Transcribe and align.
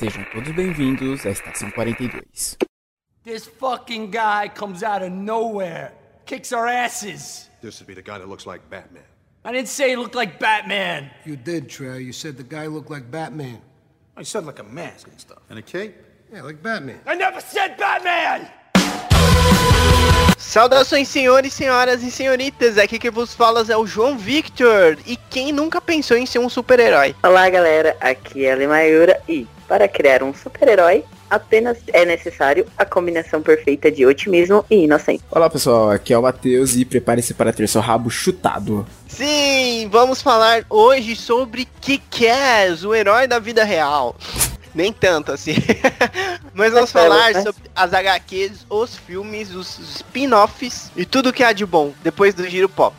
Sejam 0.00 0.24
todos 0.32 0.50
bem-vindos 0.52 1.26
à 1.26 1.30
Estação 1.30 1.70
42. 1.72 2.56
This 3.22 3.46
fucking 3.46 4.10
guy 4.10 4.48
comes 4.48 4.82
out 4.82 5.02
of 5.04 5.10
nowhere, 5.12 5.92
kicks 6.24 6.54
our 6.54 6.66
asses. 6.66 7.50
This 7.60 7.78
would 7.80 7.86
be 7.86 7.92
the 7.92 8.00
guy 8.00 8.16
that 8.16 8.26
looks 8.26 8.46
like 8.46 8.62
Batman. 8.70 9.04
I 9.44 9.52
didn't 9.52 9.68
say 9.68 9.90
he 9.90 9.96
looked 9.96 10.14
like 10.14 10.38
Batman. 10.40 11.10
You 11.26 11.36
did, 11.36 11.68
Trey. 11.68 12.00
You 12.00 12.14
said 12.14 12.38
the 12.38 12.42
guy 12.42 12.66
looked 12.66 12.88
like 12.88 13.10
Batman. 13.10 13.60
Oh, 14.16 14.20
I 14.20 14.22
said 14.22 14.46
like 14.46 14.58
a 14.58 14.64
mask 14.64 15.06
and 15.06 15.20
stuff. 15.20 15.42
And 15.50 15.58
a 15.58 15.62
cape? 15.62 15.94
Yeah, 16.32 16.44
like 16.44 16.62
Batman. 16.62 17.02
I 17.06 17.14
never 17.14 17.42
said 17.42 17.76
Batman! 17.76 18.50
Saudações, 20.36 21.06
senhores, 21.06 21.52
senhoras 21.52 22.02
e 22.02 22.10
senhoritas. 22.10 22.76
Aqui 22.76 22.98
que 22.98 23.10
vos 23.10 23.32
fala 23.32 23.64
é 23.68 23.76
o 23.76 23.86
João 23.86 24.18
Victor. 24.18 24.98
E 25.06 25.16
quem 25.16 25.52
nunca 25.52 25.80
pensou 25.80 26.16
em 26.16 26.26
ser 26.26 26.40
um 26.40 26.48
super-herói? 26.48 27.14
Olá, 27.22 27.48
galera. 27.48 27.96
Aqui 28.00 28.44
é 28.44 28.52
a 28.52 28.56
Lemayura 28.56 29.20
e 29.28 29.46
para 29.68 29.86
criar 29.86 30.24
um 30.24 30.34
super-herói 30.34 31.04
apenas 31.30 31.78
é 31.92 32.04
necessário 32.04 32.66
a 32.76 32.84
combinação 32.84 33.40
perfeita 33.40 33.90
de 33.90 34.04
otimismo 34.04 34.64
e 34.68 34.84
inocência. 34.84 35.24
Olá 35.30 35.48
pessoal, 35.48 35.90
aqui 35.90 36.12
é 36.12 36.18
o 36.18 36.22
Matheus 36.22 36.74
e 36.74 36.84
prepare-se 36.84 37.32
para 37.32 37.52
ter 37.52 37.68
seu 37.68 37.80
rabo 37.80 38.10
chutado. 38.10 38.84
Sim, 39.06 39.88
vamos 39.90 40.20
falar 40.20 40.64
hoje 40.68 41.14
sobre 41.14 41.68
Kick-Ass, 41.80 42.84
o 42.84 42.94
herói 42.94 43.28
da 43.28 43.38
vida 43.38 43.62
real. 43.62 44.16
Nem 44.74 44.92
tanto 44.92 45.32
assim. 45.32 45.54
Mas 46.54 46.72
vamos 46.72 46.92
falar 46.92 47.34
sobre 47.42 47.62
as 47.74 47.92
HQs, 47.92 48.66
os 48.68 48.96
filmes, 48.96 49.54
os 49.54 49.78
spin-offs 49.96 50.90
e 50.96 51.04
tudo 51.04 51.32
que 51.32 51.42
há 51.42 51.52
de 51.52 51.64
bom 51.66 51.92
depois 52.02 52.34
do 52.34 52.48
giro 52.48 52.68
pop. 52.68 52.94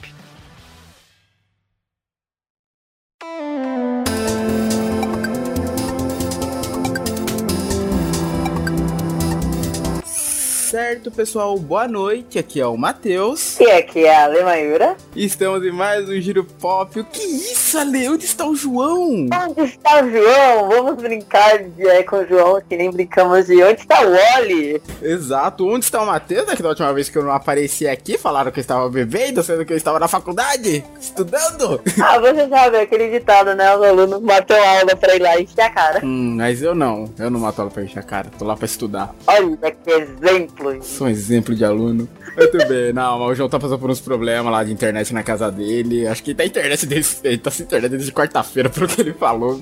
Certo, 10.71 11.11
pessoal, 11.11 11.59
boa 11.59 11.85
noite. 11.85 12.39
Aqui 12.39 12.61
é 12.61 12.65
o 12.65 12.77
Matheus. 12.77 13.59
E 13.59 13.69
aqui 13.69 14.05
é 14.05 14.23
a 14.23 14.27
Lemayura. 14.27 14.95
Estamos 15.13 15.65
em 15.65 15.71
mais 15.71 16.07
um 16.07 16.13
Giro 16.13 16.45
Pop. 16.45 16.97
O 16.97 17.03
que 17.03 17.21
é 17.21 17.25
isso, 17.25 17.77
Ale? 17.77 18.07
Onde 18.07 18.23
está 18.23 18.45
o 18.45 18.55
João? 18.55 19.27
Onde 19.49 19.63
está 19.63 20.01
o 20.01 20.09
João? 20.09 20.69
Vamos 20.69 20.95
brincar 21.03 21.59
de, 21.61 21.85
é, 21.85 22.01
com 22.03 22.19
o 22.19 22.25
João, 22.25 22.61
que 22.61 22.77
nem 22.77 22.89
brincamos 22.89 23.47
de 23.47 23.61
onde 23.61 23.81
está 23.81 23.99
o 23.99 24.13
Wally? 24.13 24.81
Exato. 25.01 25.67
Onde 25.67 25.83
está 25.83 26.01
o 26.01 26.05
Matheus? 26.05 26.47
É 26.47 26.55
que 26.55 26.63
da 26.63 26.69
última 26.69 26.93
vez 26.93 27.09
que 27.09 27.17
eu 27.17 27.23
não 27.23 27.33
apareci 27.33 27.85
aqui, 27.85 28.17
falaram 28.17 28.49
que 28.49 28.59
eu 28.59 28.61
estava 28.61 28.87
bebendo, 28.87 29.43
sendo 29.43 29.65
que 29.65 29.73
eu 29.73 29.77
estava 29.77 29.99
na 29.99 30.07
faculdade, 30.07 30.85
estudando. 31.01 31.81
Ah, 32.01 32.17
você 32.17 32.47
sabe, 32.47 32.77
aquele 32.77 33.09
ditado, 33.09 33.53
né? 33.55 33.75
Os 33.75 33.83
alunos 33.83 34.21
matam 34.21 34.55
aula 34.55 34.95
pra 34.95 35.15
ir 35.17 35.21
lá 35.21 35.37
encher 35.37 35.63
a 35.63 35.69
cara. 35.69 35.99
Hum, 36.01 36.35
mas 36.37 36.61
eu 36.61 36.73
não. 36.73 37.13
Eu 37.19 37.29
não 37.29 37.41
mato 37.41 37.59
aula 37.59 37.71
pra 37.71 37.83
encher 37.83 37.99
a 37.99 38.03
cara. 38.03 38.29
Tô 38.39 38.45
lá 38.45 38.55
pra 38.55 38.65
estudar. 38.65 39.13
Olha 39.27 39.57
que 39.71 39.91
exemplo. 39.91 40.60
Sou 40.81 41.07
um 41.07 41.09
exemplo 41.09 41.55
de 41.55 41.65
aluno. 41.65 42.07
Muito 42.35 42.57
bem, 42.67 42.93
não, 42.93 43.19
mas 43.19 43.29
o 43.29 43.35
João 43.35 43.49
tá 43.49 43.59
passando 43.59 43.79
por 43.79 43.89
uns 43.89 43.99
problemas 43.99 44.51
lá 44.51 44.63
de 44.63 44.71
internet 44.71 45.13
na 45.13 45.23
casa 45.23 45.51
dele. 45.51 46.07
Acho 46.07 46.23
que 46.23 46.33
tá 46.33 46.45
internet 46.45 46.85
desse, 46.85 47.19
ele 47.23 47.37
tá 47.37 47.51
sem 47.51 47.65
internet 47.65 47.91
desde 47.91 48.11
quarta-feira, 48.11 48.69
pelo 48.69 48.87
que 48.87 49.01
ele 49.01 49.13
falou. 49.13 49.61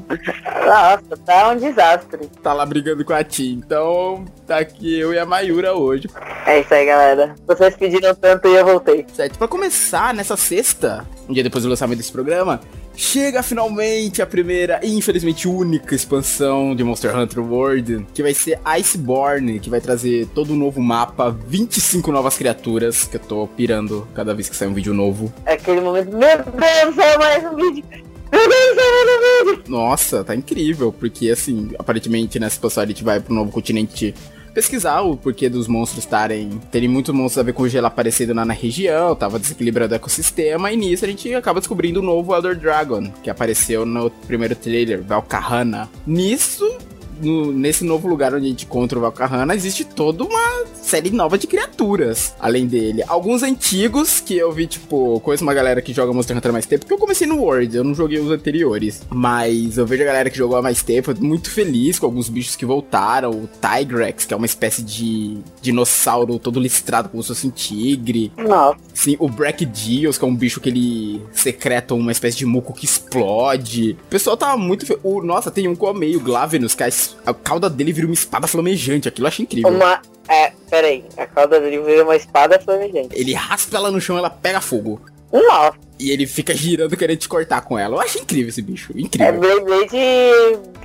Nossa, 0.66 1.18
tá 1.26 1.50
um 1.50 1.58
desastre. 1.58 2.28
Tá 2.44 2.54
lá 2.54 2.66
brigando 2.66 3.04
com 3.04 3.14
a 3.14 3.24
Tim. 3.24 3.62
Então, 3.66 4.26
tá 4.46 4.60
aqui 4.60 5.00
eu 5.00 5.14
e 5.14 5.20
a 5.20 5.26
Mayura 5.26 5.74
hoje. 5.74 6.08
É 6.46 6.60
isso 6.60 6.74
aí, 6.74 6.86
galera. 6.86 7.36
Vocês 7.48 7.76
pediram 7.76 8.14
tanto 8.14 8.48
e 8.48 8.56
eu 8.56 8.66
voltei. 8.66 9.06
Certo, 9.14 9.38
pra 9.38 9.48
começar, 9.48 10.14
nessa 10.14 10.38
sexta, 10.38 11.06
um 11.28 11.34
dia 11.34 11.44
depois 11.44 11.64
do 11.64 11.70
lançamento 11.70 11.98
desse 11.98 12.12
programa, 12.12 12.60
chega 13.00 13.42
finalmente 13.42 14.22
a 14.22 14.28
primeira 14.28 14.82
e 14.84 14.94
infelizmente 14.94 15.48
única 15.48 15.96
expansão 15.96 16.76
de 16.76 16.84
Monster 16.84 17.18
Hunter 17.18 17.40
World, 17.40 18.06
que 18.14 18.22
vai 18.22 18.34
ser 18.34 18.60
Iceborne, 18.78 19.60
que 19.62 19.70
vai 19.70 19.80
trazer 19.80 20.28
todo 20.36 20.52
um 20.52 20.58
novo 20.58 20.82
mapa, 20.82 21.36
25 21.48 22.12
novas 22.12 22.38
criaturas, 22.38 23.06
que 23.06 23.16
eu 23.16 23.22
tô 23.22 23.48
pirando 23.48 24.06
cada 24.14 24.34
vez 24.34 24.50
que 24.50 24.56
sai 24.56 24.68
um 24.68 24.74
vídeo 24.74 24.94
novo. 24.94 25.34
É 25.46 25.54
aquele 25.54 25.80
momento, 25.80 26.12
meu 26.12 26.20
Deus, 26.20 26.98
é 26.98 27.18
mais 27.18 27.46
um 27.46 27.56
vídeo. 27.56 27.86
Meu 28.32 28.50
Deus, 28.50 28.78
é 28.78 29.06
mais 29.06 29.46
um 29.46 29.46
vídeo. 29.46 29.64
Nossa, 29.70 30.22
tá 30.22 30.36
incrível, 30.36 30.92
porque 30.92 31.30
assim, 31.30 31.72
aparentemente 31.80 32.38
nessa 32.38 32.56
expansão 32.56 32.84
a 32.84 32.86
gente 32.86 33.04
vai 33.04 33.22
pro 33.22 33.34
novo 33.34 33.50
continente 33.50 34.14
pesquisar 34.60 35.02
o 35.02 35.16
porquê 35.16 35.48
dos 35.48 35.68
monstros 35.68 36.04
estarem. 36.04 36.60
terem 36.70 36.90
muitos 36.90 37.16
monstros 37.16 37.40
a 37.40 37.44
ver 37.44 37.54
com 37.54 37.68
gelo 37.68 37.88
aparecendo 37.88 38.34
lá 38.34 38.44
na 38.44 38.54
região, 38.54 39.16
tava 39.16 39.40
desequilibrando 39.40 39.94
o 39.94 39.96
ecossistema, 39.96 40.72
e 40.72 40.76
nisso 40.76 41.06
a 41.06 41.08
gente 41.08 41.34
acaba 41.34 41.62
descobrindo 41.62 42.02
o 42.02 42.04
novo 42.04 42.36
Elder 42.36 42.58
Dragon, 42.58 43.10
que 43.24 43.30
apareceu 43.30 43.86
no 43.86 44.10
primeiro 44.10 44.56
trailer, 44.56 45.02
Valkahana. 45.02 45.90
Nisso, 46.06 46.78
no, 47.22 47.52
nesse 47.52 47.84
novo 47.84 48.08
lugar 48.08 48.34
onde 48.34 48.46
a 48.46 48.50
gente 48.50 48.66
encontra 48.66 48.98
o 48.98 49.02
Valkahana, 49.02 49.56
existe 49.56 49.84
toda 49.84 50.24
uma 50.24 50.66
série 50.82 51.12
nova 51.12 51.38
de 51.38 51.48
criaturas, 51.48 52.34
além 52.40 52.68
dele. 52.68 53.04
Alguns 53.08 53.44
antigos, 53.44 54.20
que 54.20 54.38
eu 54.38 54.52
vi, 54.52 54.68
tipo, 54.68 55.20
conheço 55.22 55.44
uma 55.44 55.54
galera 55.54 55.82
que 55.82 55.94
joga 55.94 56.14
Monster 56.14 56.36
Hunter 56.38 56.50
há 56.50 56.54
mais 56.54 56.66
tempo, 56.66 56.82
porque 56.82 56.94
eu 56.94 56.98
comecei 56.98 57.28
no 57.28 57.38
World, 57.38 57.76
eu 57.76 57.84
não 57.84 57.94
joguei 57.94 58.20
os 58.20 58.32
anteriores. 58.32 59.02
Mas 59.10 59.78
eu 59.78 59.86
vejo 59.86 60.04
a 60.04 60.06
galera 60.06 60.30
que 60.30 60.38
jogou 60.38 60.58
há 60.58 60.62
mais 60.62 60.82
tempo, 60.82 61.14
muito 61.20 61.50
feliz 61.50 62.00
com 62.00 62.06
alguns 62.06 62.30
bichos 62.30 62.56
que 62.56 62.66
voltaram. 62.66 63.32
O 63.32 63.50
Tigrex, 63.62 64.26
que 64.26 64.34
é 64.34 64.38
uma 64.38 64.46
espécie 64.46 64.82
de 64.82 65.38
dinossauro 65.62 66.40
todo 66.40 66.60
listrado, 66.60 67.10
como 67.10 67.22
se 67.22 67.30
fosse 67.30 67.48
um 67.48 67.52
tigre. 67.52 68.32
Nossa. 68.38 68.80
Sim, 68.94 69.16
o 69.20 69.30
Brachiodeus, 69.30 70.18
que 70.18 70.26
é 70.26 70.28
um 70.28 70.36
bicho 70.36 70.60
que 70.60 70.70
ele 70.70 71.22
secreta 71.32 71.94
uma 71.94 72.12
espécie 72.12 72.38
de 72.38 72.46
muco 72.46 72.74
que 72.74 72.86
explode. 72.86 73.98
O 74.08 74.10
pessoal 74.10 74.36
tava 74.36 74.58
muito. 74.58 74.86
Fe... 74.86 74.98
O, 75.04 75.22
nossa, 75.22 75.52
tem 75.52 75.68
um 75.68 75.76
que 75.76 75.86
é 75.86 75.94
meio 75.94 76.20
Glavenus, 76.20 76.76
que 76.76 76.84
a, 76.84 76.90
a 77.26 77.34
cauda 77.34 77.70
dele 77.70 77.94
vira 77.94 78.08
uma 78.08 78.14
espada 78.14 78.48
flamejante. 78.48 79.08
Aquilo 79.08 79.26
eu 79.26 79.30
achei 79.30 79.44
incrível. 79.44 79.72
Uma. 79.72 80.02
É, 80.28 80.52
peraí. 80.70 81.04
A 81.18 81.26
cauda 81.26 81.60
dele 81.60 81.80
vira 81.82 82.04
uma 82.04 82.16
espada 82.16 82.60
flamejante. 82.60 83.10
Ele 83.12 83.34
raspa 83.34 83.78
ela 83.78 83.92
no 83.92 84.00
chão 84.00 84.18
ela 84.18 84.30
pega 84.30 84.62
fogo. 84.62 85.02
Nossa. 85.32 85.78
E 86.00 86.12
ele 86.12 86.26
fica 86.26 86.56
girando 86.56 86.96
querendo 86.98 87.18
te 87.18 87.30
cortar 87.30 87.62
com 87.62 87.78
ela. 87.78 87.98
Eu 87.98 88.02
achei 88.02 88.22
incrível 88.22 88.50
esse 88.50 88.62
bicho. 88.62 88.94
É 88.96 89.02
Incrível. 89.02 89.40
Beyblade 89.40 89.98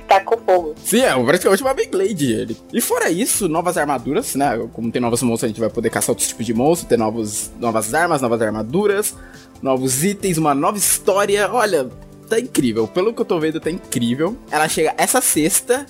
tacou 0.07 0.37
fogo. 0.45 0.75
Sim, 0.83 1.01
é 1.01 1.23
praticamente 1.23 1.63
uma 1.63 1.73
Beyblade 1.73 2.31
ele. 2.31 2.57
E 2.71 2.79
fora 2.79 3.09
isso, 3.09 3.47
novas 3.47 3.77
armaduras, 3.77 4.35
né? 4.35 4.67
Como 4.73 4.91
tem 4.91 5.01
novos 5.01 5.23
monstros, 5.23 5.45
a 5.45 5.47
gente 5.47 5.59
vai 5.59 5.69
poder 5.69 5.89
caçar 5.89 6.09
outros 6.09 6.27
tipos 6.27 6.45
de 6.45 6.53
monstros, 6.53 6.87
ter 6.87 6.97
novos, 6.97 7.51
novas 7.59 7.93
armas, 7.93 8.21
novas 8.21 8.41
armaduras, 8.41 9.15
novos 9.61 10.03
itens, 10.03 10.37
uma 10.37 10.53
nova 10.53 10.77
história. 10.77 11.49
Olha, 11.51 11.89
tá 12.29 12.39
incrível. 12.39 12.87
Pelo 12.87 13.13
que 13.13 13.21
eu 13.21 13.25
tô 13.25 13.39
vendo, 13.39 13.59
tá 13.59 13.71
incrível. 13.71 14.37
Ela 14.51 14.67
chega 14.67 14.93
essa 14.97 15.21
sexta. 15.21 15.85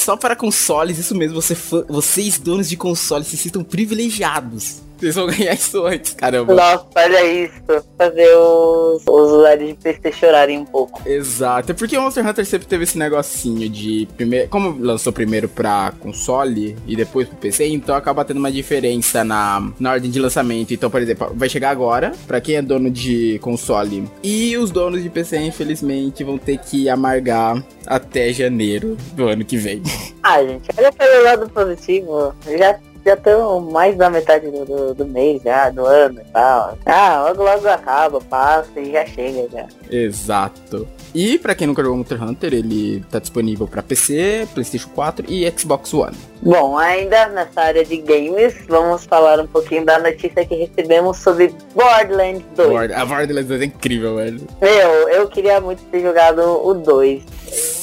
Só 0.00 0.16
para 0.16 0.34
consoles, 0.34 0.96
isso 0.96 1.14
mesmo, 1.14 1.42
você, 1.42 1.54
vocês 1.86 2.38
donos 2.38 2.70
de 2.70 2.74
consoles 2.74 3.26
se 3.28 3.36
sintam 3.36 3.62
privilegiados. 3.62 4.76
Vocês 5.00 5.14
vão 5.14 5.26
ganhar 5.26 5.54
isso 5.54 5.86
antes, 5.86 6.12
caramba. 6.12 6.54
Nossa, 6.54 6.86
olha 6.94 7.24
isso. 7.24 7.62
Fazer 7.96 8.36
os, 8.36 9.02
os 9.06 9.32
usuários 9.32 9.70
de 9.70 9.74
PC 9.74 10.12
chorarem 10.12 10.58
um 10.58 10.64
pouco. 10.66 11.00
Exato, 11.08 11.72
é 11.72 11.74
porque 11.74 11.96
o 11.96 12.02
Monster 12.02 12.26
Hunter 12.26 12.44
sempre 12.44 12.66
teve 12.66 12.84
esse 12.84 12.98
negocinho 12.98 13.66
de 13.68 14.06
primeiro, 14.14 14.48
como 14.50 14.76
lançou 14.78 15.10
primeiro 15.10 15.48
pra 15.48 15.94
console 16.00 16.76
e 16.86 16.94
depois 16.94 17.26
pro 17.26 17.36
PC, 17.38 17.66
então 17.68 17.94
acaba 17.94 18.24
tendo 18.26 18.36
uma 18.36 18.52
diferença 18.52 19.24
na, 19.24 19.72
na 19.80 19.92
ordem 19.92 20.10
de 20.10 20.20
lançamento. 20.20 20.74
Então, 20.74 20.90
por 20.90 21.00
exemplo, 21.00 21.32
vai 21.34 21.48
chegar 21.48 21.70
agora 21.70 22.12
pra 22.26 22.40
quem 22.40 22.56
é 22.56 22.62
dono 22.62 22.90
de 22.90 23.38
console 23.38 24.04
e 24.22 24.54
os 24.58 24.70
donos 24.70 25.02
de 25.02 25.08
PC, 25.08 25.38
infelizmente, 25.38 26.22
vão 26.22 26.36
ter 26.36 26.58
que 26.58 26.90
amargar 26.90 27.62
até 27.86 28.32
janeiro 28.32 28.98
do 29.14 29.28
ano 29.28 29.44
que 29.44 29.56
vem. 29.56 29.82
Ah, 30.22 30.42
gente, 30.44 30.68
olha 30.76 30.92
pelo 30.92 31.24
lado 31.24 31.48
positivo. 31.48 32.34
Já 32.58 32.78
já 33.04 33.14
estamos 33.14 33.72
mais 33.72 33.96
da 33.96 34.10
metade 34.10 34.50
do, 34.50 34.64
do, 34.64 34.94
do 34.94 35.06
mês 35.06 35.42
já, 35.42 35.70
do 35.70 35.84
ano 35.86 36.20
e 36.20 36.32
tal. 36.32 36.78
Ah, 36.86 37.24
logo 37.28 37.42
logo 37.42 37.68
acaba, 37.68 38.20
passa 38.20 38.78
e 38.80 38.92
já 38.92 39.04
chega 39.06 39.48
já. 39.52 39.66
Exato. 39.90 40.86
E 41.14 41.38
pra 41.38 41.54
quem 41.56 41.66
nunca 41.66 41.82
jogou 41.82 41.96
Monster 41.98 42.22
Hunter, 42.22 42.54
ele 42.54 43.04
tá 43.10 43.18
disponível 43.18 43.66
pra 43.66 43.82
PC, 43.82 44.46
PlayStation 44.54 44.88
4 44.94 45.26
e 45.28 45.50
Xbox 45.58 45.92
One. 45.92 46.16
Bom, 46.42 46.78
ainda 46.78 47.26
nessa 47.30 47.60
área 47.62 47.84
de 47.84 47.96
games, 47.98 48.54
vamos 48.68 49.04
falar 49.06 49.40
um 49.40 49.46
pouquinho 49.46 49.84
da 49.84 49.98
notícia 49.98 50.44
que 50.46 50.54
recebemos 50.54 51.16
sobre 51.18 51.52
Borderlands 51.74 52.44
2. 52.54 52.68
Bord- 52.70 52.92
A 52.92 53.04
Borderlands 53.04 53.48
2 53.48 53.60
é 53.60 53.64
incrível, 53.64 54.16
velho. 54.16 54.40
Meu, 54.60 54.90
eu 55.08 55.28
queria 55.28 55.60
muito 55.60 55.82
ter 55.90 56.00
jogado 56.00 56.40
o 56.64 56.74
2. 56.74 57.22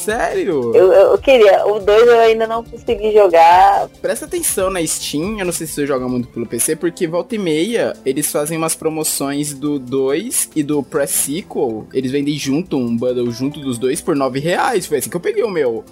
Sério? 0.08 0.74
Eu, 0.74 0.94
eu 0.94 1.18
queria, 1.18 1.66
o 1.68 1.80
2 1.80 2.08
eu 2.08 2.20
ainda 2.20 2.48
não 2.48 2.64
consegui 2.64 3.12
jogar. 3.12 3.90
Presta 4.02 4.24
atenção 4.24 4.70
na 4.70 4.86
Steam, 4.88 5.38
eu 5.38 5.46
não 5.46 5.52
sei 5.52 5.68
se 5.68 5.74
você 5.74 5.86
joga 5.86 6.08
muito 6.08 6.30
pelo 6.30 6.46
PC, 6.46 6.78
porque 6.78 7.06
volta 7.06 7.36
e 7.36 7.38
meia 7.38 7.94
eles 8.06 8.32
fazem 8.32 8.58
umas 8.58 8.74
promoções 8.74 9.54
do 9.54 9.78
2 9.78 10.52
e 10.56 10.64
do 10.64 10.82
Pre-Sequel. 10.82 11.88
Eles 11.94 12.10
vendem 12.10 12.40
junto, 12.40 12.78
um 12.78 12.96
bundle 12.96 13.30
junto 13.32 13.60
dos 13.60 13.78
dois 13.78 14.00
por 14.00 14.16
9 14.16 14.40
reais. 14.40 14.86
Foi 14.86 15.00
assim 15.00 15.10
que 15.10 15.18
eu 15.18 15.20
peguei 15.20 15.44
o 15.44 15.52
meu. 15.52 15.84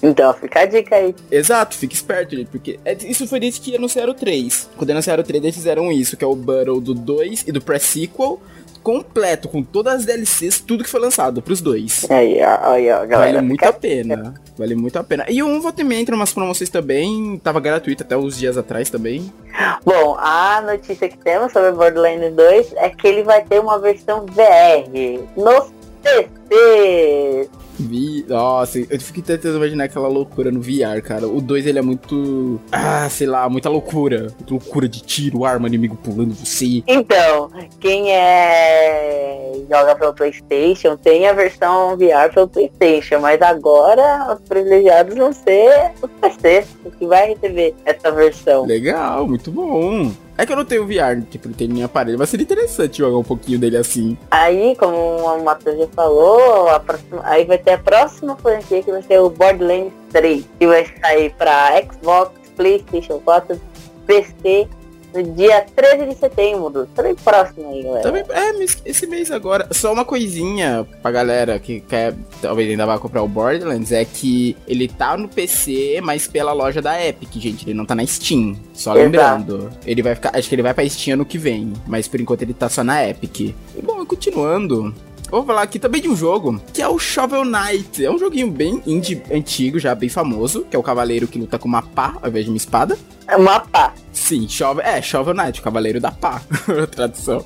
Então 0.00 0.32
fica 0.34 0.60
a 0.60 0.66
dica 0.66 0.94
aí. 0.94 1.12
Exato, 1.28 1.76
fica 1.76 1.92
esperto, 1.92 2.36
gente, 2.36 2.46
porque 2.48 2.78
é- 2.84 2.96
isso 3.04 3.26
foi 3.26 3.40
desde 3.40 3.60
que 3.60 3.74
anunciaram 3.74 4.12
o 4.12 4.14
3. 4.14 4.70
Quando 4.76 4.90
anunciaram 4.90 5.24
o 5.24 5.26
3, 5.26 5.42
eles 5.42 5.56
fizeram 5.56 5.90
isso, 5.90 6.16
que 6.16 6.22
é 6.22 6.26
o 6.26 6.36
bundle 6.36 6.80
do 6.80 6.94
2 6.94 7.42
e 7.48 7.50
do 7.50 7.60
Pre-Sequel. 7.60 8.40
Completo, 8.86 9.48
com 9.48 9.64
todas 9.64 9.94
as 9.94 10.04
DLCs, 10.04 10.60
tudo 10.60 10.84
que 10.84 10.88
foi 10.88 11.00
lançado 11.00 11.42
pros 11.42 11.60
dois. 11.60 12.08
Aí, 12.08 12.40
aí, 12.40 12.88
ó, 12.92 13.04
galera. 13.04 13.32
Vale 13.32 13.40
muito 13.40 13.64
a 13.64 13.72
pena. 13.72 14.34
Vale 14.56 14.76
muito 14.76 14.96
a 14.96 15.02
pena. 15.02 15.26
E 15.28 15.42
o 15.42 15.46
1 15.48 15.60
volta 15.60 15.80
e 15.80 15.84
meia 15.84 16.00
entra 16.00 16.14
umas 16.14 16.32
promoções 16.32 16.70
também. 16.70 17.36
Tava 17.42 17.58
gratuito 17.58 18.04
até 18.04 18.16
uns 18.16 18.38
dias 18.38 18.56
atrás 18.56 18.88
também. 18.88 19.32
Bom, 19.84 20.16
a 20.20 20.62
notícia 20.64 21.08
que 21.08 21.18
temos 21.18 21.52
sobre 21.52 21.72
Borderlands 21.72 22.32
2 22.32 22.74
é 22.76 22.88
que 22.90 23.08
ele 23.08 23.24
vai 23.24 23.42
ter 23.42 23.58
uma 23.58 23.76
versão 23.80 24.24
VR 24.24 24.88
nos 25.36 25.72
PC. 26.48 27.48
Vi. 27.78 28.24
Nossa, 28.26 28.78
eu 28.78 29.00
fico 29.00 29.20
tentando 29.20 29.56
imaginar 29.56 29.84
aquela 29.84 30.08
loucura 30.08 30.50
no 30.50 30.60
VR, 30.60 31.02
cara. 31.02 31.28
O 31.28 31.40
2 31.40 31.66
ele 31.66 31.78
é 31.78 31.82
muito. 31.82 32.58
Ah, 32.72 33.08
sei 33.10 33.26
lá, 33.26 33.48
muita 33.48 33.68
loucura. 33.68 34.22
Muita 34.38 34.54
loucura 34.54 34.88
de 34.88 35.02
tiro, 35.02 35.44
arma, 35.44 35.68
inimigo 35.68 35.96
pulando 35.96 36.34
você. 36.34 36.82
Então, 36.86 37.50
quem 37.80 38.12
é 38.12 39.52
joga 39.70 39.94
pelo 39.96 40.14
PlayStation 40.14 40.96
tem 40.96 41.26
a 41.26 41.32
versão 41.32 41.96
VR 41.96 42.32
pelo 42.32 42.48
PlayStation, 42.48 43.18
mas 43.18 43.40
agora 43.42 44.34
os 44.34 44.48
privilegiados 44.48 45.16
vão 45.16 45.32
ser 45.32 45.92
os 46.00 46.10
PC, 46.20 46.64
que 46.98 47.06
vai 47.06 47.28
receber 47.28 47.74
essa 47.84 48.10
versão. 48.10 48.64
Legal, 48.64 49.26
muito 49.26 49.50
bom. 49.50 50.12
É 50.38 50.44
que 50.44 50.52
eu 50.52 50.56
não 50.56 50.64
tenho 50.66 50.86
VR, 50.86 51.22
tipo, 51.30 51.48
não 51.48 51.54
tenho 51.54 51.72
nem 51.72 51.82
aparelho, 51.82 52.18
mas 52.18 52.28
seria 52.28 52.44
interessante 52.44 52.98
jogar 52.98 53.16
um 53.16 53.24
pouquinho 53.24 53.58
dele 53.58 53.76
assim. 53.78 54.18
Aí, 54.30 54.76
como 54.76 54.94
o 54.96 55.42
Matheus 55.44 55.78
já 55.78 55.86
falou, 55.88 56.68
próxima- 56.80 57.22
aí 57.24 57.44
vai 57.46 57.56
ter 57.56 57.72
a 57.72 57.78
próxima 57.78 58.36
franquia 58.36 58.82
que 58.82 58.90
vai 58.90 59.02
ser 59.02 59.18
o 59.20 59.30
Borderlands 59.30 59.92
3, 60.12 60.44
que 60.58 60.66
vai 60.66 60.86
sair 61.00 61.34
pra 61.38 61.70
Xbox, 61.82 62.32
PlayStation 62.54 63.18
4, 63.20 63.58
PC 64.06 64.68
no 65.16 65.34
dia 65.34 65.64
13 65.74 66.06
de 66.06 66.14
setembro. 66.14 66.88
Bem 67.00 67.14
próximo 67.14 67.70
aí, 67.70 67.82
galera. 67.82 68.02
Também, 68.02 68.24
é, 68.30 68.64
esse 68.84 69.06
mês 69.06 69.30
agora. 69.30 69.68
Só 69.72 69.92
uma 69.92 70.04
coisinha 70.04 70.86
pra 71.02 71.10
galera 71.10 71.58
que 71.58 71.80
quer, 71.80 72.14
talvez 72.40 72.70
ainda 72.70 72.86
vai 72.86 72.98
comprar 72.98 73.22
o 73.22 73.28
Borderlands, 73.28 73.92
é 73.92 74.04
que 74.04 74.56
ele 74.66 74.88
tá 74.88 75.16
no 75.16 75.28
PC, 75.28 76.00
mas 76.02 76.26
pela 76.26 76.52
loja 76.52 76.82
da 76.82 77.04
Epic, 77.04 77.32
gente. 77.34 77.66
Ele 77.66 77.74
não 77.74 77.86
tá 77.86 77.94
na 77.94 78.06
Steam. 78.06 78.56
Só 78.72 78.92
Exato. 78.92 79.04
lembrando. 79.04 79.70
Ele 79.86 80.02
vai 80.02 80.14
ficar. 80.14 80.36
Acho 80.36 80.48
que 80.48 80.54
ele 80.54 80.62
vai 80.62 80.74
pra 80.74 80.88
Steam 80.88 81.14
ano 81.14 81.24
que 81.24 81.38
vem. 81.38 81.72
Mas 81.86 82.06
por 82.08 82.20
enquanto 82.20 82.42
ele 82.42 82.54
tá 82.54 82.68
só 82.68 82.84
na 82.84 83.06
Epic. 83.06 83.40
E 83.40 83.82
bom, 83.82 84.04
continuando. 84.04 84.94
Vou 85.30 85.44
falar 85.44 85.62
aqui 85.62 85.78
também 85.78 86.00
de 86.00 86.08
um 86.08 86.16
jogo 86.16 86.60
que 86.72 86.80
é 86.80 86.88
o 86.88 86.98
Shovel 86.98 87.44
Knight. 87.44 88.04
É 88.04 88.10
um 88.10 88.18
joguinho 88.18 88.50
bem 88.50 88.82
indie 88.86 89.22
antigo, 89.32 89.78
já 89.78 89.94
bem 89.94 90.08
famoso, 90.08 90.64
que 90.70 90.76
é 90.76 90.78
o 90.78 90.82
cavaleiro 90.82 91.26
que 91.26 91.38
luta 91.38 91.58
com 91.58 91.68
uma 91.68 91.82
pá 91.82 92.16
ao 92.22 92.28
invés 92.28 92.44
de 92.44 92.50
uma 92.50 92.56
espada. 92.56 92.96
É 93.26 93.36
uma 93.36 93.60
pá. 93.60 93.92
Sim, 94.12 94.48
Shovel, 94.48 94.84
é, 94.84 95.02
Shovel 95.02 95.34
Knight, 95.34 95.60
o 95.60 95.62
Cavaleiro 95.62 96.00
da 96.00 96.10
Pá, 96.10 96.40
tradução. 96.90 97.44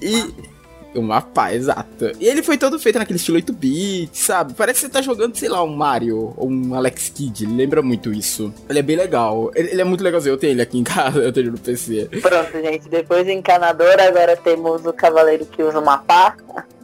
E. 0.00 0.55
Uma 0.96 1.20
pá, 1.20 1.52
exato. 1.52 2.12
E 2.18 2.26
ele 2.26 2.42
foi 2.42 2.56
todo 2.56 2.78
feito 2.78 2.98
naquele 2.98 3.18
estilo 3.18 3.38
8-bit, 3.38 4.16
sabe? 4.18 4.54
Parece 4.54 4.80
que 4.80 4.86
você 4.86 4.92
tá 4.92 5.02
jogando, 5.02 5.36
sei 5.36 5.48
lá, 5.48 5.62
um 5.62 5.74
Mario 5.74 6.32
ou 6.36 6.48
um 6.48 6.74
Alex 6.74 7.10
Kidd. 7.10 7.44
Ele 7.44 7.54
lembra 7.54 7.82
muito 7.82 8.12
isso. 8.12 8.52
Ele 8.68 8.78
é 8.78 8.82
bem 8.82 8.96
legal. 8.96 9.50
Ele, 9.54 9.70
ele 9.70 9.80
é 9.80 9.84
muito 9.84 10.02
legalzinho. 10.02 10.32
Eu 10.32 10.38
tenho 10.38 10.52
ele 10.52 10.62
aqui 10.62 10.78
em 10.78 10.82
casa, 10.84 11.20
eu 11.20 11.32
tenho 11.32 11.52
no 11.52 11.58
PC. 11.58 12.08
Pronto, 12.22 12.52
gente. 12.52 12.88
Depois 12.88 13.24
do 13.24 13.30
encanador, 13.30 14.00
agora 14.00 14.36
temos 14.36 14.84
o 14.86 14.92
cavaleiro 14.92 15.44
que 15.46 15.62
usa 15.62 15.78
uma 15.78 15.98
pá. 15.98 16.36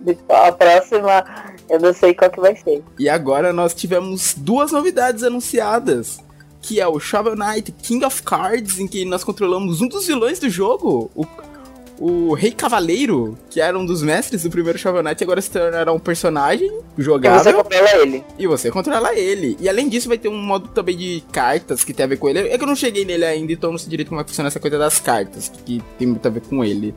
A 0.29 0.53
próxima, 0.53 1.25
eu 1.71 1.81
não 1.81 1.95
sei 1.95 2.15
qual 2.15 2.31
que 2.31 2.41
vai 2.41 2.57
ser. 2.57 2.83
E 2.99 3.09
agora 3.09 3.53
nós 3.53 3.73
tivemos 3.73 4.35
duas 4.37 4.73
novidades 4.73 5.23
anunciadas. 5.23 6.19
Que 6.61 6.81
é 6.81 6.87
o 6.87 7.01
Shovel 7.01 7.35
Knight 7.35 7.73
King 7.73 8.05
of 8.05 8.23
Cards, 8.23 8.79
em 8.79 8.87
que 8.87 9.05
nós 9.05 9.25
controlamos 9.25 9.81
um 9.81 9.89
dos 9.89 10.07
vilões 10.07 10.39
do 10.39 10.49
jogo. 10.49 11.11
O, 11.15 11.27
o 12.05 12.35
Rei 12.35 12.51
Cavaleiro, 12.51 13.39
que 13.49 13.61
era 13.61 13.79
um 13.79 13.87
dos 13.87 14.03
mestres 14.03 14.43
do 14.43 14.51
primeiro 14.51 14.77
Shovel 14.77 15.05
Knight, 15.05 15.23
agora 15.23 15.41
se 15.41 15.49
tornará 15.49 15.93
um 15.93 16.01
personagem 16.01 16.67
E 16.67 16.73
você 16.97 17.03
jogável. 17.05 17.55
controla 17.63 17.91
ele. 18.03 18.25
E 18.37 18.47
você 18.49 18.71
controla 18.73 19.15
ele. 19.15 19.57
E 19.61 19.69
além 19.69 19.89
disso, 19.89 20.09
vai 20.09 20.19
ter 20.19 20.29
um 20.29 20.37
modo 20.37 20.67
também 20.71 20.97
de 20.97 21.23
cartas 21.31 21.85
que 21.85 21.95
tem 21.95 22.03
a 22.03 22.09
ver 22.09 22.17
com 22.17 22.29
ele. 22.29 22.41
É 22.49 22.59
que 22.59 22.65
eu 22.65 22.67
não 22.67 22.75
cheguei 22.75 23.05
nele 23.05 23.25
ainda, 23.25 23.53
então 23.53 23.71
não 23.71 23.79
sei 23.79 23.89
direito 23.89 24.09
como 24.09 24.21
é 24.21 24.25
que 24.25 24.31
funciona 24.31 24.49
essa 24.49 24.59
coisa 24.59 24.77
das 24.77 24.99
cartas, 24.99 25.53
que 25.65 25.81
tem 25.97 26.09
muito 26.09 26.27
a 26.27 26.31
ver 26.31 26.41
com 26.43 26.65
ele. 26.65 26.93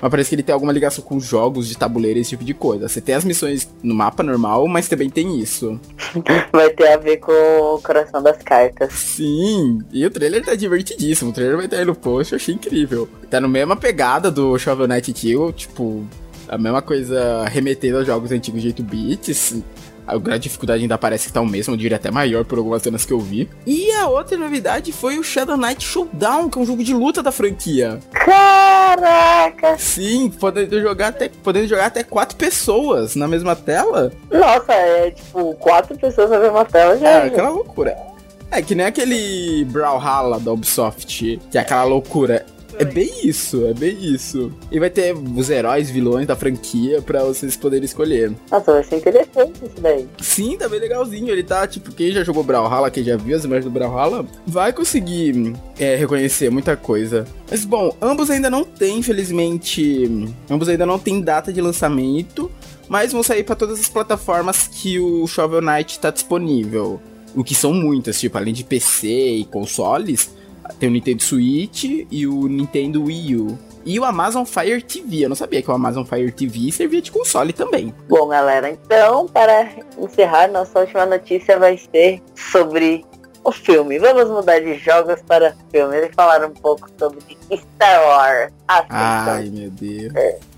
Mas 0.00 0.10
parece 0.10 0.28
que 0.28 0.34
ele 0.34 0.42
tem 0.42 0.52
alguma 0.52 0.72
ligação 0.72 1.02
com 1.02 1.18
jogos 1.18 1.68
de 1.68 1.76
tabuleiro, 1.76 2.18
esse 2.18 2.30
tipo 2.30 2.44
de 2.44 2.54
coisa. 2.54 2.88
Você 2.88 3.00
tem 3.00 3.14
as 3.14 3.24
missões 3.24 3.68
no 3.82 3.94
mapa 3.94 4.22
normal, 4.22 4.66
mas 4.68 4.88
também 4.88 5.08
tem 5.08 5.40
isso. 5.40 5.80
Vai 6.52 6.70
ter 6.70 6.88
a 6.88 6.96
ver 6.96 7.18
com 7.18 7.32
o 7.32 7.80
coração 7.80 8.22
das 8.22 8.38
cartas. 8.38 8.92
Sim, 8.92 9.80
e 9.92 10.04
o 10.04 10.10
trailer 10.10 10.44
tá 10.44 10.54
divertidíssimo. 10.54 11.30
O 11.30 11.32
trailer 11.32 11.56
vai 11.56 11.66
estar 11.66 11.78
aí 11.78 11.84
no 11.84 11.94
post, 11.94 12.32
eu 12.32 12.36
achei 12.36 12.54
incrível. 12.54 13.08
Tá 13.30 13.40
na 13.40 13.48
mesma 13.48 13.76
pegada 13.76 14.30
do 14.30 14.58
Shovel 14.58 14.86
Knight 14.86 15.10
antigo, 15.10 15.52
tipo, 15.52 16.04
a 16.48 16.58
mesma 16.58 16.82
coisa 16.82 17.44
remetendo 17.46 17.98
aos 17.98 18.06
jogos 18.06 18.30
antigos 18.32 18.62
de 18.62 18.68
8 18.68 18.82
bits. 18.82 19.62
A 20.06 20.38
dificuldade 20.38 20.82
ainda 20.82 20.96
parece 20.96 21.26
que 21.26 21.32
tá 21.32 21.40
o 21.40 21.46
mesmo, 21.46 21.74
eu 21.74 21.78
diria 21.78 21.96
até 21.96 22.10
maior 22.10 22.44
por 22.44 22.58
algumas 22.58 22.82
cenas 22.82 23.04
que 23.04 23.12
eu 23.12 23.18
vi. 23.18 23.48
E 23.66 23.90
a 23.92 24.08
outra 24.08 24.36
novidade 24.36 24.92
foi 24.92 25.18
o 25.18 25.22
Shadow 25.22 25.56
Knight 25.56 25.84
Showdown, 25.84 26.48
que 26.48 26.58
é 26.58 26.62
um 26.62 26.66
jogo 26.66 26.84
de 26.84 26.94
luta 26.94 27.22
da 27.22 27.32
franquia. 27.32 27.98
Caraca! 28.12 29.76
Sim, 29.78 30.30
podendo 30.30 30.80
jogar 30.80 31.08
até, 31.08 31.28
podendo 31.28 31.66
jogar 31.66 31.86
até 31.86 32.04
quatro 32.04 32.36
pessoas 32.36 33.16
na 33.16 33.26
mesma 33.26 33.56
tela. 33.56 34.12
Nossa, 34.30 34.72
é 34.72 35.10
tipo 35.10 35.54
quatro 35.54 35.96
pessoas 35.98 36.30
na 36.30 36.38
mesma 36.38 36.64
tela 36.64 36.96
já. 36.98 37.08
É, 37.08 37.26
aquela 37.26 37.48
loucura. 37.48 37.96
É 38.50 38.62
que 38.62 38.74
nem 38.74 38.86
aquele 38.86 39.64
Brawlhalla 39.66 40.38
da 40.38 40.52
Ubisoft, 40.52 41.40
que 41.50 41.58
é 41.58 41.60
aquela 41.60 41.84
loucura. 41.84 42.46
É 42.78 42.84
bem 42.84 43.26
isso, 43.26 43.66
é 43.66 43.72
bem 43.72 43.96
isso. 44.02 44.52
E 44.70 44.78
vai 44.78 44.90
ter 44.90 45.14
os 45.14 45.50
heróis, 45.50 45.90
vilões 45.90 46.26
da 46.26 46.36
franquia 46.36 47.00
pra 47.00 47.24
vocês 47.24 47.56
poderem 47.56 47.84
escolher. 47.84 48.32
Nossa, 48.50 48.72
vai 48.72 48.84
ser 48.84 48.96
interessante 48.96 49.64
isso 49.64 49.80
daí. 49.80 50.06
Sim, 50.20 50.56
tá 50.56 50.68
bem 50.68 50.80
legalzinho. 50.80 51.30
Ele 51.30 51.42
tá, 51.42 51.66
tipo, 51.66 51.92
quem 51.92 52.12
já 52.12 52.22
jogou 52.22 52.42
Brawlhalla, 52.42 52.90
quem 52.90 53.04
já 53.04 53.16
viu 53.16 53.36
as 53.36 53.44
imagens 53.44 53.64
do 53.64 53.70
Brawlhalla, 53.70 54.26
vai 54.46 54.72
conseguir 54.72 55.54
é, 55.78 55.96
reconhecer 55.96 56.50
muita 56.50 56.76
coisa. 56.76 57.26
Mas, 57.50 57.64
bom, 57.64 57.94
ambos 58.00 58.30
ainda 58.30 58.50
não 58.50 58.64
tem, 58.64 58.98
infelizmente... 58.98 60.34
Ambos 60.50 60.68
ainda 60.68 60.86
não 60.86 60.98
tem 60.98 61.20
data 61.20 61.52
de 61.52 61.60
lançamento, 61.60 62.50
mas 62.88 63.12
vão 63.12 63.22
sair 63.22 63.42
pra 63.44 63.56
todas 63.56 63.80
as 63.80 63.88
plataformas 63.88 64.68
que 64.68 64.98
o 64.98 65.26
Shovel 65.26 65.60
Knight 65.60 65.98
tá 65.98 66.10
disponível. 66.10 67.00
O 67.34 67.44
que 67.44 67.54
são 67.54 67.72
muitas, 67.72 68.18
tipo, 68.18 68.38
além 68.38 68.54
de 68.54 68.64
PC 68.64 69.08
e 69.08 69.44
consoles, 69.44 70.30
tem 70.78 70.88
o 70.88 70.92
Nintendo 70.92 71.22
Switch 71.22 71.84
e 72.10 72.26
o 72.26 72.46
Nintendo 72.46 73.04
Wii 73.04 73.36
U. 73.36 73.58
E 73.84 74.00
o 74.00 74.04
Amazon 74.04 74.44
Fire 74.44 74.82
TV. 74.82 75.24
Eu 75.24 75.28
não 75.28 75.36
sabia 75.36 75.62
que 75.62 75.70
o 75.70 75.74
Amazon 75.74 76.04
Fire 76.04 76.32
TV 76.32 76.72
servia 76.72 77.00
de 77.00 77.12
console 77.12 77.52
também. 77.52 77.94
Bom, 78.08 78.26
galera, 78.26 78.68
então, 78.68 79.26
para 79.28 79.68
encerrar, 79.96 80.48
nossa 80.48 80.80
última 80.80 81.06
notícia 81.06 81.56
vai 81.58 81.78
ser 81.78 82.20
sobre 82.34 83.04
o 83.44 83.52
filme. 83.52 83.98
Vamos 84.00 84.28
mudar 84.28 84.58
de 84.58 84.74
jogos 84.78 85.22
para 85.22 85.54
filme. 85.70 85.96
Eles 85.96 86.10
falaram 86.16 86.48
um 86.48 86.54
pouco 86.54 86.88
sobre 86.98 87.20
Star 87.52 88.06
Wars. 88.08 88.52
Ai, 88.66 89.50
meu 89.50 89.70
Deus. 89.70 90.12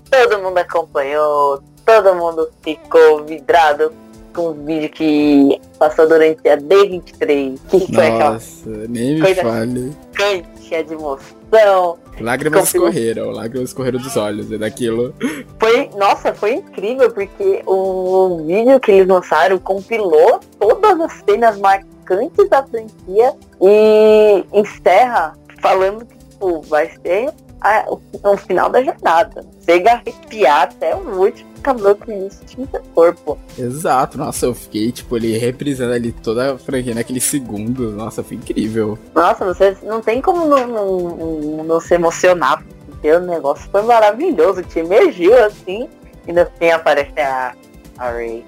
Todo 0.09 0.41
mundo 0.41 0.57
acompanhou, 0.57 1.61
todo 1.85 2.15
mundo 2.15 2.49
ficou 2.63 3.23
vidrado 3.25 3.93
com 4.33 4.49
o 4.49 4.53
vídeo 4.53 4.89
que 4.89 5.59
passou 5.77 6.07
durante 6.07 6.47
a 6.47 6.57
D23. 6.57 7.59
Que 7.69 7.93
foi 7.93 8.05
aquela 8.07 8.33
Nossa, 8.33 8.69
nem 8.89 9.15
me 9.15 9.21
Coisa- 9.21 9.41
fale. 9.41 9.91
cancha 10.13 10.83
de 10.83 10.93
emoção. 10.93 11.97
Lágrimas 12.21 12.59
Confio. 12.61 12.87
escorreram, 12.87 13.31
lágrimas 13.31 13.69
escorreram 13.69 13.99
dos 13.99 14.15
olhos. 14.17 14.51
É 14.51 14.57
daquilo. 14.57 15.13
Foi, 15.59 15.89
nossa, 15.97 16.33
foi 16.33 16.55
incrível 16.55 17.09
porque 17.11 17.63
o 17.65 18.43
vídeo 18.45 18.79
que 18.79 18.91
eles 18.91 19.07
lançaram 19.07 19.57
compilou 19.57 20.39
todas 20.59 20.99
as 20.99 21.13
cenas 21.27 21.57
marcantes 21.59 22.47
da 22.49 22.61
franquia 22.65 23.33
e 23.61 24.43
encerra 24.53 25.33
falando 25.61 26.05
que 26.05 26.17
tipo, 26.17 26.61
vai 26.63 26.89
ser 27.05 27.31
a- 27.61 27.85
o, 27.89 27.99
o 28.23 28.37
final 28.37 28.69
da 28.69 28.83
jornada. 28.83 29.43
Chega 29.65 29.91
a 29.91 29.93
arrepiar 29.95 30.63
até 30.63 30.95
o 30.95 31.19
último 31.21 31.48
cabelo 31.59 31.95
com 31.95 32.11
isso 32.27 32.39
tinha 32.45 32.67
corpo. 32.93 33.37
Exato, 33.57 34.17
nossa, 34.17 34.45
eu 34.45 34.53
fiquei, 34.55 34.91
tipo, 34.91 35.15
ele 35.17 35.37
reprisando 35.37 35.93
ali 35.93 36.11
toda 36.11 36.53
a 36.53 36.57
franquia 36.57 36.93
naquele 36.95 37.19
segundo. 37.19 37.91
Nossa, 37.91 38.23
foi 38.23 38.37
incrível. 38.37 38.97
Nossa, 39.13 39.45
você 39.45 39.77
não 39.83 40.01
tem 40.01 40.21
como 40.21 40.45
não, 40.45 40.67
não, 40.67 40.99
não- 40.99 41.63
não 41.63 41.79
se 41.79 41.93
emocionar, 41.95 42.63
porque 42.87 43.11
o 43.11 43.19
negócio 43.19 43.69
foi 43.71 43.81
maravilhoso, 43.83 44.61
te 44.63 44.79
emergiu 44.79 45.33
assim, 45.45 45.87
e 46.27 46.33
no 46.33 46.45
fim 46.57 46.69
aparece 46.69 47.19
a, 47.19 47.53
a 47.97 48.11
Ray 48.11 48.43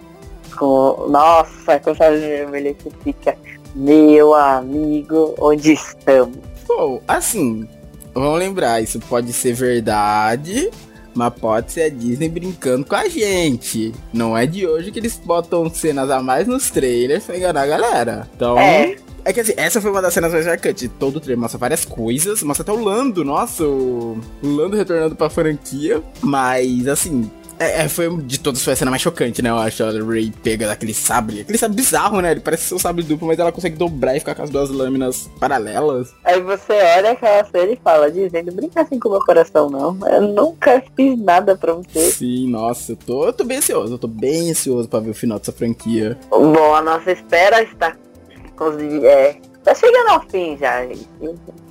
com. 0.57 1.07
Nossa, 1.09 1.79
com 1.79 1.91
essa 1.91 2.11
vermelha 2.11 2.73
que 2.73 2.89
fica, 3.03 3.35
meu 3.75 4.33
amigo, 4.33 5.33
onde 5.39 5.73
estamos? 5.73 6.37
Pô, 6.67 7.01
assim, 7.07 7.67
vamos 8.13 8.39
lembrar, 8.39 8.81
isso 8.81 8.99
pode 8.99 9.31
ser 9.33 9.53
verdade, 9.53 10.69
mas 11.13 11.33
pode 11.33 11.71
ser 11.71 11.83
a 11.83 11.89
Disney 11.89 12.29
brincando 12.29 12.85
com 12.85 12.95
a 12.95 13.07
gente. 13.07 13.93
Não 14.13 14.37
é 14.37 14.45
de 14.45 14.65
hoje 14.65 14.91
que 14.91 14.99
eles 14.99 15.19
botam 15.23 15.69
cenas 15.69 16.09
a 16.09 16.21
mais 16.21 16.47
nos 16.47 16.69
trailers 16.69 17.23
pra 17.25 17.37
enganar 17.37 17.61
a 17.63 17.67
galera. 17.67 18.29
Então, 18.35 18.57
É. 18.57 18.95
É 19.23 19.31
que 19.31 19.39
assim, 19.39 19.53
essa 19.55 19.79
foi 19.79 19.91
uma 19.91 20.01
das 20.01 20.15
cenas 20.15 20.33
mais 20.33 20.47
marcantes. 20.47 20.89
Todo 20.97 21.17
o 21.17 21.19
trailer 21.19 21.39
mostra 21.39 21.59
várias 21.59 21.85
coisas, 21.85 22.41
mostra 22.41 22.63
até 22.63 22.71
o 22.71 22.83
Lando, 22.83 23.23
nossa, 23.23 23.63
o, 23.63 24.19
o 24.41 24.47
Lando 24.47 24.75
retornando 24.75 25.15
pra 25.15 25.29
franquia. 25.29 26.01
Mas, 26.21 26.87
assim, 26.87 27.29
é, 27.61 27.83
é, 27.83 27.87
foi 27.87 28.09
de 28.17 28.39
todas 28.39 28.63
foi 28.63 28.73
a 28.73 28.75
cena 28.75 28.89
mais 28.89 29.03
chocante, 29.03 29.41
né? 29.41 29.49
Eu 29.49 29.57
acho. 29.57 29.83
A 29.83 29.91
Ray 29.91 30.33
pega 30.43 30.67
daquele 30.67 30.93
sabre. 30.93 31.41
Aquele 31.41 31.57
sabre 31.57 31.77
bizarro, 31.77 32.19
né? 32.21 32.31
Ele 32.31 32.39
parece 32.39 32.63
ser 32.63 32.75
um 32.75 32.79
sabre 32.79 33.03
duplo, 33.03 33.27
mas 33.27 33.37
ela 33.37 33.51
consegue 33.51 33.77
dobrar 33.77 34.15
e 34.15 34.19
ficar 34.19 34.33
com 34.33 34.43
as 34.43 34.49
duas 34.49 34.69
lâminas 34.69 35.29
paralelas. 35.39 36.13
Aí 36.23 36.41
você 36.41 36.73
olha 36.97 37.11
aquela 37.11 37.43
cena 37.45 37.71
e 37.71 37.79
fala, 37.83 38.11
dizendo, 38.11 38.51
brinca 38.51 38.81
assim 38.81 38.99
com 38.99 39.09
o 39.09 39.11
meu 39.11 39.21
coração, 39.21 39.69
não. 39.69 39.97
Eu 40.07 40.21
nunca 40.23 40.83
fiz 40.95 41.17
nada 41.19 41.55
pra 41.55 41.73
você. 41.73 42.11
Sim, 42.11 42.49
nossa, 42.49 42.93
eu 42.93 42.95
tô, 42.95 43.25
eu 43.25 43.33
tô 43.33 43.43
bem 43.43 43.57
ansioso. 43.57 43.93
Eu 43.93 43.99
tô 43.99 44.07
bem 44.07 44.49
ansioso 44.51 44.89
pra 44.89 44.99
ver 44.99 45.11
o 45.11 45.15
final 45.15 45.37
dessa 45.37 45.51
franquia. 45.51 46.17
Bom, 46.29 46.73
a 46.73 46.81
nossa 46.81 47.11
espera 47.11 47.61
está. 47.61 47.95
É, 49.03 49.37
tá 49.63 49.75
chegando 49.75 50.09
ao 50.09 50.21
fim 50.21 50.57
já, 50.57 50.85
gente. 50.85 51.07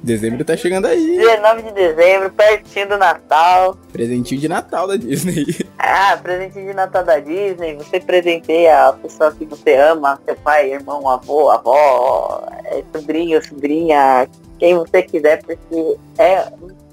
Dezembro 0.03 0.45
tá 0.45 0.57
chegando 0.57 0.87
aí. 0.87 1.19
19 1.19 1.63
de 1.63 1.73
dezembro, 1.73 2.31
pertinho 2.31 2.89
do 2.89 2.99
Natal. 2.99 3.77
Presentinho 3.93 4.41
de 4.41 4.49
Natal 4.49 4.87
da 4.87 4.97
Disney. 4.97 5.47
Ah, 5.83 6.17
presentinho 6.23 6.67
de 6.67 6.75
Natal 6.75 7.03
da 7.03 7.19
Disney. 7.19 7.75
Você 7.75 7.99
presenteia 7.99 8.89
a 8.89 8.93
pessoa 8.93 9.33
que 9.33 9.45
você 9.45 9.75
ama, 9.75 10.21
seu 10.25 10.37
pai, 10.37 10.73
irmão, 10.73 11.09
avô, 11.09 11.51
avó, 11.51 12.47
é, 12.67 12.85
sobrinho, 12.95 13.45
sobrinha, 13.45 14.29
quem 14.59 14.77
você 14.77 15.03
quiser, 15.03 15.43
porque 15.43 15.97
é 16.19 16.47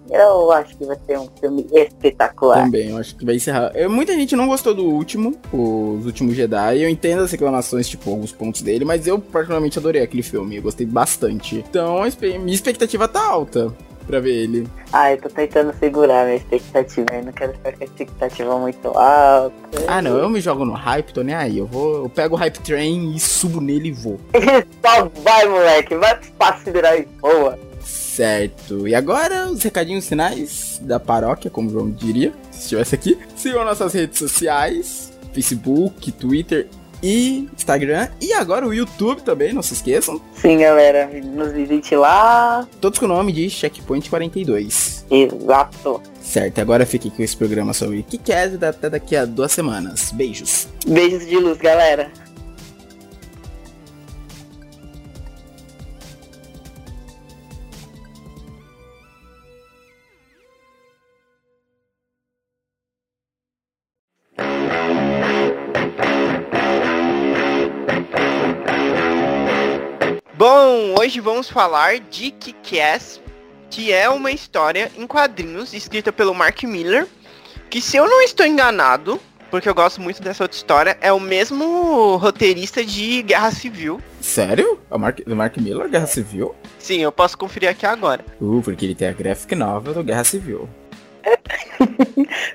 eu 0.09 0.51
acho 0.51 0.77
que 0.77 0.85
vai 0.85 0.97
ser 1.05 1.17
um 1.17 1.27
filme 1.39 1.65
espetacular. 1.71 2.63
Também, 2.63 2.89
eu 2.89 2.97
acho 2.97 3.15
que 3.15 3.25
vai 3.25 3.35
encerrar. 3.35 3.71
Eu, 3.75 3.89
muita 3.89 4.13
gente 4.13 4.35
não 4.35 4.47
gostou 4.47 4.73
do 4.73 4.83
último, 4.83 5.35
os 5.51 6.05
últimos 6.05 6.35
Jedi. 6.35 6.81
Eu 6.81 6.89
entendo 6.89 7.21
as 7.21 7.31
reclamações, 7.31 7.87
tipo, 7.87 8.09
alguns 8.09 8.31
pontos 8.31 8.61
dele, 8.61 8.85
mas 8.85 9.07
eu 9.07 9.19
particularmente 9.19 9.77
adorei 9.79 10.01
aquele 10.01 10.23
filme. 10.23 10.57
Eu 10.57 10.63
gostei 10.63 10.85
bastante. 10.85 11.63
Então, 11.69 12.01
minha 12.21 12.53
expectativa 12.53 13.07
tá 13.07 13.23
alta 13.23 13.73
pra 14.07 14.19
ver 14.21 14.33
ele. 14.33 14.67
Ah, 14.91 15.11
eu 15.11 15.17
tô 15.17 15.29
tentando 15.29 15.73
segurar 15.77 16.23
minha 16.23 16.37
expectativa. 16.37 17.07
Eu 17.11 17.25
não 17.25 17.33
quero 17.33 17.53
ficar 17.53 17.73
com 17.73 17.83
a 17.83 17.85
expectativa 17.85 18.57
muito 18.57 18.87
alta. 18.87 19.53
Ah, 19.87 20.01
não, 20.01 20.17
eu 20.17 20.29
me 20.29 20.39
jogo 20.39 20.63
no 20.63 20.73
hype, 20.73 21.13
tô 21.13 21.21
nem 21.21 21.35
aí. 21.35 21.57
Eu 21.57 21.67
vou, 21.67 22.03
eu 22.03 22.09
pego 22.09 22.35
o 22.35 22.37
hype 22.37 22.59
train 22.59 23.13
e 23.13 23.19
subo 23.19 23.59
nele 23.59 23.89
e 23.89 23.91
vou. 23.91 24.17
Só 24.83 25.09
vai, 25.21 25.45
moleque, 25.47 25.95
vai 25.95 26.17
pra 26.37 26.57
segurar 26.59 26.97
e 26.97 27.05
boa. 27.19 27.66
Certo. 28.17 28.87
E 28.87 28.95
agora 28.95 29.47
os 29.47 29.61
recadinhos 29.61 30.07
finais 30.07 30.81
da 30.81 30.99
paróquia, 30.99 31.51
como 31.51 31.69
o 31.69 31.71
João 31.71 31.91
diria, 31.91 32.33
se 32.49 32.61
estivesse 32.61 32.95
aqui. 32.95 33.15
Sigam 33.35 33.63
nossas 33.63 33.93
redes 33.93 34.17
sociais, 34.17 35.13
Facebook, 35.31 36.11
Twitter 36.13 36.67
e 37.03 37.47
Instagram. 37.55 38.07
E 38.19 38.33
agora 38.33 38.67
o 38.67 38.73
YouTube 38.73 39.21
também, 39.21 39.53
não 39.53 39.61
se 39.61 39.75
esqueçam. 39.75 40.19
Sim, 40.33 40.57
galera, 40.57 41.07
nos 41.23 41.51
visite 41.51 41.95
lá. 41.95 42.67
Todos 42.81 42.97
com 42.97 43.05
o 43.05 43.09
nome 43.09 43.31
de 43.31 43.51
Checkpoint 43.51 44.09
42. 44.09 45.05
Exato. 45.11 46.01
Certo, 46.19 46.59
agora 46.59 46.87
fique 46.87 47.11
com 47.11 47.21
esse 47.21 47.37
programa 47.37 47.71
sobre 47.71 48.01
Kikaz 48.01 48.61
até 48.63 48.89
daqui 48.89 49.15
a 49.15 49.25
duas 49.25 49.51
semanas. 49.51 50.11
Beijos. 50.11 50.67
Beijos 50.87 51.23
de 51.23 51.37
luz, 51.37 51.59
galera. 51.59 52.11
Bom, 70.77 70.93
hoje 70.99 71.19
vamos 71.19 71.49
falar 71.49 71.97
de 71.99 72.29
Kick-Ass, 72.29 73.19
que 73.67 73.91
é 73.91 74.07
uma 74.07 74.29
história 74.29 74.91
em 74.95 75.07
quadrinhos 75.07 75.73
escrita 75.73 76.13
pelo 76.13 76.35
Mark 76.35 76.61
Miller, 76.65 77.07
que 77.67 77.81
se 77.81 77.97
eu 77.97 78.07
não 78.07 78.21
estou 78.21 78.45
enganado, 78.45 79.19
porque 79.49 79.67
eu 79.67 79.73
gosto 79.73 79.99
muito 79.99 80.21
dessa 80.21 80.43
outra 80.43 80.55
história, 80.55 80.95
é 81.01 81.11
o 81.11 81.19
mesmo 81.19 82.17
roteirista 82.17 82.85
de 82.85 83.23
Guerra 83.23 83.49
Civil. 83.49 83.99
Sério? 84.21 84.79
É 84.91 84.95
o 84.95 84.99
Mark, 84.99 85.19
do 85.25 85.35
Mark 85.35 85.57
Miller, 85.57 85.89
Guerra 85.89 86.05
Civil? 86.05 86.53
Sim, 86.77 87.01
eu 87.01 87.11
posso 87.11 87.35
conferir 87.39 87.71
aqui 87.71 87.87
agora. 87.87 88.23
Uh, 88.39 88.61
porque 88.61 88.85
ele 88.85 88.93
tem 88.93 89.07
a 89.07 89.13
graphic 89.13 89.55
novel 89.55 89.95
do 89.95 90.03
Guerra 90.03 90.25
Civil. 90.25 90.69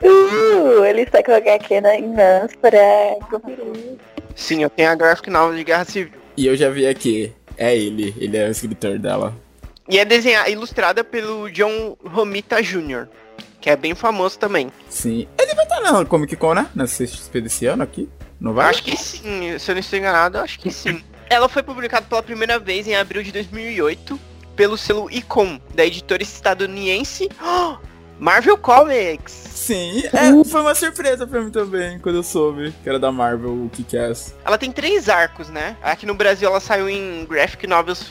uh, 0.00 0.84
ele 0.84 1.00
está 1.00 1.24
com 1.24 1.32
a 1.32 1.38
HQ 1.38 1.80
na 1.80 1.98
mãos 1.98 2.54
para 2.60 2.78
conferir. 3.28 3.98
Sim, 4.36 4.62
eu 4.62 4.70
tenho 4.70 4.90
a 4.90 4.94
graphic 4.94 5.28
novel 5.28 5.56
de 5.56 5.64
Guerra 5.64 5.84
Civil. 5.84 6.22
E 6.36 6.46
eu 6.46 6.54
já 6.54 6.70
vi 6.70 6.86
aqui. 6.86 7.32
É 7.56 7.76
ele, 7.76 8.14
ele 8.18 8.36
é 8.36 8.48
o 8.48 8.50
escritor 8.50 8.98
dela. 8.98 9.34
E 9.88 9.98
é 9.98 10.04
desenhada, 10.04 10.48
ilustrada 10.48 11.04
pelo 11.04 11.50
John 11.50 11.96
Romita 12.04 12.62
Jr., 12.62 13.08
que 13.60 13.68
é 13.68 13.76
bem 13.76 13.94
famoso 13.94 14.38
também. 14.38 14.70
Sim. 14.88 15.26
Ele 15.38 15.54
vai 15.54 15.64
estar 15.64 15.80
na 15.80 16.04
Comic 16.04 16.36
Con, 16.36 16.54
né? 16.54 16.68
Na 16.74 16.84
CXP 16.84 17.40
desse 17.40 17.66
ano 17.66 17.82
aqui? 17.82 18.08
Não 18.40 18.52
vai? 18.52 18.70
Acho 18.70 18.82
que 18.82 18.96
sim, 18.96 19.58
se 19.58 19.70
eu 19.70 19.74
não 19.74 19.80
estou 19.80 19.98
enganado, 19.98 20.38
acho 20.38 20.58
que 20.58 20.70
sim. 20.70 21.02
Ela 21.30 21.48
foi 21.48 21.62
publicada 21.62 22.04
pela 22.06 22.22
primeira 22.22 22.58
vez 22.58 22.86
em 22.86 22.94
abril 22.94 23.22
de 23.22 23.32
2008 23.32 24.18
pelo 24.56 24.76
selo 24.76 25.10
Icon, 25.10 25.60
da 25.74 25.84
editora 25.84 26.22
estadunidense 26.22 27.28
Marvel 28.22 28.56
Comics. 28.56 29.32
Sim, 29.32 30.04
é, 30.12 30.44
foi 30.44 30.60
uma 30.60 30.76
surpresa 30.76 31.26
pra 31.26 31.40
mim 31.40 31.50
também, 31.50 31.98
quando 31.98 32.14
eu 32.16 32.22
soube 32.22 32.72
que 32.80 32.88
era 32.88 32.96
da 32.96 33.10
Marvel, 33.10 33.50
o 33.50 33.68
que 33.68 33.96
é. 33.96 34.12
Ela 34.44 34.56
tem 34.56 34.70
três 34.70 35.08
arcos, 35.08 35.48
né? 35.48 35.76
Aqui 35.82 36.06
no 36.06 36.14
Brasil 36.14 36.48
ela 36.48 36.60
saiu 36.60 36.88
em 36.88 37.24
graphic 37.24 37.66
novels 37.66 38.06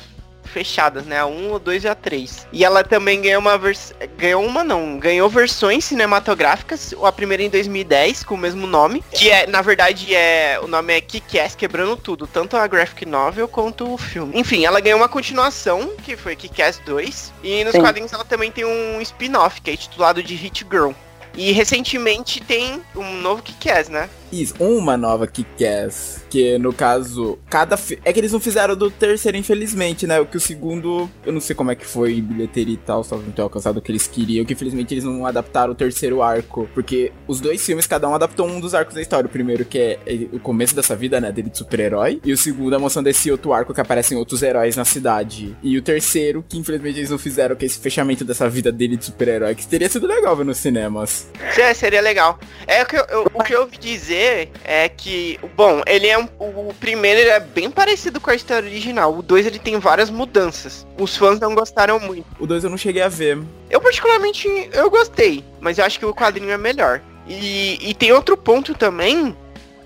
fechadas, 0.51 1.05
né? 1.05 1.19
A 1.19 1.25
1, 1.25 1.55
a 1.55 1.57
2 1.57 1.83
e 1.83 1.87
a 1.87 1.95
3. 1.95 2.47
E 2.51 2.63
ela 2.63 2.83
também 2.83 3.21
ganhou 3.21 3.41
uma 3.41 3.57
versão. 3.57 3.95
Ganhou 4.17 4.45
uma 4.45 4.63
não, 4.63 4.99
ganhou 4.99 5.29
versões 5.29 5.85
cinematográficas, 5.85 6.93
a 7.03 7.11
primeira 7.11 7.43
em 7.43 7.49
2010, 7.49 8.23
com 8.23 8.35
o 8.35 8.37
mesmo 8.37 8.67
nome. 8.67 9.03
Que 9.11 9.29
é, 9.29 9.47
na 9.47 9.61
verdade, 9.61 10.13
é. 10.13 10.59
O 10.61 10.67
nome 10.67 10.93
é 10.93 11.01
Kick-Ass 11.01 11.55
Quebrando 11.55 11.95
Tudo, 11.97 12.27
tanto 12.27 12.57
a 12.57 12.67
graphic 12.67 13.05
novel 13.05 13.47
quanto 13.47 13.91
o 13.93 13.97
filme. 13.97 14.37
Enfim, 14.37 14.65
ela 14.65 14.79
ganhou 14.79 14.99
uma 14.99 15.09
continuação, 15.09 15.93
que 16.03 16.15
foi 16.15 16.35
Kick-Ass 16.35 16.81
2. 16.85 17.33
E 17.43 17.63
nos 17.63 17.73
Sim. 17.73 17.81
quadrinhos 17.81 18.13
ela 18.13 18.25
também 18.25 18.51
tem 18.51 18.65
um 18.65 19.01
spin-off, 19.01 19.61
que 19.61 19.71
é 19.71 19.77
titulado 19.77 20.21
de 20.21 20.35
Hit 20.35 20.65
Girl. 20.69 20.91
E 21.33 21.51
recentemente 21.51 22.41
tem 22.41 22.81
um 22.95 23.13
novo 23.21 23.41
Kick-Ass, 23.41 23.89
né? 23.89 24.09
Isso, 24.31 24.53
uma 24.59 24.95
nova 24.95 25.27
Kick-Ass. 25.27 26.23
Que 26.29 26.57
no 26.57 26.71
caso, 26.71 27.37
cada. 27.49 27.77
É 28.05 28.13
que 28.13 28.19
eles 28.19 28.31
não 28.31 28.39
fizeram 28.39 28.75
do 28.75 28.89
terceiro, 28.89 29.37
infelizmente, 29.37 30.07
né? 30.07 30.19
O 30.19 30.25
que 30.25 30.37
o 30.37 30.39
segundo, 30.39 31.09
eu 31.25 31.33
não 31.33 31.41
sei 31.41 31.55
como 31.55 31.71
é 31.71 31.75
que 31.75 31.85
foi 31.85 32.21
bilheteria 32.21 32.73
e 32.73 32.77
tal, 32.77 33.03
só 33.03 33.17
não 33.17 33.31
ter 33.31 33.41
alcançado 33.41 33.77
o 33.77 33.81
que 33.81 33.91
eles 33.91 34.07
queriam. 34.07 34.45
Que 34.45 34.53
infelizmente 34.53 34.93
eles 34.93 35.03
não 35.03 35.25
adaptaram 35.25 35.73
o 35.73 35.75
terceiro 35.75 36.21
arco. 36.21 36.69
Porque 36.73 37.11
os 37.27 37.41
dois 37.41 37.63
filmes, 37.65 37.85
cada 37.85 38.07
um 38.07 38.15
adaptou 38.15 38.47
um 38.47 38.59
dos 38.59 38.73
arcos 38.73 38.95
da 38.95 39.01
história. 39.01 39.27
O 39.27 39.29
primeiro, 39.29 39.65
que 39.65 39.77
é, 39.77 39.99
é 40.05 40.13
o 40.31 40.39
começo 40.39 40.73
dessa 40.73 40.95
vida, 40.95 41.19
né? 41.19 41.31
Dele 41.31 41.49
de 41.49 41.57
super-herói. 41.57 42.21
E 42.23 42.31
o 42.31 42.37
segundo, 42.37 42.73
a 42.75 42.79
moção 42.79 43.03
desse 43.03 43.29
outro 43.29 43.51
arco 43.51 43.73
que 43.73 43.81
aparecem 43.81 44.17
outros 44.17 44.41
heróis 44.41 44.77
na 44.77 44.85
cidade. 44.85 45.55
E 45.61 45.77
o 45.77 45.81
terceiro, 45.81 46.45
que 46.47 46.57
infelizmente 46.57 46.99
eles 46.99 47.09
não 47.09 47.17
fizeram, 47.17 47.55
que 47.55 47.65
é 47.65 47.67
esse 47.67 47.79
fechamento 47.79 48.23
dessa 48.23 48.47
vida 48.49 48.71
dele 48.71 48.95
de 48.95 49.05
super-herói. 49.05 49.55
Que 49.55 49.67
teria 49.67 49.89
sido 49.89 50.07
legal 50.07 50.35
ver 50.35 50.45
nos 50.45 50.57
cinemas. 50.57 51.27
É, 51.57 51.73
seria 51.73 52.01
legal. 52.01 52.39
É 52.65 52.81
o 52.83 52.85
que 52.85 52.95
eu, 52.95 53.05
eu 53.09 53.31
o 53.33 53.43
que 53.43 53.53
eu 53.53 53.61
ouvi 53.61 53.77
dizer 53.77 54.20
é 54.63 54.89
que, 54.89 55.39
bom, 55.55 55.81
ele 55.85 56.07
é 56.07 56.17
um, 56.17 56.27
o 56.39 56.73
primeiro 56.79 57.19
ele 57.19 57.29
é 57.29 57.39
bem 57.39 57.69
parecido 57.69 58.19
com 58.19 58.29
a 58.29 58.35
história 58.35 58.67
original. 58.67 59.15
O 59.15 59.21
2 59.21 59.45
ele 59.45 59.59
tem 59.59 59.79
várias 59.79 60.09
mudanças. 60.09 60.85
Os 60.97 61.15
fãs 61.15 61.39
não 61.39 61.55
gostaram 61.55 61.99
muito. 61.99 62.25
O 62.39 62.47
2 62.47 62.63
eu 62.63 62.69
não 62.69 62.77
cheguei 62.77 63.01
a 63.01 63.07
ver. 63.07 63.39
Eu 63.69 63.81
particularmente 63.81 64.47
eu 64.73 64.89
gostei, 64.89 65.43
mas 65.59 65.77
eu 65.77 65.85
acho 65.85 65.99
que 65.99 66.05
o 66.05 66.13
quadrinho 66.13 66.51
é 66.51 66.57
melhor. 66.57 67.01
E, 67.27 67.77
e 67.81 67.93
tem 67.93 68.11
outro 68.11 68.35
ponto 68.35 68.73
também 68.73 69.35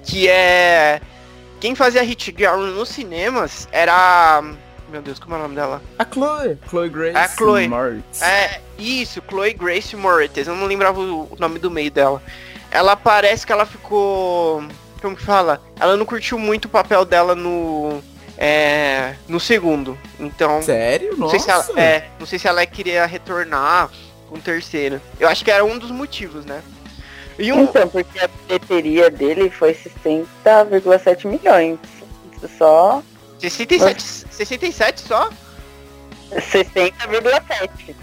que 0.04 0.28
é 0.28 1.02
quem 1.60 1.76
fazia 1.76 2.02
Hit 2.04 2.34
Girl 2.38 2.58
nos 2.58 2.90
cinemas 2.90 3.68
era 3.72 4.44
meu 4.90 5.02
Deus, 5.02 5.20
como 5.20 5.36
é 5.36 5.40
o 5.40 5.42
nome 5.42 5.56
dela? 5.56 5.82
A 5.98 6.06
Chloe. 6.06 6.58
Chloe 6.70 6.90
Grace 6.90 7.18
a 7.18 7.28
Chloe. 7.28 7.68
Moritz. 7.68 8.22
É, 8.22 8.62
isso, 8.78 9.22
Chloe 9.28 9.54
Grace 9.54 9.96
Moritz. 9.96 10.48
Eu 10.48 10.56
não 10.56 10.68
lembrava 10.68 11.00
o 11.00 11.36
nome 11.38 11.60
do 11.60 11.72
meio 11.72 11.92
dela 11.92 12.22
ela 12.76 12.96
parece 12.96 13.46
que 13.46 13.52
ela 13.52 13.66
ficou. 13.66 14.64
Como 15.02 15.16
que 15.16 15.24
fala? 15.24 15.62
Ela 15.80 15.96
não 15.96 16.06
curtiu 16.06 16.38
muito 16.38 16.66
o 16.66 16.70
papel 16.70 17.06
dela 17.06 17.34
no. 17.34 18.02
É, 18.38 19.16
no 19.28 19.40
segundo. 19.40 19.98
Então. 20.20 20.62
Sério? 20.62 21.16
Não 21.18 21.30
Sei 21.30 21.40
se 21.40 21.50
ela, 21.50 21.66
é, 21.78 22.10
não 22.20 22.26
sei 22.26 22.38
se 22.38 22.48
ela 22.48 22.66
queria 22.66 23.06
retornar 23.06 23.90
com 24.28 24.36
o 24.36 24.42
terceiro. 24.42 25.02
Eu 25.18 25.30
acho 25.30 25.46
que 25.46 25.52
era 25.52 25.64
um 25.64 25.78
dos 25.78 25.90
motivos, 25.90 26.46
né? 26.46 26.62
E 27.40 27.52
um... 27.52 27.64
Então, 27.64 27.88
porque 27.88 28.20
a 28.20 28.28
bilheteria 28.28 29.10
dele 29.10 29.50
foi 29.50 29.74
60,7 29.74 31.28
milhões. 31.28 31.80
Só. 32.58 33.02
67, 33.40 34.02
67 34.02 35.02
só? 35.02 35.30
60,7. 36.32 37.96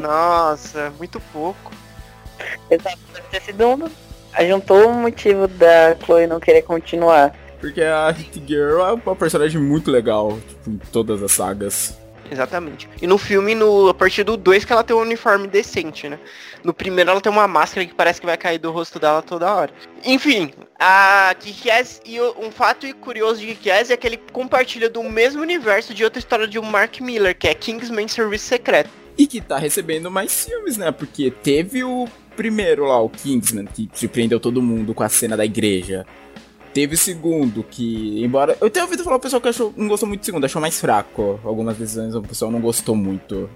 Nossa, 0.00 0.92
muito 0.98 1.20
pouco. 1.32 1.72
Exato, 2.70 2.98
deve 3.12 3.28
ter 3.30 3.42
sido 3.42 3.66
um. 3.66 3.88
Ajuntou 4.32 4.88
o 4.88 4.94
motivo 4.94 5.48
da 5.48 5.96
Chloe 6.04 6.26
não 6.26 6.38
querer 6.38 6.62
continuar. 6.62 7.34
Porque 7.60 7.82
a 7.82 8.10
Hit 8.10 8.42
Girl 8.46 8.80
é 8.80 8.92
uma 8.92 9.16
personagem 9.16 9.60
muito 9.60 9.90
legal, 9.90 10.38
tipo, 10.46 10.70
em 10.70 10.76
todas 10.92 11.22
as 11.22 11.32
sagas. 11.32 11.96
Exatamente. 12.30 12.88
E 13.00 13.06
no 13.06 13.18
filme, 13.18 13.54
no, 13.54 13.88
a 13.88 13.94
partir 13.94 14.24
do 14.24 14.36
2, 14.36 14.64
que 14.64 14.72
ela 14.72 14.84
tem 14.84 14.94
um 14.96 15.00
uniforme 15.00 15.46
decente, 15.46 16.08
né? 16.08 16.18
No 16.62 16.74
primeiro 16.74 17.10
ela 17.10 17.20
tem 17.20 17.30
uma 17.30 17.46
máscara 17.46 17.86
que 17.86 17.94
parece 17.94 18.20
que 18.20 18.26
vai 18.26 18.36
cair 18.36 18.58
do 18.58 18.70
rosto 18.70 18.98
dela 18.98 19.22
toda 19.22 19.52
hora. 19.54 19.72
Enfim, 20.04 20.52
a 20.78 21.34
Kikiaz, 21.38 22.00
e 22.04 22.20
um 22.20 22.50
fato 22.50 22.92
curioso 22.96 23.40
de 23.40 23.46
Kikiaz 23.48 23.90
é 23.90 23.96
que 23.96 24.06
ele 24.06 24.16
compartilha 24.32 24.90
do 24.90 25.02
mesmo 25.04 25.40
universo 25.40 25.94
de 25.94 26.04
outra 26.04 26.18
história 26.18 26.46
de 26.46 26.58
um 26.58 26.62
Mark 26.62 27.00
Miller, 27.00 27.36
que 27.36 27.48
é 27.48 27.54
Kingsman 27.54 28.08
Serviço 28.08 28.46
Secreto. 28.46 28.90
E 29.16 29.26
que 29.26 29.40
tá 29.40 29.56
recebendo 29.56 30.10
mais 30.10 30.44
filmes, 30.44 30.76
né? 30.76 30.90
Porque 30.90 31.30
teve 31.30 31.82
o 31.84 32.06
primeiro 32.36 32.84
lá, 32.84 33.00
o 33.00 33.08
Kingsman, 33.08 33.66
que 33.66 33.88
surpreendeu 33.94 34.38
todo 34.38 34.62
mundo 34.62 34.94
com 34.94 35.02
a 35.02 35.08
cena 35.08 35.36
da 35.36 35.44
igreja. 35.44 36.06
Teve 36.72 36.94
o 36.94 36.98
segundo, 36.98 37.64
que, 37.64 38.22
embora. 38.22 38.56
Eu 38.60 38.68
tenho 38.68 38.84
ouvido 38.84 39.02
falar 39.02 39.16
o 39.16 39.20
pessoal 39.20 39.40
que 39.40 39.48
achou, 39.48 39.72
não 39.76 39.88
gostou 39.88 40.06
muito 40.06 40.20
do 40.20 40.26
segundo, 40.26 40.44
achou 40.44 40.60
mais 40.60 40.78
fraco. 40.78 41.40
Algumas 41.42 41.78
decisões 41.78 42.14
o 42.14 42.20
pessoal 42.20 42.50
não 42.50 42.60
gostou 42.60 42.94
muito. 42.94 43.48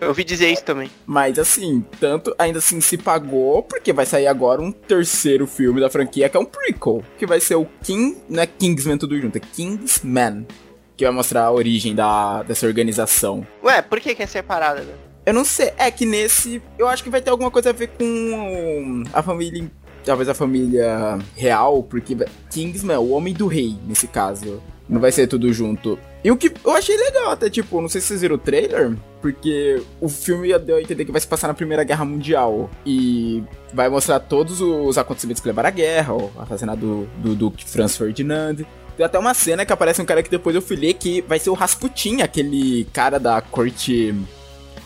Eu 0.00 0.08
ouvi 0.08 0.22
dizer 0.22 0.52
isso 0.52 0.64
também. 0.64 0.90
Mas 1.06 1.38
assim, 1.38 1.84
tanto 1.98 2.34
ainda 2.38 2.58
assim 2.58 2.80
se 2.80 2.98
pagou, 2.98 3.62
porque 3.62 3.92
vai 3.92 4.04
sair 4.04 4.26
agora 4.26 4.60
um 4.60 4.70
terceiro 4.70 5.46
filme 5.46 5.80
da 5.80 5.88
franquia, 5.88 6.28
que 6.28 6.36
é 6.36 6.40
um 6.40 6.44
prequel, 6.44 7.02
que 7.16 7.26
vai 7.26 7.40
ser 7.40 7.54
o 7.54 7.66
King, 7.82 8.18
não 8.28 8.42
é 8.42 8.46
Kingsman 8.46 8.98
tudo 8.98 9.18
junto, 9.18 9.38
é 9.38 9.40
Kingsman, 9.40 10.46
que 10.96 11.04
vai 11.04 11.14
mostrar 11.14 11.44
a 11.44 11.52
origem 11.52 11.94
da, 11.94 12.42
dessa 12.42 12.66
organização. 12.66 13.46
Ué, 13.62 13.80
por 13.80 13.98
que 14.00 14.14
que 14.14 14.22
é 14.22 14.26
separada? 14.26 14.82
né? 14.82 15.07
Eu 15.28 15.34
não 15.34 15.44
sei, 15.44 15.74
é 15.76 15.90
que 15.90 16.06
nesse, 16.06 16.62
eu 16.78 16.88
acho 16.88 17.04
que 17.04 17.10
vai 17.10 17.20
ter 17.20 17.28
alguma 17.28 17.50
coisa 17.50 17.68
a 17.68 17.72
ver 17.74 17.88
com 17.88 19.02
a 19.12 19.22
família, 19.22 19.70
talvez 20.02 20.26
a 20.26 20.32
família 20.32 21.18
real, 21.36 21.82
porque 21.82 22.16
Kingsman 22.50 22.94
é 22.94 22.98
o 22.98 23.10
homem 23.10 23.34
do 23.34 23.46
rei, 23.46 23.76
nesse 23.86 24.08
caso. 24.08 24.62
Não 24.88 24.98
vai 24.98 25.12
ser 25.12 25.26
tudo 25.26 25.52
junto. 25.52 25.98
E 26.24 26.30
o 26.30 26.36
que 26.38 26.50
eu 26.64 26.72
achei 26.72 26.96
legal 26.96 27.30
até, 27.30 27.50
tipo, 27.50 27.78
não 27.78 27.90
sei 27.90 28.00
se 28.00 28.06
vocês 28.06 28.22
viram 28.22 28.36
o 28.36 28.38
trailer, 28.38 28.96
porque 29.20 29.82
o 30.00 30.08
filme 30.08 30.58
deu 30.60 30.76
a 30.76 30.80
entender 30.80 31.04
que 31.04 31.12
vai 31.12 31.20
se 31.20 31.28
passar 31.28 31.48
na 31.48 31.52
Primeira 31.52 31.84
Guerra 31.84 32.06
Mundial. 32.06 32.70
E 32.86 33.44
vai 33.74 33.90
mostrar 33.90 34.20
todos 34.20 34.62
os 34.62 34.96
acontecimentos 34.96 35.42
que 35.42 35.48
levaram 35.48 35.68
à 35.68 35.72
guerra, 35.72 36.14
o 36.14 36.32
assassinato 36.38 36.80
do, 36.80 37.06
do 37.18 37.34
Duque 37.34 37.68
Franz 37.68 37.98
Ferdinand. 37.98 38.64
Tem 38.96 39.04
até 39.04 39.18
uma 39.18 39.34
cena 39.34 39.66
que 39.66 39.72
aparece 39.74 40.00
um 40.00 40.06
cara 40.06 40.22
que 40.22 40.30
depois 40.30 40.56
eu 40.56 40.62
fui 40.62 40.74
ler 40.74 40.94
que 40.94 41.20
vai 41.20 41.38
ser 41.38 41.50
o 41.50 41.54
Rasputin, 41.54 42.22
aquele 42.22 42.86
cara 42.94 43.20
da 43.20 43.42
corte 43.42 44.14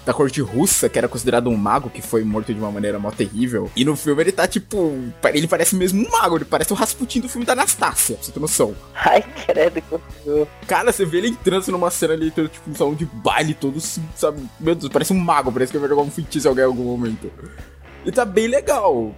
da 0.04 0.12
corte 0.12 0.40
russa, 0.40 0.88
que 0.88 0.98
era 0.98 1.08
considerado 1.08 1.48
um 1.48 1.56
mago 1.56 1.88
que 1.88 2.02
foi 2.02 2.24
morto 2.24 2.52
de 2.52 2.58
uma 2.58 2.70
maneira 2.70 2.98
mó 2.98 3.10
terrível. 3.10 3.70
E 3.76 3.84
no 3.84 3.96
filme 3.96 4.22
ele 4.22 4.32
tá 4.32 4.46
tipo. 4.46 4.92
Ele 5.32 5.46
parece 5.46 5.76
mesmo 5.76 6.04
um 6.04 6.10
mago, 6.10 6.36
ele 6.36 6.44
parece 6.44 6.72
o 6.72 6.76
Rasputin 6.76 7.20
do 7.20 7.28
filme 7.28 7.46
da 7.46 7.52
Anastácia, 7.52 8.16
pra 8.16 8.24
você 8.24 8.32
ter 8.32 8.40
noção. 8.40 8.74
Ai, 8.94 9.22
credo, 9.46 9.80
que 9.80 9.94
horror. 10.26 10.46
Cara, 10.66 10.92
você 10.92 11.04
vê 11.04 11.18
ele 11.18 11.28
entrando 11.28 11.66
numa 11.68 11.90
cena 11.90 12.14
ali, 12.14 12.30
tipo, 12.30 12.70
um 12.70 12.74
salão 12.74 12.94
de 12.94 13.04
baile 13.06 13.54
todo, 13.54 13.78
assim, 13.78 14.02
sabe? 14.16 14.42
Meu 14.58 14.74
Deus, 14.74 14.92
parece 14.92 15.12
um 15.12 15.18
mago, 15.18 15.52
parece 15.52 15.72
que 15.72 15.78
vai 15.78 15.88
jogar 15.88 16.02
um 16.02 16.10
feitiço 16.10 16.46
em 16.46 16.50
alguém 16.50 16.64
em 16.64 16.66
algum 16.66 16.84
momento. 16.84 17.30
E 18.04 18.10
tá 18.10 18.24
bem 18.24 18.48
legal. 18.48 19.14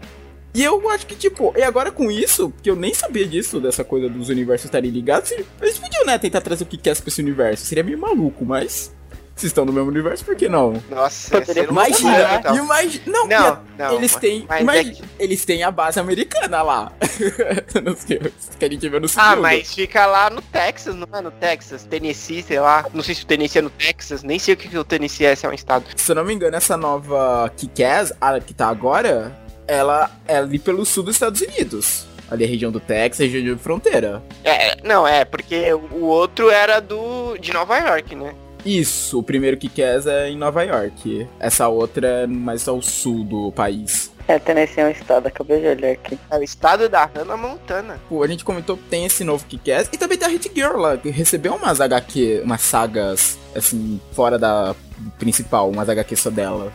E 0.54 0.62
eu 0.62 0.88
acho 0.90 1.06
que, 1.06 1.16
tipo, 1.16 1.52
e 1.56 1.62
agora 1.62 1.90
com 1.90 2.08
isso, 2.10 2.50
porque 2.50 2.70
eu 2.70 2.76
nem 2.76 2.94
sabia 2.94 3.26
disso, 3.26 3.58
dessa 3.58 3.82
coisa 3.82 4.08
dos 4.08 4.28
universos 4.28 4.66
estarem 4.66 4.88
ligados, 4.88 5.32
eles 5.32 5.78
podiam, 5.78 6.06
né, 6.06 6.16
tentar 6.16 6.40
trazer 6.40 6.62
o 6.62 6.66
que 6.66 6.76
quer 6.76 6.94
pra 6.96 7.08
esse 7.08 7.20
universo. 7.20 7.66
Seria 7.66 7.82
meio 7.82 7.98
maluco, 7.98 8.44
mas. 8.44 8.94
Se 9.36 9.46
estão 9.48 9.64
no 9.64 9.72
mesmo 9.72 9.88
universo, 9.90 10.24
por 10.24 10.36
que 10.36 10.48
não? 10.48 10.80
Nossa, 10.88 11.30
Poderia 11.40 11.62
ia 11.62 11.66
ser 11.66 11.70
um 11.70 11.72
Imagina, 11.72 12.12
fundamental. 12.12 12.56
imagina. 12.56 13.04
Não, 13.06 13.26
Não, 13.26 13.46
a- 13.48 13.60
não, 13.76 13.94
eles 13.96 14.14
têm. 14.14 14.46
mas 14.48 14.60
imagina, 14.60 14.90
é 14.90 14.94
que- 14.94 15.02
eles 15.18 15.44
têm 15.44 15.62
a 15.64 15.70
base 15.72 15.98
americana 15.98 16.62
lá. 16.62 16.92
não 17.84 17.96
sei, 17.96 18.20
que 18.58 18.64
a 18.64 18.68
gente 18.70 18.88
vê 18.88 19.00
no 19.00 19.06
Ah, 19.06 19.08
segundo. 19.08 19.42
mas 19.42 19.74
fica 19.74 20.06
lá 20.06 20.30
no 20.30 20.40
Texas, 20.40 20.94
não 20.94 21.08
é 21.12 21.20
no 21.20 21.30
Texas? 21.32 21.84
Tennessee, 21.84 22.42
sei 22.44 22.60
lá. 22.60 22.86
Não 22.94 23.02
sei 23.02 23.14
se 23.16 23.24
o 23.24 23.26
Tennessee 23.26 23.58
é 23.58 23.62
no 23.62 23.70
Texas, 23.70 24.22
nem 24.22 24.38
sei 24.38 24.54
o 24.54 24.56
que, 24.56 24.68
que 24.68 24.78
o 24.78 24.84
Tennessee 24.84 25.26
é, 25.26 25.34
se 25.34 25.44
é 25.44 25.48
um 25.48 25.52
estado. 25.52 25.84
Se 25.96 26.12
eu 26.12 26.14
não 26.16 26.24
me 26.24 26.32
engano, 26.32 26.56
essa 26.56 26.76
nova 26.76 27.50
Kick-Ass, 27.56 28.12
a 28.20 28.38
que 28.38 28.54
tá 28.54 28.68
agora, 28.68 29.36
ela 29.66 30.10
é 30.28 30.36
ali 30.36 30.60
pelo 30.60 30.84
sul 30.86 31.02
dos 31.02 31.16
Estados 31.16 31.40
Unidos. 31.40 32.06
Ali 32.30 32.44
a 32.44 32.48
região 32.48 32.70
do 32.72 32.80
Texas, 32.80 33.30
região 33.30 33.54
de 33.56 33.62
fronteira. 33.62 34.22
É, 34.44 34.76
não, 34.82 35.06
é, 35.06 35.24
porque 35.24 35.72
o 35.74 36.04
outro 36.06 36.48
era 36.50 36.80
do 36.80 37.36
de 37.38 37.52
Nova 37.52 37.76
York, 37.78 38.14
né? 38.14 38.34
Isso, 38.64 39.18
o 39.18 39.22
primeiro 39.22 39.56
Kick-Ass 39.56 40.06
é 40.06 40.28
em 40.30 40.36
Nova 40.36 40.62
York. 40.62 41.28
Essa 41.38 41.68
outra 41.68 42.06
é 42.06 42.26
mais 42.26 42.66
ao 42.66 42.80
sul 42.80 43.24
do 43.24 43.52
país. 43.52 44.12
É, 44.26 44.38
Tennessee 44.38 44.80
é 44.80 44.86
um 44.86 44.90
estado, 44.90 45.26
acabei 45.26 45.60
de 45.60 45.66
olhar 45.66 45.92
aqui. 45.92 46.18
É 46.30 46.38
o 46.38 46.42
estado 46.42 46.88
da 46.88 47.04
Hannah 47.04 47.36
Montana. 47.36 48.00
Pô, 48.08 48.22
a 48.22 48.26
gente 48.26 48.42
comentou 48.42 48.76
que 48.76 48.84
tem 48.84 49.04
esse 49.04 49.22
novo 49.22 49.44
Kick-Ass. 49.44 49.90
E 49.92 49.98
também 49.98 50.16
tem 50.16 50.28
a 50.28 50.30
Hit 50.30 50.50
Girl 50.54 50.78
lá, 50.78 50.96
que 50.96 51.10
recebeu 51.10 51.54
umas 51.54 51.80
HQ, 51.80 52.40
umas 52.42 52.62
sagas, 52.62 53.38
assim, 53.54 54.00
fora 54.12 54.38
da 54.38 54.74
principal, 55.18 55.68
umas 55.68 55.88
HQ 55.88 56.16
só 56.16 56.30
dela. 56.30 56.72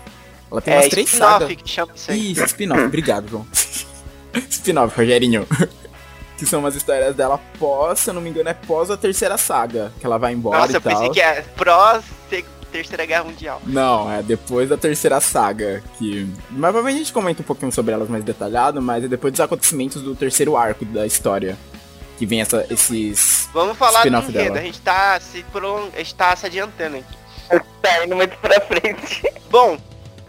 Ela 0.51 0.61
tem 0.61 0.73
é 0.73 0.77
umas 0.77 0.89
três 0.89 1.09
sagas. 1.09 1.49
spin-off 1.49 1.63
que 1.63 1.69
chama 1.69 1.91
isso 1.95 2.11
aí. 2.11 2.31
Isso, 2.31 2.45
spin-off. 2.45 2.83
Obrigado, 2.83 3.27
João. 3.27 3.47
spin-off, 4.49 4.95
Rogerinho. 4.95 5.47
Que 6.39 6.45
são 6.45 6.59
umas 6.61 6.75
histórias 6.75 7.15
dela 7.15 7.39
pós, 7.59 7.99
se 7.99 8.09
eu 8.09 8.13
não 8.13 8.21
me 8.21 8.29
engano, 8.29 8.49
é 8.49 8.53
pós 8.53 8.89
a 8.89 8.97
terceira 8.97 9.37
saga. 9.37 9.91
Que 9.99 10.05
ela 10.05 10.17
vai 10.17 10.33
embora 10.33 10.59
Nossa, 10.59 10.71
e 10.71 10.75
eu 10.75 10.81
pensei 10.81 11.05
tal. 11.05 11.11
que 11.11 11.21
é 11.21 11.41
pró 11.55 11.99
se- 12.29 12.45
Terceira 12.71 13.03
Guerra 13.03 13.23
Mundial. 13.23 13.59
Não, 13.65 14.11
é 14.11 14.21
depois 14.21 14.69
da 14.69 14.77
terceira 14.77 15.19
saga. 15.19 15.83
Que. 15.97 16.27
Mas 16.51 16.71
provavelmente 16.71 16.95
a 16.95 16.99
gente 16.99 17.13
comenta 17.13 17.41
um 17.41 17.45
pouquinho 17.45 17.71
sobre 17.71 17.93
elas 17.95 18.07
mais 18.07 18.23
detalhado, 18.23 18.79
mas 18.79 19.03
é 19.03 19.07
depois 19.07 19.33
dos 19.33 19.39
acontecimentos 19.41 20.03
do 20.03 20.15
terceiro 20.15 20.55
arco 20.55 20.85
da 20.85 21.03
história. 21.05 21.57
Que 22.19 22.27
vem 22.27 22.41
essa, 22.41 22.65
esses. 22.69 23.49
Vamos 23.53 23.75
falar 23.75 24.03
do 24.03 24.07
enredo, 24.09 24.31
dela. 24.31 24.59
a 24.59 24.61
gente 24.61 24.79
tá 24.81 25.19
se, 25.19 25.41
prolong... 25.51 25.89
a 25.95 25.97
gente 25.97 26.13
tá 26.13 26.35
se 26.35 26.45
adiantando 26.45 26.97
aqui. 26.97 27.63
Tá 27.81 28.05
indo 28.05 28.15
muito 28.15 28.37
pra 28.37 28.61
frente. 28.61 29.23
Bom, 29.49 29.77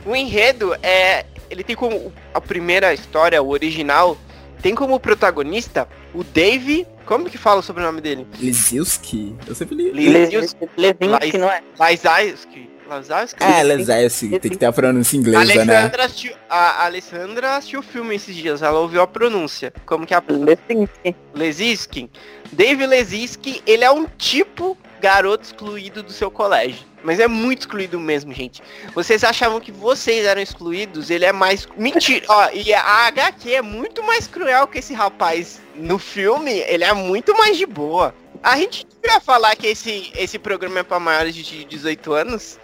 o 0.07 0.17
enredo 0.17 0.75
é. 0.83 1.27
Ele 1.51 1.63
tem 1.63 1.77
como. 1.77 2.11
A 2.33 2.41
primeira 2.41 2.95
história, 2.95 3.43
o 3.43 3.51
original, 3.51 4.17
tem 4.61 4.75
como 4.75 4.99
protagonista 5.01 5.89
o 6.15 6.23
Dave. 6.23 6.87
Como 7.05 7.29
que 7.29 7.39
fala 7.39 7.61
o 7.61 7.63
sobrenome 7.63 8.01
dele? 8.01 8.27
Liziuski? 8.39 9.35
Eu 9.47 9.55
sempre 9.55 9.75
li. 9.75 9.91
Liziuski. 9.91 10.69
Levinsky, 10.77 11.39
não 11.39 11.51
é? 11.51 11.63
Lazarski. 11.79 12.71
Lazarski? 12.89 13.43
É, 13.43 13.63
Leziuski. 13.63 14.39
Tem 14.39 14.51
que 14.51 14.57
ter 14.57 14.67
a 14.67 14.73
pronúncia 14.73 15.17
inglesa, 15.17 15.65
né? 15.65 15.77
Alessandra 15.77 16.05
assistiu, 16.05 16.33
a 16.49 16.85
Alessandra 16.85 17.57
assistiu 17.57 17.81
o 17.81 17.83
filme 17.83 18.15
esses 18.15 18.35
dias, 18.35 18.63
ela 18.63 18.79
ouviu 18.79 19.01
a 19.01 19.07
pronúncia. 19.07 19.73
Como 19.87 20.07
que 20.07 20.15
é 20.15 20.17
a 20.17 20.23
Levinsky. 20.29 21.17
Lezinski. 21.35 22.11
Dave 22.53 22.87
Lezinski, 22.87 23.63
ele 23.67 23.85
é 23.85 23.91
um 23.91 24.07
tipo 24.19 24.77
garoto 25.01 25.45
excluído 25.45 26.03
do 26.03 26.13
seu 26.13 26.31
colégio. 26.31 26.90
Mas 27.03 27.19
é 27.19 27.27
muito 27.27 27.61
excluído 27.61 27.99
mesmo, 27.99 28.33
gente. 28.33 28.63
Vocês 28.95 29.25
achavam 29.25 29.61
que 29.61 29.73
vocês 29.73 30.25
eram 30.25 30.41
excluídos, 30.41 31.11
ele 31.11 31.25
é 31.25 31.33
mais. 31.33 31.67
Mentira! 31.77 32.25
Ó, 32.29 32.49
e 32.53 32.73
a 32.75 33.07
HQ 33.07 33.55
é 33.55 33.63
muito 33.63 34.03
mais 34.03 34.27
cruel 34.27 34.67
que 34.67 34.79
esse 34.79 34.93
rapaz 34.93 35.61
no 35.75 35.99
filme, 35.99 36.59
ele 36.61 36.85
é 36.85 36.93
muito 36.93 37.37
mais 37.37 37.57
de 37.57 37.67
boa. 37.67 38.15
A 38.43 38.57
gente 38.57 38.87
devia 39.03 39.21
falar 39.21 39.55
que 39.57 39.67
esse, 39.67 40.11
esse 40.17 40.39
programa 40.39 40.81
é 40.81 40.83
pra 40.83 40.99
maiores 40.99 41.35
de 41.35 41.65
18 41.65 42.13
anos. 42.13 42.59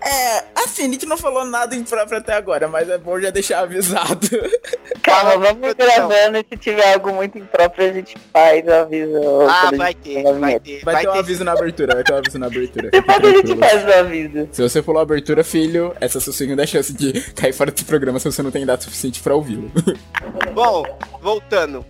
É, 0.00 0.44
assim, 0.54 0.86
a 0.86 0.92
gente 0.92 1.06
não 1.06 1.16
falou 1.16 1.44
nada 1.44 1.74
impróprio 1.74 2.18
até 2.18 2.34
agora, 2.34 2.68
mas 2.68 2.88
é 2.88 2.96
bom 2.98 3.20
já 3.20 3.30
deixar 3.30 3.60
avisado. 3.60 4.28
Calma, 5.02 5.36
vamos 5.38 5.74
gravando 5.74 6.38
e 6.38 6.46
se 6.48 6.56
tiver 6.56 6.94
algo 6.94 7.12
muito 7.12 7.38
impróprio 7.38 7.90
a 7.90 7.92
gente 7.92 8.14
faz, 8.32 8.68
avisa. 8.68 9.18
Ah, 9.48 9.60
quando 9.62 9.74
a 9.74 9.76
vai 9.78 9.94
ter, 9.94 10.22
vai 10.22 10.60
ter. 10.60 10.84
Vai, 10.84 11.00
ter 11.00 11.08
um 11.08 11.14
aviso 11.14 11.44
na 11.44 11.52
abertura, 11.52 11.94
vai 11.94 12.04
ter 12.04 12.12
um 12.12 12.16
aviso 12.16 12.38
na 12.38 12.46
abertura. 12.46 12.90
Depois 12.92 13.18
a 13.18 13.30
gente 13.30 13.56
faz 13.56 13.84
o 13.84 13.92
aviso. 13.92 14.48
Se 14.52 14.62
você 14.62 14.82
falou 14.82 15.02
abertura, 15.02 15.42
filho, 15.42 15.94
essa 16.00 16.18
é 16.18 16.20
a 16.20 16.22
sua 16.22 16.32
segunda 16.32 16.66
chance 16.66 16.92
de 16.92 17.20
cair 17.34 17.52
fora 17.52 17.70
desse 17.70 17.84
programa 17.84 18.18
se 18.18 18.30
você 18.30 18.42
não 18.42 18.50
tem 18.50 18.64
dado 18.64 18.82
suficiente 18.84 19.20
pra 19.20 19.34
ouvi-lo. 19.34 19.70
Bom, 20.54 20.84
voltando. 21.20 21.84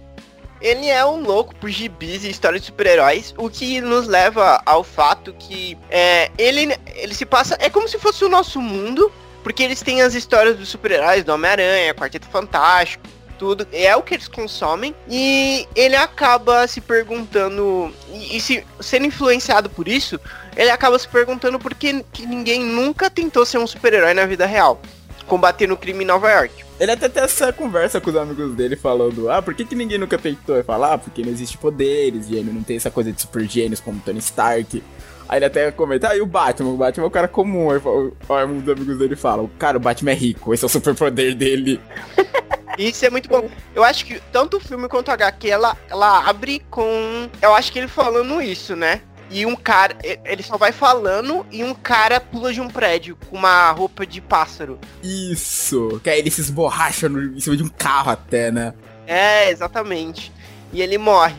Ele 0.60 0.86
é 0.88 1.04
um 1.04 1.22
louco 1.22 1.54
por 1.56 1.70
gibis 1.70 2.24
e 2.24 2.30
histórias 2.30 2.62
de 2.62 2.66
super-heróis, 2.66 3.34
o 3.36 3.48
que 3.48 3.80
nos 3.80 4.06
leva 4.06 4.60
ao 4.66 4.82
fato 4.82 5.32
que 5.38 5.78
é, 5.90 6.30
ele, 6.36 6.76
ele 6.96 7.14
se 7.14 7.24
passa. 7.24 7.56
É 7.60 7.70
como 7.70 7.88
se 7.88 7.98
fosse 7.98 8.24
o 8.24 8.28
nosso 8.28 8.60
mundo, 8.60 9.12
porque 9.42 9.62
eles 9.62 9.80
têm 9.82 10.02
as 10.02 10.14
histórias 10.14 10.56
dos 10.56 10.68
super-heróis, 10.68 11.24
do 11.24 11.32
Homem-Aranha, 11.32 11.94
Quarteto 11.94 12.26
Fantástico, 12.28 13.04
tudo. 13.38 13.66
É 13.72 13.94
o 13.96 14.02
que 14.02 14.14
eles 14.14 14.28
consomem. 14.28 14.94
E 15.08 15.66
ele 15.74 15.96
acaba 15.96 16.66
se 16.66 16.80
perguntando. 16.80 17.94
E, 18.12 18.36
e 18.36 18.40
se, 18.40 18.66
sendo 18.80 19.06
influenciado 19.06 19.70
por 19.70 19.86
isso, 19.86 20.20
ele 20.56 20.70
acaba 20.70 20.98
se 20.98 21.08
perguntando 21.08 21.58
por 21.58 21.74
que, 21.74 22.04
que 22.12 22.26
ninguém 22.26 22.60
nunca 22.60 23.08
tentou 23.08 23.46
ser 23.46 23.58
um 23.58 23.66
super-herói 23.66 24.12
na 24.12 24.26
vida 24.26 24.44
real. 24.44 24.80
Combater 25.28 25.66
no 25.66 25.76
crime 25.76 26.02
em 26.02 26.06
Nova 26.06 26.30
York. 26.30 26.64
Ele 26.80 26.92
até 26.92 27.08
tem 27.08 27.22
essa 27.22 27.52
conversa 27.52 28.00
com 28.00 28.10
os 28.10 28.16
amigos 28.16 28.54
dele 28.54 28.76
falando, 28.76 29.30
ah, 29.30 29.42
por 29.42 29.54
que, 29.54 29.64
que 29.64 29.74
ninguém 29.74 29.98
nunca 29.98 30.16
tentou? 30.16 30.56
Ele 30.56 30.64
fala, 30.64 30.94
ah, 30.94 30.98
porque 30.98 31.22
não 31.22 31.30
existe 31.30 31.58
poderes, 31.58 32.28
gênio, 32.28 32.52
não 32.52 32.62
tem 32.62 32.76
essa 32.76 32.90
coisa 32.90 33.12
de 33.12 33.20
super 33.20 33.48
gênios 33.48 33.80
como 33.80 34.00
Tony 34.00 34.18
Stark. 34.18 34.82
Aí 35.28 35.38
ele 35.38 35.44
até 35.44 35.70
comenta, 35.70 36.08
ah, 36.08 36.16
e 36.16 36.20
o 36.20 36.26
Batman? 36.26 36.70
O 36.70 36.76
Batman 36.76 37.04
é 37.04 37.06
o 37.06 37.10
cara 37.10 37.28
comum. 37.28 37.70
Aí 37.70 37.80
aí 38.30 38.44
um 38.46 38.60
dos 38.60 38.72
amigos 38.72 38.98
dele 38.98 39.16
fala, 39.16 39.48
cara, 39.58 39.76
o 39.76 39.80
Batman 39.80 40.12
é 40.12 40.14
rico, 40.14 40.54
esse 40.54 40.64
é 40.64 40.66
o 40.66 40.70
superpoder 40.70 41.34
dele. 41.34 41.80
Isso 42.78 43.04
é 43.04 43.10
muito 43.10 43.28
bom. 43.28 43.50
Eu 43.74 43.82
acho 43.82 44.06
que 44.06 44.20
tanto 44.30 44.56
o 44.56 44.60
filme 44.60 44.88
quanto 44.88 45.10
a 45.10 45.14
HQ, 45.14 45.50
ela, 45.50 45.76
ela 45.90 46.28
abre 46.28 46.62
com. 46.70 47.28
Eu 47.42 47.52
acho 47.52 47.72
que 47.72 47.80
ele 47.80 47.88
falando 47.88 48.40
isso, 48.40 48.76
né? 48.76 49.02
E 49.30 49.44
um 49.44 49.54
cara. 49.54 49.96
Ele 50.24 50.42
só 50.42 50.56
vai 50.56 50.72
falando 50.72 51.46
e 51.50 51.62
um 51.62 51.74
cara 51.74 52.20
pula 52.20 52.52
de 52.52 52.60
um 52.60 52.68
prédio 52.68 53.16
com 53.28 53.36
uma 53.36 53.70
roupa 53.72 54.06
de 54.06 54.20
pássaro. 54.20 54.78
Isso. 55.02 56.00
Que 56.02 56.10
aí 56.10 56.18
ele 56.18 56.30
se 56.30 56.40
esborracha 56.40 57.08
no, 57.08 57.36
em 57.36 57.40
cima 57.40 57.56
de 57.56 57.62
um 57.62 57.68
carro 57.68 58.10
até, 58.10 58.50
né? 58.50 58.74
É, 59.06 59.50
exatamente. 59.50 60.32
E 60.72 60.80
ele 60.80 60.98
morre. 60.98 61.36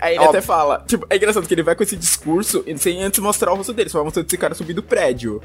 Aí 0.00 0.14
ele 0.14 0.20
Óbvio. 0.20 0.38
até 0.38 0.40
fala, 0.40 0.84
tipo, 0.86 1.06
é 1.10 1.16
engraçado 1.16 1.46
que 1.46 1.54
ele 1.54 1.62
vai 1.62 1.74
com 1.74 1.82
esse 1.82 1.96
discurso 1.96 2.64
sem 2.76 3.02
antes 3.02 3.18
mostrar 3.18 3.52
o 3.52 3.56
rosto 3.56 3.72
dele, 3.72 3.90
só 3.90 3.98
vai 3.98 4.04
mostrando 4.04 4.26
esse 4.26 4.38
cara 4.38 4.54
subir 4.54 4.72
do 4.72 4.82
prédio. 4.82 5.42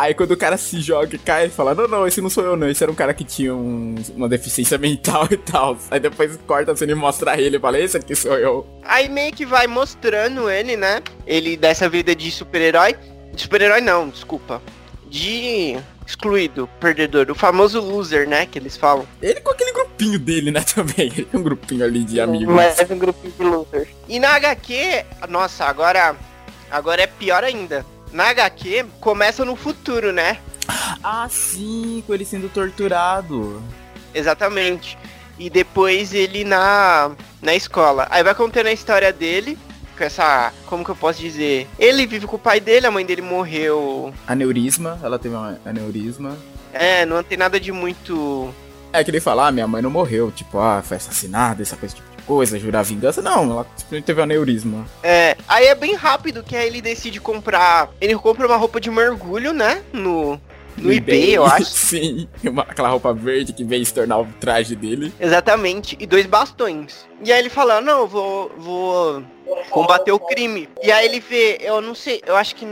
Aí 0.00 0.14
quando 0.14 0.30
o 0.30 0.36
cara 0.36 0.56
se 0.56 0.80
joga 0.80 1.16
e 1.16 1.18
cai, 1.18 1.42
ele 1.44 1.52
fala, 1.52 1.74
não, 1.74 1.88
não, 1.88 2.06
esse 2.06 2.20
não 2.20 2.30
sou 2.30 2.44
eu 2.44 2.56
não, 2.56 2.68
esse 2.68 2.82
era 2.82 2.92
um 2.92 2.94
cara 2.94 3.12
que 3.12 3.24
tinha 3.24 3.52
um- 3.54 3.96
uma 4.14 4.28
deficiência 4.28 4.78
mental 4.78 5.26
e 5.30 5.36
tal. 5.36 5.76
Aí 5.90 5.98
depois 5.98 6.38
corta 6.46 6.76
cena 6.76 6.92
e 6.92 6.94
mostra 6.94 7.40
ele 7.40 7.56
e 7.56 7.60
fala, 7.60 7.78
esse 7.80 7.96
aqui 7.96 8.14
sou 8.14 8.38
eu. 8.38 8.64
Aí 8.84 9.08
meio 9.08 9.32
que 9.32 9.44
vai 9.44 9.66
mostrando 9.66 10.48
ele, 10.48 10.76
né? 10.76 11.02
Ele 11.26 11.56
dessa 11.56 11.88
vida 11.88 12.14
de 12.14 12.30
super-herói. 12.30 12.94
De 13.34 13.42
super-herói 13.42 13.80
não, 13.80 14.08
desculpa. 14.08 14.62
De 15.10 15.76
excluído, 16.06 16.68
perdedor. 16.80 17.30
O 17.30 17.34
famoso 17.34 17.80
loser, 17.80 18.28
né? 18.28 18.46
Que 18.46 18.58
eles 18.58 18.76
falam. 18.76 19.06
Ele 19.20 19.40
com 19.40 19.50
aquele 19.50 19.72
grupinho 19.72 20.18
dele, 20.18 20.50
né, 20.50 20.60
também. 20.74 21.06
Ele 21.06 21.24
tem 21.24 21.40
um 21.40 21.42
grupinho 21.42 21.84
ali 21.84 22.04
de 22.04 22.20
amigos. 22.20 22.54
Mais 22.54 22.78
um 22.90 22.98
grupinho 22.98 23.32
de 23.36 23.42
losers. 23.44 23.88
E 24.08 24.20
na 24.20 24.34
HQ, 24.36 25.04
nossa, 25.28 25.64
agora. 25.64 26.14
Agora 26.70 27.02
é 27.02 27.06
pior 27.06 27.42
ainda. 27.42 27.84
Na 28.12 28.30
HQ, 28.30 28.86
começa 29.00 29.44
no 29.44 29.54
futuro, 29.54 30.12
né? 30.12 30.38
Ah, 31.02 31.26
sim, 31.30 32.02
com 32.06 32.14
ele 32.14 32.24
sendo 32.24 32.48
torturado. 32.48 33.62
Exatamente. 34.14 34.98
E 35.38 35.48
depois 35.48 36.12
ele 36.12 36.44
na, 36.44 37.12
na 37.40 37.54
escola. 37.54 38.06
Aí 38.10 38.22
vai 38.22 38.34
contando 38.34 38.66
a 38.66 38.72
história 38.72 39.12
dele. 39.12 39.58
Com 39.96 40.04
essa. 40.04 40.52
Como 40.66 40.84
que 40.84 40.90
eu 40.90 40.96
posso 40.96 41.20
dizer? 41.20 41.68
Ele 41.78 42.06
vive 42.06 42.26
com 42.26 42.36
o 42.36 42.38
pai 42.38 42.60
dele, 42.60 42.86
a 42.86 42.90
mãe 42.90 43.04
dele 43.04 43.22
morreu. 43.22 44.12
Aneurisma, 44.26 44.98
ela 45.02 45.18
teve 45.18 45.34
um 45.34 45.56
aneurisma. 45.64 46.36
É, 46.72 47.04
não 47.06 47.22
tem 47.22 47.38
nada 47.38 47.58
de 47.58 47.72
muito. 47.72 48.52
É 48.92 49.04
que 49.04 49.10
ele 49.10 49.20
fala, 49.20 49.48
ah, 49.48 49.52
minha 49.52 49.66
mãe 49.66 49.82
não 49.82 49.90
morreu, 49.90 50.30
tipo, 50.30 50.58
ah, 50.58 50.82
foi 50.82 50.96
assassinada, 50.96 51.60
essa 51.60 51.76
coisa, 51.76 51.94
tipo 51.94 52.07
de 52.07 52.07
coisa, 52.28 52.58
jurar 52.60 52.84
vingança. 52.84 53.20
Não, 53.22 53.50
ela 53.50 53.66
simplesmente 53.74 54.04
teve 54.04 54.20
um 54.20 54.24
aneurisma. 54.24 54.86
É. 55.02 55.36
Aí 55.48 55.66
é 55.66 55.74
bem 55.74 55.94
rápido 55.94 56.42
que 56.44 56.54
aí 56.54 56.66
ele 56.68 56.80
decide 56.82 57.18
comprar. 57.20 57.88
Ele 58.00 58.14
compra 58.16 58.46
uma 58.46 58.56
roupa 58.56 58.78
de 58.80 58.90
mergulho, 58.90 59.52
né? 59.52 59.82
No. 59.92 60.38
No 60.76 60.92
eBay, 60.92 61.34
eu 61.36 61.42
acho. 61.46 61.64
Sim, 61.64 62.28
uma- 62.44 62.62
aquela 62.62 62.88
roupa 62.90 63.12
verde 63.12 63.52
que 63.52 63.64
veio 63.64 63.84
se 63.84 63.92
tornar 63.92 64.18
o 64.18 64.26
traje 64.38 64.76
dele. 64.76 65.12
Exatamente. 65.18 65.96
E 65.98 66.06
dois 66.06 66.24
bastões. 66.26 67.04
E 67.24 67.32
aí 67.32 67.40
ele 67.40 67.50
fala, 67.50 67.80
não, 67.80 68.00
eu 68.02 68.06
vou. 68.06 68.52
vou 68.58 69.22
combater 69.70 70.12
o 70.12 70.20
crime. 70.20 70.68
E 70.82 70.92
aí 70.92 71.04
ele 71.06 71.18
vê, 71.18 71.58
eu 71.62 71.80
não 71.80 71.94
sei, 71.96 72.22
eu 72.26 72.36
acho 72.36 72.54
que 72.54 72.64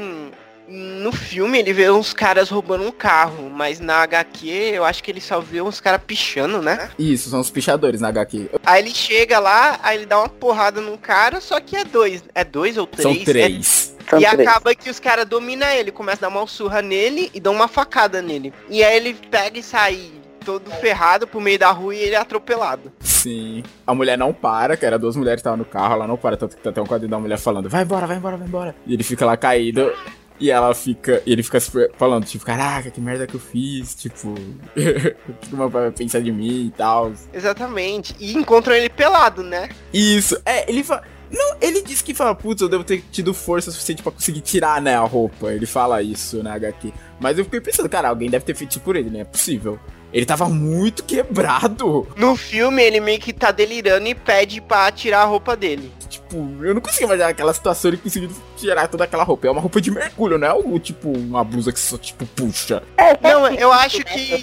no 0.69 1.13
filme 1.13 1.59
ele 1.59 1.73
vê 1.73 1.91
uns 1.91 2.13
caras 2.13 2.49
roubando 2.51 2.85
um 2.85 2.91
carro, 2.91 3.49
mas 3.51 3.79
na 3.81 3.97
HQ 4.03 4.49
eu 4.75 4.85
acho 4.85 5.03
que 5.03 5.11
ele 5.11 5.21
só 5.21 5.41
vê 5.41 5.61
uns 5.63 5.81
caras 5.81 6.01
pichando, 6.07 6.61
né? 6.61 6.91
Isso, 6.99 7.31
são 7.31 7.41
os 7.41 7.51
pichadores 7.51 8.01
na 8.01 8.09
HQ. 8.09 8.51
Aí 8.65 8.83
ele 8.83 8.91
chega 8.91 9.39
lá, 9.39 9.79
aí 9.83 9.99
ele 9.99 10.07
dá 10.07 10.19
uma 10.19 10.29
porrada 10.29 10.81
num 10.81 10.97
cara, 10.97 11.41
só 11.41 11.61
que 11.61 11.77
é 11.77 11.85
dois. 11.85 12.25
É 12.35 12.45
dois 12.45 12.77
ou 12.77 12.87
três? 12.87 13.03
São 13.03 13.13
É- 13.23 13.25
três. 13.25 13.95
São 14.09 14.21
e 14.21 14.25
três. 14.27 14.49
acaba 14.49 14.75
que 14.75 14.89
os 14.91 15.01
caras 15.01 15.25
dominam 15.27 15.69
ele, 15.69 15.91
começa 15.91 16.27
a 16.27 16.29
dar 16.29 16.37
uma 16.37 16.47
surra 16.47 16.81
nele 16.83 17.31
e 17.35 17.41
dão 17.41 17.53
uma 17.53 17.67
facada 17.69 18.21
nele. 18.23 18.53
E 18.69 18.83
aí 18.85 18.97
ele 18.97 19.15
pega 19.15 19.59
e 19.59 19.63
sai 19.63 20.11
todo 20.45 20.71
ferrado 20.71 21.27
pro 21.27 21.41
meio 21.41 21.59
da 21.59 21.73
rua 21.73 21.93
e 21.93 21.99
ele 21.99 22.15
é 22.15 22.19
atropelado. 22.19 22.93
Sim. 23.01 23.65
A 23.85 23.93
mulher 23.93 24.17
não 24.17 24.33
para, 24.33 24.77
que 24.77 24.87
era 24.87 24.97
duas 24.97 25.17
mulheres 25.17 25.39
que 25.39 25.41
estavam 25.41 25.57
no 25.59 25.65
carro, 25.65 25.95
ela 25.95 26.07
não 26.07 26.17
para, 26.17 26.37
tanto 26.37 26.57
que 26.57 26.63
tá 26.63 26.71
até 26.71 26.81
um 26.81 26.87
quadrinho 26.87 27.11
da 27.11 27.19
mulher 27.19 27.37
falando, 27.37 27.69
vai 27.69 27.83
embora, 27.83 28.07
vai 28.07 28.17
embora, 28.17 28.37
vai 28.37 28.47
embora. 28.47 28.77
E 28.87 28.95
ele 28.95 29.03
fica 29.03 29.27
lá 29.27 29.37
caído. 29.37 29.93
E 30.39 30.51
ela 30.51 30.75
fica. 30.75 31.23
E 31.25 31.33
ele 31.33 31.43
fica 31.43 31.59
falando, 31.97 32.25
tipo, 32.25 32.45
caraca, 32.45 32.91
que 32.91 33.01
merda 33.01 33.27
que 33.27 33.35
eu 33.35 33.41
fiz, 33.41 33.95
tipo. 33.95 34.29
o 34.31 35.33
que 35.41 35.49
que 35.49 35.57
meu 35.57 35.71
pai 35.71 35.83
vai 35.83 35.91
pensar 35.91 36.21
de 36.21 36.31
mim 36.31 36.67
e 36.67 36.71
tal. 36.71 37.13
Exatamente. 37.33 38.15
E 38.19 38.35
encontram 38.35 38.75
ele 38.75 38.89
pelado, 38.89 39.43
né? 39.43 39.69
Isso, 39.93 40.41
é, 40.45 40.71
ele 40.71 40.85
fala. 40.85 41.03
Não, 41.31 41.57
ele 41.61 41.83
disse 41.83 42.05
que 42.05 42.15
fala, 42.15 42.35
putz, 42.35 42.63
eu 42.63 42.69
devo 42.69 42.85
ter 42.85 43.03
tido 43.11 43.35
força 43.35 43.73
suficiente 43.73 44.01
pra 44.01 44.13
conseguir 44.13 44.41
tirar, 44.43 44.81
né, 44.81 44.95
a 44.95 45.01
roupa. 45.01 45.53
Ele 45.53 45.67
fala 45.67 46.01
isso 46.01 46.41
na 46.43 46.55
HQ. 46.55 46.93
Mas 47.19 47.37
eu 47.37 47.45
fiquei 47.45 47.61
pensando, 47.61 47.89
cara, 47.89 48.09
alguém 48.09 48.31
deve 48.31 48.45
ter 48.45 48.55
feito 48.55 48.71
isso 48.73 48.81
por 48.81 48.95
ele, 48.95 49.11
né? 49.11 49.21
É 49.21 49.25
possível. 49.25 49.79
Ele 50.13 50.25
tava 50.25 50.49
muito 50.49 51.05
quebrado. 51.05 52.07
No 52.17 52.37
filme 52.37 52.83
ele 52.83 53.01
meio 53.01 53.19
que 53.21 53.33
tá 53.33 53.51
delirando 53.51 54.07
e 54.07 54.15
pede 54.15 54.61
pra 54.61 54.91
tirar 54.91 55.23
a 55.23 55.25
roupa 55.25 55.57
dele. 55.57 55.93
Tipo, 56.09 56.37
eu 56.63 56.75
não 56.75 56.81
consigo 56.81 57.05
imaginar 57.05 57.29
aquela 57.29 57.53
situação 57.53 57.91
ele 57.91 57.99
conseguindo 57.99 58.35
tirar 58.57 58.89
toda 58.89 59.05
aquela 59.05 59.25
roupa. 59.25 59.47
É 59.47 59.51
uma 59.51 59.61
roupa 59.61 59.81
de 59.81 59.91
mergulho, 59.91 60.39
não 60.39 60.47
é 60.47 60.51
algo 60.51 60.79
tipo 60.79 61.11
uma 61.11 61.45
blusa 61.45 61.73
que 61.73 61.81
só, 61.81 61.99
tipo, 61.99 62.25
puxa. 62.27 62.83
É, 62.97 63.17
Não, 63.21 63.45
assim, 63.45 63.57
eu 63.59 63.73
acho 63.73 64.05
que-. 64.05 64.43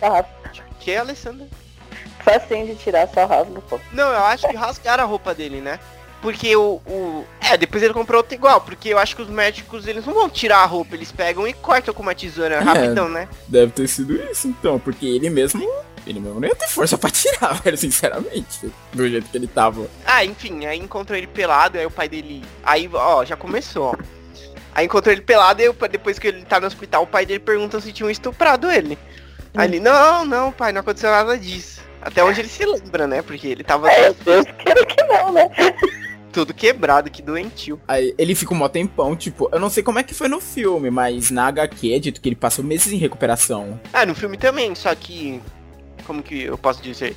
Que 0.79 0.91
é, 0.91 0.97
Alessandra? 0.97 1.47
Facinho 2.19 2.67
de 2.67 2.75
tirar, 2.75 3.07
só 3.07 3.25
rasga, 3.25 3.61
pô. 3.61 3.79
Não, 3.91 4.09
eu 4.09 4.23
acho 4.25 4.47
que 4.47 4.55
rasgaram 4.55 5.03
a 5.03 5.07
roupa 5.07 5.33
dele, 5.33 5.59
né? 5.61 5.79
Porque 6.23 6.55
o, 6.55 6.81
o. 6.87 7.25
É, 7.41 7.57
depois 7.57 7.83
ele 7.83 7.93
comprou 7.93 8.19
outra 8.19 8.33
igual. 8.33 8.61
Porque 8.61 8.87
eu 8.87 8.97
acho 8.97 9.13
que 9.13 9.21
os 9.21 9.27
médicos 9.29 9.85
eles 9.85 10.05
não 10.05 10.13
vão 10.13 10.29
tirar 10.29 10.59
a 10.59 10.65
roupa, 10.65 10.95
eles 10.95 11.11
pegam 11.11 11.45
e 11.45 11.51
cortam 11.53 11.93
com 11.93 12.01
uma 12.01 12.15
tesoura 12.15 12.61
rapidão, 12.61 13.09
né? 13.09 13.27
Deve 13.45 13.73
ter 13.73 13.89
sido 13.89 14.15
isso, 14.31 14.47
então, 14.47 14.79
porque 14.79 15.05
ele 15.05 15.29
mesmo. 15.29 15.61
Ele 16.07 16.19
mesmo 16.21 16.39
não 16.39 16.47
ia 16.47 16.55
ter 16.55 16.69
força 16.69 16.97
pra 16.97 17.09
tirar, 17.09 17.53
velho, 17.61 17.77
sinceramente. 17.77 18.71
Do 18.93 19.07
jeito 19.07 19.29
que 19.29 19.37
ele 19.37 19.47
tava. 19.47 19.85
Ah, 20.05 20.23
enfim, 20.23 20.65
aí 20.65 20.79
encontrou 20.79 21.17
ele 21.17 21.27
pelado, 21.27 21.77
aí 21.77 21.85
o 21.85 21.91
pai 21.91 22.07
dele. 22.07 22.41
Aí, 22.63 22.89
ó, 22.93 23.25
já 23.25 23.35
começou, 23.35 23.87
ó. 23.87 23.95
Aí 24.73 24.85
encontrou 24.85 25.11
ele 25.11 25.21
pelado 25.21 25.61
e 25.61 25.65
eu- 25.65 25.75
depois 25.91 26.17
que 26.17 26.27
ele 26.29 26.45
tá 26.45 26.57
no 26.59 26.67
hospital, 26.67 27.03
o 27.03 27.07
pai 27.07 27.25
dele 27.25 27.39
pergunta 27.41 27.79
se 27.81 27.91
tinham 27.91 28.09
estuprado 28.09 28.71
ele. 28.71 28.97
Aí 29.55 29.67
ele, 29.67 29.79
não, 29.81 30.23
não, 30.25 30.51
pai, 30.53 30.71
não 30.71 30.79
aconteceu 30.79 31.11
nada 31.11 31.37
disso. 31.37 31.81
Até 32.01 32.23
onde 32.23 32.39
ele 32.39 32.49
se 32.49 32.65
lembra, 32.65 33.07
né? 33.07 33.21
Porque 33.21 33.47
ele 33.47 33.63
tava 33.63 33.89
É, 33.91 34.13
Deus 34.13 34.45
queira 34.63 34.85
que 34.85 35.03
não, 35.03 35.31
né? 35.33 35.49
todo 36.33 36.53
quebrado, 36.53 37.09
que 37.09 37.21
doentio. 37.21 37.79
Aí 37.87 38.13
ele 38.17 38.35
fica 38.35 38.53
um 38.53 38.57
mó 38.57 38.67
tempão, 38.67 39.15
tipo, 39.15 39.47
eu 39.51 39.59
não 39.59 39.69
sei 39.69 39.83
como 39.83 39.99
é 39.99 40.03
que 40.03 40.13
foi 40.13 40.27
no 40.27 40.41
filme, 40.41 40.89
mas 40.89 41.29
na 41.29 41.47
HQ 41.47 41.93
é 41.93 41.99
dito 41.99 42.19
que 42.19 42.27
ele 42.27 42.35
passou 42.35 42.65
meses 42.65 42.91
em 42.91 42.97
recuperação. 42.97 43.79
Ah, 43.93 44.05
no 44.05 44.15
filme 44.15 44.37
também, 44.37 44.73
só 44.75 44.93
que. 44.95 45.39
Como 46.05 46.21
que 46.21 46.43
eu 46.43 46.57
posso 46.57 46.81
dizer? 46.81 47.15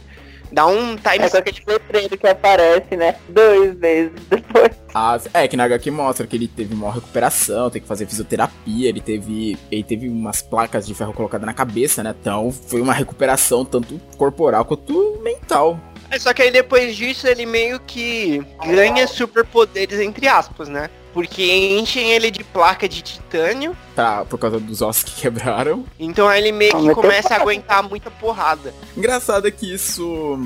Dá 0.52 0.66
um 0.66 0.96
time 0.96 1.24
É 1.24 1.29
só 1.29 1.38
aquele 1.38 1.61
letreiro 1.66 2.16
que 2.16 2.26
aparece, 2.26 2.96
né? 2.96 3.16
Dois 3.29 3.74
meses 3.76 4.12
depois. 4.29 4.70
Ah, 4.94 5.18
é, 5.35 5.48
que 5.48 5.57
na 5.57 5.64
HQ 5.64 5.90
mostra 5.90 6.26
que 6.26 6.37
ele 6.37 6.46
teve 6.46 6.72
uma 6.72 6.92
recuperação, 6.92 7.68
tem 7.68 7.83
que 7.83 7.88
fazer 7.88 8.07
fisioterapia, 8.07 8.88
ele 8.88 9.00
teve. 9.00 9.59
Ele 9.70 9.83
teve 9.83 10.09
umas 10.09 10.40
placas 10.42 10.87
de 10.87 10.94
ferro 10.94 11.12
colocadas 11.12 11.44
na 11.44 11.52
cabeça, 11.52 12.02
né? 12.02 12.14
Então 12.18 12.52
foi 12.52 12.81
uma 12.81 12.92
recuperação 12.92 13.64
tanto 13.64 14.00
corporal 14.16 14.64
quanto 14.64 15.20
mental. 15.22 15.81
É, 16.11 16.19
só 16.19 16.33
que 16.33 16.42
aí 16.42 16.51
depois 16.51 16.97
disso 16.97 17.27
ele 17.27 17.47
meio 17.47 17.81
que 17.81 18.42
ganha 18.64 19.07
superpoderes, 19.07 19.99
entre 20.01 20.29
aspas, 20.29 20.69
né? 20.69 20.88
Porque 21.12 21.42
enchem 21.79 22.12
ele 22.12 22.31
de 22.31 22.45
placa 22.45 22.87
de 22.88 23.01
titânio. 23.03 23.75
Pra, 23.95 24.25
por 24.25 24.38
causa 24.38 24.61
dos 24.61 24.83
ossos 24.83 25.03
que 25.03 25.23
quebraram. 25.23 25.85
Então 25.99 26.29
aí 26.29 26.42
ele 26.42 26.53
meio 26.53 26.79
que 26.79 26.95
começa 26.95 27.35
a 27.35 27.40
aguentar 27.40 27.83
muita 27.83 28.11
porrada. 28.11 28.75
Engraçado 28.97 29.49
é 29.49 29.51
que 29.51 29.73
isso. 29.73 30.38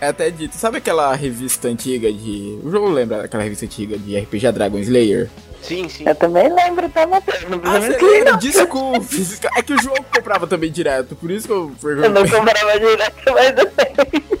É 0.00 0.08
até 0.08 0.30
dito. 0.30 0.56
Sabe 0.56 0.78
aquela 0.78 1.14
revista 1.14 1.68
antiga 1.68 2.12
de. 2.12 2.58
O 2.62 2.70
jogo 2.70 2.88
lembra 2.88 3.18
daquela 3.22 3.42
revista 3.42 3.64
antiga 3.66 3.98
de 3.98 4.18
RPG 4.18 4.52
Dragon 4.52 4.78
Slayer? 4.78 5.28
Sim, 5.62 5.88
sim. 5.88 6.04
Eu 6.06 6.14
também 6.14 6.52
lembro 6.52 6.88
da 6.88 7.06
matéria. 7.06 7.48
Não 7.48 7.60
Ah, 7.64 7.80
você 7.80 7.96
lembra? 7.98 8.36
Desculpe. 8.36 9.26
É 9.56 9.62
que 9.62 9.72
o 9.72 9.82
jogo 9.82 10.04
comprava 10.14 10.46
também 10.46 10.70
direto, 10.70 11.16
por 11.16 11.30
isso 11.30 11.46
que 11.46 11.52
eu 11.52 11.74
Eu 12.02 12.10
não 12.10 12.28
comprava 12.28 12.78
direto, 12.78 13.32
mas 13.32 13.54
eu 13.56 13.70
sei. 13.74 14.33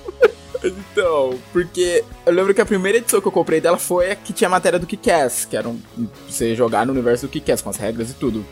Então, 1.04 1.38
porque 1.52 2.02
eu 2.24 2.32
lembro 2.32 2.54
que 2.54 2.62
a 2.62 2.64
primeira 2.64 2.96
edição 2.96 3.20
que 3.20 3.28
eu 3.28 3.32
comprei 3.32 3.60
dela 3.60 3.76
foi 3.76 4.10
a 4.10 4.16
que 4.16 4.32
tinha 4.32 4.48
a 4.48 4.50
matéria 4.50 4.78
do 4.78 4.86
Kick-Ass, 4.86 5.44
que 5.44 5.54
era 5.54 5.68
um, 5.68 5.78
você 6.26 6.56
jogar 6.56 6.86
no 6.86 6.94
universo 6.94 7.26
do 7.26 7.30
Kick-Ass, 7.30 7.60
com 7.60 7.68
as 7.68 7.76
regras 7.76 8.10
e 8.10 8.14
tudo. 8.14 8.42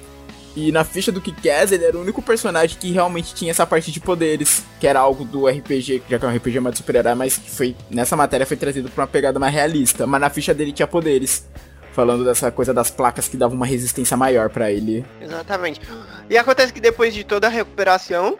E 0.54 0.70
na 0.70 0.84
ficha 0.84 1.10
do 1.10 1.18
Kick-Ass, 1.18 1.72
ele 1.72 1.86
era 1.86 1.96
o 1.96 2.02
único 2.02 2.20
personagem 2.20 2.76
que 2.78 2.92
realmente 2.92 3.34
tinha 3.34 3.50
essa 3.50 3.66
parte 3.66 3.90
de 3.90 3.98
poderes, 4.00 4.64
que 4.78 4.86
era 4.86 5.00
algo 5.00 5.24
do 5.24 5.48
RPG, 5.48 6.02
já 6.06 6.18
que 6.18 6.26
é 6.26 6.28
um 6.28 6.36
RPG 6.36 6.60
mais 6.60 6.74
de 6.74 6.78
super-herói, 6.80 7.14
mas 7.14 7.38
que 7.38 7.50
foi, 7.50 7.74
nessa 7.88 8.16
matéria 8.16 8.44
foi 8.44 8.58
trazido 8.58 8.90
pra 8.90 9.04
uma 9.04 9.08
pegada 9.08 9.38
mais 9.38 9.54
realista. 9.54 10.06
Mas 10.06 10.20
na 10.20 10.28
ficha 10.28 10.52
dele 10.52 10.72
tinha 10.72 10.86
poderes, 10.86 11.48
falando 11.94 12.22
dessa 12.22 12.50
coisa 12.50 12.74
das 12.74 12.90
placas 12.90 13.28
que 13.28 13.36
davam 13.38 13.56
uma 13.56 13.64
resistência 13.64 14.14
maior 14.14 14.50
pra 14.50 14.70
ele. 14.70 15.06
Exatamente. 15.22 15.80
E 16.28 16.36
acontece 16.36 16.70
que 16.70 16.82
depois 16.82 17.14
de 17.14 17.24
toda 17.24 17.46
a 17.46 17.50
recuperação, 17.50 18.36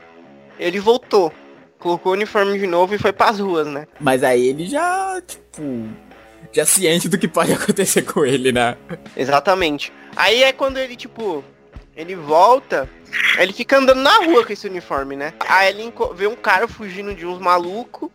ele 0.59 0.79
voltou. 0.79 1.33
Colocou 1.83 2.13
o 2.13 2.15
uniforme 2.15 2.57
de 2.61 2.67
novo 2.69 2.95
e 2.95 2.99
foi 2.99 3.13
pras 3.13 3.41
ruas, 3.41 3.67
né? 3.67 3.89
Mas 3.99 4.23
aí 4.23 4.47
ele 4.47 4.67
já, 4.67 5.21
tipo, 5.27 5.89
já 6.53 6.65
ciente 6.65 7.09
do 7.09 7.19
que 7.19 7.27
pode 7.27 7.51
acontecer 7.53 8.03
com 8.03 8.25
ele, 8.25 8.53
né? 8.53 8.77
Exatamente. 9.17 9.93
Aí 10.15 10.45
é 10.45 10.53
quando 10.53 10.77
ele, 10.79 10.95
tipo, 10.95 11.43
ele 11.97 12.15
volta, 12.15 12.89
ele 13.37 13.53
fica 13.53 13.79
andando 13.79 14.01
na 14.01 14.17
rua 14.19 14.47
com 14.47 14.53
esse 14.53 14.69
uniforme, 14.69 15.17
né? 15.17 15.35
Aí 15.41 15.71
ele 15.71 15.93
vê 16.15 16.29
um 16.29 16.37
cara 16.37 16.69
fugindo 16.69 17.17
de 17.17 17.27
uns 17.27 17.41
malucos 17.41 18.11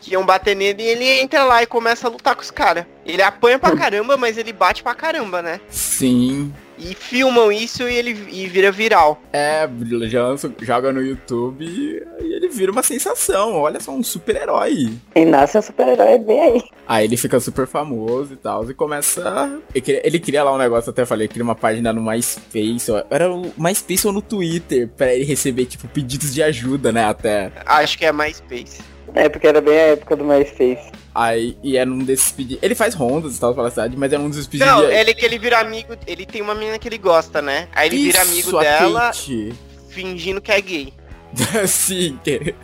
que 0.00 0.14
iam 0.14 0.26
bater 0.26 0.56
nele 0.56 0.82
e 0.82 0.86
ele 0.86 1.04
entra 1.20 1.44
lá 1.44 1.62
e 1.62 1.66
começa 1.66 2.08
a 2.08 2.10
lutar 2.10 2.34
com 2.34 2.42
os 2.42 2.50
caras. 2.50 2.84
Ele 3.06 3.22
apanha 3.22 3.60
pra 3.60 3.74
caramba, 3.78 4.16
mas 4.16 4.36
ele 4.36 4.52
bate 4.52 4.82
pra 4.82 4.92
caramba, 4.92 5.40
né? 5.40 5.60
Sim. 5.68 6.52
E 6.78 6.94
filmam 6.94 7.50
isso 7.50 7.82
e 7.88 7.94
ele 7.94 8.10
e 8.30 8.46
vira 8.46 8.70
viral. 8.70 9.20
É, 9.32 9.68
já 10.08 10.22
lança- 10.22 10.52
joga 10.62 10.92
no 10.92 11.02
YouTube 11.02 11.64
e 11.64 12.02
ele 12.20 12.48
vira 12.48 12.70
uma 12.70 12.82
sensação. 12.82 13.54
Olha 13.56 13.80
só, 13.80 13.90
um 13.92 14.02
super-herói. 14.02 14.92
Quem 15.14 15.24
nasce 15.26 15.56
é 15.56 15.60
um 15.60 15.62
super-herói 15.62 16.12
é 16.12 16.18
bem 16.18 16.40
aí. 16.40 16.62
Aí 16.86 17.04
ele 17.04 17.16
fica 17.16 17.38
super 17.40 17.66
famoso 17.66 18.32
e 18.32 18.36
tal, 18.36 18.68
e 18.70 18.74
começa. 18.74 19.60
Ele 19.74 19.80
cria, 19.82 20.00
ele 20.06 20.18
cria 20.20 20.42
lá 20.44 20.54
um 20.54 20.58
negócio, 20.58 20.90
até 20.90 21.04
falei, 21.04 21.28
cria 21.28 21.42
uma 21.44 21.54
página 21.54 21.92
no 21.92 22.00
MySpace, 22.02 22.90
era 23.10 23.30
o 23.30 23.52
MySpace 23.58 24.06
ou 24.06 24.12
no 24.12 24.22
Twitter, 24.22 24.88
pra 24.96 25.12
ele 25.14 25.24
receber, 25.24 25.66
tipo, 25.66 25.86
pedidos 25.88 26.32
de 26.32 26.42
ajuda, 26.42 26.90
né, 26.92 27.04
até. 27.04 27.52
Acho 27.66 27.98
que 27.98 28.06
é 28.06 28.12
MySpace. 28.12 28.80
É, 29.14 29.28
porque 29.28 29.46
era 29.46 29.60
bem 29.60 29.74
a 29.76 29.82
época 29.88 30.16
do 30.16 30.24
MySpace. 30.24 30.90
Aí, 31.20 31.58
e 31.64 31.76
era 31.76 31.90
um 31.90 31.98
desses 31.98 32.30
pedidos. 32.30 32.62
Ele 32.62 32.76
faz 32.76 32.94
rondas 32.94 33.36
e 33.36 33.40
tal 33.40 33.52
pela 33.52 33.68
cidade, 33.70 33.96
mas 33.96 34.12
era 34.12 34.22
um 34.22 34.30
desses 34.30 34.46
pedidos 34.46 34.72
Não, 34.72 34.88
ele 34.88 35.12
que 35.12 35.24
ele 35.24 35.36
vira 35.36 35.58
amigo, 35.58 35.96
ele 36.06 36.24
tem 36.24 36.40
uma 36.40 36.54
menina 36.54 36.78
que 36.78 36.88
ele 36.88 36.96
gosta, 36.96 37.42
né? 37.42 37.66
Aí 37.74 37.88
ele 37.88 38.04
vira 38.04 38.22
amigo 38.22 38.38
Isso, 38.38 38.58
dela, 38.60 39.00
Kate. 39.06 39.52
fingindo 39.88 40.40
que 40.40 40.52
é 40.52 40.60
gay. 40.60 40.94
Sim, 41.66 42.20
que, 42.22 42.54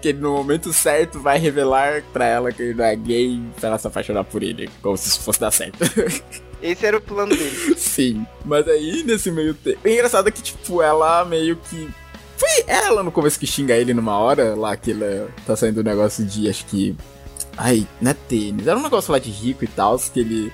que 0.00 0.08
ele 0.08 0.20
no 0.20 0.32
momento 0.32 0.72
certo 0.72 1.20
vai 1.20 1.38
revelar 1.38 2.02
pra 2.14 2.24
ela 2.24 2.50
que 2.50 2.62
ele 2.62 2.72
não 2.72 2.84
é 2.86 2.96
gay 2.96 3.38
pra 3.60 3.68
ela 3.68 3.78
se 3.78 3.86
apaixonar 3.86 4.24
por 4.24 4.42
ele, 4.42 4.70
como 4.80 4.96
se 4.96 5.08
isso 5.08 5.20
fosse 5.20 5.38
dar 5.38 5.50
certo. 5.50 5.78
Esse 6.62 6.86
era 6.86 6.96
o 6.96 7.00
plano 7.02 7.36
dele. 7.36 7.74
Sim, 7.76 8.26
mas 8.42 8.66
aí 8.66 9.02
nesse 9.02 9.30
meio 9.30 9.52
tempo. 9.52 9.80
O 9.84 9.88
engraçado 9.88 10.26
é 10.26 10.30
que, 10.30 10.40
tipo, 10.40 10.80
ela 10.80 11.26
meio 11.26 11.56
que. 11.56 11.90
Foi 12.38 12.64
ela 12.66 13.02
no 13.02 13.12
começo 13.12 13.38
que 13.38 13.46
xinga 13.46 13.74
ele 13.74 13.92
numa 13.92 14.18
hora, 14.18 14.54
lá 14.54 14.74
que 14.78 14.92
ela 14.92 15.28
tá 15.46 15.54
saindo 15.54 15.80
um 15.80 15.84
negócio 15.84 16.24
de, 16.24 16.48
acho 16.48 16.64
que. 16.64 16.96
Ai, 17.56 17.86
não 18.00 18.10
é 18.10 18.14
tênis. 18.14 18.66
Era 18.66 18.78
um 18.78 18.82
negócio 18.82 19.12
lá 19.12 19.18
de 19.18 19.30
rico 19.30 19.64
e 19.64 19.68
tal, 19.68 19.98
que 19.98 20.20
ele 20.20 20.52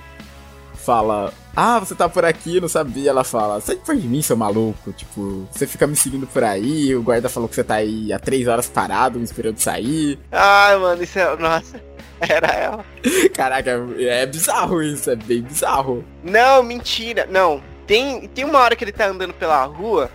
fala. 0.83 1.33
Ah, 1.55 1.79
você 1.79 1.93
tá 1.93 2.09
por 2.09 2.25
aqui, 2.25 2.59
não 2.59 2.67
sabia. 2.67 3.09
Ela 3.09 3.23
fala, 3.23 3.59
sai 3.61 3.75
de 3.75 3.81
perto 3.81 4.01
de 4.01 4.07
mim, 4.07 4.21
seu 4.21 4.35
maluco. 4.35 4.91
Tipo, 4.93 5.47
você 5.51 5.67
fica 5.67 5.85
me 5.85 5.95
seguindo 5.95 6.25
por 6.27 6.43
aí. 6.43 6.95
O 6.95 7.03
guarda 7.03 7.29
falou 7.29 7.47
que 7.47 7.55
você 7.55 7.63
tá 7.63 7.75
aí 7.75 8.11
há 8.11 8.19
três 8.19 8.47
horas 8.47 8.67
parado, 8.67 9.19
me 9.19 9.25
esperando 9.25 9.59
sair. 9.59 10.19
Ai, 10.31 10.77
mano, 10.77 11.03
isso 11.03 11.19
é. 11.19 11.35
Nossa, 11.37 11.81
era 12.19 12.47
ela. 12.47 12.85
Caraca, 13.33 13.71
é 13.99 14.25
bizarro 14.25 14.81
isso, 14.81 15.09
é 15.11 15.15
bem 15.15 15.41
bizarro. 15.41 16.03
Não, 16.23 16.63
mentira. 16.63 17.27
Não. 17.29 17.61
Tem, 17.85 18.27
tem 18.29 18.45
uma 18.45 18.59
hora 18.59 18.75
que 18.75 18.83
ele 18.83 18.93
tá 18.93 19.07
andando 19.07 19.33
pela 19.33 19.65
rua, 19.65 20.09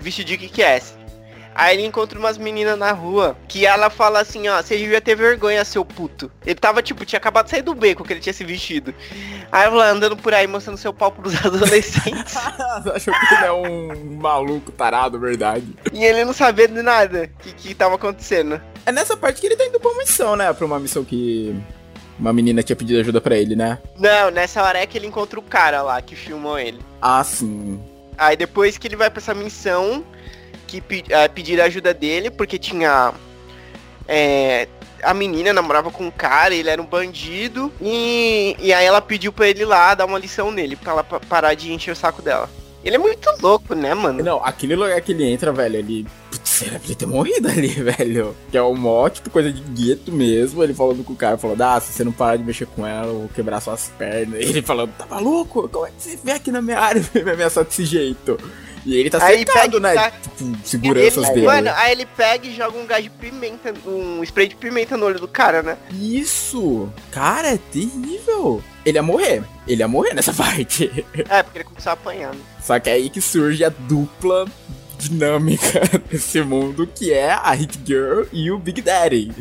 vestido 0.00 0.26
de 0.26 0.38
Kick-Ass. 0.38 0.93
Aí 1.54 1.76
ele 1.76 1.86
encontra 1.86 2.18
umas 2.18 2.36
meninas 2.36 2.78
na 2.78 2.90
rua, 2.92 3.36
que 3.46 3.64
ela 3.64 3.88
fala 3.88 4.20
assim, 4.20 4.48
ó, 4.48 4.60
você 4.60 4.76
devia 4.76 5.00
ter 5.00 5.14
vergonha, 5.14 5.64
seu 5.64 5.84
puto. 5.84 6.30
Ele 6.44 6.56
tava, 6.56 6.82
tipo, 6.82 7.04
tinha 7.04 7.18
acabado 7.18 7.44
de 7.44 7.52
sair 7.52 7.62
do 7.62 7.74
beco 7.74 8.02
que 8.04 8.12
ele 8.12 8.20
tinha 8.20 8.32
se 8.32 8.44
vestido. 8.44 8.92
Aí 9.52 9.64
ela 9.64 9.88
andando 9.88 10.16
por 10.16 10.34
aí, 10.34 10.46
mostrando 10.46 10.76
seu 10.76 10.92
pau 10.92 11.12
pros 11.12 11.34
adolescentes. 11.46 12.36
Achou 12.92 13.14
que 13.14 13.34
ele 13.34 13.44
é 13.44 13.52
um 13.52 14.16
maluco 14.20 14.72
tarado, 14.72 15.18
verdade. 15.18 15.66
e 15.92 16.04
ele 16.04 16.24
não 16.24 16.32
sabia 16.32 16.66
de 16.66 16.82
nada 16.82 17.30
que, 17.38 17.52
que 17.52 17.74
tava 17.74 17.94
acontecendo. 17.94 18.60
É 18.84 18.90
nessa 18.92 19.16
parte 19.16 19.40
que 19.40 19.46
ele 19.46 19.56
tá 19.56 19.64
indo 19.64 19.78
pra 19.78 19.90
uma 19.90 19.98
missão, 19.98 20.34
né? 20.36 20.52
Pra 20.52 20.66
uma 20.66 20.78
missão 20.80 21.04
que 21.04 21.54
uma 22.18 22.32
menina 22.32 22.62
tinha 22.62 22.76
pedido 22.76 23.00
ajuda 23.00 23.20
pra 23.20 23.36
ele, 23.36 23.56
né? 23.56 23.78
Não, 23.98 24.30
nessa 24.30 24.62
hora 24.62 24.78
é 24.78 24.86
que 24.86 24.98
ele 24.98 25.06
encontra 25.06 25.38
o 25.38 25.42
cara 25.42 25.82
lá 25.82 26.00
que 26.02 26.14
filmou 26.16 26.58
ele. 26.58 26.80
Ah, 27.00 27.22
sim. 27.24 27.80
Aí 28.18 28.36
depois 28.36 28.78
que 28.78 28.86
ele 28.86 28.96
vai 28.96 29.10
pra 29.10 29.20
essa 29.20 29.34
missão, 29.34 30.04
que 30.66 30.80
pe 30.80 31.04
eh, 31.08 31.28
pediram 31.28 31.64
ajuda 31.64 31.92
dele, 31.94 32.30
porque 32.30 32.58
tinha. 32.58 33.12
é, 34.08 34.68
a 35.02 35.12
menina 35.12 35.52
namorava 35.52 35.90
com 35.90 36.04
um 36.06 36.10
cara, 36.10 36.54
ele 36.54 36.70
era 36.70 36.80
um 36.80 36.86
bandido, 36.86 37.70
e, 37.80 38.56
e 38.58 38.72
aí 38.72 38.86
ela 38.86 39.02
pediu 39.02 39.32
pra 39.32 39.46
ele 39.48 39.60
ir 39.62 39.66
lá 39.66 39.94
dar 39.94 40.06
uma 40.06 40.18
lição 40.18 40.50
nele, 40.50 40.76
pra 40.76 40.92
ela 40.92 41.04
pa- 41.04 41.20
parar 41.20 41.52
de 41.54 41.72
encher 41.72 41.90
o 41.92 41.96
saco 41.96 42.22
dela. 42.22 42.48
Ele 42.82 42.96
é 42.96 42.98
muito 42.98 43.26
louco, 43.40 43.74
né, 43.74 43.94
mano? 43.94 44.22
Não, 44.22 44.44
aquele 44.44 44.76
lugar 44.76 45.00
que 45.00 45.12
ele 45.12 45.24
entra, 45.24 45.50
velho, 45.52 45.76
ele. 45.76 46.06
Putz, 46.30 46.62
ele 46.62 46.94
ter 46.94 47.06
morrido 47.06 47.48
ali, 47.48 47.68
velho. 47.80 48.36
Que 48.50 48.58
é 48.58 48.62
o 48.62 48.74
mó, 48.74 49.08
tipo, 49.08 49.30
coisa 49.30 49.50
de 49.50 49.62
gueto 49.62 50.12
mesmo. 50.12 50.62
Ele 50.62 50.74
falando 50.74 51.02
com 51.02 51.14
o 51.14 51.16
cara, 51.16 51.38
falando, 51.38 51.62
ah, 51.62 51.80
se 51.80 51.94
você 51.94 52.04
não 52.04 52.12
parar 52.12 52.36
de 52.36 52.44
mexer 52.44 52.66
com 52.66 52.86
ela, 52.86 53.06
eu 53.06 53.18
vou 53.20 53.28
quebrar 53.34 53.60
suas 53.62 53.90
pernas. 53.96 54.38
E 54.38 54.44
ele 54.52 54.60
falando, 54.60 54.92
tá 54.98 55.06
maluco? 55.06 55.66
Como 55.66 55.86
é 55.86 55.90
que 55.90 56.02
você 56.02 56.18
vem 56.22 56.34
aqui 56.34 56.50
na 56.50 56.60
minha 56.60 56.78
área 56.78 57.02
e 57.14 57.18
me 57.24 57.30
ameaçar 57.30 57.64
desse 57.64 57.86
jeito? 57.86 58.38
E 58.86 58.96
ele 58.96 59.08
tá 59.08 59.24
Aí 59.24 59.46
pega 59.46 59.80
né? 59.80 59.94
tá- 59.94 60.10
Tipo, 60.10 60.56
seguranças 60.62 61.24
Ele- 61.24 61.34
dele. 61.34 61.46
Mano, 61.46 61.70
aí 61.74 61.92
ele 61.92 62.04
pega 62.04 62.46
e 62.46 62.54
joga 62.54 62.76
um 62.78 62.86
gás 62.86 63.02
de 63.02 63.08
pimenta, 63.10 63.72
um 63.86 64.22
spray 64.22 64.46
de 64.48 64.54
pimenta 64.56 64.96
no 64.96 65.06
olho 65.06 65.18
do 65.18 65.26
cara, 65.26 65.62
né? 65.62 65.78
Isso! 65.90 66.92
Cara, 67.10 67.54
é 67.54 67.58
terrível! 67.72 68.62
Ele 68.84 68.98
ia 68.98 69.02
morrer. 69.02 69.42
Ele 69.66 69.80
ia 69.80 69.88
morrer 69.88 70.12
nessa 70.12 70.32
parte. 70.34 70.90
É, 71.30 71.42
porque 71.42 71.58
ele 71.58 71.64
começou 71.64 71.90
a 71.90 71.92
apanhar. 71.94 72.34
né? 72.34 72.40
Só 72.62 72.78
que 72.78 72.90
é 72.90 72.92
aí 72.94 73.08
que 73.08 73.20
surge 73.22 73.64
a 73.64 73.70
dupla 73.70 74.46
dinâmica 74.98 75.80
desse 76.10 76.40
mundo, 76.42 76.86
que 76.86 77.12
é 77.12 77.30
a 77.32 77.52
Hit 77.52 77.78
Girl 77.86 78.24
e 78.32 78.50
o 78.50 78.58
Big 78.58 78.82
Daddy. 78.82 79.32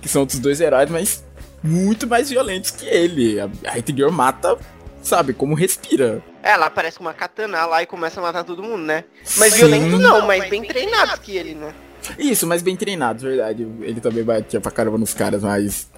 Que 0.00 0.08
são 0.08 0.22
outros 0.22 0.38
dois 0.38 0.60
heróis, 0.60 0.88
mas 0.90 1.22
muito 1.62 2.06
mais 2.06 2.30
violentos 2.30 2.70
que 2.70 2.86
ele. 2.86 3.38
A 3.38 3.50
a 3.66 3.72
Hit 3.72 3.92
Girl 3.94 4.10
mata, 4.10 4.56
sabe, 5.02 5.34
como 5.34 5.54
respira. 5.54 6.22
É, 6.42 6.52
ela 6.52 6.66
aparece 6.66 6.98
com 6.98 7.04
uma 7.04 7.14
katana 7.14 7.66
lá 7.66 7.82
e 7.82 7.86
começa 7.86 8.20
a 8.20 8.22
matar 8.22 8.44
todo 8.44 8.62
mundo, 8.62 8.82
né? 8.82 9.04
Mas 9.36 9.52
Sim. 9.52 9.58
violento 9.60 9.98
não, 9.98 10.26
mas 10.26 10.48
bem 10.48 10.62
treinados 10.62 11.18
que 11.18 11.36
ele, 11.36 11.54
né? 11.54 11.74
Isso, 12.18 12.46
mas 12.46 12.62
bem 12.62 12.76
treinado, 12.76 13.20
verdade. 13.20 13.62
Ele 13.80 14.00
também 14.00 14.24
batia 14.24 14.60
pra 14.60 14.70
caramba 14.70 14.98
nos 14.98 15.12
caras, 15.12 15.42
mas. 15.42 15.90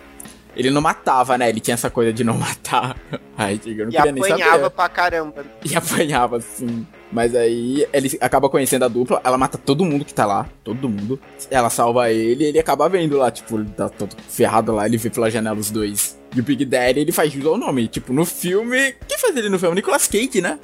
Ele 0.57 0.71
não 0.71 0.81
matava, 0.81 1.39
né? 1.39 1.49
Ele 1.49 1.61
tinha 1.61 1.75
essa 1.75 1.89
coisa 1.91 2.13
de 2.13 2.23
não 2.25 2.35
matar. 2.39 2.97
A 3.37 3.47
Hit 3.47 3.65
Girl 3.65 3.85
não 3.85 3.91
E 3.91 3.97
queria 3.97 4.13
nem 4.13 4.23
apanhava 4.25 4.53
saber. 4.59 4.71
pra 4.71 4.89
caramba. 4.89 5.45
E 5.65 5.75
apanhava, 5.77 6.37
assim. 6.37 6.87
Mas 7.11 7.35
aí 7.35 7.87
ele 7.93 8.17
acaba 8.21 8.49
conhecendo 8.49 8.85
a 8.85 8.89
dupla, 8.89 9.21
ela 9.23 9.37
mata 9.37 9.59
todo 9.59 9.85
mundo 9.85 10.05
que 10.05 10.15
tá 10.15 10.25
lá, 10.25 10.49
todo 10.65 10.89
mundo. 10.89 11.21
Ela 11.51 11.69
salva 11.69 12.11
ele 12.11 12.45
e 12.45 12.47
ele 12.49 12.59
acaba 12.59 12.89
vendo 12.89 13.19
lá, 13.19 13.31
tipo, 13.31 13.59
ele 13.59 13.69
tá 13.71 13.89
todo 13.89 14.17
ferrado 14.29 14.73
lá, 14.73 14.87
ele 14.87 14.97
vê 14.97 15.11
pela 15.11 15.31
janela 15.31 15.59
os 15.59 15.71
dois. 15.71 16.19
E 16.35 16.41
o 16.41 16.43
Big 16.43 16.65
Daddy, 16.65 17.01
ele 17.01 17.13
faz 17.13 17.31
jus 17.33 17.45
ao 17.45 17.59
nome. 17.59 17.87
Tipo, 17.89 18.13
no 18.15 18.25
filme. 18.25 18.95
Quem 19.07 19.19
faz 19.19 19.37
ele 19.37 19.51
no 19.51 19.59
filme? 19.59 19.73
O 19.73 19.77
Nicolas 19.77 20.07
Cage, 20.09 20.41
né? 20.41 20.59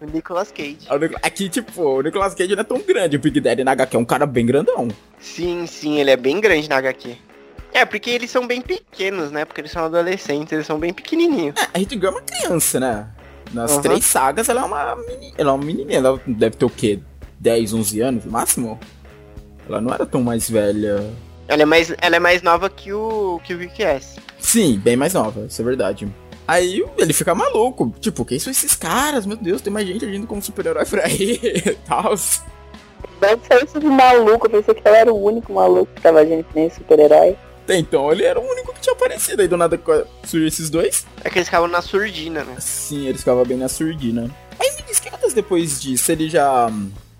O 0.00 0.04
Nicolas 0.06 0.52
Cage. 0.52 0.76
Aqui, 1.22 1.48
tipo, 1.48 1.80
o 1.82 2.02
Nicolas 2.02 2.34
Cage 2.34 2.54
não 2.54 2.60
é 2.60 2.64
tão 2.64 2.78
grande. 2.82 3.16
O 3.16 3.20
Big 3.20 3.40
Daddy 3.40 3.64
na 3.64 3.72
HQ 3.72 3.96
é 3.96 3.98
um 3.98 4.04
cara 4.04 4.26
bem 4.26 4.44
grandão. 4.44 4.88
Sim, 5.18 5.66
sim, 5.66 5.98
ele 5.98 6.10
é 6.10 6.16
bem 6.16 6.38
grande 6.40 6.68
na 6.68 6.76
HQ. 6.76 7.16
É, 7.74 7.84
porque 7.84 8.08
eles 8.08 8.30
são 8.30 8.46
bem 8.46 8.62
pequenos, 8.62 9.32
né? 9.32 9.44
Porque 9.44 9.60
eles 9.60 9.72
são 9.72 9.84
adolescentes, 9.84 10.52
eles 10.52 10.64
são 10.66 10.78
bem 10.78 10.92
pequenininhos. 10.92 11.56
É, 11.60 11.68
a 11.74 11.78
Hit 11.78 11.92
Girl 11.94 12.06
é 12.06 12.10
uma 12.10 12.22
criança, 12.22 12.78
né? 12.78 13.08
Nas 13.52 13.72
Aham. 13.72 13.82
três 13.82 14.04
sagas, 14.04 14.48
ela 14.48 14.60
é 14.60 14.64
uma 14.64 14.96
meni- 14.96 15.34
ela 15.36 15.50
é 15.50 15.52
uma 15.54 15.64
menininha. 15.64 15.98
Ela 15.98 16.20
deve 16.26 16.56
ter 16.56 16.64
o 16.64 16.70
quê? 16.70 17.00
10, 17.40 17.74
11 17.74 18.00
anos 18.00 18.24
no 18.24 18.30
máximo? 18.30 18.78
Ela 19.68 19.80
não 19.80 19.92
era 19.92 20.06
tão 20.06 20.22
mais 20.22 20.48
velha. 20.48 21.04
Ela 21.48 21.62
é 21.62 21.64
mais, 21.66 21.92
ela 22.00 22.16
é 22.16 22.18
mais 22.20 22.42
nova 22.42 22.70
que 22.70 22.92
o 22.92 23.40
que 23.44 23.52
o 23.52 23.58
Rick 23.58 23.82
S. 23.82 24.18
Sim, 24.38 24.78
bem 24.78 24.96
mais 24.96 25.12
nova, 25.14 25.44
isso 25.46 25.60
é 25.60 25.64
verdade. 25.64 26.08
Aí 26.46 26.84
ele 26.96 27.12
fica 27.12 27.34
maluco. 27.34 27.92
Tipo, 28.00 28.24
quem 28.24 28.38
são 28.38 28.50
esses 28.50 28.76
caras? 28.76 29.26
Meu 29.26 29.36
Deus, 29.36 29.60
tem 29.60 29.72
mais 29.72 29.86
gente 29.86 30.04
agindo 30.04 30.26
como 30.26 30.40
super-herói 30.40 30.84
por 30.86 31.00
aí 31.00 31.40
e 31.42 31.74
tal. 31.86 32.14
Deve 33.20 33.42
ser 33.46 33.64
esse 33.64 33.78
maluco, 33.80 34.46
eu 34.46 34.50
pensei 34.50 34.74
que 34.74 34.82
ela 34.86 34.98
era 34.98 35.12
o 35.12 35.22
único 35.22 35.52
maluco 35.52 35.92
que 35.94 36.00
tava 36.02 36.20
agindo 36.20 36.44
que 36.44 36.54
nem 36.54 36.70
super-herói. 36.70 37.36
Então 37.68 38.12
ele 38.12 38.24
era 38.24 38.38
o 38.38 38.50
único 38.50 38.72
que 38.74 38.80
tinha 38.80 38.94
aparecido. 38.94 39.42
Aí 39.42 39.48
do 39.48 39.56
nada 39.56 39.80
surgiu 40.24 40.48
esses 40.48 40.68
dois. 40.68 41.06
É 41.22 41.30
que 41.30 41.38
eles 41.38 41.48
ficavam 41.48 41.68
na 41.68 41.80
surdina, 41.80 42.44
né? 42.44 42.56
Sim, 42.58 43.06
eles 43.06 43.20
ficavam 43.20 43.44
bem 43.44 43.56
na 43.56 43.68
surdina. 43.68 44.30
Aí 44.58 44.70
me 44.76 44.82
diz 44.82 45.00
que 45.00 45.10
depois 45.34 45.80
disso. 45.80 46.10
Ele 46.10 46.30
já. 46.30 46.70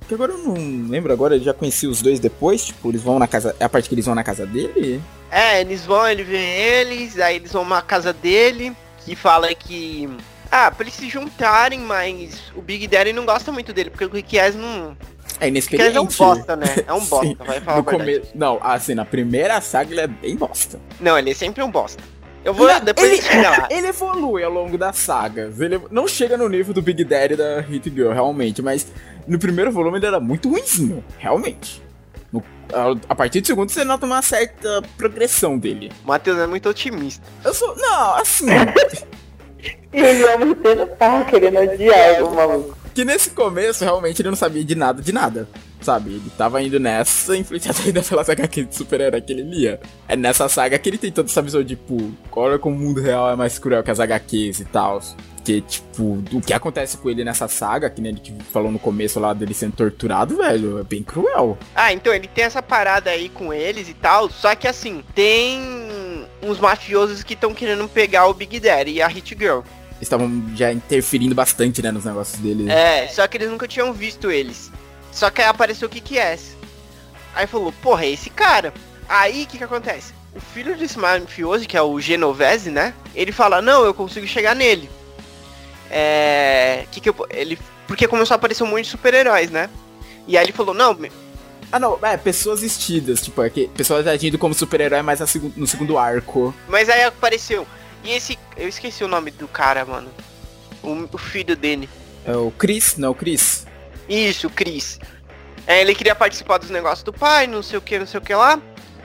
Que 0.09 0.15
agora 0.15 0.33
eu 0.33 0.39
não 0.39 0.89
lembro 0.89 1.13
agora, 1.13 1.35
ele 1.35 1.45
já 1.45 1.55
conhecia 1.55 1.89
os 1.89 2.03
dois 2.03 2.21
depois, 2.21 2.67
tipo, 2.67 2.91
eles 2.91 3.03
vão 3.03 3.19
na 3.19 3.27
casa. 3.27 3.57
É 3.59 3.65
a 3.65 3.69
parte 3.69 3.89
que 3.89 3.95
eles 3.95 4.07
vão 4.07 4.15
na 4.15 4.23
casa 4.23 4.47
dele? 4.47 5.03
É, 5.31 5.61
eles 5.61 5.85
vão, 5.85 6.07
ele 6.07 6.23
vê 6.23 6.39
eles, 6.39 7.19
aí 7.19 7.37
eles 7.37 7.53
vão 7.53 7.65
na 7.65 7.83
casa 7.83 8.13
dele, 8.13 8.73
que 9.05 9.17
fala 9.17 9.53
que. 9.55 10.09
Ah, 10.51 10.71
pra 10.71 10.85
eles 10.85 10.95
se 10.95 11.09
juntarem, 11.09 11.81
mas 11.81 12.53
o 12.55 12.63
Big 12.63 12.87
Daddy 12.87 13.13
não 13.13 13.25
gosta 13.25 13.51
muito 13.51 13.73
dele, 13.73 13.91
porque 13.91 14.05
o 14.05 14.11
Rick 14.11 14.37
não. 14.55 14.97
É 15.41 15.51
Porque 15.51 15.77
ele 15.77 15.97
é 15.97 16.01
um 16.01 16.05
inexperiente. 16.05 16.19
bosta, 16.19 16.57
né? 16.57 16.67
É 16.87 16.93
um 16.93 17.01
Sim. 17.03 17.09
bosta, 17.09 17.45
vai 17.45 17.61
falar 17.61 17.77
a 17.79 17.81
No 17.81 17.85
come... 17.85 18.23
Não, 18.35 18.59
assim, 18.63 18.95
na 18.95 19.05
primeira 19.05 19.61
saga 19.61 19.91
ele 19.93 20.01
é 20.01 20.07
bem 20.07 20.37
bosta. 20.37 20.81
Não, 21.01 21.19
ele 21.19 21.31
é 21.31 21.35
sempre 21.35 21.63
um 21.63 21.71
bosta. 21.71 22.03
Eu 22.45 22.53
vou. 22.53 22.69
Não, 22.69 22.79
depois 22.81 23.07
ele, 23.09 23.17
ele... 23.17 23.23
chega 23.23 23.51
lá. 23.51 23.69
ele 23.71 23.87
evolui 23.89 24.45
ao 24.45 24.53
longo 24.53 24.77
das 24.77 24.97
sagas. 24.99 25.61
Ele 25.61 25.81
não 25.91 26.07
chega 26.07 26.37
no 26.37 26.47
nível 26.49 26.75
do 26.75 26.83
Big 26.83 27.03
Daddy 27.03 27.37
da 27.37 27.61
Hit 27.63 27.89
Girl, 27.91 28.13
realmente, 28.13 28.61
mas 28.61 28.87
no 29.27 29.39
primeiro 29.39 29.73
volume 29.73 29.99
ele 29.99 30.07
era 30.07 30.21
muito 30.21 30.51
ruimzinho, 30.51 31.03
realmente. 31.19 31.83
No- 32.31 32.45
a, 32.73 32.95
a 33.09 33.15
partir 33.15 33.41
do 33.41 33.47
segundo 33.47 33.71
você 33.71 33.83
nota 33.83 34.05
uma 34.05 34.21
certa 34.21 34.83
progressão 34.99 35.59
dele. 35.59 35.91
O 36.05 36.09
Matheus 36.09 36.39
é 36.39 36.47
muito 36.47 36.69
otimista. 36.69 37.25
Eu 37.43 37.55
sou. 37.55 37.75
Não, 37.77 38.15
assim. 38.17 38.47
E 39.93 39.99
ele 39.99 40.29
ao 40.29 40.39
mesmo 40.39 40.55
tempo 40.57 40.87
tava 40.97 41.25
querendo 41.25 41.59
odiar 41.61 42.23
o 42.23 42.35
maluco. 42.35 42.84
Que 42.95 43.05
nesse 43.05 43.31
começo, 43.31 43.85
realmente, 43.85 44.23
ele 44.23 44.31
não 44.31 44.37
sabia 44.37 44.65
de 44.65 44.75
nada, 44.75 45.03
de 45.03 45.13
nada. 45.13 45.49
Sabe? 45.81 46.13
Ele 46.13 46.31
tava 46.39 46.63
indo 46.63 46.81
nessa, 46.81 47.37
influenciado 47.37 47.79
ainda 47.85 48.03
pelas 48.03 48.31
HQ 48.31 48.65
de 48.65 48.75
super-herói 48.75 49.21
que 49.21 49.33
ele 49.33 49.43
lia. 49.43 49.81
É 50.09 50.17
nessa 50.17 50.49
saga 50.49 50.79
que 50.79 50.89
ele 50.89 50.97
tem 50.97 51.13
toda 51.13 51.29
essa 51.29 51.43
visão 51.43 51.63
de, 51.63 51.77
tipo, 51.77 52.13
olha 52.33 52.59
como 52.59 52.77
o 52.77 52.79
mundo 52.79 53.03
real 53.03 53.31
é 53.31 53.37
mais 53.37 53.59
cruel 53.59 53.83
que 53.83 53.91
as 53.91 54.01
HQs 54.01 54.61
e 54.61 54.65
tal. 54.65 55.03
Porque, 55.37 55.61
tipo, 55.61 56.25
o 56.33 56.41
que 56.41 56.55
acontece 56.55 56.97
com 56.97 57.11
ele 57.11 57.23
nessa 57.23 57.47
saga, 57.49 57.91
que 57.91 58.01
nem 58.01 58.13
a 58.13 58.15
gente 58.17 58.35
falou 58.51 58.73
no 58.73 58.79
começo 58.79 59.21
lá 59.21 59.35
dele 59.35 59.53
sendo 59.53 59.77
torturado, 59.77 60.39
velho, 60.39 60.79
é 60.79 60.83
bem 60.83 61.03
cruel. 61.03 61.59
Ah, 61.75 61.93
então 61.93 62.15
ele 62.15 62.27
tem 62.27 62.45
essa 62.45 62.63
parada 62.63 63.11
aí 63.11 63.29
com 63.29 63.53
eles 63.53 63.87
e 63.87 63.93
tal, 63.93 64.31
só 64.31 64.55
que 64.55 64.67
assim, 64.67 65.05
tem 65.15 65.61
uns 66.43 66.59
mafiosos 66.59 67.23
que 67.23 67.35
estão 67.35 67.53
querendo 67.53 67.87
pegar 67.87 68.27
o 68.27 68.33
Big 68.33 68.59
Daddy 68.59 68.93
e 68.93 69.03
a 69.03 69.07
Hit 69.07 69.37
Girl. 69.39 69.61
Estavam 70.07 70.45
já 70.55 70.73
interferindo 70.73 71.35
bastante, 71.35 71.83
né, 71.83 71.91
nos 71.91 72.05
negócios 72.05 72.39
dele. 72.41 72.71
É, 72.71 73.09
só 73.09 73.27
que 73.27 73.37
eles 73.37 73.51
nunca 73.51 73.67
tinham 73.67 73.93
visto 73.93 74.31
eles. 74.31 74.71
Só 75.11 75.31
que 75.31 75.41
aí 75.43 75.49
apareceu 75.49 75.87
o 75.89 75.91
que 75.91 76.01
que 76.01 76.19
é. 76.19 76.39
Aí 77.35 77.47
falou, 77.47 77.73
porra, 77.83 78.05
é 78.05 78.11
esse 78.11 78.31
cara. 78.31 78.73
Aí 79.09 79.43
o 79.45 79.47
que 79.47 79.59
que 79.59 79.65
acontece? 79.65 80.13
O 80.35 80.41
filho 80.41 80.77
desse 80.77 80.99
mafioso, 80.99 81.67
que 81.67 81.77
é 81.77 81.83
o 81.83 82.01
Genovese, 82.01 82.71
né? 82.71 82.93
Ele 83.15 83.31
fala, 83.33 83.63
não, 83.63 83.85
eu 83.85 83.95
consigo 83.95 84.27
chegar 84.27 84.55
nele. 84.55 84.89
É. 85.91 86.87
Que 86.91 87.01
que 87.01 87.09
eu, 87.09 87.15
ele, 87.31 87.59
porque 87.87 88.09
começou 88.09 88.35
a 88.35 88.37
aparecer 88.37 88.63
um 88.65 88.67
monte 88.69 88.85
de 88.85 88.91
super-heróis, 88.91 89.51
né? 89.51 89.69
E 90.27 90.37
aí 90.39 90.45
ele 90.45 90.53
falou, 90.53 90.75
não, 90.75 90.95
me- 90.95 91.13
Ah, 91.71 91.79
não, 91.79 91.99
é, 92.03 92.17
pessoas 92.17 92.61
vestidas, 92.63 93.21
tipo, 93.21 93.43
é 93.43 93.51
que 93.51 93.69
pessoas 93.69 94.07
agindo 94.07 94.39
como 94.39 94.55
super-herói, 94.55 95.03
mas 95.03 95.21
no 95.57 95.67
segundo 95.67 95.99
arco. 95.99 96.55
mas 96.69 96.89
aí 96.89 97.05
apareceu. 97.05 97.67
E 98.05 98.13
esse. 98.13 98.39
Eu 98.57 98.69
esqueci 98.69 99.03
o 99.03 99.09
nome 99.09 99.31
do 99.31 99.49
cara, 99.49 99.85
mano. 99.85 100.11
O, 100.83 101.09
o 101.11 101.19
filho 101.19 101.57
dele. 101.57 101.89
É 102.25 102.37
o 102.37 102.51
Chris, 102.51 102.97
não, 102.97 103.11
o 103.11 103.15
Chris. 103.15 103.67
Isso, 104.09 104.47
o 104.47 104.51
Chris. 104.51 105.01
É, 105.67 105.81
ele 105.81 105.95
queria 105.95 106.15
participar 106.15 106.59
dos 106.59 106.71
negócios 106.71 107.03
do 107.03 107.13
pai, 107.13 107.47
não 107.47 107.63
sei 107.63 107.79
o 107.79 107.83
que, 107.83 107.99
não 107.99 108.07
sei 108.07 108.21
o 108.21 108.23
que 108.23 108.35
lá. 108.35 108.61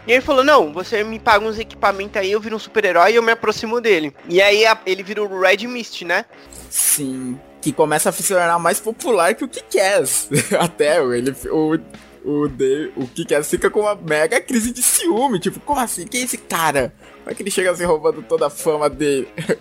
E 0.05 0.11
ele 0.11 0.21
falou, 0.21 0.43
não, 0.43 0.73
você 0.73 1.03
me 1.03 1.19
paga 1.19 1.45
uns 1.45 1.59
equipamentos 1.59 2.17
aí, 2.17 2.31
eu 2.31 2.41
viro 2.41 2.55
um 2.55 2.59
super-herói 2.59 3.11
e 3.11 3.15
eu 3.15 3.23
me 3.23 3.31
aproximo 3.31 3.79
dele. 3.79 4.13
E 4.27 4.41
aí 4.41 4.63
ele 4.85 5.03
vira 5.03 5.23
o 5.23 5.39
Red 5.39 5.67
Mist, 5.67 6.03
né? 6.03 6.25
Sim. 6.69 7.39
Que 7.61 7.71
começa 7.71 8.09
a 8.09 8.11
se 8.11 8.27
tornar 8.27 8.57
mais 8.57 8.79
popular 8.79 9.35
que 9.35 9.43
o 9.43 9.47
Kick-Ass. 9.47 10.29
Até 10.59 10.97
ele, 10.97 11.35
o, 11.51 11.77
o, 12.23 12.47
de, 12.47 12.91
o 12.95 13.07
Kick-Ass 13.07 13.49
fica 13.49 13.69
com 13.69 13.81
uma 13.81 13.95
mega 13.95 14.39
crise 14.41 14.71
de 14.71 14.81
ciúme. 14.83 15.39
Tipo, 15.39 15.59
como 15.59 15.79
assim? 15.79 16.05
Quem 16.05 16.21
é 16.21 16.23
esse 16.25 16.37
cara? 16.37 16.93
Como 17.19 17.31
é 17.31 17.33
que 17.35 17.43
ele 17.43 17.51
chega 17.51 17.71
assim 17.71 17.85
roubando 17.85 18.21
toda 18.23 18.47
a 18.47 18.49
fama 18.49 18.89
dele? 18.89 19.27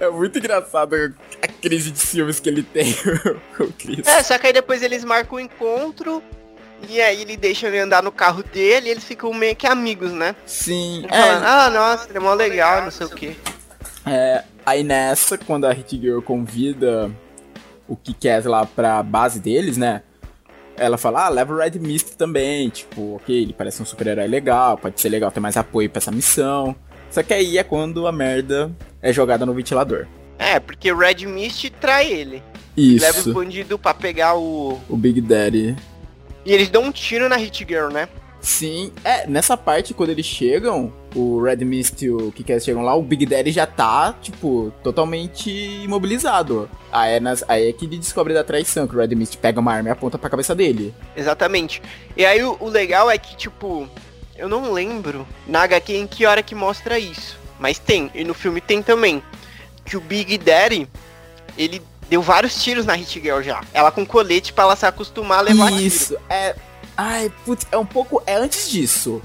É 0.00 0.08
muito 0.08 0.38
engraçado 0.38 0.94
a 1.42 1.48
crise 1.48 1.90
de 1.90 1.98
ciúmes 1.98 2.38
que 2.38 2.48
ele 2.48 2.62
tem, 2.62 2.94
o 3.58 3.72
Chris. 3.72 4.06
É, 4.06 4.22
só 4.22 4.38
que 4.38 4.46
aí 4.46 4.52
depois 4.52 4.80
eles 4.80 5.02
marcam 5.04 5.38
o 5.38 5.40
encontro. 5.40 6.22
E 6.88 7.00
aí 7.00 7.22
ele 7.22 7.36
deixa 7.36 7.66
ele 7.66 7.80
andar 7.80 8.00
no 8.00 8.12
carro 8.12 8.44
dele 8.44 8.86
e 8.86 8.90
eles 8.92 9.02
ficam 9.02 9.34
meio 9.34 9.56
que 9.56 9.66
amigos, 9.66 10.12
né? 10.12 10.36
Sim, 10.46 11.04
Falando, 11.08 11.42
é, 11.44 11.48
ah, 11.48 11.70
nossa, 11.70 12.08
ele 12.08 12.18
é 12.18 12.20
mó 12.20 12.32
legal, 12.32 12.82
não 12.82 12.92
sei 12.92 13.06
o 13.06 13.10
que. 13.10 13.36
é. 14.06 14.44
Aí 14.64 14.84
nessa, 14.84 15.36
quando 15.36 15.66
a 15.66 15.72
Hit 15.72 15.98
Girl 16.00 16.20
convida 16.20 17.10
o 17.88 17.96
Kick-Ass 17.96 18.44
lá 18.44 18.64
pra 18.64 19.02
base 19.02 19.40
deles, 19.40 19.76
né? 19.76 20.02
Ela 20.78 20.96
fala, 20.96 21.26
ah, 21.26 21.28
leva 21.28 21.52
o 21.52 21.56
Red 21.58 21.78
Mist 21.78 22.16
também. 22.16 22.68
Tipo, 22.70 23.16
ok, 23.16 23.42
ele 23.42 23.52
parece 23.52 23.82
um 23.82 23.86
super-herói 23.86 24.26
legal, 24.26 24.78
pode 24.78 25.00
ser 25.00 25.08
legal 25.08 25.30
ter 25.30 25.40
mais 25.40 25.56
apoio 25.56 25.90
pra 25.90 25.98
essa 25.98 26.10
missão. 26.10 26.74
Só 27.10 27.22
que 27.22 27.34
aí 27.34 27.58
é 27.58 27.64
quando 27.64 28.06
a 28.06 28.12
merda 28.12 28.70
é 29.02 29.12
jogada 29.12 29.44
no 29.44 29.54
ventilador. 29.54 30.06
É, 30.38 30.60
porque 30.60 30.92
o 30.92 30.96
Red 30.96 31.26
Mist 31.26 31.70
trai 31.80 32.10
ele. 32.10 32.42
Leva 32.76 33.18
os 33.18 33.26
Isso, 33.26 33.34
bandidos 33.34 33.80
pra 33.80 33.92
pegar 33.92 34.36
o. 34.36 34.80
o 34.88 34.96
Big 34.96 35.20
Daddy. 35.20 35.74
E 36.46 36.52
eles 36.52 36.68
dão 36.68 36.84
um 36.84 36.92
tiro 36.92 37.28
na 37.28 37.36
Hit 37.36 37.66
Girl, 37.68 37.88
né? 37.88 38.08
Sim, 38.40 38.92
é, 39.02 39.26
nessa 39.26 39.56
parte, 39.56 39.92
quando 39.92 40.10
eles 40.10 40.24
chegam, 40.24 40.92
o 41.14 41.42
Red 41.42 41.56
Mist 41.64 42.02
e 42.04 42.10
o 42.10 42.30
Kick-Ass 42.32 42.64
chegam 42.64 42.82
lá, 42.82 42.94
o 42.94 43.02
Big 43.02 43.24
Daddy 43.26 43.50
já 43.50 43.66
tá, 43.66 44.14
tipo, 44.20 44.72
totalmente 44.82 45.50
imobilizado. 45.84 46.68
Aí 46.92 47.14
é, 47.14 47.20
nas- 47.20 47.44
aí 47.48 47.68
é 47.68 47.72
que 47.72 47.86
ele 47.86 47.98
descobre 47.98 48.34
da 48.34 48.44
traição, 48.44 48.86
que 48.86 48.94
o 48.94 48.98
Red 48.98 49.14
Mist 49.14 49.36
pega 49.38 49.58
uma 49.60 49.72
arma 49.72 49.88
e 49.88 49.92
aponta 49.92 50.18
pra 50.18 50.30
cabeça 50.30 50.54
dele. 50.54 50.94
Exatamente. 51.16 51.82
E 52.16 52.24
aí 52.24 52.42
o, 52.42 52.56
o 52.60 52.68
legal 52.68 53.10
é 53.10 53.16
que, 53.18 53.36
tipo, 53.36 53.88
eu 54.36 54.48
não 54.48 54.72
lembro 54.72 55.26
na 55.46 55.62
HQ 55.62 55.92
em 55.96 56.06
que 56.06 56.26
hora 56.26 56.42
que 56.42 56.54
mostra 56.54 56.98
isso. 56.98 57.36
Mas 57.58 57.78
tem, 57.78 58.10
e 58.14 58.22
no 58.22 58.34
filme 58.34 58.60
tem 58.60 58.82
também. 58.82 59.22
Que 59.84 59.96
o 59.96 60.00
Big 60.00 60.36
Daddy, 60.38 60.86
ele 61.56 61.82
deu 62.08 62.22
vários 62.22 62.62
tiros 62.62 62.84
na 62.86 62.92
Hit 62.94 63.20
Girl 63.20 63.40
já. 63.40 63.62
Ela 63.72 63.90
com 63.90 64.04
colete 64.06 64.52
pra 64.52 64.64
ela 64.64 64.76
se 64.76 64.86
acostumar 64.86 65.38
a 65.38 65.42
levar 65.42 65.68
tiro. 65.70 65.82
Isso, 65.82 66.16
é. 66.28 66.54
Ai, 66.96 67.32
putz, 67.44 67.66
é 67.72 67.76
um 67.78 67.86
pouco. 67.86 68.22
É 68.26 68.34
antes 68.36 68.70
disso. 68.70 69.20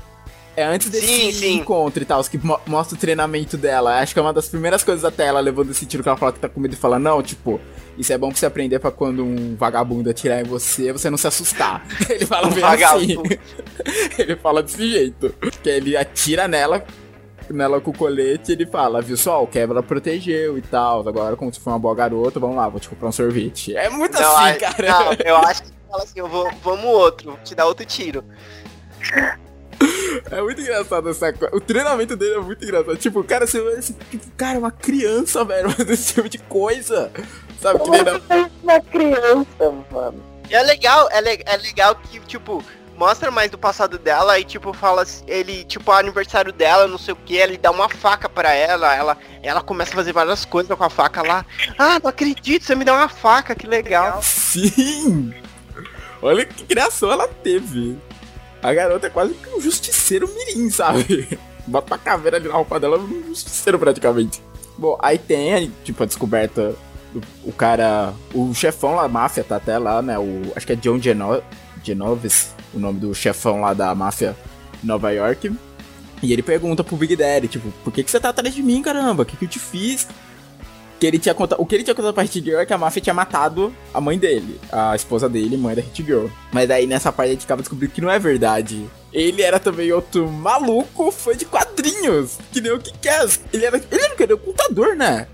É 0.56 0.64
antes 0.64 0.88
desse 0.90 1.08
Sim, 1.08 1.32
sim. 1.32 1.54
encontro 1.56 2.04
e 2.04 2.06
tal, 2.06 2.24
que 2.26 2.38
mo- 2.38 2.60
mostra 2.68 2.96
o 2.96 3.00
treinamento 3.00 3.58
dela. 3.58 4.00
Acho 4.00 4.14
que 4.14 4.20
é 4.20 4.22
uma 4.22 4.32
das 4.34 4.48
primeiras 4.48 4.84
coisas 4.84 5.04
até 5.04 5.26
ela 5.26 5.40
levando 5.40 5.72
esse 5.72 5.84
tiro 5.86 6.04
que 6.04 6.10
ela 6.10 6.18
fala 6.18 6.32
que 6.32 6.38
tá 6.40 6.48
com 6.48 6.60
medo 6.60 6.74
e 6.76 6.78
fala, 6.78 7.00
não, 7.00 7.24
tipo, 7.24 7.60
isso 7.98 8.14
é 8.14 8.18
bom 8.20 8.30
pra 8.30 8.38
você 8.38 8.46
aprender 8.46 8.78
pra 8.78 8.92
quando 8.92 9.24
um 9.26 9.56
vagabundo 9.56 10.12
atirar 10.12 10.42
em 10.42 10.44
você, 10.44 10.92
você 10.94 11.10
não 11.10 11.18
se 11.18 11.26
assustar. 11.28 11.84
Ele 12.08 12.26
fala 12.28 12.48
Um 12.48 12.52
bem 12.52 12.64
assim. 12.64 12.78
vagabundo. 13.16 13.24
ele 14.20 14.36
fala 14.36 14.62
desse 14.62 14.88
jeito. 14.92 15.34
Que 15.64 15.70
ele 15.70 15.98
atira 15.98 16.48
nela, 16.48 16.86
nela 17.50 17.82
com 17.82 17.90
o 17.90 17.98
colete 17.98 18.52
e 18.52 18.54
ele 18.54 18.68
fala, 18.68 19.02
viu 19.02 19.18
só, 19.18 19.42
o 19.42 19.48
Kevin 19.48 19.72
ela 19.72 19.82
protegeu 19.82 20.56
e 20.56 20.62
tal. 20.62 21.08
Agora, 21.08 21.36
como 21.36 21.52
se 21.52 21.60
for 21.60 21.72
uma 21.72 21.80
boa 21.80 21.96
garota, 21.96 22.40
vamos 22.40 22.58
lá, 22.58 22.70
vou 22.70 22.80
te 22.80 22.88
comprar 22.90 23.08
um 23.08 23.12
sorvete. 23.12 23.76
É 23.76 23.90
muito 23.90 24.14
Não, 24.22 24.38
assim, 24.38 24.50
a- 24.52 24.56
cara. 24.60 24.88
não, 24.88 25.14
eu 25.26 25.38
acho 25.38 25.64
que 25.64 25.70
fala 25.90 26.04
assim, 26.04 26.20
eu 26.20 26.28
vou, 26.28 26.48
vamos 26.64 26.86
outro, 26.86 27.32
vou 27.32 27.40
te 27.44 27.56
dar 27.56 27.66
outro 27.66 27.84
tiro. 27.88 28.24
É 30.38 30.42
muito 30.42 30.62
engraçado 30.62 31.10
essa 31.10 31.32
coisa. 31.34 31.56
O 31.56 31.60
treinamento 31.62 32.16
dele 32.16 32.36
é 32.36 32.40
muito 32.40 32.64
engraçado. 32.64 32.98
Tipo, 32.98 33.20
o 33.20 33.24
cara, 33.24 33.46
você 33.48 33.62
vê 33.62 33.80
esse, 33.80 33.94
tipo, 33.94 34.26
cara, 34.38 34.56
é 34.56 34.60
uma 34.60 34.72
criança, 34.72 35.44
velho, 35.46 35.74
mas 35.78 35.90
esse 35.90 36.14
tipo 36.16 36.30
de 36.30 36.38
coisa. 36.40 37.12
Sabe, 37.62 37.80
que 37.84 37.90
nem 37.90 38.04
na- 38.04 38.50
Uma 38.64 38.82
criança, 38.82 39.72
mano. 39.92 40.24
E 40.50 40.56
é 40.56 40.62
legal, 40.64 41.08
é, 41.12 41.22
le- 41.22 41.44
é 41.46 41.58
legal 41.58 41.96
que, 41.96 42.20
tipo, 42.22 42.64
mostra 42.98 43.32
mais 43.32 43.50
do 43.50 43.58
passado 43.58 43.98
dela 43.98 44.38
e, 44.38 44.44
tipo, 44.44 44.74
fala, 44.74 45.02
assim, 45.04 45.24
ele, 45.28 45.64
tipo, 45.64 45.92
é 45.92 46.00
aniversário 46.00 46.52
dela, 46.52 46.88
não 46.88 46.98
sei 46.98 47.14
o 47.14 47.18
que, 47.18 47.36
ele 47.36 47.58
dá 47.58 47.72
uma 47.72 47.90
faca 47.90 48.28
pra 48.30 48.54
ela, 48.54 48.94
ela, 48.96 49.18
ela 49.42 49.62
começa 49.62 49.92
a 49.92 49.96
fazer 49.96 50.12
várias 50.14 50.44
coisas 50.46 50.78
com 50.78 50.84
a 50.84 50.90
faca 50.90 51.22
lá. 51.24 51.46
Ah, 51.78 52.00
não 52.04 52.10
acredito, 52.10 52.64
você 52.66 52.76
me 52.76 52.84
dá 52.86 52.94
uma 52.94 53.10
faca, 53.10 53.56
que 53.56 53.66
legal. 53.66 54.22
Sim! 54.22 55.34
Olha 56.22 56.46
que 56.46 56.64
criação 56.66 57.12
ela 57.12 57.28
teve. 57.28 57.98
A 58.64 58.74
garota 58.74 59.08
é 59.08 59.10
quase 59.10 59.36
um 59.54 59.60
justiceiro 59.60 60.28
mirim, 60.34 60.70
sabe? 60.70 61.38
Bota 61.68 61.96
a 61.96 61.98
caveira 61.98 62.38
ali 62.38 62.48
na 62.48 62.56
roupa 62.56 62.80
dela, 62.80 62.98
um 62.98 63.24
justiceiro 63.28 63.78
praticamente. 63.78 64.42
Bom, 64.78 64.98
aí 65.02 65.18
tem, 65.18 65.72
tipo, 65.84 66.02
a 66.02 66.06
descoberta 66.06 66.74
do 67.14 67.22
o 67.44 67.52
cara... 67.52 68.14
O 68.34 68.54
chefão 68.54 68.96
lá 68.96 69.04
da 69.04 69.10
máfia 69.10 69.44
tá 69.44 69.58
até 69.58 69.78
lá, 69.78 70.02
né? 70.02 70.18
O, 70.18 70.52
acho 70.56 70.66
que 70.66 70.74
é 70.74 70.76
John 70.76 71.00
Geno 71.00 71.44
Genoves, 71.84 72.56
o 72.74 72.80
nome 72.80 73.00
do 73.00 73.14
chefão 73.14 73.62
lá 73.62 73.74
da 73.74 73.94
máfia 73.94 74.36
Nova 74.82 75.12
York. 75.12 75.54
E 76.22 76.32
ele 76.32 76.42
pergunta 76.42 76.84
pro 76.84 76.96
Big 76.96 77.16
Daddy, 77.18 77.50
tipo, 77.50 77.70
por 77.84 77.92
que, 77.92 78.02
que 78.02 78.10
você 78.10 78.20
tá 78.20 78.30
atrás 78.30 78.56
de 78.56 78.64
mim, 78.64 78.82
caramba? 78.82 79.24
O 79.24 79.26
que, 79.26 79.36
que 79.36 79.46
eu 79.46 79.50
te 79.50 79.60
fiz? 79.60 80.08
Que 81.04 81.08
ele 81.08 81.20
tinha 81.20 81.36
contado, 81.36 81.62
o 81.62 81.66
que 81.66 81.76
ele 81.76 81.84
tinha 81.84 81.94
contado 81.94 82.14
pra 82.14 82.24
Hit 82.24 82.40
Girl 82.42 82.60
é 82.62 82.66
que 82.66 82.72
a 82.72 82.78
máfia 82.78 83.02
tinha 83.02 83.14
matado 83.14 83.76
a 83.94 84.00
mãe 84.00 84.18
dele, 84.18 84.58
a 84.72 84.96
esposa 84.96 85.28
dele, 85.28 85.58
mãe 85.58 85.76
da 85.76 85.82
Hit 85.82 86.02
Girl. 86.02 86.28
Mas 86.50 86.72
aí 86.72 86.88
nessa 86.88 87.12
parte 87.12 87.28
a 87.28 87.34
gente 87.34 87.44
acaba 87.44 87.62
descobrindo 87.62 87.94
que 87.94 88.00
não 88.00 88.10
é 88.10 88.18
verdade. 88.18 88.90
Ele 89.12 89.42
era 89.42 89.60
também 89.60 89.92
outro 89.92 90.26
maluco 90.32 91.12
fã 91.12 91.36
de 91.36 91.44
quadrinhos, 91.44 92.38
que 92.54 92.62
nem 92.62 92.72
o 92.72 92.80
que 92.80 92.98
quer. 93.00 93.28
Ele 93.52 93.66
era, 93.66 93.76
ele 93.92 94.02
era 94.02 94.16
era 94.18 94.34
um 94.36 94.38
contador, 94.38 94.96
né? 94.96 95.28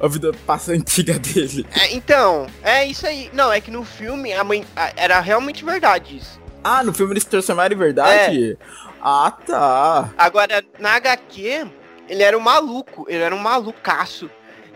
A 0.00 0.08
vida 0.08 0.32
passa 0.46 0.72
antiga 0.72 1.18
dele. 1.18 1.66
É, 1.70 1.92
então, 1.92 2.46
é 2.62 2.86
isso 2.86 3.06
aí. 3.06 3.28
Não, 3.34 3.52
é 3.52 3.60
que 3.60 3.70
no 3.70 3.84
filme 3.84 4.32
a 4.32 4.42
mãe 4.42 4.64
a- 4.74 4.94
era 4.96 5.20
realmente 5.20 5.62
verdade 5.66 6.16
isso. 6.16 6.40
Ah, 6.64 6.82
no 6.82 6.94
filme 6.94 7.12
eles 7.12 7.24
se 7.24 7.28
transformaram 7.28 7.74
em 7.74 7.78
verdade? 7.78 8.56
Ah, 9.02 9.30
tá. 9.46 10.08
Agora, 10.16 10.64
na 10.78 10.94
HQ, 10.94 11.66
ele 12.08 12.22
era 12.22 12.38
um 12.38 12.40
maluco, 12.40 13.04
ele 13.06 13.22
era 13.22 13.34
um 13.34 13.38
malucaço. 13.38 14.30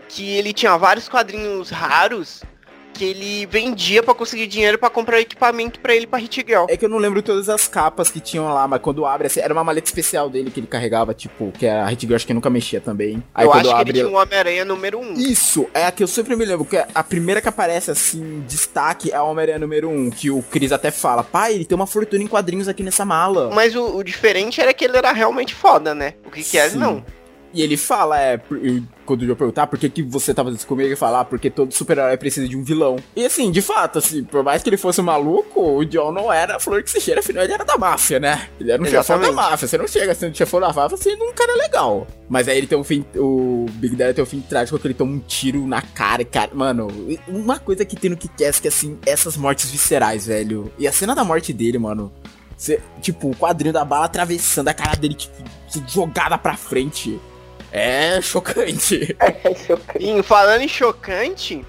Que 0.07 0.37
ele 0.37 0.53
tinha 0.53 0.77
vários 0.77 1.09
quadrinhos 1.09 1.69
raros 1.69 2.41
que 2.95 3.03
ele 3.03 3.45
vendia 3.45 4.01
pra 4.01 4.13
conseguir 4.13 4.47
dinheiro 4.47 4.77
pra 4.77 4.89
comprar 4.89 5.19
equipamento 5.19 5.79
pra 5.79 5.93
ele 5.93 6.07
pra 6.07 6.17
Hit 6.17 6.43
Girl. 6.47 6.65
É 6.69 6.77
que 6.77 6.85
eu 6.85 6.89
não 6.89 6.97
lembro 6.97 7.21
todas 7.21 7.49
as 7.49 7.67
capas 7.67 8.09
que 8.09 8.21
tinham 8.21 8.51
lá, 8.53 8.67
mas 8.67 8.81
quando 8.81 9.05
abre, 9.05 9.27
assim, 9.27 9.41
era 9.41 9.53
uma 9.53 9.63
maleta 9.63 9.87
especial 9.87 10.29
dele 10.29 10.49
que 10.49 10.61
ele 10.61 10.67
carregava, 10.67 11.13
tipo, 11.13 11.51
que 11.51 11.67
a 11.67 11.85
Hit 11.87 12.01
Girl 12.05 12.15
acho 12.15 12.25
que 12.25 12.33
nunca 12.33 12.49
mexia 12.49 12.79
também. 12.79 13.21
Aí 13.33 13.45
eu 13.45 13.51
quando 13.51 13.65
acho 13.65 13.69
que 13.69 13.81
abre. 13.81 13.91
ele 13.91 13.99
tinha 13.99 14.17
um 14.17 14.19
Homem-Aranha 14.19 14.65
número 14.65 14.99
1. 14.99 15.01
Um. 15.01 15.13
Isso, 15.13 15.67
é 15.73 15.85
a 15.85 15.91
que 15.91 16.01
eu 16.01 16.07
sempre 16.07 16.35
me 16.35 16.45
lembro, 16.45 16.65
que 16.65 16.77
a 16.77 17.03
primeira 17.03 17.41
que 17.41 17.49
aparece 17.49 17.91
assim, 17.91 18.43
destaque 18.47 19.11
é 19.11 19.15
a 19.15 19.23
Homem-Aranha 19.23 19.59
número 19.59 19.89
1, 19.89 20.11
que 20.11 20.31
o 20.31 20.41
Chris 20.41 20.71
até 20.71 20.89
fala, 20.89 21.23
pai, 21.23 21.53
ele 21.53 21.65
tem 21.65 21.75
uma 21.75 21.87
fortuna 21.87 22.23
em 22.23 22.27
quadrinhos 22.27 22.69
aqui 22.69 22.81
nessa 22.81 23.03
mala. 23.03 23.51
Mas 23.53 23.75
o, 23.75 23.97
o 23.97 24.03
diferente 24.03 24.61
era 24.61 24.73
que 24.73 24.85
ele 24.85 24.97
era 24.97 25.11
realmente 25.11 25.53
foda, 25.53 25.93
né? 25.93 26.13
O 26.25 26.31
que 26.31 26.41
que 26.41 26.57
é, 26.57 26.69
não. 26.71 27.03
E 27.55 27.61
ele 27.61 27.77
fala, 27.77 28.21
é, 28.21 28.39
eu- 28.51 28.83
quando 29.05 29.21
o 29.21 29.25
Joe 29.25 29.35
perguntar 29.35 29.65
por 29.67 29.79
que, 29.79 29.89
que 29.89 30.03
você 30.03 30.33
tava 30.33 30.47
fazendo 30.49 30.57
isso 30.59 30.67
comigo, 30.67 30.89
ele 30.89 30.95
fala, 30.95 31.21
ah, 31.21 31.25
porque 31.25 31.49
todo 31.49 31.71
super-herói 31.71 32.17
precisa 32.17 32.47
de 32.47 32.57
um 32.57 32.63
vilão. 32.63 32.97
E 33.15 33.25
assim, 33.25 33.49
de 33.49 33.61
fato, 33.61 33.99
assim, 33.99 34.23
por 34.25 34.43
mais 34.43 34.61
que 34.61 34.69
ele 34.69 34.75
fosse 34.77 34.99
um 34.99 35.05
maluco, 35.05 35.61
o 35.61 35.85
John 35.85 36.11
não 36.11 36.31
era 36.33 36.57
a 36.57 36.59
flor 36.59 36.83
que 36.83 36.91
se 36.91 36.99
cheira, 36.99 37.21
afinal 37.21 37.43
ele 37.45 37.53
era 37.53 37.63
da 37.63 37.77
máfia, 37.77 38.19
né? 38.19 38.49
Ele 38.59 38.71
era 38.71 38.81
um 38.81 38.85
chefão 38.85 39.19
da 39.19 39.27
máfia. 39.31 39.67
Você 39.67 39.77
não 39.77 39.87
chega 39.87 40.13
sendo 40.13 40.35
chefão 40.35 40.59
da 40.59 40.73
máfia 40.73 40.97
sendo 40.97 41.23
um 41.23 41.33
cara 41.33 41.55
legal. 41.55 42.05
Mas 42.27 42.47
aí 42.49 42.57
ele 42.57 42.67
tem 42.67 42.77
um 42.77 42.83
fim, 42.83 43.05
o 43.15 43.67
Big 43.75 43.95
Daddy 43.95 44.13
tem 44.15 44.23
um 44.23 44.27
fim 44.27 44.41
trágico 44.41 44.77
que 44.77 44.87
ele 44.87 44.93
toma 44.93 45.13
um 45.13 45.19
tiro 45.19 45.65
na 45.65 45.81
cara, 45.81 46.21
e, 46.23 46.25
cara. 46.25 46.51
Mano, 46.53 46.87
uma 47.27 47.57
coisa 47.57 47.85
que 47.85 47.95
tem 47.95 48.09
no 48.09 48.17
Kick-Ass 48.17 48.59
que, 48.59 48.67
assim, 48.67 48.97
essas 49.05 49.37
mortes 49.37 49.69
viscerais, 49.71 50.25
velho. 50.27 50.69
E 50.77 50.87
a 50.87 50.91
cena 50.91 51.15
da 51.15 51.23
morte 51.23 51.53
dele, 51.53 51.77
mano. 51.79 52.11
Cê- 52.57 52.79
tipo, 53.01 53.29
o 53.29 53.35
quadrinho 53.35 53.73
da 53.73 53.83
bala 53.85 54.05
atravessando 54.05 54.67
a 54.69 54.73
cara 54.73 54.95
dele, 54.95 55.13
tipo, 55.13 55.33
jogada 55.87 56.37
pra 56.37 56.55
frente. 56.57 57.19
É 57.77 58.21
chocante. 58.21 59.15
É 59.43 59.53
chocante. 59.53 59.99
E 59.99 60.23
falando 60.23 60.61
em 60.61 60.67
chocante, 60.67 61.65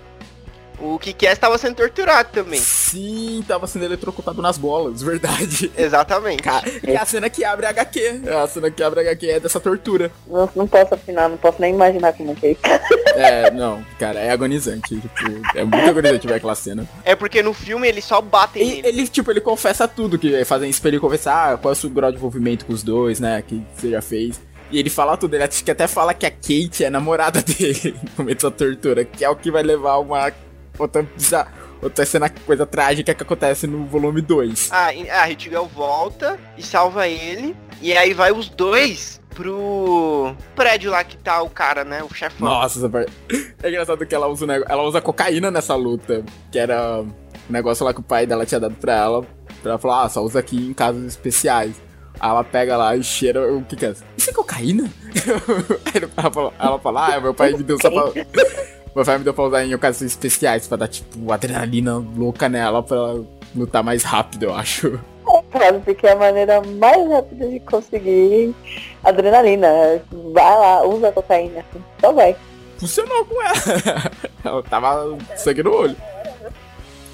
o 0.78 0.98
Kikies 1.00 1.32
estava 1.32 1.58
sendo 1.58 1.74
torturado 1.74 2.28
também. 2.32 2.60
Sim, 2.60 3.42
tava 3.48 3.66
sendo 3.66 3.86
eletrocutado 3.86 4.40
nas 4.40 4.56
bolas, 4.56 5.02
verdade. 5.02 5.72
Exatamente. 5.76 6.42
Cara, 6.42 6.64
é 6.86 6.96
a 6.96 7.04
cena 7.04 7.28
que 7.28 7.44
abre 7.44 7.66
a 7.66 7.70
HQ. 7.70 8.20
É 8.24 8.34
a 8.34 8.46
cena 8.46 8.70
que 8.70 8.82
abre 8.82 9.00
a 9.00 9.02
HQ 9.02 9.30
é 9.30 9.40
dessa 9.40 9.58
tortura. 9.58 10.12
Não, 10.28 10.48
não 10.54 10.68
posso 10.68 10.94
afinar, 10.94 11.28
não 11.28 11.36
posso 11.38 11.60
nem 11.60 11.74
imaginar 11.74 12.12
como 12.12 12.34
que 12.36 12.46
é 12.46 12.50
isso. 12.52 12.60
É, 13.16 13.50
não, 13.50 13.82
cara, 13.98 14.20
é 14.20 14.30
agonizante. 14.30 14.94
Tipo, 15.00 15.40
é 15.54 15.64
muito 15.64 15.88
agonizante 15.88 16.26
ver 16.26 16.34
aquela 16.34 16.54
cena. 16.54 16.86
É 17.02 17.16
porque 17.16 17.42
no 17.42 17.54
filme 17.54 17.88
eles 17.88 18.04
só 18.04 18.20
batem 18.20 18.62
E 18.62 18.66
nele. 18.82 18.88
ele, 18.88 19.08
tipo, 19.08 19.30
ele 19.30 19.40
confessa 19.40 19.88
tudo, 19.88 20.18
que 20.18 20.44
fazem 20.44 20.68
isso 20.68 20.82
pra 20.82 20.90
ele 20.90 21.00
confessar 21.00 21.54
ah, 21.54 21.56
qual 21.56 21.72
é 21.72 21.74
o 21.74 21.74
seu 21.74 21.88
grau 21.88 22.10
de 22.12 22.18
envolvimento 22.18 22.66
com 22.66 22.74
os 22.74 22.82
dois, 22.82 23.18
né? 23.18 23.40
Que 23.40 23.64
você 23.74 23.88
já 23.88 24.02
fez. 24.02 24.38
E 24.70 24.78
ele 24.78 24.90
fala 24.90 25.16
tudo, 25.16 25.34
ele 25.34 25.44
acho 25.44 25.62
que 25.64 25.70
até 25.70 25.86
fala 25.86 26.12
que 26.12 26.26
a 26.26 26.30
Kate 26.30 26.84
é 26.84 26.90
namorada 26.90 27.40
dele 27.42 27.94
no 28.02 28.10
momento 28.18 28.50
da 28.50 28.56
tortura, 28.56 29.04
que 29.04 29.24
é 29.24 29.30
o 29.30 29.36
que 29.36 29.50
vai 29.50 29.62
levar 29.62 29.92
a 29.92 29.98
uma 29.98 30.32
outra, 30.78 31.06
outra 31.80 32.04
cena, 32.04 32.28
coisa 32.28 32.66
trágica 32.66 33.14
que 33.14 33.22
acontece 33.22 33.66
no 33.66 33.84
volume 33.86 34.20
2. 34.20 34.68
Ah, 34.72 34.92
e- 34.92 35.08
a 35.08 35.24
Hit 35.24 35.48
Girl 35.48 35.64
volta 35.64 36.38
e 36.58 36.62
salva 36.62 37.06
ele. 37.08 37.56
E 37.80 37.92
aí 37.96 38.12
vai 38.14 38.32
os 38.32 38.48
dois 38.48 39.20
pro 39.34 40.34
prédio 40.54 40.90
lá 40.90 41.04
que 41.04 41.16
tá 41.16 41.42
o 41.42 41.50
cara, 41.50 41.84
né? 41.84 42.02
O 42.02 42.12
chefão. 42.14 42.48
Nossa, 42.48 42.78
essa 42.78 42.88
parte... 42.88 43.12
É 43.62 43.68
engraçado 43.68 44.04
que 44.06 44.14
ela 44.14 44.28
usa, 44.28 44.46
ela 44.68 44.82
usa 44.84 45.00
cocaína 45.00 45.50
nessa 45.50 45.74
luta, 45.74 46.24
que 46.52 46.58
era 46.58 47.00
um 47.02 47.12
negócio 47.48 47.84
lá 47.84 47.92
que 47.92 48.00
o 48.00 48.02
pai 48.02 48.26
dela 48.26 48.46
tinha 48.46 48.60
dado 48.60 48.74
pra 48.76 48.94
ela, 48.94 49.22
pra 49.62 49.72
ela 49.72 49.78
falar, 49.78 50.04
ah, 50.04 50.08
só 50.08 50.22
usa 50.22 50.38
aqui 50.38 50.56
em 50.56 50.72
casos 50.72 51.04
especiais. 51.04 51.74
Aí 52.18 52.30
ela 52.30 52.44
pega 52.44 52.76
lá 52.76 52.96
e 52.96 53.02
cheira, 53.02 53.52
o 53.52 53.62
que 53.62 53.76
que 53.76 53.86
é? 53.86 53.94
Isso 54.16 54.30
é 54.30 54.32
cocaína? 54.32 54.90
Aí 55.86 56.02
ela 56.16 56.30
fala, 56.30 56.52
ela 56.58 56.78
fala, 56.78 57.14
ah, 57.14 57.20
meu 57.20 57.34
pai 57.34 57.52
me 57.52 57.62
deu 57.62 57.78
só 57.80 57.90
pra... 57.90 58.24
Meu 58.96 59.04
pai 59.04 59.18
me 59.18 59.24
deu 59.24 59.34
pra 59.34 59.44
usar 59.44 59.62
em 59.62 59.74
ocasiões 59.74 60.12
especiais, 60.12 60.66
pra 60.66 60.78
dar, 60.78 60.88
tipo, 60.88 61.30
adrenalina 61.30 62.02
louca 62.16 62.48
nela, 62.48 62.82
pra 62.82 62.96
ela 62.96 63.26
lutar 63.54 63.84
mais 63.84 64.02
rápido, 64.02 64.44
eu 64.44 64.54
acho. 64.54 64.98
Claro, 65.52 65.82
porque 65.84 66.06
é 66.06 66.12
a 66.12 66.16
maneira 66.16 66.62
mais 66.62 67.06
rápida 67.10 67.46
de 67.46 67.60
conseguir 67.60 68.54
adrenalina. 69.04 69.68
Vai 70.32 70.58
lá, 70.58 70.86
usa 70.86 71.12
cocaína. 71.12 71.62
Só 72.00 72.12
vai. 72.12 72.34
funcionou 72.78 73.24
com 73.26 73.42
ela. 73.42 73.54
ela 74.42 74.62
tava 74.62 75.18
sangue 75.36 75.62
no 75.62 75.74
olho. 75.74 75.96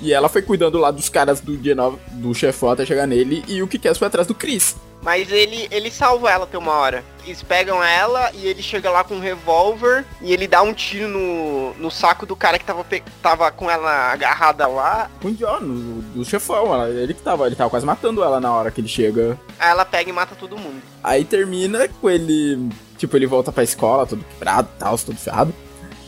E 0.01 0.13
ela 0.13 0.29
foi 0.29 0.43
cuidando 0.43 0.79
lá 0.79 0.91
dos 0.91 1.09
caras 1.09 1.41
do 1.41 1.57
dia 1.57 1.75
9, 1.75 1.97
do 2.13 2.35
chefão 2.35 2.71
até 2.71 2.85
chegar 2.85 3.07
nele, 3.07 3.45
e 3.47 3.63
o 3.63 3.69
que 3.69 3.79
foi 3.95 4.09
atrás 4.09 4.27
do 4.27 4.35
Chris. 4.35 4.77
Mas 5.03 5.31
ele, 5.33 5.67
ele 5.71 5.91
salva 5.91 6.31
ela 6.31 6.47
tem 6.47 6.59
uma 6.61 6.73
hora. 6.75 7.03
Eles 7.27 7.43
pegam 7.43 7.83
ela 7.83 8.31
e 8.35 8.47
ele 8.47 8.63
chega 8.63 8.89
lá 8.91 9.03
com 9.03 9.15
um 9.15 9.21
revólver 9.21 10.05
e 10.21 10.33
ele 10.33 10.47
dá 10.47 10.63
um 10.63 10.73
tiro 10.73 11.09
no, 11.09 11.75
no 11.75 11.91
saco 11.91 12.25
do 12.25 12.37
cara 12.37 12.57
que 12.59 12.65
tava, 12.65 12.87
tava 13.21 13.51
com 13.51 13.69
ela 13.71 14.13
agarrada 14.13 14.67
lá. 14.69 15.11
Com 15.21 15.29
o 15.29 15.33
John, 15.35 15.59
do, 16.15 16.25
chefão, 16.25 16.73
ela- 16.73 16.89
ele 16.89 17.15
que 17.15 17.23
tava, 17.23 17.47
ele 17.47 17.57
tava 17.57 17.69
quase 17.71 17.85
matando 17.85 18.23
ela 18.23 18.41
na 18.41 18.53
hora 18.53 18.71
que 18.71 18.81
ele 18.81 18.89
chega. 18.89 19.39
Aí 19.59 19.71
ela 19.71 19.85
pega 19.85 20.09
e 20.09 20.13
mata 20.13 20.37
todo 20.37 20.57
mundo. 20.57 20.81
Aí 21.03 21.25
termina 21.25 21.89
com 21.89 22.09
ele, 22.09 22.69
tipo, 22.97 23.17
ele 23.17 23.27
volta 23.27 23.51
pra 23.53 23.65
escola, 23.65 24.07
todo 24.07 24.25
quebrado, 24.25 24.69
tal, 24.79 24.97
todo 24.99 25.17
ferrado. 25.17 25.53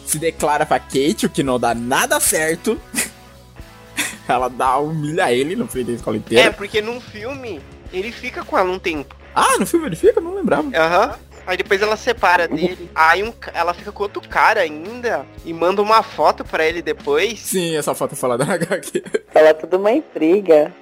Se 0.07 0.19
declara 0.19 0.65
pra 0.67 0.79
Kate, 0.79 1.27
o 1.27 1.31
que 1.31 1.43
não 1.43 1.59
dá 1.59 1.75
nada 1.75 2.21
certo. 2.21 2.81
ela 4.29 4.49
dá, 4.49 4.79
humilha 4.79 5.33
ele 5.33 5.55
no 5.57 5.67
frente 5.67 5.87
da 5.89 5.93
escola 5.93 6.17
É, 6.17 6.19
inteira. 6.19 6.53
porque 6.53 6.81
num 6.81 7.01
filme 7.01 7.61
ele 7.99 8.13
fica 8.13 8.45
com 8.45 8.59
ela 8.59 8.71
um 8.71 8.79
tempo. 8.79 9.15
Ah, 9.35 9.57
no 9.59 9.67
filme 9.67 9.87
ele 9.87 9.97
fica? 9.97 10.21
Não 10.21 10.35
lembrava. 10.35 10.69
Aham. 10.77 11.19
Aí 11.47 11.57
depois 11.59 11.83
ela 11.83 11.97
separa 11.97 12.49
dele. 12.49 12.89
Aí 12.95 13.23
um 13.23 13.33
ela 13.53 13.75
fica 13.75 13.93
com 13.93 14.03
outro 14.03 14.27
cara 14.29 14.61
ainda 14.61 15.27
e 15.45 15.53
manda 15.53 15.83
uma 15.83 16.03
foto 16.03 16.43
pra 16.45 16.65
ele 16.65 16.81
depois. 16.81 17.39
Sim, 17.41 17.77
essa 17.77 17.95
foto 17.95 18.17
falada 18.17 18.45
na 18.45 18.55
HQ. 18.55 19.03
Ela 19.35 19.53
tudo 19.53 19.77
uma 19.77 19.93
intriga. 19.93 20.73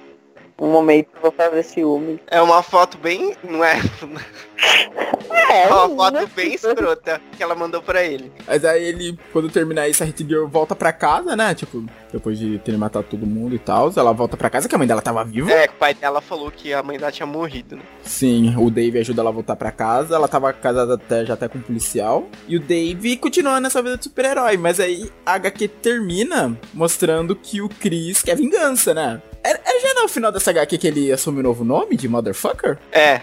Um 0.59 0.71
momento 0.71 1.07
eu 1.15 1.21
vou 1.21 1.31
fazer 1.31 1.63
ciúme. 1.63 2.19
É 2.27 2.41
uma 2.41 2.61
foto 2.63 2.97
bem. 2.97 3.35
Não 3.43 3.63
é? 3.63 3.79
É, 5.49 5.63
É 5.63 5.67
uma 5.67 5.89
foto 5.89 6.17
é 6.17 6.25
bem 6.27 6.53
escrota 6.53 7.21
que 7.35 7.43
ela 7.43 7.55
mandou 7.55 7.81
pra 7.81 8.03
ele. 8.03 8.31
Mas 8.47 8.63
aí 8.63 8.83
ele, 8.83 9.17
quando 9.31 9.49
terminar 9.49 9.87
isso, 9.89 10.03
a 10.03 10.05
Hit 10.05 10.23
Girl 10.25 10.45
volta 10.47 10.75
pra 10.75 10.93
casa, 10.93 11.35
né? 11.35 11.53
Tipo, 11.53 11.83
depois 12.11 12.37
de 12.37 12.59
ter 12.59 12.77
matado 12.77 13.05
todo 13.09 13.25
mundo 13.25 13.55
e 13.55 13.59
tal, 13.59 13.91
ela 13.95 14.13
volta 14.13 14.37
pra 14.37 14.49
casa, 14.49 14.69
que 14.69 14.75
a 14.75 14.77
mãe 14.77 14.87
dela 14.87 15.01
tava 15.01 15.23
viva. 15.23 15.51
É, 15.51 15.67
que 15.67 15.73
o 15.73 15.77
pai 15.77 15.93
dela 15.93 16.21
falou 16.21 16.51
que 16.51 16.73
a 16.73 16.81
mãe 16.83 16.97
dela 16.97 17.11
tinha 17.11 17.25
morrido, 17.25 17.75
né? 17.75 17.81
Sim, 18.03 18.55
o 18.57 18.69
Dave 18.69 18.99
ajuda 18.99 19.21
ela 19.21 19.29
a 19.31 19.33
voltar 19.33 19.55
pra 19.55 19.71
casa, 19.71 20.15
ela 20.15 20.27
tava 20.27 20.53
casada 20.53 20.93
até, 20.95 21.25
já 21.25 21.33
até 21.33 21.47
com 21.47 21.57
um 21.57 21.61
policial. 21.61 22.27
E 22.47 22.55
o 22.55 22.59
Dave 22.59 23.17
continua 23.17 23.59
nessa 23.59 23.81
vida 23.81 23.97
de 23.97 24.03
super-herói, 24.05 24.55
mas 24.57 24.79
aí 24.79 25.09
a 25.25 25.33
HQ 25.33 25.67
termina 25.67 26.57
mostrando 26.73 27.35
que 27.35 27.61
o 27.61 27.67
Chris 27.69 28.21
quer 28.21 28.35
vingança, 28.37 28.93
né? 28.93 29.21
Era, 29.43 29.59
era 29.65 29.79
já 29.81 30.01
no 30.01 30.07
final 30.07 30.31
dessa 30.31 30.51
HQ 30.51 30.77
que 30.77 30.87
ele 30.87 31.11
assume 31.11 31.39
o 31.39 31.43
novo 31.43 31.63
nome 31.63 31.97
de 31.97 32.07
Motherfucker? 32.07 32.77
É. 32.91 33.21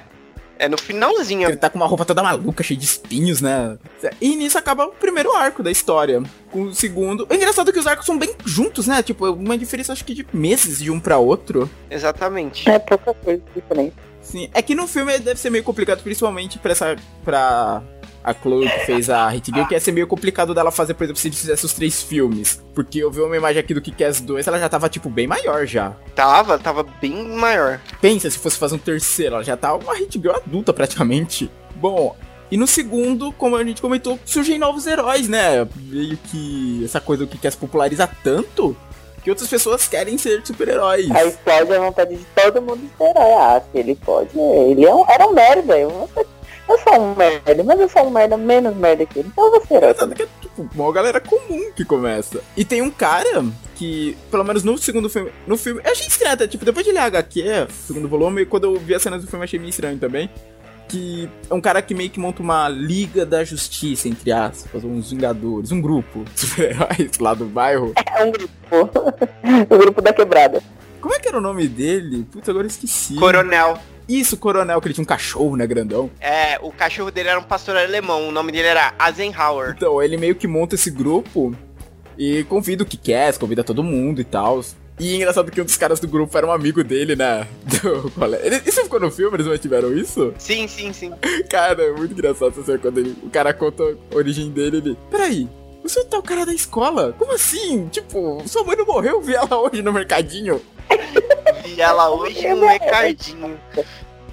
É 0.58 0.68
no 0.68 0.76
finalzinho. 0.76 1.48
Ele 1.48 1.56
tá 1.56 1.70
com 1.70 1.78
uma 1.78 1.86
roupa 1.86 2.04
toda 2.04 2.22
maluca, 2.22 2.62
cheia 2.62 2.78
de 2.78 2.84
espinhos, 2.84 3.40
né? 3.40 3.78
E 4.20 4.36
nisso 4.36 4.58
acaba 4.58 4.84
o 4.84 4.90
primeiro 4.92 5.34
arco 5.34 5.62
da 5.62 5.70
história. 5.70 6.22
Com 6.50 6.64
o 6.64 6.74
segundo. 6.74 7.26
É 7.30 7.34
engraçado 7.34 7.72
que 7.72 7.78
os 7.78 7.86
arcos 7.86 8.04
são 8.04 8.18
bem 8.18 8.34
juntos, 8.44 8.86
né? 8.86 9.02
Tipo, 9.02 9.32
uma 9.32 9.56
diferença 9.56 9.94
acho 9.94 10.04
que 10.04 10.12
de 10.12 10.26
meses 10.34 10.78
de 10.78 10.90
um 10.90 11.00
pra 11.00 11.16
outro. 11.16 11.68
Exatamente. 11.90 12.68
É 12.68 12.78
pouca 12.78 13.14
coisa 13.14 13.42
diferente. 13.56 13.94
Sim. 14.20 14.50
É 14.52 14.60
que 14.60 14.74
no 14.74 14.86
filme 14.86 15.18
deve 15.18 15.40
ser 15.40 15.48
meio 15.48 15.64
complicado, 15.64 16.02
principalmente 16.02 16.58
pra 16.58 16.72
essa. 16.72 16.94
pra. 17.24 17.82
A 18.22 18.34
Chloe 18.34 18.68
que 18.68 18.86
fez 18.86 19.08
a 19.08 19.28
Hit 19.28 19.50
Girl, 19.52 19.66
que 19.66 19.74
ia 19.74 19.80
ser 19.80 19.92
meio 19.92 20.06
complicado 20.06 20.54
dela 20.54 20.70
fazer, 20.70 20.94
por 20.94 21.04
exemplo, 21.04 21.20
se 21.20 21.28
eles 21.28 21.40
fizessem 21.40 21.66
os 21.66 21.72
três 21.72 22.02
filmes. 22.02 22.62
Porque 22.74 22.98
eu 22.98 23.10
vi 23.10 23.20
uma 23.20 23.36
imagem 23.36 23.60
aqui 23.60 23.72
do 23.72 23.80
Kick-Ass 23.80 24.20
2, 24.20 24.46
ela 24.46 24.58
já 24.58 24.68
tava, 24.68 24.88
tipo, 24.88 25.08
bem 25.08 25.26
maior 25.26 25.66
já. 25.66 25.92
Tava, 26.14 26.58
tava 26.58 26.82
bem 26.82 27.28
maior. 27.28 27.80
Pensa 28.00 28.30
se 28.30 28.38
fosse 28.38 28.58
fazer 28.58 28.74
um 28.74 28.78
terceiro, 28.78 29.36
ela 29.36 29.44
já 29.44 29.56
tá 29.56 29.74
uma 29.74 29.94
Hit 29.94 30.18
Girl 30.18 30.34
adulta 30.34 30.72
praticamente. 30.72 31.50
Bom, 31.76 32.14
e 32.50 32.56
no 32.56 32.66
segundo, 32.66 33.32
como 33.32 33.56
a 33.56 33.64
gente 33.64 33.80
comentou, 33.80 34.18
surgem 34.24 34.58
novos 34.58 34.86
heróis, 34.86 35.28
né? 35.28 35.66
Meio 35.76 36.18
que 36.30 36.82
essa 36.84 37.00
coisa 37.00 37.24
do 37.24 37.36
que 37.36 37.50
se 37.50 37.56
populariza 37.56 38.08
tanto 38.22 38.76
que 39.22 39.30
outras 39.30 39.48
pessoas 39.48 39.86
querem 39.86 40.16
ser 40.18 40.44
super-heróis. 40.44 41.10
Aí 41.10 41.28
explode 41.28 41.72
a 41.72 41.80
vontade 41.80 42.16
de 42.16 42.24
todo 42.34 42.62
mundo 42.62 42.90
ser 42.96 43.04
herói. 43.04 43.32
Ah, 43.32 43.62
se 43.70 43.78
ele 43.78 43.94
pode. 43.94 44.38
Ele 44.38 44.84
é 44.84 44.94
um, 44.94 45.04
era 45.08 45.26
um 45.26 45.32
merda. 45.32 45.78
Eu, 45.78 46.08
eu 46.70 46.78
sou 46.78 47.00
um 47.00 47.14
merda, 47.14 47.64
mas 47.64 47.80
eu 47.80 47.88
sou 47.88 48.06
um 48.06 48.10
merda 48.10 48.36
menos 48.36 48.76
merda 48.76 49.04
que 49.04 49.18
ele. 49.18 49.28
Então 49.28 49.60
ser 49.62 49.74
herói. 49.74 49.90
Engraçado 49.90 50.14
que 50.14 50.22
é 50.22 50.28
tipo 50.40 50.68
uma 50.74 50.92
galera 50.92 51.20
comum 51.20 51.72
que 51.74 51.84
começa. 51.84 52.40
E 52.56 52.64
tem 52.64 52.82
um 52.82 52.90
cara 52.90 53.44
que, 53.74 54.16
pelo 54.30 54.44
menos 54.44 54.62
no 54.62 54.76
segundo 54.78 55.08
filme. 55.08 55.30
No 55.46 55.56
filme. 55.56 55.80
Eu 55.84 55.92
achei 55.92 56.06
estranho, 56.06 56.34
até, 56.34 56.46
tipo, 56.46 56.64
depois 56.64 56.84
de 56.84 56.92
ler 56.92 57.00
a 57.00 57.04
HQ, 57.04 57.68
segundo 57.86 58.08
volume, 58.08 58.46
quando 58.46 58.64
eu 58.64 58.76
vi 58.76 58.94
as 58.94 59.02
cenas 59.02 59.22
do 59.22 59.26
filme, 59.26 59.42
eu 59.42 59.44
achei 59.44 59.58
meio 59.58 59.70
estranho 59.70 59.98
também. 59.98 60.30
Que 60.88 61.30
é 61.48 61.54
um 61.54 61.60
cara 61.60 61.80
que 61.80 61.94
meio 61.94 62.10
que 62.10 62.18
monta 62.18 62.42
uma 62.42 62.68
Liga 62.68 63.24
da 63.24 63.44
Justiça, 63.44 64.08
entre 64.08 64.32
aspas, 64.32 64.82
uns 64.82 65.10
Vingadores, 65.10 65.70
um 65.70 65.80
grupo 65.80 66.24
de 66.24 66.40
super-heróis 66.40 67.18
lá 67.20 67.32
do 67.34 67.46
bairro. 67.46 67.92
É 68.20 68.24
um 68.24 68.32
grupo. 68.32 68.54
o 69.70 69.78
grupo 69.78 70.02
da 70.02 70.12
quebrada. 70.12 70.62
Como 71.00 71.14
é 71.14 71.18
que 71.18 71.28
era 71.28 71.38
o 71.38 71.40
nome 71.40 71.66
dele? 71.66 72.26
Putz, 72.30 72.46
agora 72.48 72.64
eu 72.64 72.68
esqueci. 72.68 73.14
Coronel. 73.14 73.78
Isso, 74.18 74.36
Coronel, 74.36 74.80
que 74.80 74.88
ele 74.88 74.94
tinha 74.94 75.02
um 75.02 75.06
cachorro, 75.06 75.56
né, 75.56 75.66
grandão. 75.66 76.10
É, 76.20 76.58
o 76.62 76.72
cachorro 76.72 77.10
dele 77.10 77.28
era 77.28 77.38
um 77.38 77.42
pastor 77.44 77.76
alemão. 77.76 78.28
O 78.28 78.32
nome 78.32 78.50
dele 78.50 78.68
era 78.68 78.92
Eisenhower. 79.06 79.74
Então, 79.76 80.02
ele 80.02 80.16
meio 80.16 80.34
que 80.34 80.48
monta 80.48 80.74
esse 80.74 80.90
grupo 80.90 81.54
e 82.18 82.42
convida 82.44 82.82
o 82.82 82.86
que 82.86 82.96
quer, 82.96 83.36
convida 83.38 83.62
todo 83.62 83.82
mundo 83.82 84.20
e 84.20 84.24
tal. 84.24 84.62
E 84.98 85.12
é 85.12 85.16
engraçado 85.16 85.50
que 85.50 85.60
um 85.60 85.64
dos 85.64 85.76
caras 85.78 85.98
do 86.00 86.06
grupo 86.08 86.36
era 86.36 86.46
um 86.46 86.52
amigo 86.52 86.84
dele, 86.84 87.16
né? 87.16 87.46
Do 87.82 88.10
colégio. 88.10 88.60
Isso 88.66 88.82
ficou 88.82 89.00
no 89.00 89.10
filme? 89.10 89.36
Eles 89.36 89.46
mantiveram 89.46 89.96
isso? 89.96 90.34
Sim, 90.38 90.66
sim, 90.68 90.92
sim. 90.92 91.10
Cara, 91.48 91.82
é 91.82 91.92
muito 91.92 92.12
engraçado 92.12 92.48
essa 92.50 92.62
cena 92.64 92.78
quando 92.78 92.98
ele- 92.98 93.16
o 93.22 93.30
cara 93.30 93.54
conta 93.54 93.82
a 93.82 94.14
origem 94.16 94.50
dele. 94.50 94.76
Ele, 94.76 94.98
peraí, 95.10 95.48
você 95.82 96.04
tá 96.04 96.18
o 96.18 96.22
cara 96.22 96.44
da 96.44 96.52
escola? 96.52 97.14
Como 97.18 97.32
assim? 97.32 97.88
Tipo, 97.88 98.42
sua 98.46 98.62
mãe 98.62 98.76
não 98.76 98.84
morreu? 98.84 99.12
Eu 99.14 99.22
vi 99.22 99.34
ela 99.34 99.56
hoje 99.58 99.80
no 99.80 99.90
mercadinho. 99.90 100.60
Vi 101.64 101.80
ela 101.80 102.10
hoje 102.10 102.48
no 102.48 102.56
mercadinho. 102.60 103.60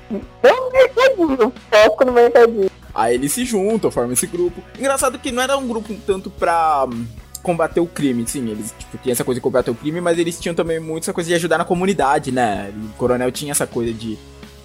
No 0.10 0.72
mercadinho. 0.72 1.53
Foco 1.72 2.05
no 2.05 2.12
mercadinho. 2.12 2.70
Aí 2.93 3.16
eles 3.16 3.32
se 3.32 3.45
juntam, 3.45 3.91
formam 3.91 4.14
esse 4.14 4.26
grupo. 4.26 4.62
Engraçado 4.78 5.20
que 5.20 5.32
não 5.32 5.43
era 5.43 5.58
um 5.58 5.68
grupo 5.68 5.93
tanto 6.05 6.30
pra 6.32 6.86
hum, 6.86 7.05
combater 7.43 7.80
o 7.80 7.86
crime, 7.86 8.28
sim, 8.28 8.49
eles, 8.49 8.74
tipo, 8.78 8.97
tinham 8.97 9.14
essa 9.14 9.24
coisa 9.24 9.39
de 9.39 9.43
combater 9.43 9.70
o 9.70 9.76
crime, 9.76 10.01
mas 10.01 10.18
eles 10.18 10.39
tinham 10.39 10.55
também 10.55 10.80
muito 10.80 11.03
essa 11.03 11.14
coisa 11.14 11.30
de 11.30 11.36
ajudar 11.36 11.60
na 11.60 11.66
comunidade, 11.66 12.32
né? 12.32 12.74
E 12.76 12.86
o 12.86 12.89
coronel 12.97 13.32
tinha 13.32 13.51
essa 13.51 13.68
coisa 13.68 13.93
de 13.93 14.18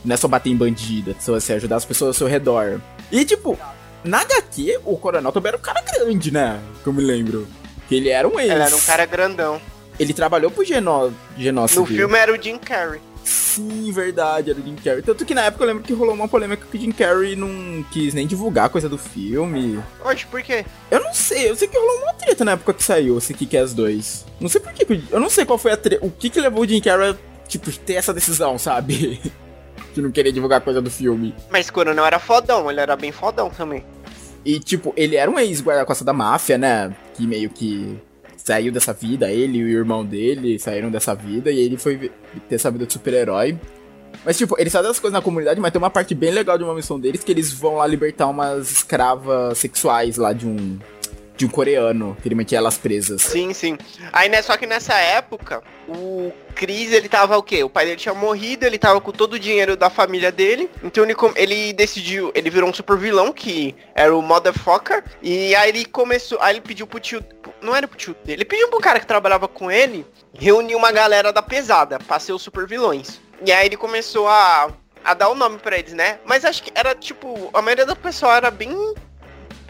não 0.05 0.15
é 0.15 0.17
só 0.17 0.27
bater 0.27 0.51
em 0.51 0.57
bandida, 0.57 1.15
só 1.21 1.35
assim, 1.35 1.53
ajudar 1.53 1.77
as 1.77 1.85
pessoas 1.85 2.09
ao 2.09 2.15
seu 2.15 2.27
redor. 2.27 2.81
E, 3.11 3.25
tipo, 3.25 3.59
na 4.03 4.23
HQ, 4.23 4.81
o 4.85 4.97
coronel 4.97 5.31
também 5.31 5.51
era 5.51 5.59
um 5.59 5.61
cara 5.61 5.81
grande, 5.81 6.33
né? 6.33 6.61
Que 6.83 6.89
eu 6.89 6.93
me 6.93 7.03
lembro. 7.03 7.47
Que 7.89 7.97
ele 7.97 8.09
era 8.09 8.27
um 8.27 8.41
ex. 8.41 8.51
Ele 8.51 8.63
era 8.63 8.75
um 8.75 8.81
cara 8.81 9.05
grandão. 9.07 9.61
Ele 9.99 10.13
trabalhou 10.13 10.51
pro 10.51 10.65
Genó 10.65 11.11
Genócide. 11.37 11.81
No 11.81 11.87
filme 11.87 12.19
era 12.19 12.33
o 12.33 12.43
Jim 12.43 12.59
Carrey. 12.59 13.01
Sim, 13.25 13.93
verdade, 13.93 14.51
era 14.51 14.59
o 14.59 14.63
Jim 14.63 14.75
Carrey. 14.77 15.03
Tanto 15.03 15.25
que 15.25 15.35
na 15.35 15.43
época 15.43 15.63
eu 15.63 15.69
lembro 15.69 15.83
que 15.83 15.93
rolou 15.93 16.15
uma 16.15 16.27
polêmica 16.27 16.67
que 16.71 16.77
o 16.77 16.81
Jim 16.81 16.91
Carrey 16.91 17.37
não 17.37 17.85
quis 17.91 18.15
nem 18.15 18.27
divulgar 18.27 18.67
a 18.67 18.69
coisa 18.69 18.89
do 18.89 18.99
filme. 18.99 19.79
Oxe, 20.05 20.27
por 20.27 20.43
quê? 20.43 20.65
Eu 20.91 21.01
não 21.01 21.13
sei, 21.13 21.51
eu 21.51 21.57
sei 21.57 21.69
que 21.69 21.77
rolou 21.77 22.03
uma 22.03 22.15
treta 22.15 22.45
na 22.45 22.53
época 22.53 22.75
que 22.75 22.83
saiu 22.83 23.19
esse 23.19 23.35
que 23.35 23.57
é 23.57 23.61
as 23.61 23.75
dois. 23.75 24.25
Não 24.41 24.49
sei 24.49 24.61
por 24.61 24.73
que, 24.73 24.87
eu 25.11 25.21
não 25.21 25.31
sei 25.31 25.45
qual 25.45 25.59
foi 25.59 25.73
a 25.73 25.77
treta, 25.77 26.05
o 26.05 26.11
que 26.11 26.31
que 26.31 26.41
levou 26.41 26.63
o 26.63 26.67
Jim 26.67 26.81
Carrey 26.81 27.11
a, 27.11 27.17
tipo, 27.47 27.71
ter 27.71 27.95
essa 27.95 28.15
decisão, 28.15 28.59
sabe? 28.59 29.21
de 29.95 30.01
não 30.01 30.11
querer 30.11 30.33
divulgar 30.33 30.59
a 30.59 30.63
coisa 30.63 30.81
do 30.81 30.91
filme. 30.91 31.35
Mas 31.51 31.71
Coronel 31.71 32.07
era 32.07 32.19
fodão, 32.19 32.71
ele 32.71 32.81
era 32.81 32.97
bem 32.97 33.13
fodão 33.13 33.51
também. 33.51 33.85
E, 34.45 34.59
tipo, 34.59 34.93
ele 34.97 35.17
era 35.17 35.31
um 35.31 35.39
ex-guarda-costa 35.39 36.05
da 36.05 36.13
máfia, 36.13 36.59
né? 36.59 36.95
Que 37.15 37.27
meio 37.27 37.51
que 37.51 37.97
saiu 38.45 38.73
dessa 38.73 38.93
vida, 38.93 39.31
ele 39.31 39.59
e 39.59 39.65
o 39.65 39.69
irmão 39.69 40.05
dele 40.05 40.59
saíram 40.59 40.91
dessa 40.91 41.15
vida 41.15 41.51
e 41.51 41.59
ele 41.59 41.77
foi 41.77 42.11
ter 42.49 42.55
essa 42.55 42.71
vida 42.71 42.87
de 42.87 42.93
super-herói. 42.93 43.59
Mas, 44.25 44.37
tipo, 44.37 44.55
eles 44.59 44.73
fazem 44.73 44.91
as 44.91 45.01
coisas 45.01 45.15
na 45.15 45.23
comunidade, 45.23 45.61
mas 45.61 45.73
tem 45.73 45.79
uma 45.79 45.91
parte 45.91 46.15
bem 46.15 46.31
legal 46.31 46.59
de 46.59 46.65
uma 46.65 46.75
missão 46.75 47.01
deles 47.01 47.25
que 47.25 47.33
eles 47.33 47.53
vão 47.53 47.77
lá 47.77 47.87
libertar 47.87 48.29
umas 48.29 48.71
escravas 48.71 49.59
sexuais 49.59 50.17
lá 50.17 50.33
de 50.33 50.47
um. 50.47 50.79
De 51.35 51.47
um 51.47 51.49
coreano, 51.49 52.15
que 52.21 52.29
ele 52.29 52.35
mantinha 52.35 52.59
elas 52.59 52.77
presas. 52.77 53.23
Sim, 53.23 53.55
sim. 53.55 53.79
Aí, 54.13 54.29
né, 54.29 54.43
só 54.43 54.55
que 54.57 54.67
nessa 54.67 54.95
época, 54.95 55.63
o 55.89 56.31
Chris, 56.55 56.93
ele 56.93 57.09
tava 57.09 57.37
o 57.39 57.43
quê? 57.43 57.65
O 57.65 57.71
pai 57.71 57.87
dele 57.87 57.97
tinha 57.97 58.15
morrido, 58.15 58.67
ele 58.67 58.79
tava 58.79 59.01
com 59.01 59.11
todo 59.11 59.33
o 59.33 59.39
dinheiro 59.39 59.75
da 59.75 59.89
família 59.89 60.31
dele. 60.31 60.69
Então 60.85 61.03
ele, 61.03 61.17
ele 61.35 61.73
decidiu, 61.73 62.31
ele 62.35 62.51
virou 62.51 62.69
um 62.69 62.73
super 62.73 62.99
vilão, 62.99 63.33
que 63.33 63.75
era 63.95 64.15
o 64.15 64.21
Motherfucker. 64.21 65.03
E 65.23 65.55
aí 65.57 65.71
ele 65.71 65.87
começou, 65.87 66.39
aí 66.41 66.53
ele 66.53 66.61
pediu 66.61 66.87
pro 66.87 67.01
tio, 67.01 67.25
não 67.63 67.75
era 67.75 67.87
pro 67.87 67.97
tio 67.97 68.15
dele, 68.25 68.43
ele 68.43 68.45
pediu 68.45 68.69
pro 68.69 68.81
cara 68.81 69.01
que 69.01 69.07
trabalhava 69.07 69.49
com 69.49 69.71
ele, 69.71 70.07
reunir 70.35 70.75
uma 70.75 70.93
galera 70.93 71.33
da 71.33 71.43
pesada, 71.43 71.99
pra 71.99 72.19
ser 72.19 72.33
os 72.33 72.43
super 72.43 72.67
vilões. 72.67 73.21
E 73.45 73.53
aí 73.53 73.67
ele 73.67 73.77
começou 73.77 74.29
a, 74.29 74.71
a 75.05 75.15
dar 75.15 75.29
o 75.29 75.35
nome 75.35 75.59
pra 75.59 75.79
eles, 75.79 75.93
né? 75.93 76.19
Mas 76.25 76.45
acho 76.45 76.63
que 76.63 76.73
era 76.75 76.95
tipo, 76.95 77.51
a 77.53 77.63
maioria 77.63 77.87
do 77.87 77.97
pessoal 77.97 78.33
era 78.33 78.51
bem, 78.51 78.95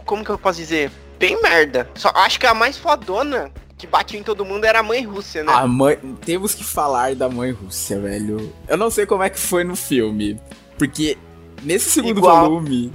como 0.05 0.25
que 0.25 0.31
eu 0.31 0.39
posso 0.39 0.59
dizer? 0.59 0.91
Bem 1.19 1.41
merda. 1.41 1.89
Só 1.95 2.11
acho 2.15 2.41
que 2.41 2.47
a 2.47 2.55
mais 2.55 2.77
fodona 2.77 3.53
que 3.79 3.87
batia 3.87 4.19
em 4.19 4.23
todo 4.23 4.45
mundo 4.45 4.65
era 4.65 4.79
a 4.79 4.83
mãe 4.83 5.05
Rússia, 5.05 5.43
né? 5.43 5.53
A 5.53 5.67
mãe. 5.67 5.99
Temos 6.25 6.55
que 6.55 6.63
falar 6.63 7.17
da 7.17 7.29
mãe 7.29 7.51
Rússia, 7.51 7.99
velho. 7.99 8.53
Eu 8.69 8.77
não 8.77 8.91
sei 8.91 9.07
como 9.07 9.23
é 9.23 9.31
que 9.31 9.41
foi 9.41 9.65
no 9.65 9.75
filme. 9.75 10.41
Porque 10.79 11.19
nesse 11.63 11.91
segundo 11.91 12.19
Igual. 12.19 12.43
volume 12.43 12.93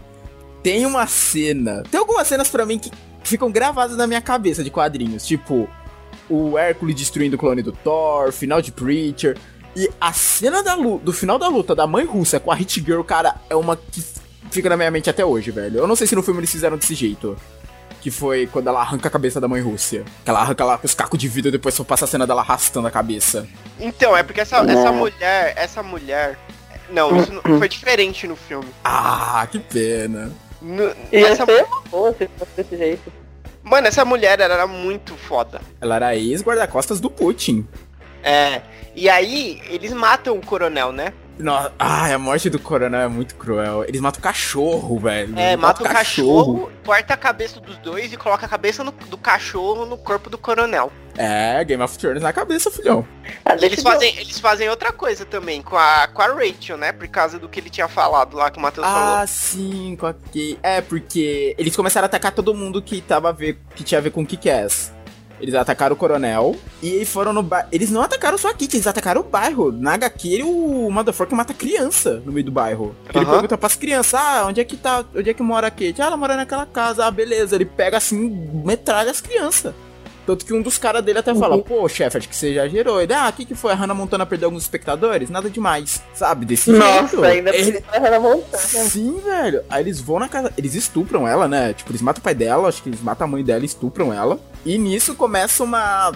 tem 0.64 0.86
uma 0.86 1.08
cena. 1.08 1.84
Tem 1.90 2.00
algumas 2.00 2.28
cenas 2.28 2.50
pra 2.50 2.66
mim 2.66 2.80
que 2.80 2.92
ficam 3.28 3.52
gravadas 3.52 3.98
na 3.98 4.08
minha 4.08 4.22
cabeça 4.22 4.64
de 4.64 4.70
quadrinhos. 4.72 5.26
Tipo, 5.26 5.70
o 6.30 6.58
Hércules 6.58 6.96
destruindo 6.96 7.36
o 7.36 7.40
clone 7.40 7.62
do 7.62 7.72
Thor, 7.72 8.32
final 8.32 8.62
de 8.62 8.72
Preacher. 8.72 9.38
E 9.76 9.90
a 10.02 10.12
cena 10.14 10.64
da 10.64 10.74
lu- 10.74 10.98
do 11.00 11.14
final 11.14 11.38
da 11.38 11.48
luta 11.48 11.76
da 11.76 11.86
mãe 11.86 12.04
russa 12.06 12.40
com 12.40 12.52
a 12.52 12.56
Hit 12.56 12.84
Girl, 12.84 13.02
cara, 13.04 13.36
é 13.50 13.56
uma 13.56 13.76
que 13.78 14.04
fica 14.50 14.70
na 14.70 14.76
minha 14.78 14.90
mente 14.90 15.10
até 15.10 15.24
hoje, 15.24 15.52
velho. 15.52 15.78
Eu 15.80 15.88
não 15.88 15.96
sei 15.96 16.08
se 16.08 16.16
no 16.16 16.24
filme 16.24 16.40
eles 16.40 16.52
fizeram 16.52 16.78
desse 16.78 16.96
jeito. 16.96 17.38
Que 18.02 18.12
foi 18.12 18.48
quando 18.48 18.68
ela 18.68 18.80
arranca 18.80 19.08
a 19.08 19.12
cabeça 19.12 19.42
da 19.42 19.48
mãe 19.48 19.62
Rússia. 19.62 20.06
Que 20.24 20.30
ela 20.30 20.40
arranca 20.40 20.64
lá 20.64 20.78
com 20.78 20.86
os 20.86 20.94
cacos 20.94 21.20
de 21.20 21.28
vidro 21.28 21.50
e 21.50 21.52
depois 21.52 21.76
só 21.76 21.84
passa 21.84 22.06
a 22.06 22.08
cena 22.08 22.26
dela 22.26 22.42
arrastando 22.42 22.88
a 22.88 22.92
cabeça. 22.92 23.46
Então, 23.80 24.16
é 24.16 24.24
porque 24.24 24.40
essa, 24.42 24.58
essa 24.58 24.92
mulher, 24.92 25.54
essa 25.58 25.84
mulher. 25.84 26.38
Não, 26.90 27.18
isso 27.18 27.34
não, 27.34 27.58
foi 27.58 27.68
diferente 27.68 28.26
no 28.28 28.36
filme. 28.36 28.68
Ah, 28.84 29.46
que 29.52 29.60
pena. 29.60 30.32
No- 30.68 30.94
Ia 31.12 31.28
essa, 31.30 31.46
ser 31.46 31.64
uma 31.64 31.82
boa 31.90 32.14
se 32.14 32.28
fosse 32.38 32.52
desse 32.58 32.78
jeito. 32.78 33.12
mano, 33.64 33.88
essa 33.88 34.04
mulher 34.04 34.40
ela 34.40 34.54
era 34.54 34.68
muito 34.68 35.16
foda. 35.16 35.62
Ela 35.80 35.96
era 35.96 36.16
ex-guarda-costas 36.16 37.00
do 37.00 37.10
Putin. 37.10 37.66
É. 38.24 38.62
E 38.96 39.08
aí, 39.10 39.62
eles 39.70 39.94
matam 39.94 40.36
o 40.36 40.46
coronel, 40.46 40.92
né? 40.92 41.14
Nossa, 41.40 41.72
ai, 41.78 42.14
a 42.14 42.18
morte 42.20 42.50
do 42.50 42.58
coronel 42.58 43.02
é 43.02 43.08
muito 43.08 43.36
cruel. 43.36 43.84
Eles 43.84 44.02
matam 44.02 44.20
o 44.20 44.24
cachorro, 44.24 45.00
velho. 45.00 45.38
É, 45.38 45.56
mata 45.56 45.82
o 45.82 45.84
matam 45.84 45.98
cachorro, 45.98 46.72
corta 46.84 47.14
a 47.14 47.18
cabeça 47.18 47.60
dos 47.60 47.78
dois 47.78 48.12
e 48.12 48.18
coloca 48.18 48.46
a 48.46 48.50
cabeça 48.50 48.84
no- 48.84 48.92
do 48.92 49.18
cachorro 49.18 49.86
no 49.86 49.98
corpo 49.98 50.30
do 50.30 50.38
coronel. 50.38 50.92
É, 51.16 51.64
Game 51.64 51.82
of 51.84 51.98
Thrones 51.98 52.22
na 52.24 52.34
cabeça, 52.34 52.70
filhão. 52.72 53.08
Ah, 53.46 53.56
E 53.56 53.66
eles 53.66 53.82
fazem, 53.82 54.16
eles 54.18 54.40
fazem 54.40 54.70
outra 54.70 54.92
coisa 54.92 55.26
também 55.26 55.62
com 55.62 55.76
a, 55.78 56.08
com 56.08 56.22
a 56.22 56.28
Rachel, 56.28 56.78
né? 56.78 56.92
Por 56.92 57.08
causa 57.08 57.38
do 57.40 57.48
que 57.50 57.60
ele 57.60 57.70
tinha 57.70 57.88
falado 57.88 58.36
lá 58.36 58.50
que 58.52 58.58
o 58.58 58.62
Matheus 58.62 58.86
falou. 58.88 59.16
Ah, 59.18 59.26
sim, 59.28 59.96
com 60.00 60.08
a 60.08 60.14
Kay. 60.14 60.58
É, 60.64 60.82
porque 60.82 61.56
eles 61.58 61.76
começaram 61.76 62.06
a 62.06 62.08
atacar 62.08 62.32
todo 62.32 62.54
mundo 62.54 62.82
que 62.82 63.02
tava 63.02 63.30
a 63.30 63.32
ver, 63.32 63.60
que 63.76 63.84
tinha 63.84 63.98
a 64.00 64.02
ver 64.02 64.12
com 64.12 64.22
o 64.22 64.26
Kick-Ass. 64.26 64.92
Eles 65.40 65.54
atacaram 65.54 65.94
o 65.94 65.98
coronel 65.98 66.56
e 66.82 67.06
foram 67.06 67.32
no 67.34 67.44
bairro. 67.44 67.68
Eles 67.72 67.90
não 67.90 68.02
atacaram 68.02 68.38
só 68.38 68.50
aqui, 68.50 68.66
eles 68.72 68.88
atacaram 68.88 69.22
o 69.22 69.24
bairro. 69.24 69.72
Na 69.72 69.94
HQ, 69.94 70.44
o 70.44 70.90
Motherfucker 70.92 71.36
mata 71.36 71.54
criança 71.54 72.22
no 72.26 72.32
meio 72.32 72.46
do 72.46 72.52
bairro. 72.52 72.96
Ele 73.14 73.24
Aham. 73.24 73.32
pergunta 73.34 73.58
pras 73.58 73.76
crianças: 73.76 74.14
Ah, 74.16 74.46
onde 74.48 74.60
é 74.62 74.64
que 74.64 74.76
tá? 74.78 75.04
Onde 75.16 75.30
é 75.30 75.34
que 75.34 75.44
mora 75.44 75.68
a 75.68 75.72
Kate? 75.72 76.02
Ah, 76.02 76.06
ela 76.06 76.18
mora 76.18 76.36
naquela 76.36 76.66
casa. 76.66 77.06
Ah, 77.06 77.12
beleza. 77.12 77.56
Ele 77.56 77.66
pega 77.66 77.98
assim, 77.98 78.30
metralha 78.66 79.12
as 79.12 79.22
crianças. 79.22 79.74
Tanto 80.28 80.46
que 80.46 80.54
um 80.54 80.62
dos 80.62 80.78
caras 80.78 81.02
dele 81.06 81.20
até 81.20 81.34
fala, 81.34 81.58
pô, 81.58 81.88
chefe, 81.88 82.18
acho 82.18 82.28
que 82.28 82.36
você 82.36 82.54
já 82.54 82.68
gerou. 82.68 83.02
Ele, 83.02 83.14
ah, 83.14 83.30
o 83.30 83.34
que, 83.34 83.46
que 83.46 83.56
foi? 83.56 83.72
A 83.72 83.76
Hannah 83.76 83.94
Montana 83.94 84.26
perdeu 84.26 84.48
alguns 84.48 84.64
espectadores? 84.64 85.30
Nada 85.30 85.50
demais. 85.50 86.04
Sabe? 86.14 86.46
Desse 86.46 86.70
Nossa, 86.70 87.08
jeito. 87.08 87.24
ainda 87.24 87.56
Ele- 87.56 87.80
precisa 87.82 88.10
na 88.12 88.20
montanha. 88.20 88.62
Sim, 88.86 89.22
velho. 89.24 89.64
Aí 89.70 89.82
eles 89.84 90.02
vão 90.02 90.20
na 90.20 90.28
casa. 90.28 90.52
Eles 90.58 90.76
estupram 90.76 91.26
ela, 91.26 91.48
né? 91.48 91.72
Tipo, 91.74 91.92
eles 91.92 92.02
matam 92.02 92.20
o 92.20 92.24
pai 92.24 92.36
dela, 92.36 92.68
acho 92.68 92.84
que 92.84 92.90
eles 92.90 93.02
matam 93.02 93.26
a 93.26 93.30
mãe 93.30 93.42
dela 93.42 93.64
e 93.64 93.66
estupram 93.66 94.14
ela. 94.14 94.38
E 94.66 94.78
nisso 94.78 95.16
começa 95.16 95.64
uma. 95.64 96.12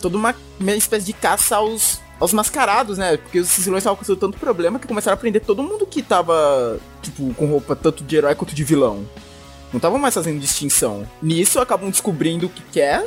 toda 0.00 0.16
uma, 0.16 0.32
uma 0.60 0.72
espécie 0.76 1.04
de 1.06 1.12
caça 1.12 1.56
aos. 1.56 2.00
aos 2.20 2.32
mascarados, 2.32 2.98
né? 2.98 3.16
Porque 3.16 3.40
os 3.40 3.50
vilões 3.58 3.80
estavam 3.82 3.96
causando 3.96 4.20
tanto 4.20 4.38
problema 4.38 4.78
que 4.78 4.86
começaram 4.86 5.14
a 5.14 5.18
prender 5.18 5.42
todo 5.42 5.60
mundo 5.60 5.84
que 5.84 6.02
tava, 6.02 6.78
tipo, 7.02 7.34
com 7.34 7.46
roupa 7.46 7.74
tanto 7.74 8.04
de 8.04 8.14
herói 8.16 8.36
quanto 8.36 8.54
de 8.54 8.62
vilão. 8.62 9.04
Não 9.72 9.78
estavam 9.78 9.98
mais 9.98 10.14
fazendo 10.14 10.40
distinção. 10.40 11.06
Nisso 11.22 11.60
acabam 11.60 11.90
descobrindo 11.90 12.46
o 12.46 12.50
que 12.50 12.62
quer. 12.72 13.04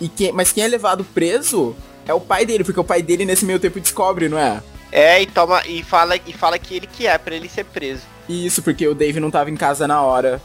E 0.00 0.08
quem, 0.08 0.32
mas 0.32 0.52
quem 0.52 0.64
é 0.64 0.68
levado 0.68 1.04
preso 1.04 1.74
é 2.06 2.12
o 2.12 2.20
pai 2.20 2.44
dele, 2.44 2.64
porque 2.64 2.80
o 2.80 2.84
pai 2.84 3.02
dele 3.02 3.24
nesse 3.24 3.44
meio 3.44 3.60
tempo 3.60 3.80
descobre, 3.80 4.28
não 4.28 4.38
é? 4.38 4.62
É, 4.90 5.22
e 5.22 5.26
toma 5.26 5.62
e 5.66 5.82
fala 5.82 6.16
e 6.16 6.32
fala 6.32 6.58
que 6.58 6.76
ele 6.76 6.86
que 6.86 7.06
é 7.06 7.16
pra 7.16 7.34
ele 7.34 7.48
ser 7.48 7.64
preso. 7.64 8.02
Isso, 8.28 8.62
porque 8.62 8.86
o 8.86 8.94
Dave 8.94 9.20
não 9.20 9.30
tava 9.30 9.50
em 9.50 9.56
casa 9.56 9.88
na 9.88 10.02
hora. 10.02 10.40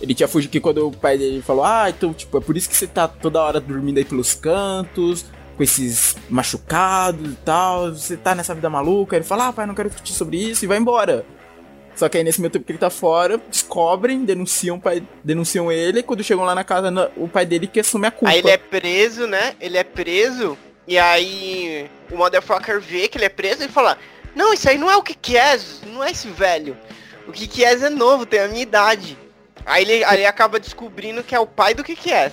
Ele 0.00 0.14
tinha 0.14 0.26
fugido 0.26 0.50
que 0.50 0.60
quando 0.60 0.88
o 0.88 0.90
pai 0.90 1.16
dele 1.16 1.40
falou, 1.40 1.64
ah, 1.64 1.88
então, 1.88 2.12
tipo, 2.12 2.36
é 2.36 2.40
por 2.40 2.56
isso 2.56 2.68
que 2.68 2.76
você 2.76 2.88
tá 2.88 3.06
toda 3.06 3.40
hora 3.40 3.60
dormindo 3.60 3.98
aí 3.98 4.04
pelos 4.04 4.34
cantos, 4.34 5.24
com 5.56 5.62
esses 5.62 6.16
machucados 6.28 7.30
e 7.30 7.36
tal, 7.44 7.92
você 7.92 8.16
tá 8.16 8.34
nessa 8.34 8.52
vida 8.52 8.68
maluca. 8.68 9.14
Ele 9.14 9.24
fala, 9.24 9.48
ah, 9.48 9.52
pai, 9.52 9.64
não 9.64 9.74
quero 9.74 9.88
discutir 9.88 10.12
sobre 10.12 10.36
isso, 10.36 10.64
e 10.64 10.68
vai 10.68 10.78
embora. 10.78 11.24
Só 12.02 12.08
que 12.08 12.18
aí 12.18 12.24
nesse 12.24 12.40
meio 12.40 12.50
tempo 12.50 12.64
que 12.64 12.72
ele 12.72 12.80
tá 12.80 12.90
fora, 12.90 13.40
descobrem, 13.48 14.24
denunciam 14.24 14.74
o 14.76 14.80
pai, 14.80 15.04
denunciam 15.22 15.70
ele, 15.70 16.00
e 16.00 16.02
quando 16.02 16.24
chegam 16.24 16.42
lá 16.44 16.52
na 16.52 16.64
casa, 16.64 17.12
o 17.16 17.28
pai 17.28 17.46
dele 17.46 17.68
que 17.68 17.78
assume 17.78 18.08
a 18.08 18.10
culpa. 18.10 18.28
Aí 18.34 18.40
ele 18.40 18.50
é 18.50 18.56
preso, 18.56 19.28
né? 19.28 19.54
Ele 19.60 19.78
é 19.78 19.84
preso 19.84 20.58
e 20.88 20.98
aí 20.98 21.88
o 22.10 22.16
motherfucker 22.16 22.80
vê 22.80 23.06
que 23.06 23.16
ele 23.18 23.26
é 23.26 23.28
preso 23.28 23.62
e 23.62 23.68
fala: 23.68 23.96
"Não, 24.34 24.52
isso 24.52 24.68
aí 24.68 24.76
não 24.76 24.90
é 24.90 24.96
o 24.96 25.02
que 25.04 25.14
que 25.14 25.36
é, 25.36 25.56
não 25.92 26.02
é 26.02 26.10
esse 26.10 26.26
velho. 26.26 26.76
O 27.28 27.30
que 27.30 27.46
que 27.46 27.64
é 27.64 27.70
é 27.72 27.88
novo, 27.88 28.26
tem 28.26 28.40
a 28.40 28.48
minha 28.48 28.62
idade." 28.62 29.16
Aí 29.64 29.84
ele, 29.84 30.02
aí 30.02 30.16
ele 30.16 30.26
acaba 30.26 30.58
descobrindo 30.58 31.22
que 31.22 31.36
é 31.36 31.38
o 31.38 31.46
pai 31.46 31.72
do 31.72 31.84
que 31.84 31.94
que 31.94 32.10
é. 32.12 32.32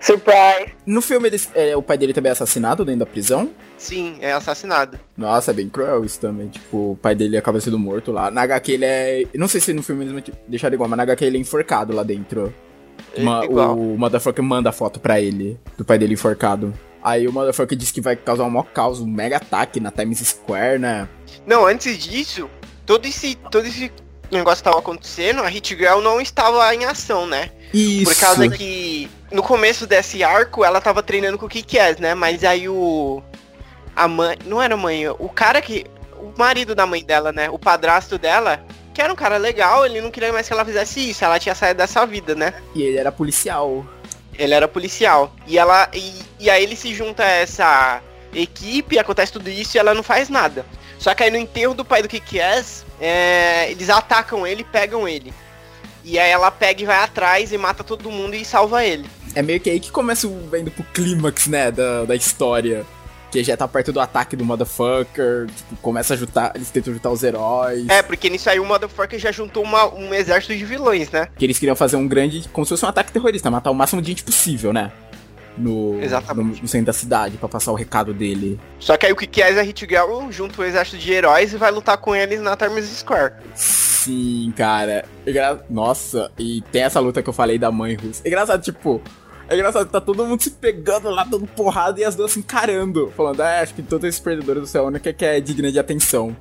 Surprise. 0.00 0.74
No 0.84 1.00
filme, 1.00 1.28
eles- 1.28 1.48
é, 1.54 1.76
o 1.76 1.82
pai 1.82 1.96
dele 1.96 2.12
também 2.12 2.30
é 2.30 2.32
assassinado 2.32 2.84
dentro 2.84 2.98
da 2.98 3.06
prisão. 3.06 3.48
Sim, 3.82 4.16
é 4.20 4.32
assassinado. 4.32 4.96
Nossa, 5.16 5.50
é 5.50 5.54
bem 5.54 5.68
cruel 5.68 6.04
isso 6.04 6.20
também. 6.20 6.46
Tipo, 6.46 6.92
o 6.92 6.96
pai 6.96 7.16
dele 7.16 7.36
acaba 7.36 7.60
sendo 7.60 7.76
morto 7.80 8.12
lá. 8.12 8.30
Na 8.30 8.42
HQ 8.42 8.70
ele 8.72 8.84
é. 8.84 9.24
Não 9.34 9.48
sei 9.48 9.60
se 9.60 9.72
no 9.72 9.82
filme 9.82 10.04
eles 10.04 10.24
deixaram 10.46 10.74
igual, 10.74 10.88
mas 10.88 10.96
na 10.98 11.02
HQ 11.02 11.24
ele 11.24 11.36
é 11.36 11.40
enforcado 11.40 11.92
lá 11.92 12.04
dentro. 12.04 12.54
Ma- 13.18 13.44
igual. 13.44 13.76
o 13.76 13.98
Motherfucker 13.98 14.44
manda 14.44 14.70
a 14.70 14.72
foto 14.72 15.00
pra 15.00 15.20
ele, 15.20 15.58
do 15.76 15.84
pai 15.84 15.98
dele 15.98 16.14
enforcado. 16.14 16.72
Aí 17.02 17.26
o 17.26 17.32
Motherfucker 17.32 17.76
diz 17.76 17.90
que 17.90 18.00
vai 18.00 18.14
causar 18.14 18.44
um 18.44 18.50
maior 18.50 18.66
caos, 18.66 19.00
um 19.00 19.06
mega 19.06 19.38
ataque 19.38 19.80
na 19.80 19.90
Times 19.90 20.20
Square, 20.20 20.78
né? 20.78 21.08
Não, 21.44 21.66
antes 21.66 21.98
disso, 21.98 22.48
todo 22.86 23.04
esse 23.04 23.34
todo 23.50 23.66
esse 23.66 23.90
negócio 24.30 24.58
que 24.62 24.70
tava 24.70 24.78
acontecendo, 24.78 25.42
a 25.42 25.48
Hit 25.48 25.74
Girl 25.76 26.00
não 26.00 26.20
estava 26.20 26.72
em 26.72 26.84
ação, 26.84 27.26
né? 27.26 27.50
Isso. 27.74 28.04
Por 28.12 28.20
causa 28.20 28.48
que 28.48 29.10
no 29.32 29.42
começo 29.42 29.88
desse 29.88 30.22
arco 30.22 30.64
ela 30.64 30.80
tava 30.80 31.02
treinando 31.02 31.36
com 31.36 31.46
o 31.46 31.48
Kick-Ass, 31.48 31.98
né? 31.98 32.14
Mas 32.14 32.44
aí 32.44 32.68
o. 32.68 33.20
A 33.94 34.08
mãe. 34.08 34.36
Não 34.44 34.60
era 34.60 34.74
a 34.74 34.76
mãe, 34.76 35.08
o 35.08 35.28
cara 35.28 35.60
que. 35.60 35.86
O 36.16 36.32
marido 36.38 36.74
da 36.74 36.86
mãe 36.86 37.04
dela, 37.04 37.32
né? 37.32 37.50
O 37.50 37.58
padrasto 37.58 38.16
dela 38.16 38.64
que 38.92 39.00
era 39.00 39.12
um 39.12 39.16
cara 39.16 39.36
legal, 39.38 39.86
ele 39.86 40.00
não 40.00 40.10
queria 40.10 40.32
mais 40.32 40.46
que 40.46 40.52
ela 40.52 40.64
fizesse 40.64 41.10
isso, 41.10 41.24
ela 41.24 41.38
tinha 41.38 41.54
saído 41.54 41.78
dessa 41.78 42.04
vida, 42.06 42.34
né? 42.34 42.52
E 42.74 42.82
ele 42.82 42.98
era 42.98 43.10
policial. 43.10 43.86
Ele 44.38 44.52
era 44.52 44.68
policial. 44.68 45.34
E 45.46 45.58
ela. 45.58 45.88
E, 45.94 46.12
e 46.38 46.50
aí 46.50 46.62
ele 46.62 46.76
se 46.76 46.94
junta 46.94 47.22
a 47.22 47.30
essa 47.30 48.02
equipe, 48.34 48.98
acontece 48.98 49.32
tudo 49.32 49.48
isso 49.48 49.76
e 49.76 49.78
ela 49.78 49.94
não 49.94 50.02
faz 50.02 50.28
nada. 50.28 50.64
Só 50.98 51.14
que 51.14 51.22
aí 51.22 51.30
no 51.30 51.36
enterro 51.36 51.74
do 51.74 51.84
pai 51.84 52.02
do 52.02 52.08
Kikies, 52.08 52.84
é, 53.00 53.70
eles 53.70 53.90
atacam 53.90 54.46
ele, 54.46 54.64
pegam 54.64 55.08
ele. 55.08 55.32
E 56.04 56.18
aí 56.18 56.30
ela 56.30 56.50
pega 56.50 56.82
e 56.82 56.86
vai 56.86 56.96
atrás 56.96 57.52
e 57.52 57.58
mata 57.58 57.84
todo 57.84 58.10
mundo 58.10 58.34
e 58.34 58.44
salva 58.44 58.84
ele. 58.84 59.08
É 59.34 59.42
meio 59.42 59.60
que 59.60 59.70
aí 59.70 59.80
que 59.80 59.90
começa 59.90 60.26
o 60.26 60.56
indo 60.56 60.70
pro 60.70 60.84
clímax, 60.84 61.46
né, 61.46 61.70
da, 61.70 62.04
da 62.04 62.14
história. 62.14 62.84
Que 63.32 63.42
já 63.42 63.56
tá 63.56 63.66
perto 63.66 63.92
do 63.92 63.98
ataque 63.98 64.36
do 64.36 64.44
motherfucker, 64.44 65.46
tipo, 65.46 65.74
começa 65.76 66.12
a 66.14 66.16
juntar, 66.16 66.52
eles 66.54 66.70
tentam 66.70 66.92
juntar 66.92 67.10
os 67.10 67.22
heróis. 67.22 67.88
É, 67.88 68.02
porque 68.02 68.28
nisso 68.28 68.48
aí 68.50 68.60
o 68.60 68.64
Motherfucker 68.64 69.18
já 69.18 69.32
juntou 69.32 69.62
uma, 69.64 69.86
um 69.92 70.12
exército 70.12 70.54
de 70.54 70.64
vilões, 70.66 71.10
né? 71.10 71.28
Que 71.38 71.46
eles 71.46 71.58
queriam 71.58 71.74
fazer 71.74 71.96
um 71.96 72.06
grande, 72.06 72.46
como 72.52 72.64
se 72.66 72.70
fosse 72.70 72.84
um 72.84 72.88
ataque 72.88 73.10
terrorista, 73.10 73.50
matar 73.50 73.70
o 73.70 73.74
máximo 73.74 74.02
de 74.02 74.08
gente 74.08 74.22
possível, 74.22 74.70
né? 74.72 74.92
No, 75.56 75.98
Exatamente. 76.02 76.56
no, 76.56 76.62
no 76.62 76.68
centro 76.68 76.86
da 76.86 76.92
cidade, 76.92 77.36
pra 77.38 77.48
passar 77.48 77.72
o 77.72 77.74
recado 77.74 78.12
dele. 78.14 78.60
Só 78.78 78.96
que 78.98 79.06
aí 79.06 79.12
o 79.12 79.16
Kikies 79.16 79.56
e 79.56 79.58
a 79.58 79.62
Hit 79.62 79.86
Girl 79.88 80.30
juntam 80.30 80.62
o 80.64 80.68
exército 80.68 80.98
de 80.98 81.12
heróis 81.12 81.52
e 81.52 81.56
vai 81.56 81.70
lutar 81.70 81.96
com 81.98 82.14
eles 82.14 82.40
na 82.40 82.54
Times 82.56 82.84
Square. 82.86 83.32
Sim, 83.54 84.52
cara. 84.56 85.04
Engra- 85.26 85.62
Nossa, 85.70 86.30
e 86.38 86.62
tem 86.72 86.82
essa 86.82 87.00
luta 87.00 87.22
que 87.22 87.28
eu 87.28 87.32
falei 87.34 87.58
da 87.58 87.70
mãe 87.70 87.94
russa. 87.94 88.22
É 88.24 88.28
engraçado, 88.28 88.62
tipo. 88.62 89.00
É 89.48 89.54
engraçado, 89.54 89.88
tá 89.88 90.00
todo 90.00 90.24
mundo 90.24 90.42
se 90.42 90.50
pegando 90.50 91.10
lá, 91.10 91.24
dando 91.24 91.46
porrada 91.46 92.00
e 92.00 92.04
as 92.04 92.14
duas 92.14 92.32
se 92.32 92.38
encarando. 92.38 93.12
Falando, 93.16 93.40
ah, 93.40 93.60
acho 93.60 93.74
que 93.74 93.82
todos 93.82 94.08
esses 94.08 94.20
perdedores 94.20 94.62
do 94.62 94.66
céu, 94.66 94.84
a 94.84 94.86
única 94.88 95.12
que 95.12 95.24
é 95.24 95.40
digna 95.40 95.70
de 95.70 95.78
atenção. 95.78 96.36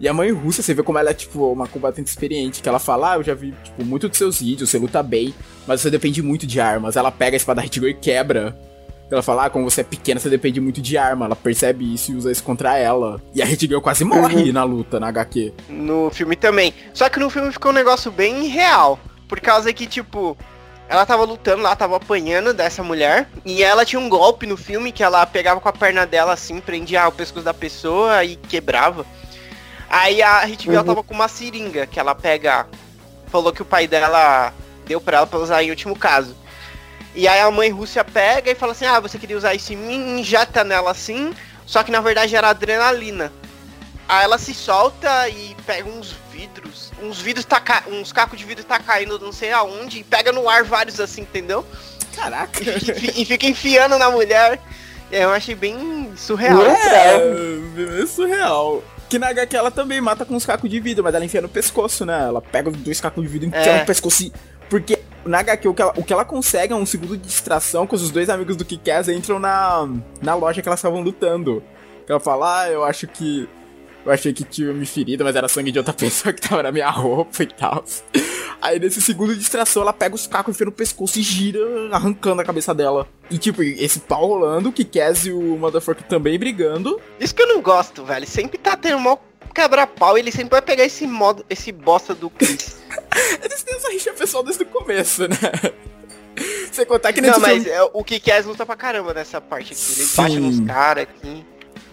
E 0.00 0.06
a 0.06 0.14
mãe 0.14 0.30
russa, 0.30 0.62
você 0.62 0.74
vê 0.74 0.82
como 0.82 0.98
ela 0.98 1.10
é, 1.10 1.14
tipo, 1.14 1.50
uma 1.50 1.66
combatente 1.66 2.08
experiente. 2.08 2.62
Que 2.62 2.68
ela 2.68 2.78
fala, 2.78 3.12
ah, 3.12 3.16
eu 3.16 3.22
já 3.24 3.34
vi, 3.34 3.52
tipo, 3.64 3.84
muito 3.84 4.08
dos 4.08 4.16
seus 4.16 4.40
vídeos, 4.40 4.70
você 4.70 4.78
luta 4.78 5.02
bem, 5.02 5.34
mas 5.66 5.80
você 5.80 5.90
depende 5.90 6.22
muito 6.22 6.46
de 6.46 6.60
armas. 6.60 6.96
Ela 6.96 7.10
pega 7.10 7.34
a 7.34 7.38
espada 7.38 7.64
Hitgirl 7.64 7.88
e 7.88 7.94
quebra. 7.94 8.56
Ela 9.10 9.22
fala, 9.22 9.46
ah, 9.46 9.50
como 9.50 9.68
você 9.68 9.80
é 9.80 9.84
pequena, 9.84 10.20
você 10.20 10.30
depende 10.30 10.60
muito 10.60 10.80
de 10.80 10.96
arma. 10.96 11.24
Ela 11.24 11.34
percebe 11.34 11.92
isso 11.92 12.12
e 12.12 12.14
usa 12.14 12.30
isso 12.30 12.44
contra 12.44 12.76
ela. 12.76 13.20
E 13.34 13.42
a 13.42 13.50
Hitgirl 13.50 13.80
quase 13.80 14.04
morre 14.04 14.52
na 14.52 14.62
luta, 14.62 15.00
na 15.00 15.08
HQ. 15.08 15.52
No 15.68 16.10
filme 16.10 16.36
também. 16.36 16.72
Só 16.94 17.08
que 17.08 17.18
no 17.18 17.28
filme 17.28 17.50
ficou 17.50 17.72
um 17.72 17.74
negócio 17.74 18.12
bem 18.12 18.46
real. 18.46 19.00
Por 19.26 19.40
causa 19.40 19.72
que, 19.72 19.86
tipo, 19.86 20.36
ela 20.88 21.04
tava 21.04 21.24
lutando 21.24 21.62
lá, 21.62 21.76
tava 21.76 21.96
apanhando 21.96 22.54
dessa 22.54 22.82
mulher. 22.82 23.28
E 23.44 23.62
ela 23.62 23.84
tinha 23.84 24.00
um 24.00 24.08
golpe 24.08 24.46
no 24.46 24.56
filme 24.56 24.90
que 24.90 25.02
ela 25.02 25.24
pegava 25.26 25.60
com 25.60 25.68
a 25.68 25.72
perna 25.72 26.06
dela 26.06 26.32
assim, 26.32 26.60
prendia 26.60 27.06
o 27.06 27.12
pescoço 27.12 27.44
da 27.44 27.52
pessoa 27.52 28.24
e 28.24 28.36
quebrava. 28.36 29.04
Aí 29.90 30.22
a 30.22 30.40
Hit 30.44 30.64
Girl 30.64 30.82
tava 30.82 31.02
com 31.02 31.14
uma 31.14 31.28
seringa 31.28 31.86
que 31.86 32.00
ela 32.00 32.14
pega. 32.14 32.66
Falou 33.26 33.52
que 33.52 33.60
o 33.60 33.66
pai 33.66 33.86
dela 33.86 34.52
deu 34.86 35.00
pra 35.00 35.18
ela 35.18 35.26
pra 35.26 35.38
usar 35.38 35.62
em 35.62 35.70
último 35.70 35.94
caso. 35.94 36.34
E 37.14 37.28
aí 37.28 37.40
a 37.40 37.50
mãe 37.50 37.70
Rússia 37.70 38.02
pega 38.02 38.50
e 38.50 38.54
fala 38.54 38.72
assim: 38.72 38.86
Ah, 38.86 39.00
você 39.00 39.18
queria 39.18 39.36
usar 39.36 39.54
isso 39.54 39.72
em 39.72 39.76
mim? 39.76 40.20
Injeta 40.20 40.64
nela 40.64 40.90
assim. 40.90 41.34
Só 41.66 41.82
que 41.82 41.90
na 41.90 42.00
verdade 42.00 42.34
era 42.34 42.48
adrenalina. 42.48 43.30
Aí 44.08 44.24
ela 44.24 44.38
se 44.38 44.54
solta 44.54 45.28
e 45.28 45.54
pega 45.66 45.88
uns 45.88 46.14
vidros. 46.32 46.87
Uns 47.02 47.20
vidros 47.20 47.44
tá 47.44 47.60
ca... 47.60 47.84
uns 47.90 48.12
cacos 48.12 48.38
de 48.38 48.44
vidro 48.44 48.64
tá 48.64 48.78
caindo 48.78 49.18
não 49.18 49.32
sei 49.32 49.52
aonde. 49.52 49.98
E 50.00 50.04
pega 50.04 50.32
no 50.32 50.48
ar 50.48 50.64
vários 50.64 50.98
assim, 51.00 51.22
entendeu? 51.22 51.64
Caraca. 52.16 52.60
E, 52.62 53.22
e 53.22 53.24
fica 53.24 53.46
enfiando 53.46 53.98
na 53.98 54.10
mulher. 54.10 54.60
É, 55.10 55.24
Eu 55.24 55.30
achei 55.30 55.54
bem 55.54 56.12
surreal. 56.16 56.60
É, 56.62 58.02
é 58.02 58.06
surreal. 58.06 58.82
Que 59.08 59.18
na 59.18 59.28
HQ 59.28 59.56
ela 59.56 59.70
também 59.70 60.00
mata 60.00 60.24
com 60.24 60.34
uns 60.34 60.44
cacos 60.44 60.68
de 60.68 60.78
vidro, 60.80 61.02
mas 61.02 61.14
ela 61.14 61.24
enfia 61.24 61.40
no 61.40 61.48
pescoço, 61.48 62.04
né? 62.04 62.24
Ela 62.26 62.42
pega 62.42 62.68
os 62.68 62.76
dois 62.76 63.00
cacos 63.00 63.22
de 63.22 63.28
vidro 63.28 63.46
e 63.46 63.48
enfia 63.48 63.72
É. 63.72 63.80
no 63.80 63.86
pescoço. 63.86 64.24
e- 64.24 64.32
Porque 64.68 64.98
na 65.24 65.38
HQ 65.38 65.66
o 65.68 65.72
que, 65.74 65.80
ela, 65.80 65.92
o 65.96 66.02
que 66.04 66.12
ela 66.12 66.24
consegue 66.26 66.72
é 66.74 66.76
um 66.76 66.84
segundo 66.84 67.16
de 67.16 67.22
distração 67.26 67.86
quando 67.86 68.02
os 68.02 68.10
dois 68.10 68.28
amigos 68.28 68.54
do 68.56 68.64
Kikaz 68.66 69.08
entram 69.08 69.38
na, 69.38 69.88
na 70.20 70.34
loja 70.34 70.60
que 70.60 70.68
elas 70.68 70.78
estavam 70.80 71.00
lutando. 71.00 71.62
Ela 72.06 72.20
fala, 72.20 72.62
ah, 72.62 72.70
eu 72.70 72.84
acho 72.84 73.06
que. 73.06 73.48
Eu 74.08 74.14
achei 74.14 74.32
que 74.32 74.42
tinha 74.42 74.72
me 74.72 74.86
ferido, 74.86 75.22
mas 75.22 75.36
era 75.36 75.46
sangue 75.48 75.70
de 75.70 75.78
outra 75.78 75.92
pessoa 75.94 76.32
que 76.32 76.40
tava 76.40 76.62
na 76.62 76.72
minha 76.72 76.88
roupa 76.90 77.42
e 77.42 77.46
tal. 77.46 77.84
Aí 78.60 78.80
nesse 78.80 79.00
segundo 79.02 79.32
de 79.34 79.38
distração, 79.38 79.82
ela 79.82 79.92
pega 79.92 80.14
os 80.14 80.26
cacos, 80.26 80.54
enfia 80.54 80.64
no 80.64 80.72
pescoço 80.72 81.18
e 81.18 81.22
gira, 81.22 81.60
arrancando 81.92 82.40
a 82.40 82.44
cabeça 82.44 82.74
dela. 82.74 83.06
E 83.30 83.36
tipo, 83.38 83.62
esse 83.62 84.00
pau 84.00 84.26
rolando, 84.26 84.70
o 84.70 84.72
Kikaz 84.72 85.26
e 85.26 85.32
o 85.32 85.40
Motherfucker 85.58 86.04
também 86.06 86.38
brigando. 86.38 86.98
Isso 87.20 87.34
que 87.34 87.42
eu 87.42 87.46
não 87.48 87.60
gosto, 87.60 88.02
velho. 88.04 88.26
Sempre 88.26 88.56
tá 88.58 88.76
tendo 88.76 88.98
mal 88.98 89.22
quebra-pau 89.54 90.16
e 90.16 90.20
ele 90.22 90.32
sempre 90.32 90.50
vai 90.52 90.62
pegar 90.62 90.84
esse 90.84 91.06
modo, 91.06 91.44
esse 91.50 91.70
bosta 91.70 92.14
do 92.14 92.30
Chris. 92.30 92.78
Eles 93.44 93.62
têm 93.62 93.76
essa 93.76 93.90
rixa 93.90 94.12
pessoal 94.12 94.42
desde 94.42 94.62
o 94.62 94.66
começo, 94.66 95.28
né? 95.28 95.36
Você 96.70 96.86
contar 96.86 97.12
que 97.12 97.20
nesse 97.20 97.34
não, 97.34 97.40
mas 97.40 97.64
filme- 97.64 97.70
é, 97.78 97.82
o 97.92 98.04
Kikaz 98.04 98.46
luta 98.46 98.64
pra 98.64 98.76
caramba 98.76 99.12
nessa 99.12 99.40
parte 99.40 99.72
aqui. 99.72 99.82
Ele 99.82 100.06
Sim. 100.06 100.16
bate 100.22 100.36
nos 100.38 100.60
caras 100.66 101.02
aqui. 101.04 101.44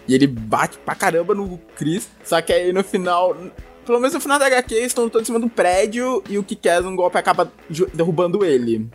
E 0.08 0.14
ele 0.14 0.26
bate 0.26 0.78
pra 0.78 0.94
caramba 0.94 1.34
no 1.34 1.58
Chris. 1.76 2.08
Só 2.24 2.40
que 2.40 2.52
aí 2.52 2.72
no 2.72 2.82
final. 2.84 3.36
Pelo 3.84 3.98
menos 4.00 4.14
no 4.14 4.20
final 4.20 4.38
da 4.38 4.46
HQ, 4.46 4.74
eles 4.74 4.86
estão 4.88 5.04
lutando 5.04 5.22
em 5.22 5.26
cima 5.26 5.38
um 5.38 5.48
prédio 5.48 6.22
e 6.28 6.36
o 6.38 6.42
Kikaz, 6.42 6.84
um 6.84 6.96
golpe, 6.96 7.18
acaba 7.18 7.52
derrubando 7.94 8.44
ele. 8.44 8.76
Em 8.76 8.90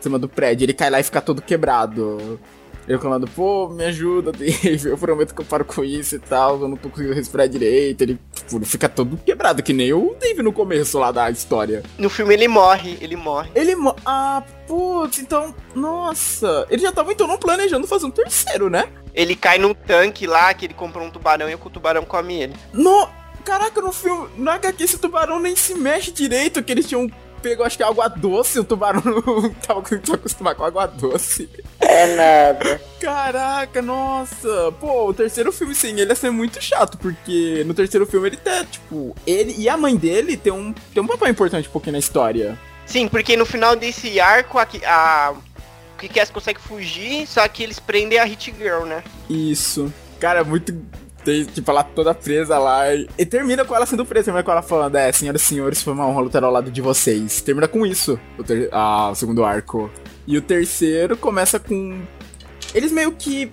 cima 0.00 0.18
do 0.18 0.28
prédio. 0.28 0.64
Ele 0.66 0.74
cai 0.74 0.90
lá 0.90 1.00
e 1.00 1.02
fica 1.02 1.20
todo 1.20 1.40
quebrado. 1.40 2.38
Ele 2.86 2.96
reclamando, 2.98 3.26
pô, 3.26 3.70
me 3.70 3.82
ajuda, 3.84 4.30
Dave. 4.36 4.86
Eu 4.90 4.98
prometo 4.98 5.34
que 5.34 5.40
eu 5.40 5.44
paro 5.46 5.64
com 5.64 5.82
isso 5.82 6.16
e 6.16 6.18
tal. 6.18 6.60
Eu 6.60 6.68
não 6.68 6.76
tô 6.76 6.90
conseguindo 6.90 7.14
respirar 7.14 7.48
direito. 7.48 8.02
Ele, 8.02 8.18
tipo, 8.34 8.56
ele 8.56 8.66
fica 8.66 8.86
todo 8.86 9.16
quebrado, 9.16 9.62
que 9.62 9.72
nem 9.72 9.94
o 9.94 10.14
Dave 10.20 10.42
no 10.42 10.52
começo 10.52 10.98
lá 10.98 11.10
da 11.10 11.30
história. 11.30 11.82
No 11.98 12.10
filme 12.10 12.34
ele 12.34 12.46
morre, 12.46 12.98
ele 13.00 13.16
morre. 13.16 13.50
Ele. 13.54 13.74
mo- 13.74 13.96
Ah, 14.04 14.42
putz, 14.66 15.18
então. 15.20 15.54
Nossa. 15.74 16.66
Ele 16.68 16.82
já 16.82 16.92
tava 16.92 17.10
então 17.12 17.26
não 17.26 17.38
planejando 17.38 17.86
fazer 17.86 18.04
um 18.04 18.10
terceiro, 18.10 18.68
né? 18.68 18.84
Ele 19.14 19.36
cai 19.36 19.58
num 19.58 19.72
tanque 19.72 20.26
lá, 20.26 20.52
que 20.52 20.66
ele 20.66 20.74
comprou 20.74 21.06
um 21.06 21.10
tubarão 21.10 21.48
e 21.48 21.54
o 21.54 21.58
tubarão 21.58 22.04
come 22.04 22.42
ele. 22.42 22.54
No. 22.72 23.08
Caraca, 23.44 23.80
no 23.80 23.92
filme. 23.92 24.28
No 24.36 24.50
HQ 24.50 24.82
esse 24.82 24.98
tubarão 24.98 25.38
nem 25.38 25.54
se 25.54 25.74
mexe 25.74 26.10
direito, 26.10 26.62
que 26.62 26.72
eles 26.72 26.88
tinham 26.88 27.10
pego, 27.44 27.62
acho 27.62 27.76
que 27.76 27.82
água 27.82 28.08
doce, 28.08 28.58
o 28.58 28.64
tubarão 28.64 29.02
não 29.04 29.50
tava 29.60 29.80
acostumado 29.80 30.56
com 30.56 30.64
água 30.64 30.86
doce. 30.86 31.48
É 31.78 32.16
nada. 32.16 32.80
Caraca, 32.98 33.82
nossa. 33.82 34.72
Pô, 34.80 35.10
o 35.10 35.14
terceiro 35.14 35.52
filme 35.52 35.74
sem 35.74 36.00
ele 36.00 36.10
ia 36.10 36.14
ser 36.14 36.30
muito 36.30 36.62
chato, 36.62 36.96
porque 36.96 37.62
no 37.66 37.74
terceiro 37.74 38.06
filme 38.06 38.28
ele 38.28 38.38
tá, 38.38 38.64
tipo, 38.64 39.14
ele 39.26 39.54
e 39.58 39.68
a 39.68 39.76
mãe 39.76 39.94
dele 39.94 40.38
tem 40.38 40.52
um, 40.52 40.72
tem 40.72 41.02
um 41.02 41.06
papel 41.06 41.28
importante 41.28 41.68
um 41.68 41.72
pouquinho 41.72 41.92
na 41.92 41.98
história. 41.98 42.58
Sim, 42.86 43.08
porque 43.08 43.36
no 43.36 43.44
final 43.44 43.76
desse 43.76 44.18
arco, 44.18 44.58
a, 44.58 44.66
a, 44.86 45.34
o 45.94 45.98
Kikaz 46.00 46.30
consegue 46.30 46.60
fugir, 46.60 47.26
só 47.26 47.46
que 47.48 47.62
eles 47.62 47.78
prendem 47.78 48.18
a 48.18 48.24
Hit 48.24 48.54
Girl, 48.58 48.84
né? 48.84 49.02
Isso. 49.28 49.92
Cara, 50.20 50.40
é 50.40 50.44
muito. 50.44 50.74
Tem, 51.24 51.44
tipo, 51.44 51.70
ela 51.70 51.82
toda 51.82 52.12
presa 52.14 52.58
lá. 52.58 52.94
E, 52.94 53.08
e 53.18 53.24
termina 53.24 53.64
com 53.64 53.74
ela 53.74 53.86
sendo 53.86 54.04
presa. 54.04 54.26
Termina 54.26 54.42
com 54.44 54.50
ela 54.50 54.60
falando: 54.62 54.96
É, 54.96 55.10
senhoras 55.10 55.40
e 55.42 55.44
senhores, 55.44 55.82
foi 55.82 55.92
uma 55.94 56.06
honra 56.06 56.20
lutar 56.20 56.44
ao 56.44 56.50
lado 56.52 56.70
de 56.70 56.80
vocês. 56.82 57.40
Termina 57.40 57.66
com 57.66 57.86
isso, 57.86 58.18
o, 58.38 58.44
ter- 58.44 58.68
ah, 58.72 59.10
o 59.10 59.14
segundo 59.14 59.44
arco. 59.44 59.90
E 60.26 60.36
o 60.36 60.42
terceiro 60.42 61.16
começa 61.16 61.58
com. 61.58 62.02
Eles 62.74 62.92
meio 62.92 63.12
que 63.12 63.50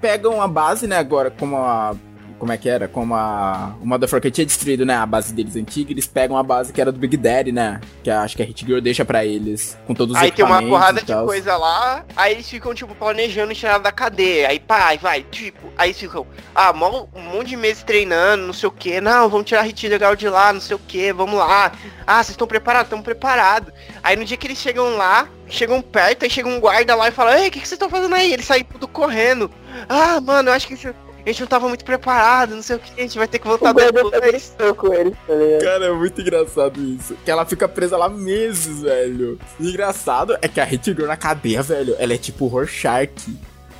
pegam 0.00 0.42
a 0.42 0.48
base, 0.48 0.86
né, 0.86 0.96
agora, 0.96 1.30
como 1.30 1.56
a. 1.56 1.94
Como 2.42 2.50
é 2.50 2.58
que 2.58 2.68
era? 2.68 2.88
Como 2.88 3.14
a. 3.14 3.72
O 3.80 3.86
Motherfucker 3.86 4.28
tinha 4.32 4.44
destruído, 4.44 4.84
né? 4.84 4.96
A 4.96 5.06
base 5.06 5.32
deles 5.32 5.54
antiga. 5.54 5.92
Eles 5.92 6.08
pegam 6.08 6.36
a 6.36 6.42
base 6.42 6.72
que 6.72 6.80
era 6.80 6.90
do 6.90 6.98
Big 6.98 7.16
Daddy, 7.16 7.52
né? 7.52 7.80
Que 8.02 8.10
a- 8.10 8.22
acho 8.22 8.34
que 8.36 8.42
a 8.42 8.44
Hit 8.44 8.66
Girl 8.66 8.80
deixa 8.80 9.04
pra 9.04 9.24
eles. 9.24 9.78
Com 9.86 9.94
todos 9.94 10.16
os 10.16 10.20
Aí 10.20 10.32
tem 10.32 10.44
uma 10.44 10.60
porrada 10.60 11.00
de 11.00 11.14
coisa 11.14 11.56
lá, 11.56 12.04
aí 12.16 12.32
eles 12.32 12.50
ficam, 12.50 12.74
tipo, 12.74 12.96
planejando 12.96 13.54
tirar 13.54 13.78
da 13.78 13.92
cadeia. 13.92 14.48
Aí, 14.48 14.58
pai, 14.58 14.98
vai, 14.98 15.22
tipo, 15.22 15.72
aí 15.78 15.90
eles 15.90 16.00
ficam, 16.00 16.26
ah, 16.52 16.72
mó- 16.72 17.06
um 17.14 17.20
monte 17.22 17.50
de 17.50 17.56
meses 17.56 17.84
treinando, 17.84 18.44
não 18.44 18.52
sei 18.52 18.68
o 18.68 18.72
que, 18.72 19.00
não, 19.00 19.28
vamos 19.28 19.46
tirar 19.46 19.60
a 19.60 19.62
Hit 19.62 19.86
legal 19.86 20.16
de 20.16 20.28
lá, 20.28 20.52
não 20.52 20.60
sei 20.60 20.74
o 20.74 20.80
que, 20.80 21.12
vamos 21.12 21.36
lá. 21.38 21.70
Ah, 22.04 22.16
vocês 22.24 22.30
estão 22.30 22.48
preparados? 22.48 22.86
Estão 22.88 23.02
preparados. 23.02 23.72
Aí 24.02 24.16
no 24.16 24.24
dia 24.24 24.36
que 24.36 24.48
eles 24.48 24.58
chegam 24.58 24.96
lá, 24.96 25.28
chegam 25.48 25.80
perto, 25.80 26.24
aí 26.24 26.30
chega 26.30 26.48
um 26.48 26.58
guarda 26.58 26.96
lá 26.96 27.06
e 27.06 27.12
fala, 27.12 27.38
ei, 27.40 27.46
o 27.46 27.50
que, 27.52 27.60
que 27.60 27.68
vocês 27.68 27.76
estão 27.76 27.88
fazendo 27.88 28.16
aí? 28.16 28.32
Eles 28.32 28.46
saem 28.46 28.64
tudo 28.64 28.88
correndo. 28.88 29.48
Ah, 29.88 30.20
mano, 30.20 30.48
eu 30.48 30.54
acho 30.54 30.66
que 30.66 30.74
isso- 30.74 30.92
a 31.24 31.32
gente 31.32 31.40
não 31.40 31.46
tava 31.46 31.68
muito 31.68 31.84
preparado, 31.84 32.54
não 32.54 32.62
sei 32.62 32.76
o 32.76 32.78
que, 32.78 33.00
a 33.00 33.02
gente 33.02 33.16
vai 33.18 33.28
ter 33.28 33.38
que 33.38 33.46
voltar 33.46 33.70
O 33.70 33.74
depois. 33.74 34.54
com 34.76 34.92
ele, 34.92 35.10
tá 35.26 35.34
ligado? 35.34 35.62
Cara, 35.62 35.84
é 35.86 35.92
muito 35.92 36.20
engraçado 36.20 36.80
isso. 36.82 37.16
Que 37.24 37.30
ela 37.30 37.44
fica 37.44 37.68
presa 37.68 37.96
lá 37.96 38.08
meses, 38.08 38.82
velho. 38.82 39.38
E 39.60 39.68
engraçado 39.68 40.36
é 40.42 40.48
que 40.48 40.60
a 40.60 40.64
Hit 40.64 40.84
Girl 40.92 41.06
na 41.06 41.16
cadeia, 41.16 41.62
velho, 41.62 41.94
ela 41.98 42.12
é 42.12 42.18
tipo 42.18 42.46
Rorschach. 42.46 43.10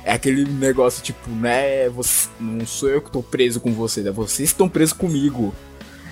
É 0.05 0.13
aquele 0.13 0.43
negócio, 0.45 1.01
tipo, 1.01 1.29
né? 1.29 1.87
Você, 1.89 2.27
não 2.39 2.65
sou 2.65 2.89
eu 2.89 3.01
que 3.01 3.09
tô 3.09 3.23
preso 3.23 3.61
com 3.61 3.71
vocês, 3.73 4.05
é 4.05 4.11
vocês 4.11 4.49
que 4.49 4.53
estão 4.53 4.67
presos 4.67 4.93
comigo. 4.93 5.53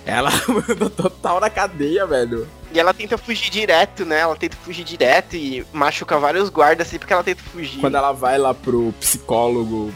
Ela 0.05 0.31
manda 0.47 0.89
total 0.89 1.39
na 1.39 1.49
cadeia, 1.49 2.05
velho. 2.05 2.47
E 2.73 2.79
ela 2.79 2.93
tenta 2.93 3.17
fugir 3.17 3.49
direto, 3.49 4.05
né? 4.05 4.19
Ela 4.19 4.35
tenta 4.35 4.55
fugir 4.57 4.83
direto 4.83 5.35
e 5.35 5.65
machuca 5.73 6.17
vários 6.17 6.49
guardas 6.49 6.87
assim 6.87 6.97
porque 6.97 7.13
ela 7.13 7.23
tenta 7.23 7.43
fugir. 7.43 7.79
Quando 7.79 7.95
ela 7.95 8.11
vai 8.11 8.37
lá 8.37 8.53
pro 8.53 8.93
psicólogo. 8.99 9.93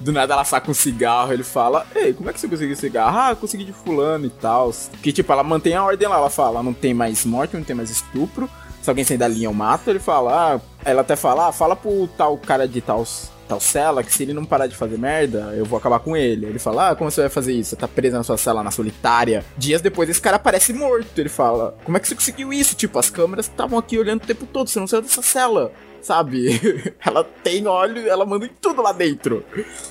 Do 0.00 0.12
nada 0.12 0.34
ela 0.34 0.44
saca 0.44 0.70
um 0.70 0.74
cigarro, 0.74 1.32
ele 1.32 1.42
fala, 1.42 1.86
ei, 1.94 2.12
como 2.12 2.30
é 2.30 2.32
que 2.32 2.40
você 2.40 2.46
conseguiu 2.46 2.76
cigarro? 2.76 3.18
Ah, 3.18 3.34
consegui 3.34 3.64
de 3.64 3.72
fulano 3.72 4.26
e 4.26 4.30
tal. 4.30 4.72
Que 5.02 5.12
tipo, 5.12 5.32
ela 5.32 5.42
mantém 5.42 5.74
a 5.74 5.84
ordem 5.84 6.08
lá, 6.08 6.16
ela 6.16 6.30
fala, 6.30 6.62
não 6.62 6.72
tem 6.72 6.94
mais 6.94 7.24
morte, 7.24 7.56
não 7.56 7.64
tem 7.64 7.74
mais 7.74 7.90
estupro. 7.90 8.48
Se 8.80 8.88
alguém 8.88 9.04
sair 9.04 9.18
da 9.18 9.28
linha 9.28 9.48
eu 9.48 9.52
mato, 9.52 9.90
ele 9.90 9.98
fala, 9.98 10.54
ah, 10.54 10.60
ela 10.84 11.00
até 11.00 11.16
fala, 11.16 11.48
ah, 11.48 11.52
fala 11.52 11.74
pro 11.74 12.08
tal 12.16 12.38
cara 12.38 12.66
de 12.66 12.80
tal, 12.80 13.04
tal 13.48 13.60
cela 13.60 14.04
que 14.04 14.12
se 14.12 14.22
ele 14.22 14.32
não 14.32 14.44
parar 14.44 14.68
de 14.68 14.76
fazer 14.76 14.96
merda, 14.96 15.52
eu 15.56 15.64
vou 15.64 15.76
acabar 15.76 15.98
com 15.98 16.16
ele. 16.16 16.46
Ele 16.46 16.58
fala, 16.60 16.90
ah, 16.90 16.96
como 16.96 17.10
você 17.10 17.22
vai 17.22 17.30
fazer 17.30 17.52
isso? 17.52 17.70
Você 17.70 17.76
tá 17.76 17.88
preso 17.88 18.16
na 18.16 18.22
sua 18.22 18.38
cela, 18.38 18.62
na 18.62 18.70
solitária. 18.70 19.44
Dias 19.56 19.82
depois 19.82 20.08
esse 20.08 20.20
cara 20.20 20.36
aparece 20.36 20.72
morto. 20.72 21.18
Ele 21.18 21.28
fala, 21.28 21.76
como 21.84 21.96
é 21.96 22.00
que 22.00 22.06
você 22.06 22.14
conseguiu 22.14 22.52
isso? 22.52 22.76
Tipo, 22.76 22.98
as 23.00 23.10
câmeras 23.10 23.46
estavam 23.46 23.78
aqui 23.78 23.98
olhando 23.98 24.22
o 24.22 24.26
tempo 24.26 24.46
todo, 24.46 24.68
você 24.68 24.78
não 24.78 24.86
saiu 24.86 25.02
dessa 25.02 25.22
cela. 25.22 25.72
Sabe? 26.00 26.94
ela 27.04 27.24
tem 27.42 27.66
óleo, 27.66 28.08
ela 28.08 28.24
manda 28.24 28.46
em 28.46 28.50
tudo 28.60 28.82
lá 28.82 28.92
dentro. 28.92 29.44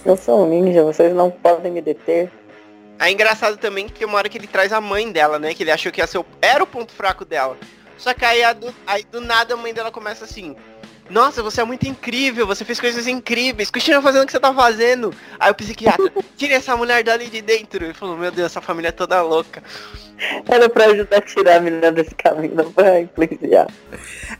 Eu 0.06 0.18
sou 0.18 0.46
um 0.46 0.50
ninja, 0.50 0.84
vocês 0.84 1.14
não 1.14 1.30
podem 1.30 1.72
me 1.72 1.82
deter. 1.82 2.32
É 3.00 3.12
engraçado 3.12 3.58
também 3.58 3.88
que 3.88 3.94
tem 3.94 4.08
uma 4.08 4.18
hora 4.18 4.30
que 4.30 4.38
ele 4.38 4.48
traz 4.48 4.74
a 4.74 4.82
mãe 4.82 5.12
dela, 5.12 5.38
né? 5.38 5.54
Que 5.54 5.64
ele 5.64 5.72
achou 5.72 5.92
que 5.92 6.02
ia 6.02 6.08
ser 6.08 6.18
o... 6.18 6.26
era 6.42 6.64
o 6.64 6.68
ponto 6.68 6.92
fraco 6.92 7.24
dela. 7.24 7.56
Só 7.98 8.14
que 8.14 8.26
aí, 8.26 8.42
do... 8.56 8.74
aí 8.86 9.04
do 9.04 9.22
nada 9.22 9.54
a 9.54 9.58
mãe 9.58 9.74
dela 9.74 9.92
começa 9.92 10.26
assim. 10.26 10.56
Nossa, 11.10 11.42
você 11.42 11.62
é 11.62 11.64
muito 11.64 11.88
incrível, 11.88 12.46
você 12.46 12.66
fez 12.66 12.80
coisas 12.80 13.08
incríveis. 13.08 13.72
Continua 13.72 14.02
fazendo 14.02 14.24
o 14.24 14.26
que 14.26 14.32
você 14.32 14.40
tá 14.40 14.54
fazendo. 14.54 15.14
Aí 15.40 15.52
o 15.52 15.56
psiquiatra, 15.56 16.12
tira 16.36 16.56
essa 16.56 16.76
mulher 16.76 17.04
dali 17.04 17.28
de 17.28 17.42
dentro. 17.42 17.86
Ele 17.86 17.94
falou, 17.94 18.18
meu 18.18 18.32
Deus, 18.32 18.48
essa 18.48 18.62
família 18.62 18.90
é 18.90 18.92
toda 18.92 19.22
louca. 19.22 19.64
Era 20.48 20.68
pra 20.70 20.86
ajudar 20.86 21.18
a 21.18 21.22
tirar 21.22 21.58
a 21.58 21.60
menina 21.60 21.92
desse 21.92 22.16
caminho, 22.16 22.56
não 22.56 22.72
pra 22.72 23.00
influenciar. 23.00 23.68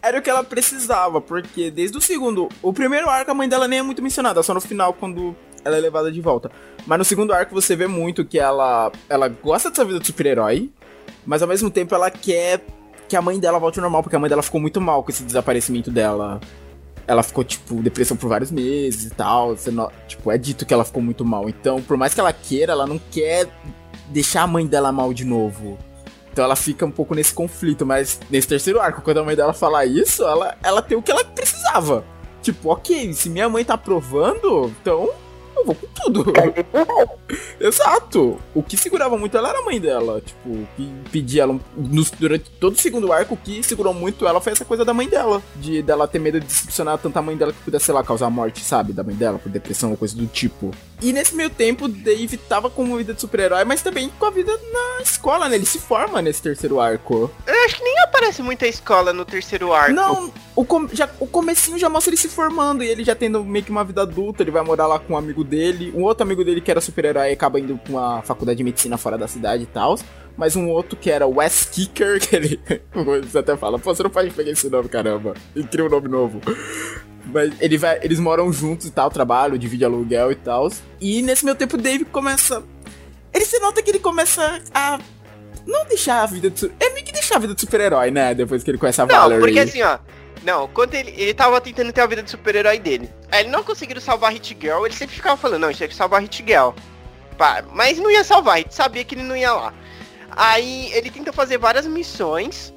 Era 0.02 0.20
o 0.20 0.22
que 0.22 0.30
ela 0.30 0.44
precisava, 0.44 1.22
porque 1.22 1.70
desde 1.70 1.98
o 1.98 2.02
segundo, 2.02 2.50
o 2.62 2.74
primeiro 2.74 3.10
arco 3.10 3.32
a 3.32 3.34
mãe 3.34 3.48
dela 3.48 3.68
nem 3.68 3.80
é 3.80 3.84
muito 3.84 4.02
mencionada, 4.02 4.42
só 4.42 4.54
no 4.54 4.62
final 4.62 4.94
quando 4.94 5.36
ela 5.64 5.78
é 5.78 5.80
levada 5.80 6.12
de 6.12 6.20
volta. 6.20 6.52
Mas 6.86 6.98
no 6.98 7.06
segundo 7.06 7.34
arco 7.34 7.54
você 7.54 7.76
vê 7.76 7.88
muito 7.88 8.26
que 8.26 8.40
ela 8.40 8.92
ela 9.10 9.28
gosta 9.28 9.70
dessa 9.70 9.86
vida 9.86 10.00
de 10.00 10.08
super-herói, 10.08 10.70
mas 11.26 11.42
ao 11.42 11.48
mesmo 11.48 11.70
tempo 11.70 11.94
ela 11.94 12.10
quer 12.10 12.62
que 13.08 13.16
a 13.16 13.22
mãe 13.22 13.40
dela 13.40 13.60
volte 13.60 13.80
ao 13.80 13.84
normal, 13.84 14.04
porque 14.04 14.16
a 14.16 14.20
mãe 14.20 14.30
dela 14.30 14.42
ficou 14.42 14.60
muito 14.60 14.80
mal 14.82 15.04
com 15.04 15.10
esse 15.12 15.24
desaparecimento 15.24 15.90
dela. 15.90 16.40
Ela 17.08 17.24
ficou, 17.24 17.44
tipo, 17.44 17.82
depressão 17.82 18.18
por 18.18 18.28
vários 18.28 18.52
meses 18.52 19.06
e 19.06 19.10
tal. 19.12 19.56
Não- 19.72 19.90
tipo, 20.08 20.32
é 20.32 20.38
dito 20.38 20.66
que 20.66 20.74
ela 20.74 20.84
ficou 20.84 21.02
muito 21.02 21.24
mal. 21.24 21.48
Então, 21.48 21.82
por 21.82 21.96
mais 21.96 22.14
que 22.14 22.20
ela 22.20 22.34
queira, 22.34 22.74
ela 22.74 22.86
não 22.86 23.00
quer 23.12 23.48
deixar 24.10 24.44
a 24.44 24.48
mãe 24.48 24.66
dela 24.68 24.92
mal 24.92 25.14
de 25.14 25.24
novo. 25.24 25.78
Então 26.32 26.46
ela 26.46 26.56
fica 26.56 26.86
um 26.86 26.92
pouco 26.92 27.16
nesse 27.16 27.34
conflito, 27.34 27.84
mas 27.84 28.20
nesse 28.30 28.48
terceiro 28.48 28.80
arco, 28.80 29.02
quando 29.02 29.18
a 29.18 29.24
mãe 29.24 29.36
dela 29.36 29.54
falar 29.54 29.86
isso, 29.88 30.24
ela, 30.24 30.56
ela 30.62 30.82
tem 30.84 30.96
o 30.96 31.02
que 31.02 31.10
ela 31.10 31.24
precisava. 31.24 32.06
Tipo, 32.44 32.70
ok, 32.70 33.12
se 33.14 33.28
minha 33.30 33.50
mãe 33.50 33.66
tá 33.66 33.74
aprovando, 33.74 34.72
então 34.80 35.10
eu 35.60 35.66
vou 35.66 35.76
com 35.76 35.88
tudo. 35.88 36.26
Exato. 37.60 38.40
O 38.54 38.62
que 38.64 38.78
segurava 38.78 39.18
muito 39.18 39.38
ela 39.38 39.50
era 39.50 39.60
a 39.60 39.64
mãe 39.64 39.80
dela. 39.80 40.22
Tipo, 40.22 40.68
que 40.76 40.92
pedia 41.12 41.44
ela. 41.44 41.60
nos- 41.76 42.12
durante 42.12 42.50
todo 42.52 42.74
o 42.74 42.78
segundo 42.80 43.12
arco, 43.12 43.34
o 43.34 43.38
que 43.38 43.62
segurou 43.64 43.94
muito 43.94 44.28
ela 44.28 44.40
foi 44.42 44.54
essa 44.54 44.66
coisa 44.66 44.84
da 44.86 44.94
mãe 44.94 45.08
dela. 45.08 45.42
De 45.56 45.82
dela 45.82 46.08
ter 46.08 46.20
medo 46.20 46.40
de 46.40 46.46
decepcionar 46.48 46.98
tanto 46.98 47.18
a 47.18 47.22
mãe 47.22 47.36
dela 47.36 47.52
que 47.54 47.60
pudesse, 47.64 47.86
sei 47.86 47.94
lá, 47.94 48.04
causar 48.04 48.30
morte, 48.30 48.62
sabe? 48.64 48.94
Da 48.94 49.04
mãe 49.04 49.16
dela, 49.16 49.40
por 49.40 49.52
depressão 49.52 49.92
ou 49.92 49.98
coisa 49.98 50.16
do 50.16 50.26
tipo. 50.28 50.72
E 51.02 51.14
nesse 51.14 51.36
meio 51.36 51.50
tempo, 51.50 51.88
Dave 51.88 52.38
tava 52.38 52.70
com 52.70 52.84
uma 52.84 52.98
vida 52.98 53.14
de 53.14 53.22
super-herói, 53.22 53.64
mas 53.64 53.84
também 53.84 54.10
com 54.18 54.26
a 54.26 54.32
vida 54.32 54.52
na 54.52 55.04
escola, 55.04 55.48
né? 55.48 55.56
Ele 55.56 55.66
se 55.66 55.78
forma 55.78 56.22
nesse 56.22 56.42
terceiro 56.42 56.80
arco. 56.80 57.32
Eu 57.46 57.66
acho 57.66 57.78
que 57.78 57.84
nem 57.84 58.00
aparece 58.00 58.42
muita 58.42 58.68
escola 58.68 59.14
no 59.14 59.24
terceiro 59.24 59.72
arco. 59.74 59.94
Não, 59.94 60.34
o, 60.56 60.66
com, 60.66 60.88
já, 60.88 61.08
o 61.20 61.28
comecinho 61.28 61.78
já 61.78 61.88
mostra 61.88 62.10
ele 62.10 62.18
se 62.18 62.28
formando 62.28 62.84
e 62.84 62.88
ele 62.88 63.04
já 63.04 63.14
tendo 63.14 63.44
meio 63.44 63.64
que 63.64 63.70
uma 63.70 63.84
vida 63.84 64.02
adulta, 64.02 64.42
ele 64.42 64.50
vai 64.50 64.64
morar 64.64 64.88
lá 64.88 64.98
com 64.98 65.14
um 65.14 65.18
amigo 65.18 65.44
dele, 65.44 65.94
um 65.96 66.02
outro 66.04 66.24
amigo 66.24 66.44
dele 66.44 66.62
que 66.62 66.72
era 66.72 66.82
super-herói 66.82 67.32
acaba 67.32 67.60
indo 67.60 67.78
pra 67.78 67.92
uma 67.92 68.22
faculdade 68.24 68.58
de 68.58 68.64
medicina 68.64 68.98
fora 68.98 69.20
da 69.20 69.28
cidade 69.28 69.64
e 69.64 69.68
tal, 69.68 70.00
mas 70.36 70.56
um 70.56 70.68
outro 70.68 70.98
que 70.98 71.12
era 71.12 71.28
Wes 71.28 71.66
Kicker, 71.66 72.20
que 72.26 72.36
ele, 72.36 72.60
você 73.24 73.38
até 73.38 73.56
fala, 73.56 73.78
pô, 73.78 73.94
você 73.94 74.02
não 74.02 74.10
pode 74.10 74.32
pegar 74.32 74.50
esse 74.50 74.68
nome, 74.68 74.90
caramba, 74.90 75.36
e 75.56 75.64
cria 75.64 75.86
um 75.86 75.90
nome 75.90 76.08
novo. 76.08 76.42
Mas 77.32 77.54
ele 77.60 77.78
vai, 77.78 78.00
eles 78.02 78.20
moram 78.20 78.52
juntos 78.52 78.88
e 78.88 78.92
tal, 78.92 79.10
trabalho, 79.10 79.58
divide 79.58 79.84
aluguel 79.86 80.32
e 80.32 80.36
tal, 80.36 80.72
e 81.00 81.22
nesse 81.22 81.44
meu 81.46 81.56
tempo 81.56 81.76
o 81.76 81.82
Dave 81.82 82.06
começa... 82.06 82.64
Ele 83.34 83.46
se 83.46 83.60
nota 83.60 83.82
que 83.84 83.92
ele 83.92 84.00
começa 84.00 84.62
a 84.74 85.00
não 85.66 85.86
deixar 85.86 86.24
a 86.24 86.26
vida 86.26 86.50
de. 86.50 86.72
É 86.80 86.90
meio 86.92 87.06
que 87.06 87.12
deixar 87.12 87.36
a 87.36 87.40
vida 87.40 87.54
de 87.54 87.62
super-herói, 87.62 88.10
né? 88.10 88.34
Depois 88.34 88.64
que 88.64 88.72
ele 88.72 88.78
conhece 88.78 89.02
a 89.02 89.06
Não, 89.06 89.16
Valerie. 89.16 89.42
porque 89.42 89.60
assim, 89.60 89.82
ó. 89.84 90.00
Não, 90.44 90.68
quando 90.70 90.94
ele, 90.96 91.14
ele 91.18 91.34
tava 91.34 91.60
tentando 91.60 91.92
ter 91.92 92.02
a 92.02 92.08
vida 92.08 92.24
de 92.24 92.32
super-herói 92.32 92.80
dele. 92.80 93.10
Aí 93.30 93.42
ele 93.42 93.50
não 93.50 93.64
conseguiu 93.64 94.00
salvar 94.00 94.30
a 94.30 94.34
Hit 94.34 94.58
Girl, 94.60 94.86
ele 94.86 94.96
sempre 94.96 95.16
ficava 95.16 95.36
falando, 95.36 95.62
não, 95.62 95.68
a 95.68 95.72
gente 95.72 95.80
tem 95.80 95.88
que 95.90 95.96
salvar 95.96 96.20
a 96.20 96.22
Hit 96.22 96.44
Girl. 96.48 96.70
Pá, 97.38 97.64
mas 97.74 98.00
não 98.00 98.10
ia 98.10 98.24
salvar, 98.24 98.56
a 98.56 98.58
gente 98.60 98.74
sabia 98.74 99.04
que 99.04 99.14
ele 99.14 99.24
não 99.24 99.36
ia 99.36 99.52
lá. 99.52 99.74
Aí 100.32 100.90
ele 100.94 101.12
tenta 101.12 101.34
fazer 101.34 101.58
várias 101.58 101.86
missões, 101.86 102.74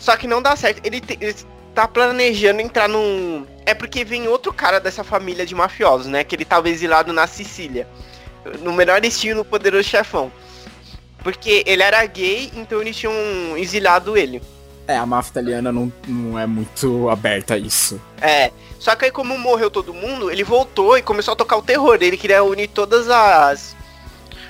só 0.00 0.16
que 0.16 0.26
não 0.26 0.42
dá 0.42 0.56
certo. 0.56 0.80
Ele, 0.84 1.00
te- 1.00 1.16
ele 1.20 1.34
tá 1.74 1.86
planejando 1.86 2.60
entrar 2.60 2.88
num. 2.88 3.46
É 3.64 3.74
porque 3.74 4.04
vem 4.04 4.28
outro 4.28 4.52
cara 4.52 4.80
dessa 4.80 5.04
família 5.04 5.46
de 5.46 5.54
mafiosos, 5.54 6.06
né? 6.06 6.24
Que 6.24 6.34
ele 6.34 6.44
tava 6.44 6.68
exilado 6.68 7.12
na 7.12 7.26
Sicília. 7.26 7.86
No 8.60 8.72
melhor 8.72 9.04
estilo 9.04 9.44
poderoso 9.44 9.84
chefão. 9.88 10.32
Porque 11.18 11.62
ele 11.66 11.82
era 11.82 12.04
gay, 12.06 12.50
então 12.56 12.80
eles 12.80 12.96
tinham 12.96 13.14
exilado 13.56 14.16
ele. 14.16 14.42
É, 14.88 14.96
a 14.96 15.06
máfia 15.06 15.30
italiana 15.30 15.70
não, 15.70 15.92
não 16.08 16.36
é 16.36 16.44
muito 16.44 17.08
aberta 17.08 17.54
a 17.54 17.58
isso. 17.58 18.00
É, 18.20 18.50
só 18.80 18.96
que 18.96 19.04
aí 19.04 19.10
como 19.12 19.38
morreu 19.38 19.70
todo 19.70 19.94
mundo, 19.94 20.28
ele 20.28 20.42
voltou 20.42 20.98
e 20.98 21.02
começou 21.02 21.32
a 21.32 21.36
tocar 21.36 21.56
o 21.56 21.62
terror. 21.62 21.96
Ele 22.00 22.16
queria 22.16 22.42
unir 22.42 22.68
todas 22.68 23.08
as 23.08 23.76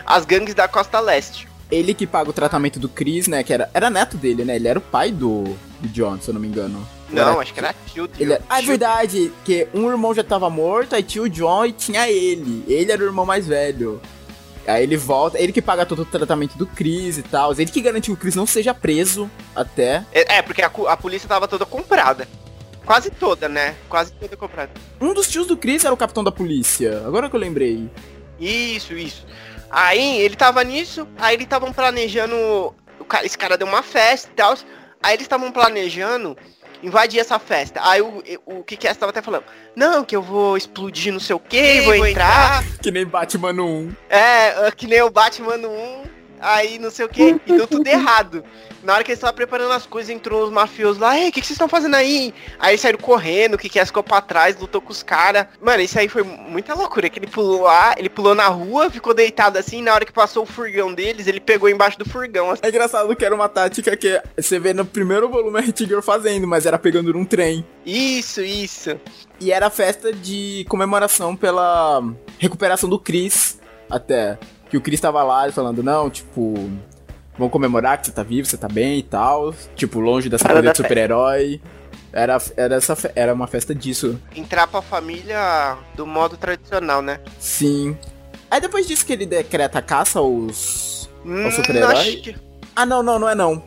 as 0.07 0.25
gangues 0.25 0.55
da 0.55 0.67
costa 0.67 1.01
leste. 1.01 1.49
Ele 1.71 1.95
que 1.95 2.07
paga 2.07 2.29
o 2.29 2.33
tratamento 2.33 2.79
do 2.79 2.89
Chris, 2.89 3.29
né? 3.29 3.43
Que 3.43 3.53
era, 3.53 3.71
era 3.73 3.89
neto 3.89 4.17
dele, 4.17 4.45
né? 4.45 4.57
Ele 4.57 4.69
era 4.69 4.79
o 4.79 4.83
pai 4.83 5.11
do, 5.11 5.45
do 5.81 5.89
John, 5.89 6.19
se 6.21 6.29
eu 6.29 6.35
não 6.35 6.41
me 6.41 6.49
engano. 6.49 6.87
Não, 7.13 7.41
acho 7.41 7.53
que 7.53 7.61
era 7.61 7.75
tio. 7.87 8.09
Ele, 8.19 8.35
ah, 8.49 8.59
é 8.59 8.59
Tio- 8.61 8.69
verdade, 8.69 9.33
que 9.45 9.69
um 9.75 9.89
irmão 9.91 10.15
já 10.15 10.25
tava 10.25 10.49
morto, 10.51 10.95
aí 10.95 11.03
tinha 11.03 11.23
o 11.23 11.29
John 11.29 11.67
e 11.67 11.73
tinha 11.73 12.09
ele. 12.11 12.65
Ele 12.67 12.91
era 12.91 13.03
o 13.03 13.07
irmão 13.07 13.25
mais 13.27 13.47
velho. 13.47 14.01
Aí 14.67 14.83
ele 14.85 14.97
volta, 14.97 15.39
ele 15.41 15.53
que 15.53 15.61
paga 15.61 15.85
todo 15.85 16.03
o 16.03 16.05
tratamento 16.05 16.57
do 16.57 16.67
Chris 16.67 17.19
e 17.19 17.23
tal. 17.23 17.53
Ele 17.53 17.67
que 17.67 17.81
garantiu 17.81 18.15
que 18.15 18.19
o 18.19 18.23
Chris 18.23 18.37
não 18.37 18.47
seja 18.47 18.73
preso 18.73 19.31
até. 19.57 20.05
É, 20.13 20.37
é, 20.37 20.43
porque 20.43 20.63
a, 20.63 20.71
a 20.89 20.97
polícia 20.97 21.29
tava 21.29 21.49
toda 21.49 21.67
comprada. 21.67 22.29
Quase 22.87 23.11
toda, 23.11 23.49
né? 23.49 23.75
Quase 23.89 24.13
toda 24.13 24.37
comprada. 24.37 24.71
Um 25.01 25.13
dos 25.15 25.29
tios 25.29 25.47
do 25.47 25.57
Chris 25.57 25.85
era 25.85 25.93
o 25.95 25.97
capitão 25.97 26.23
da 26.23 26.33
polícia. 26.33 27.03
Agora 27.07 27.29
que 27.29 27.35
eu 27.37 27.41
lembrei. 27.41 27.89
Isso, 28.39 28.95
isso. 28.95 29.27
Aí 29.71 30.21
ele 30.21 30.37
tava 30.37 30.63
nisso, 30.63 31.09
aí 31.19 31.35
eles 31.35 31.45
estavam 31.45 31.73
planejando. 31.73 32.75
esse 33.25 33.39
cara 33.39 33.57
deu 33.57 33.67
uma 33.67 33.83
festa 33.83 34.29
e 34.31 34.35
tal. 34.35 34.55
Aí 35.03 35.15
eles 35.15 35.25
estavam 35.25 35.51
planejando 35.51 36.37
invadir 36.83 37.21
essa 37.21 37.39
festa. 37.39 37.81
Aí 37.83 38.03
o, 38.03 38.23
o 38.47 38.65
que 38.65 38.77
que 38.77 38.93
tava 38.95 39.11
até 39.11 39.23
falando? 39.23 39.45
Não, 39.75 40.05
que 40.05 40.15
eu 40.15 40.23
vou 40.23 40.57
explodir 40.57 41.13
não 41.13 41.21
sei 41.21 41.37
o 41.37 41.41
que, 41.41 41.81
vou, 41.83 42.07
entrar. 42.07 42.65
Que 42.83 42.91
nem 42.91 43.07
Batman 43.07 43.53
no 43.53 43.67
1. 43.67 43.97
É, 44.11 44.71
que 44.73 44.87
nem 44.87 45.03
o 45.03 45.11
Batman 45.11 45.57
no 45.57 45.71
1, 45.71 46.03
aí 46.43 46.79
não 46.79 46.91
sei 46.91 47.07
o 47.07 47.09
que, 47.09 47.41
e 47.47 47.53
deu 47.53 47.67
tudo 47.67 47.87
errado. 47.87 48.45
Na 48.83 48.95
hora 48.95 49.05
que 49.05 49.11
eles 49.13 49.19
estavam 49.19 49.37
preparando 49.37 49.73
as 49.73 49.87
coisas, 49.87 50.11
entrou 50.11 50.45
os 50.45 50.51
mafiosos 50.51 50.99
lá, 50.99 51.17
ei, 51.17 51.29
o 51.29 51.33
que, 51.33 51.41
que 51.41 51.47
vocês 51.47 51.55
estão 51.55 51.69
fazendo 51.69 51.95
aí? 51.95 52.35
Aí 52.59 52.77
saíram 52.77 52.99
correndo, 52.99 53.55
o 53.55 53.59
que 53.59 53.69
que 53.69 53.83
ficou 53.85 54.03
pra 54.03 54.21
trás, 54.21 54.59
lutou 54.59 54.81
com 54.81 54.91
os 54.91 55.03
caras. 55.03 55.47
Mano, 55.61 55.83
isso 55.83 55.99
aí 55.99 56.09
foi 56.09 56.25
muita 56.25 56.75
loucura, 56.75 57.09
que 57.09 57.19
ele 57.19 57.29
pulou 57.29 57.63
lá, 57.63 57.95
ele 57.97 58.09
pulou 58.09 58.35
na 58.35 58.49
rua, 58.49 58.91
ficou 58.91 59.15
deitado 59.15 59.57
assim, 59.57 59.83
na 59.83 59.95
hora 59.95 60.05
que 60.05 60.13
passou 60.13 60.43
o 60.43 60.47
furgão 60.47 60.93
deles, 60.93 61.27
ele 61.29 61.41
pegou 61.41 61.69
embaixo 61.69 61.99
do 61.99 62.09
furgão. 62.09 62.51
assim. 62.51 62.63
É 62.65 62.69
engraçado 62.69 63.15
que 63.15 63.25
era 63.25 63.35
uma 63.35 63.49
tática 63.49 63.97
que 63.97 64.21
você 64.37 64.59
vê 64.59 64.75
no 64.75 64.85
primeiro 64.85 65.29
volume 65.29 65.59
a 65.59 65.63
Hit 65.63 65.87
Girl 65.87 66.01
fazendo, 66.01 66.47
mas 66.49 66.67
era 66.67 66.79
pegando 66.79 67.13
num 67.13 67.25
trem. 67.25 67.65
Isso, 67.87 68.41
isso. 68.41 68.99
E 69.41 69.53
era 69.53 69.71
festa 69.71 70.13
de 70.13 70.65
comemoração 70.69 71.37
pela 71.37 72.03
recuperação 72.39 72.89
do 72.89 72.99
Chris, 72.99 73.61
até. 73.91 74.39
Que 74.73 74.79
o 74.79 74.81
Chris 74.81 74.99
tava 74.99 75.23
lá 75.23 75.53
falando, 75.53 75.83
não, 75.83 76.09
tipo, 76.09 76.55
vamos 77.37 77.53
comemorar 77.53 77.99
que 77.99 78.07
você 78.07 78.11
tá 78.13 78.23
vivo, 78.23 78.49
você 78.49 78.57
tá 78.57 78.69
bem 78.69 79.01
e 79.01 79.03
tal. 79.03 79.53
Tipo, 79.77 80.01
longe 80.01 80.31
dessa 80.31 80.49
coisa 80.49 80.71
de 80.71 80.75
super-herói. 80.79 81.61
Era, 82.11 82.39
era, 82.57 82.77
essa, 82.77 83.13
era 83.15 83.35
uma 83.35 83.47
festa 83.47 83.75
disso. 83.75 84.19
Entrar 84.35 84.67
pra 84.67 84.81
família 84.81 85.77
do 85.95 86.07
modo 86.07 86.39
tradicional, 86.39 87.03
né? 87.03 87.21
Sim. 87.39 87.95
Aí 88.51 88.63
depois 88.63 88.87
disso 88.89 89.05
que 89.05 89.13
ele 89.13 89.27
decreta 89.27 89.79
a 89.79 89.83
caça 89.83 90.21
aos. 90.21 91.11
Hum, 91.23 91.51
super-herói? 91.51 91.93
acho 91.93 92.23
que- 92.23 92.37
Ah, 92.75 92.87
não, 92.87 93.03
não, 93.03 93.19
não 93.19 93.29
é 93.29 93.35
não. 93.35 93.63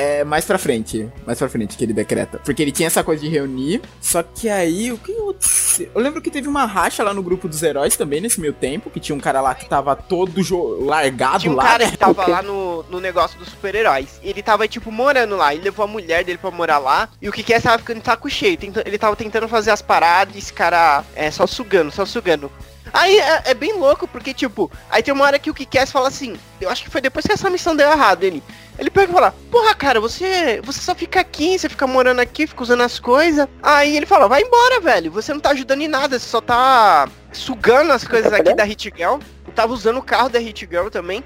É 0.00 0.22
mais 0.22 0.44
pra 0.44 0.58
frente. 0.58 1.08
Mais 1.26 1.38
pra 1.38 1.48
frente 1.48 1.76
que 1.76 1.84
ele 1.84 1.92
decreta. 1.92 2.38
Porque 2.44 2.62
ele 2.62 2.70
tinha 2.70 2.86
essa 2.86 3.02
coisa 3.02 3.20
de 3.20 3.28
reunir. 3.28 3.82
Só 4.00 4.22
que 4.22 4.48
aí, 4.48 4.92
o 4.92 4.96
que 4.96 5.10
aconteceu? 5.10 5.90
Eu 5.92 6.00
lembro 6.00 6.22
que 6.22 6.30
teve 6.30 6.46
uma 6.48 6.64
racha 6.66 7.02
lá 7.02 7.12
no 7.12 7.20
grupo 7.20 7.48
dos 7.48 7.60
heróis 7.64 7.96
também 7.96 8.20
nesse 8.20 8.40
meio 8.40 8.52
tempo. 8.52 8.90
Que 8.90 9.00
tinha 9.00 9.16
um 9.16 9.18
cara 9.20 9.40
lá 9.40 9.56
que 9.56 9.68
tava 9.68 9.96
todo 9.96 10.40
jo- 10.40 10.84
largado 10.84 11.40
Tinha 11.40 11.52
um 11.52 11.56
lá. 11.56 11.64
cara 11.64 11.90
que 11.90 11.96
tava 11.96 12.26
lá 12.30 12.40
no, 12.42 12.84
no 12.84 13.00
negócio 13.00 13.36
dos 13.40 13.48
super-heróis. 13.48 14.20
Ele 14.22 14.40
tava, 14.40 14.68
tipo, 14.68 14.92
morando 14.92 15.34
lá. 15.36 15.52
Ele 15.52 15.64
levou 15.64 15.84
a 15.84 15.88
mulher 15.88 16.22
dele 16.22 16.38
pra 16.38 16.52
morar 16.52 16.78
lá. 16.78 17.08
E 17.20 17.28
o 17.28 17.32
que 17.32 17.42
que 17.42 17.52
é, 17.52 17.58
tava 17.60 17.78
ficando 17.78 17.98
de 17.98 18.06
saco 18.06 18.30
cheio. 18.30 18.56
Ele 18.86 18.98
tava 18.98 19.16
tentando 19.16 19.48
fazer 19.48 19.72
as 19.72 19.82
paradas 19.82 20.36
e 20.36 20.38
esse 20.38 20.52
cara 20.52 21.02
é 21.16 21.28
só 21.32 21.44
sugando, 21.44 21.90
só 21.90 22.06
sugando. 22.06 22.48
Aí 22.92 23.18
é, 23.18 23.42
é 23.46 23.54
bem 23.54 23.74
louco, 23.74 24.06
porque, 24.08 24.32
tipo, 24.32 24.70
aí 24.88 25.02
tem 25.02 25.12
uma 25.12 25.24
hora 25.26 25.38
que 25.38 25.50
o 25.50 25.54
Kikess 25.54 25.92
fala 25.92 26.08
assim, 26.08 26.36
eu 26.58 26.70
acho 26.70 26.82
que 26.84 26.88
foi 26.90 27.02
depois 27.02 27.26
que 27.26 27.32
essa 27.32 27.50
missão 27.50 27.76
deu 27.76 27.90
errado, 27.90 28.22
ele. 28.24 28.42
Ele 28.78 28.90
pega 28.90 29.10
e 29.10 29.14
fala, 29.14 29.34
porra, 29.50 29.74
cara, 29.74 30.00
você, 30.00 30.60
você 30.62 30.80
só 30.80 30.94
fica 30.94 31.18
aqui, 31.18 31.58
você 31.58 31.68
fica 31.68 31.86
morando 31.86 32.20
aqui, 32.20 32.46
fica 32.46 32.62
usando 32.62 32.82
as 32.82 33.00
coisas. 33.00 33.48
Aí 33.60 33.96
ele 33.96 34.06
fala, 34.06 34.28
vai 34.28 34.42
embora, 34.42 34.80
velho. 34.80 35.10
Você 35.10 35.32
não 35.32 35.40
tá 35.40 35.50
ajudando 35.50 35.82
em 35.82 35.88
nada, 35.88 36.18
você 36.18 36.28
só 36.28 36.40
tá 36.40 37.08
sugando 37.32 37.92
as 37.92 38.04
coisas 38.04 38.32
aqui 38.32 38.54
da 38.54 38.62
Hit 38.62 38.92
Girl. 38.96 39.18
Eu 39.46 39.52
tava 39.52 39.72
usando 39.72 39.98
o 39.98 40.02
carro 40.02 40.28
da 40.28 40.38
Hit 40.38 40.68
Girl 40.70 40.88
também. 40.88 41.24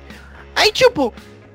Aí, 0.56 0.72
tipo, 0.72 1.12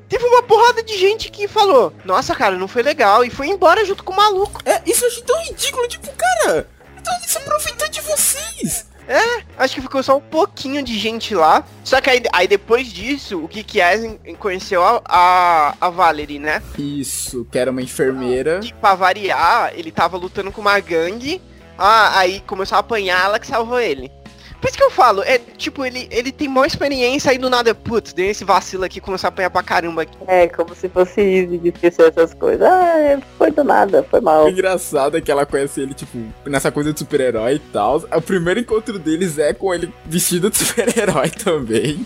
teve 0.08 0.24
uma 0.24 0.44
porrada 0.44 0.84
de 0.84 0.96
gente 0.98 1.32
que 1.32 1.48
falou, 1.48 1.92
nossa, 2.06 2.36
cara, 2.36 2.56
não 2.56 2.68
foi 2.68 2.84
legal. 2.84 3.26
E 3.26 3.32
foi 3.32 3.48
embora 3.48 3.84
junto 3.84 4.04
com 4.04 4.14
o 4.14 4.18
maluco. 4.18 4.62
É, 4.66 4.82
isso 4.86 5.04
eu 5.04 5.10
achei 5.10 5.24
tão 5.24 5.42
ridículo, 5.46 5.88
tipo, 5.88 6.12
cara, 6.16 6.68
ele 6.96 7.28
se 7.28 7.38
aproveita 7.38 7.90
de 7.90 8.02
vocês. 8.02 8.86
É, 9.08 9.44
acho 9.58 9.76
que 9.76 9.82
ficou 9.82 10.04
só 10.04 10.18
um 10.18 10.22
pouquinho 10.22 10.84
de 10.84 10.98
gente 10.98 11.34
lá. 11.34 11.64
Só 11.84 12.02
que 12.02 12.10
aí, 12.10 12.22
aí 12.34 12.48
depois 12.48 12.92
disso, 12.92 13.42
o 13.44 13.48
Kiki 13.48 13.80
Eisen 13.80 14.20
conheceu 14.38 14.84
a, 14.84 15.02
a, 15.08 15.76
a 15.80 15.90
Valerie, 15.90 16.40
né? 16.40 16.62
Isso, 16.78 17.48
que 17.50 17.58
era 17.58 17.72
uma 17.72 17.82
enfermeira. 17.82 18.60
E 18.64 18.74
pra 18.74 18.96
variar, 18.96 19.72
ele 19.74 19.92
tava 19.92 20.18
lutando 20.18 20.52
com 20.52 20.62
uma 20.62 20.80
gangue. 20.80 21.42
Ah, 21.78 22.20
aí 22.20 22.42
começou 22.42 22.76
a 22.76 22.80
apanhar, 22.80 23.24
ela 23.26 23.40
que 23.40 23.48
salvou 23.48 23.80
ele. 23.80 24.12
Por 24.60 24.68
isso 24.68 24.78
que 24.78 24.84
eu 24.84 24.92
falo, 24.92 25.22
é 25.24 25.38
tipo, 25.38 25.86
ele, 25.86 26.08
ele 26.10 26.32
tem 26.32 26.48
maior 26.48 26.66
experiência 26.66 27.32
aí 27.32 27.38
do 27.38 27.50
nada, 27.50 27.76
putz, 27.76 28.14
deu 28.14 28.30
esse 28.30 28.44
vacilo 28.44 28.84
aqui, 28.84 29.00
começou 29.00 29.28
a 29.28 29.30
apanhar 29.30 29.50
pra 29.50 29.62
caramba 29.62 30.02
aqui. 30.02 30.18
É, 30.28 30.48
como 30.48 30.74
se 30.74 30.90
fosse 30.90 31.22
easy 31.22 31.58
de 31.58 31.70
esquecer 31.70 32.08
essas 32.10 32.34
coisas. 32.34 32.68
Ah, 32.68 33.00
é, 33.00 33.20
foi 33.38 33.52
do 33.52 33.64
nada, 33.64 34.04
foi 34.10 34.20
mal. 34.20 34.46
O 34.46 34.50
engraçado 34.50 35.18
é 35.18 35.22
que 35.22 35.32
ela 35.32 35.46
conhece 35.46 35.82
ele, 35.82 35.94
tipo, 35.94 36.18
nessa 36.46 36.72
coisa 36.72 36.92
de 36.92 37.00
super-herói 37.00 37.56
e 37.56 37.60
tal. 37.60 37.98
O 38.16 38.22
primeiro 38.22 38.60
encontro 38.60 38.98
deles 38.98 39.38
é 39.38 39.54
com 39.54 39.74
ele 39.74 39.94
vestido 40.06 40.50
de 40.50 40.58
super-herói 40.58 41.30
também. 41.44 42.06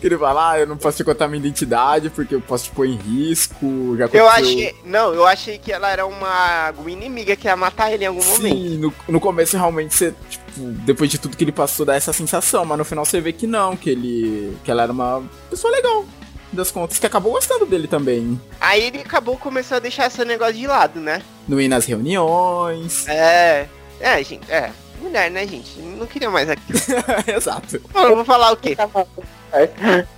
Que 0.00 0.06
ele 0.06 0.16
fala, 0.16 0.52
ah, 0.52 0.58
eu 0.60 0.66
não 0.66 0.76
posso 0.76 0.96
te 0.98 1.04
contar 1.04 1.26
minha 1.26 1.40
identidade 1.40 2.08
porque 2.10 2.34
eu 2.34 2.40
posso 2.40 2.64
te 2.66 2.70
pôr 2.70 2.86
em 2.86 2.96
risco. 2.96 3.96
Já 3.96 4.04
Eu 4.12 4.28
aconteceu- 4.28 4.28
achei. 4.28 4.76
Não, 4.84 5.12
eu 5.12 5.26
achei 5.26 5.58
que 5.58 5.72
ela 5.72 5.90
era 5.90 6.06
uma, 6.06 6.70
uma 6.78 6.90
inimiga 6.90 7.34
que 7.34 7.46
ia 7.48 7.56
matar 7.56 7.92
ele 7.92 8.04
em 8.04 8.06
algum 8.06 8.24
momento. 8.24 8.56
Sim, 8.56 8.76
no, 8.78 8.94
no 9.08 9.20
começo 9.20 9.56
realmente 9.56 9.94
você, 9.94 10.14
tipo, 10.30 10.60
depois 10.84 11.10
de 11.10 11.18
tudo 11.18 11.36
que 11.36 11.42
ele 11.42 11.50
passou, 11.52 11.84
dá 11.84 11.96
essa 11.96 12.12
sensação, 12.12 12.64
mas 12.64 12.78
no 12.78 12.84
final 12.84 13.04
você 13.04 13.20
vê 13.20 13.32
que 13.32 13.46
não, 13.46 13.76
que 13.76 13.90
ele. 13.90 14.56
que 14.64 14.70
ela 14.70 14.84
era 14.84 14.92
uma 14.92 15.22
pessoa 15.50 15.72
legal. 15.72 16.04
Das 16.50 16.70
contas, 16.70 16.98
que 16.98 17.04
acabou 17.06 17.32
gostando 17.32 17.66
dele 17.66 17.86
também. 17.86 18.40
Aí 18.58 18.82
ele 18.84 19.00
acabou 19.00 19.36
começando 19.36 19.76
a 19.76 19.80
deixar 19.80 20.06
esse 20.06 20.24
negócio 20.24 20.54
de 20.54 20.66
lado, 20.66 20.98
né? 20.98 21.20
No 21.46 21.60
ir 21.60 21.68
nas 21.68 21.84
reuniões. 21.84 23.06
É. 23.06 23.66
É, 24.00 24.22
gente, 24.24 24.50
é. 24.50 24.70
Mulher, 25.00 25.30
né, 25.30 25.46
gente? 25.46 25.78
Não 25.80 26.06
queria 26.06 26.30
mais 26.30 26.48
aquilo. 26.48 26.78
Exato. 27.26 27.80
Eu 27.94 28.16
vou 28.16 28.24
falar 28.24 28.52
o 28.52 28.56
quê? 28.56 28.76
Tudo 28.76 29.06
certo. 29.50 30.08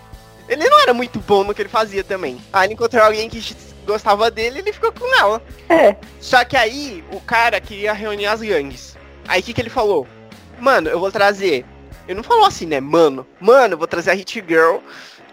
Ele 0.48 0.68
não 0.68 0.80
era 0.80 0.92
muito 0.92 1.20
bom 1.20 1.44
no 1.44 1.54
que 1.54 1.62
ele 1.62 1.68
fazia 1.68 2.02
também. 2.02 2.40
Aí 2.52 2.66
ele 2.66 2.74
encontrou 2.74 3.02
alguém 3.04 3.28
que 3.28 3.40
gostava 3.86 4.30
dele 4.30 4.56
e 4.56 4.62
ele 4.62 4.72
ficou 4.72 4.92
com 4.92 5.18
ela. 5.18 5.40
É, 5.68 5.94
Só 6.20 6.44
que 6.44 6.56
aí 6.56 7.04
o 7.12 7.20
cara 7.20 7.60
queria 7.60 7.92
reunir 7.92 8.26
as 8.26 8.40
gangues. 8.40 8.96
Aí 9.28 9.40
o 9.40 9.44
que, 9.44 9.52
que 9.54 9.60
ele 9.60 9.70
falou? 9.70 10.08
Mano, 10.58 10.88
eu 10.88 10.98
vou 10.98 11.12
trazer. 11.12 11.64
Ele 12.08 12.16
não 12.16 12.24
falou 12.24 12.44
assim, 12.46 12.66
né? 12.66 12.80
Mano, 12.80 13.24
mano, 13.40 13.74
eu 13.74 13.78
vou 13.78 13.86
trazer 13.86 14.10
a 14.10 14.14
Hit 14.14 14.44
Girl 14.46 14.78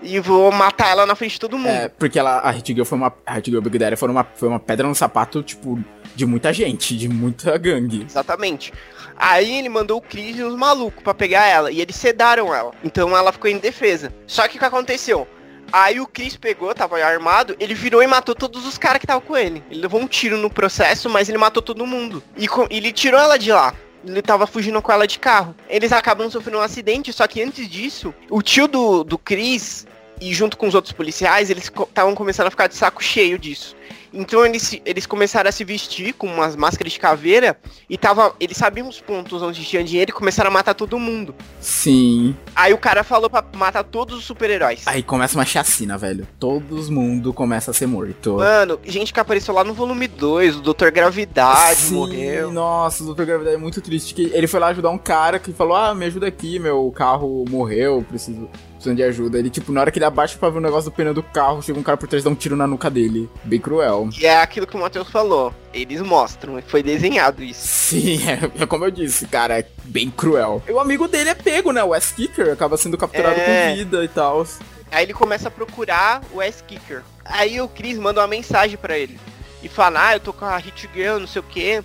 e 0.01 0.19
vou 0.19 0.51
matar 0.51 0.89
ela 0.89 1.05
na 1.05 1.15
frente 1.15 1.33
de 1.33 1.39
todo 1.39 1.57
mundo. 1.57 1.69
É, 1.69 1.89
porque 1.89 2.19
ela, 2.19 2.39
a 2.39 2.51
Hit 2.51 2.73
Girl 2.73 2.85
foi 2.85 2.97
uma. 2.97 3.13
A 3.25 3.33
Hit 3.33 3.49
Girl 3.49 3.61
Big 3.61 3.77
Daddy 3.79 3.95
foi 3.95 4.09
uma, 4.09 4.23
foi 4.23 4.47
uma 4.47 4.59
pedra 4.59 4.87
no 4.87 4.93
sapato, 4.93 5.41
tipo, 5.41 5.79
de 6.17 6.25
muita 6.25 6.51
gente, 6.51 6.97
de 6.97 7.07
muita 7.07 7.55
gangue. 7.57 8.03
Exatamente. 8.03 8.73
Aí 9.15 9.57
ele 9.59 9.69
mandou 9.69 9.97
o 9.99 10.01
Chris 10.01 10.37
e 10.37 10.43
os 10.43 10.55
malucos 10.55 11.01
pra 11.03 11.13
pegar 11.13 11.45
ela. 11.47 11.71
E 11.71 11.79
eles 11.79 11.95
sedaram 11.95 12.53
ela. 12.53 12.71
Então 12.83 13.15
ela 13.15 13.31
ficou 13.31 13.49
indefesa. 13.49 14.11
Só 14.25 14.47
que 14.47 14.57
o 14.57 14.59
que 14.59 14.65
aconteceu? 14.65 15.27
Aí 15.71 15.99
o 15.99 16.07
Chris 16.07 16.35
pegou, 16.37 16.73
tava 16.73 16.97
armado, 17.03 17.55
ele 17.59 17.73
virou 17.73 18.01
e 18.01 18.07
matou 18.07 18.33
todos 18.33 18.65
os 18.65 18.77
caras 18.77 18.99
que 18.99 19.05
estavam 19.05 19.21
com 19.21 19.35
ele. 19.37 19.63
Ele 19.69 19.81
levou 19.81 19.99
um 20.01 20.07
tiro 20.07 20.37
no 20.37 20.49
processo, 20.49 21.09
mas 21.09 21.29
ele 21.29 21.37
matou 21.37 21.61
todo 21.61 21.85
mundo. 21.85 22.23
E 22.35 22.47
co- 22.47 22.67
ele 22.69 22.91
tirou 22.91 23.19
ela 23.19 23.37
de 23.37 23.51
lá. 23.51 23.73
Ele 24.05 24.21
tava 24.21 24.47
fugindo 24.47 24.81
com 24.81 24.91
ela 24.91 25.05
de 25.05 25.19
carro. 25.19 25.53
Eles 25.69 25.91
acabam 25.91 26.29
sofrendo 26.31 26.57
um 26.59 26.61
acidente, 26.61 27.11
só 27.13 27.27
que 27.27 27.41
antes 27.43 27.67
disso, 27.69 28.13
o 28.29 28.41
tio 28.41 28.67
do, 28.67 29.03
do 29.03 29.17
Chris, 29.17 29.85
e 30.21 30.33
junto 30.33 30.55
com 30.57 30.67
os 30.67 30.73
outros 30.75 30.93
policiais, 30.93 31.49
eles 31.49 31.65
estavam 31.65 32.15
começando 32.15 32.47
a 32.47 32.51
ficar 32.51 32.67
de 32.67 32.75
saco 32.75 33.03
cheio 33.03 33.37
disso. 33.37 33.75
Então 34.13 34.45
eles, 34.45 34.79
eles 34.85 35.05
começaram 35.05 35.49
a 35.49 35.51
se 35.51 35.63
vestir 35.63 36.13
com 36.13 36.27
umas 36.27 36.55
máscaras 36.55 36.93
de 36.93 36.99
caveira 36.99 37.57
e 37.89 37.97
tava, 37.97 38.35
eles 38.39 38.57
sabiam 38.57 38.87
os 38.87 38.99
pontos 38.99 39.41
onde 39.41 39.63
tinha 39.63 39.83
dinheiro 39.83 40.11
e 40.11 40.13
começaram 40.13 40.49
a 40.49 40.53
matar 40.53 40.73
todo 40.73 40.97
mundo. 40.99 41.35
Sim. 41.59 42.35
Aí 42.55 42.73
o 42.73 42.77
cara 42.77 43.03
falou 43.03 43.29
pra 43.29 43.43
matar 43.55 43.83
todos 43.83 44.17
os 44.17 44.25
super-heróis. 44.25 44.83
Aí 44.85 45.03
começa 45.03 45.37
uma 45.37 45.45
chacina, 45.45 45.97
velho. 45.97 46.27
Todo 46.39 46.91
mundo 46.91 47.33
começa 47.33 47.71
a 47.71 47.73
ser 47.73 47.87
morto. 47.87 48.35
Mano, 48.35 48.79
gente 48.83 49.13
que 49.13 49.19
apareceu 49.19 49.53
lá 49.53 49.63
no 49.63 49.73
volume 49.73 50.07
2, 50.07 50.57
o 50.57 50.61
Dr. 50.61 50.89
Gravidade 50.91 51.81
Sim, 51.81 51.95
morreu. 51.95 52.51
Nossa, 52.51 53.03
o 53.03 53.13
Dr. 53.13 53.23
Gravidade 53.23 53.55
é 53.55 53.59
muito 53.59 53.81
triste. 53.81 54.13
Que 54.13 54.31
ele 54.33 54.47
foi 54.47 54.59
lá 54.59 54.67
ajudar 54.67 54.89
um 54.89 54.97
cara 54.97 55.39
que 55.39 55.51
falou: 55.51 55.75
Ah, 55.75 55.93
me 55.93 56.05
ajuda 56.05 56.27
aqui, 56.27 56.59
meu 56.59 56.91
carro 56.95 57.45
morreu, 57.49 58.05
preciso. 58.07 58.49
Precisando 58.77 58.97
de 58.97 59.03
ajuda. 59.03 59.37
Ele, 59.39 59.49
tipo, 59.49 59.71
na 59.71 59.81
hora 59.81 59.91
que 59.91 59.97
ele 59.97 60.05
abaixa 60.05 60.37
pra 60.37 60.49
ver 60.49 60.59
o 60.59 60.61
negócio 60.61 60.89
do 60.89 60.93
pneu 60.95 61.13
do 61.13 61.23
carro, 61.23 61.61
chega 61.61 61.79
um 61.79 61.83
cara 61.83 61.97
por 61.97 62.07
trás 62.07 62.23
e 62.23 62.25
dá 62.25 62.29
um 62.31 62.35
tiro 62.35 62.55
na 62.55 62.65
nuca 62.67 62.89
dele. 62.89 63.29
Bem 63.43 63.59
cruel. 63.59 64.09
E 64.19 64.25
é 64.25 64.39
aquilo 64.41 64.67
que 64.67 64.75
o 64.75 64.79
Matheus 64.79 65.09
falou. 65.09 65.53
Eles 65.73 66.01
mostram, 66.01 66.61
foi 66.67 66.81
desenhado 66.81 67.43
isso. 67.43 67.67
Sim, 67.67 68.19
é, 68.29 68.63
é 68.63 68.65
como 68.65 68.85
eu 68.85 68.91
disse, 68.91 69.27
cara, 69.27 69.59
é 69.59 69.67
bem 69.83 70.09
cruel. 70.09 70.63
E 70.67 70.71
o 70.71 70.79
amigo 70.79 71.07
dele 71.07 71.29
é 71.31 71.35
pego, 71.35 71.71
né? 71.71 71.83
O 71.83 71.89
Wes 71.89 72.11
Kicker 72.11 72.51
acaba 72.53 72.77
sendo 72.77 72.97
capturado 72.97 73.39
É. 73.39 73.69
com 73.71 73.75
vida 73.75 74.03
e 74.03 74.07
tal. 74.07 74.45
Aí 74.91 75.03
ele 75.03 75.13
começa 75.13 75.49
a 75.49 75.51
procurar 75.51 76.21
o 76.33 76.41
S-Kicker. 76.41 77.01
Aí 77.25 77.59
o 77.59 77.67
Chris 77.67 77.97
manda 77.97 78.21
uma 78.21 78.27
mensagem 78.27 78.77
pra 78.77 78.97
ele. 78.97 79.19
E 79.61 79.67
fala, 79.67 80.07
ah, 80.07 80.13
eu 80.15 80.19
tô 80.19 80.31
com 80.31 80.45
a 80.45 80.55
Hit 80.57 80.89
Girl, 80.93 81.17
não 81.19 81.27
sei 81.27 81.41
o 81.41 81.43
que. 81.43 81.81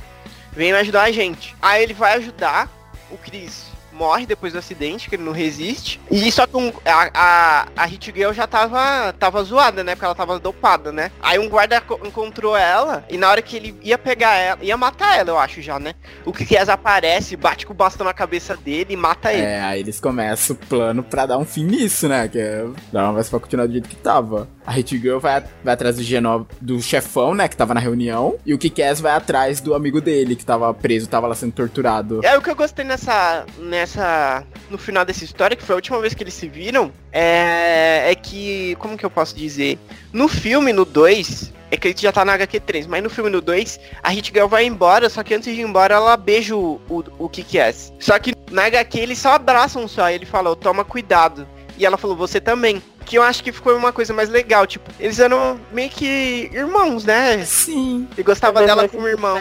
Vem 0.53 0.73
ajudar 0.73 1.03
a 1.05 1.11
gente. 1.11 1.57
Aí 1.61 1.83
ele 1.83 1.95
vai 1.95 2.15
ajudar. 2.19 2.71
O 3.11 3.19
Chris 3.19 3.65
morre 3.93 4.27
depois 4.27 4.53
do 4.53 4.59
acidente, 4.59 5.09
que 5.09 5.17
ele 5.17 5.23
não 5.23 5.33
resiste. 5.33 6.01
E 6.11 6.31
só 6.33 6.47
que 6.47 6.57
um- 6.57 6.73
a, 6.85 7.11
a, 7.15 7.67
a 7.77 7.85
Hit 7.87 8.13
Girl 8.15 8.33
já 8.33 8.47
tava, 8.47 9.13
tava 9.19 9.43
zoada, 9.45 9.85
né? 9.85 9.95
Porque 9.95 10.05
ela 10.05 10.15
tava 10.15 10.39
dopada, 10.39 10.91
né? 10.93 11.11
Aí 11.23 11.39
um 11.39 11.49
guarda 11.49 11.81
co- 11.81 12.01
encontrou 12.05 12.57
ela. 12.57 13.05
E 13.09 13.17
na 13.17 13.29
hora 13.31 13.43
que 13.43 13.57
ele 13.57 13.75
ia 13.83 13.99
pegar 13.99 14.35
ela, 14.35 14.59
ia 14.63 14.77
matar 14.77 15.19
ela, 15.19 15.31
eu 15.31 15.39
acho 15.39 15.61
já, 15.63 15.79
né? 15.79 15.95
O 16.25 16.33
Kikaz 16.33 16.69
aparece, 16.69 17.37
bate 17.37 17.67
com 17.67 17.73
o 17.73 17.77
bastão 17.77 18.05
na 18.07 18.15
cabeça 18.15 18.57
dele 18.57 18.95
e 18.95 18.97
mata 18.97 19.33
ele. 19.33 19.43
É, 19.43 19.61
aí 19.63 19.81
eles 19.81 20.01
começam 20.01 20.57
o 20.57 20.67
plano 20.67 21.03
pra 21.03 21.27
dar 21.27 21.39
um 21.39 21.45
fim 21.45 21.65
nisso, 21.65 22.09
né? 22.09 22.29
Que 22.29 22.39
é 22.39 22.65
dar 22.93 23.05
uma 23.05 23.15
vez 23.15 23.29
pra 23.29 23.41
continuar 23.41 23.67
do 23.67 23.73
jeito 23.73 23.89
que 23.89 23.97
tava. 23.97 24.49
A 24.67 24.71
Hit 24.73 24.97
Girl 24.99 25.19
vai, 25.19 25.43
vai 25.65 25.75
atrás 25.75 25.97
do 25.97 26.03
Genov, 26.03 26.47
do 26.61 26.81
chefão, 26.81 27.35
né? 27.35 27.49
Que 27.49 27.57
tava 27.57 27.75
na 27.75 27.81
reunião. 27.81 28.37
E 28.47 28.55
o 28.55 28.59
Kikaz 28.59 29.01
vai 29.01 29.13
atrás 29.13 29.61
do 29.61 29.75
amigo 29.75 30.01
dele, 30.01 30.37
que 30.37 30.45
tava 30.45 30.73
preso, 30.73 31.09
tava 31.09 31.27
lá 31.27 31.35
sendo 31.35 31.53
torturado. 31.53 32.21
É 32.25 32.37
o 32.37 32.43
que 32.43 32.49
eu 32.51 32.55
gostei 32.57 32.85
nessa. 32.85 33.45
Nessa. 33.83 34.45
no 34.71 34.79
final 34.79 35.05
dessa 35.05 35.25
história, 35.25 35.57
que 35.57 35.63
foi 35.63 35.75
a 35.75 35.77
última 35.77 36.01
vez 36.01 36.15
que 36.15 36.23
eles 36.23 36.35
se 36.35 36.49
viram, 36.49 36.93
é. 37.13 38.11
é 38.11 38.15
que. 38.15 38.77
como 38.79 38.97
que 38.97 39.05
eu 39.05 39.11
posso 39.11 39.35
dizer? 39.35 39.79
No 40.13 40.29
filme, 40.29 40.73
no 40.73 40.85
2, 40.85 41.53
é 41.71 41.77
que 41.77 41.89
a 41.89 41.91
gente 41.91 42.03
já 42.03 42.13
tá 42.13 42.25
na 42.25 42.39
HQ3, 42.39 42.87
mas 42.89 43.03
no 43.03 43.11
filme 43.11 43.31
no 43.31 43.41
2, 43.41 43.81
a 44.03 44.11
Hit 44.11 44.33
Girl 44.33 44.47
vai 44.47 44.65
embora, 44.65 45.09
só 45.11 45.23
que 45.23 45.35
antes 45.35 45.53
de 45.53 45.61
ir 45.61 45.65
embora 45.65 45.95
ela 45.95 46.17
beija 46.17 46.57
o, 46.57 46.81
o, 46.89 47.05
o 47.19 47.29
Kick-Ass. 47.29 47.93
Só 47.99 48.19
que 48.19 48.33
na 48.51 48.67
HQ 48.67 48.99
eles 48.99 49.19
só 49.19 49.33
abraçam 49.33 49.89
só, 49.89 50.11
e 50.11 50.15
ele 50.15 50.27
falou, 50.27 50.55
toma 50.55 50.85
cuidado. 50.85 51.47
E 51.77 51.85
ela 51.85 51.97
falou, 51.97 52.17
você 52.17 52.41
também. 52.41 52.83
Que 53.05 53.19
eu 53.19 53.23
acho 53.23 53.43
que 53.43 53.51
ficou 53.51 53.77
uma 53.77 53.93
coisa 53.93 54.15
mais 54.15 54.29
legal, 54.29 54.65
tipo, 54.65 54.89
eles 55.01 55.19
eram 55.19 55.59
meio 55.73 55.91
que 55.91 56.49
irmãos, 56.53 57.05
né? 57.05 57.45
Sim. 57.45 58.07
Ele 58.13 58.23
gostava 58.23 58.65
dela 58.65 58.89
como 58.89 59.09
irmão. 59.09 59.37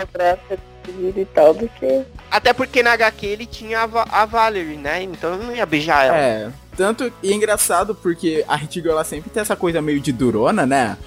E 0.89 1.25
tal 1.25 1.53
do 1.53 1.67
que. 1.67 2.03
Até 2.29 2.53
porque 2.53 2.82
na 2.82 2.93
HQ 2.93 3.25
ele 3.25 3.45
tinha 3.45 3.82
a, 3.82 4.21
a 4.21 4.25
Valerie, 4.25 4.77
né? 4.77 5.03
Então 5.03 5.34
eu 5.34 5.38
não 5.38 5.55
ia 5.55 5.65
beijar 5.65 6.05
ela. 6.05 6.17
É. 6.17 6.51
Tanto, 6.75 7.11
e 7.21 7.32
é 7.32 7.36
engraçado 7.36 7.93
porque 7.93 8.45
a 8.47 8.57
Girl, 8.57 8.91
ela 8.91 9.03
sempre 9.03 9.29
tem 9.29 9.41
essa 9.41 9.55
coisa 9.55 9.82
meio 9.82 9.99
de 9.99 10.11
durona, 10.11 10.65
né? 10.65 10.97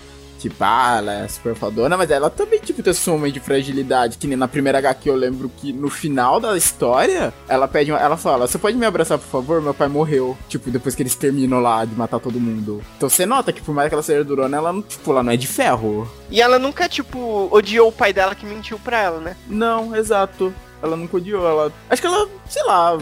Tipo, 0.44 0.56
ah, 0.62 0.96
ela 0.98 1.12
é 1.24 1.28
super 1.28 1.54
fodona, 1.54 1.96
mas 1.96 2.10
ela 2.10 2.28
também, 2.28 2.60
tipo, 2.60 2.82
tem 2.82 2.90
esse 2.90 3.08
momento 3.08 3.32
de 3.32 3.40
fragilidade. 3.40 4.18
Que 4.18 4.26
nem 4.26 4.36
na 4.36 4.46
primeira 4.46 4.76
HQ 4.78 5.08
eu 5.08 5.14
lembro 5.16 5.50
que 5.56 5.72
no 5.72 5.88
final 5.88 6.38
da 6.38 6.54
história, 6.54 7.32
ela 7.48 7.66
pede, 7.66 7.90
uma- 7.90 7.98
ela 7.98 8.16
fala, 8.18 8.46
você 8.46 8.58
pode 8.58 8.76
me 8.76 8.84
abraçar, 8.84 9.16
por 9.18 9.26
favor? 9.26 9.62
Meu 9.62 9.72
pai 9.72 9.88
morreu. 9.88 10.36
Tipo, 10.48 10.70
depois 10.70 10.94
que 10.94 11.02
eles 11.02 11.14
terminam 11.14 11.60
lá 11.60 11.84
de 11.86 11.94
matar 11.94 12.20
todo 12.20 12.38
mundo. 12.38 12.82
Então 12.96 13.08
você 13.08 13.24
nota 13.24 13.52
que 13.54 13.62
por 13.62 13.74
mais 13.74 13.88
que 13.88 13.94
ela 13.94 14.02
seja 14.02 14.22
durona, 14.22 14.56
ela, 14.56 14.72
não- 14.72 14.82
tipo, 14.82 15.10
ela 15.10 15.22
não 15.22 15.32
é 15.32 15.36
de 15.36 15.46
ferro. 15.46 16.06
E 16.30 16.42
ela 16.42 16.58
nunca, 16.58 16.88
tipo, 16.90 17.48
odiou 17.50 17.88
o 17.88 17.92
pai 17.92 18.12
dela 18.12 18.34
que 18.34 18.44
mentiu 18.44 18.78
pra 18.78 19.00
ela, 19.00 19.20
né? 19.20 19.36
Não, 19.48 19.96
exato. 19.96 20.52
Ela 20.82 20.94
nunca 20.96 21.16
odiou, 21.16 21.46
ela... 21.48 21.72
Acho 21.88 22.02
que 22.02 22.06
ela, 22.06 22.28
sei 22.48 22.62
lá... 22.64 22.98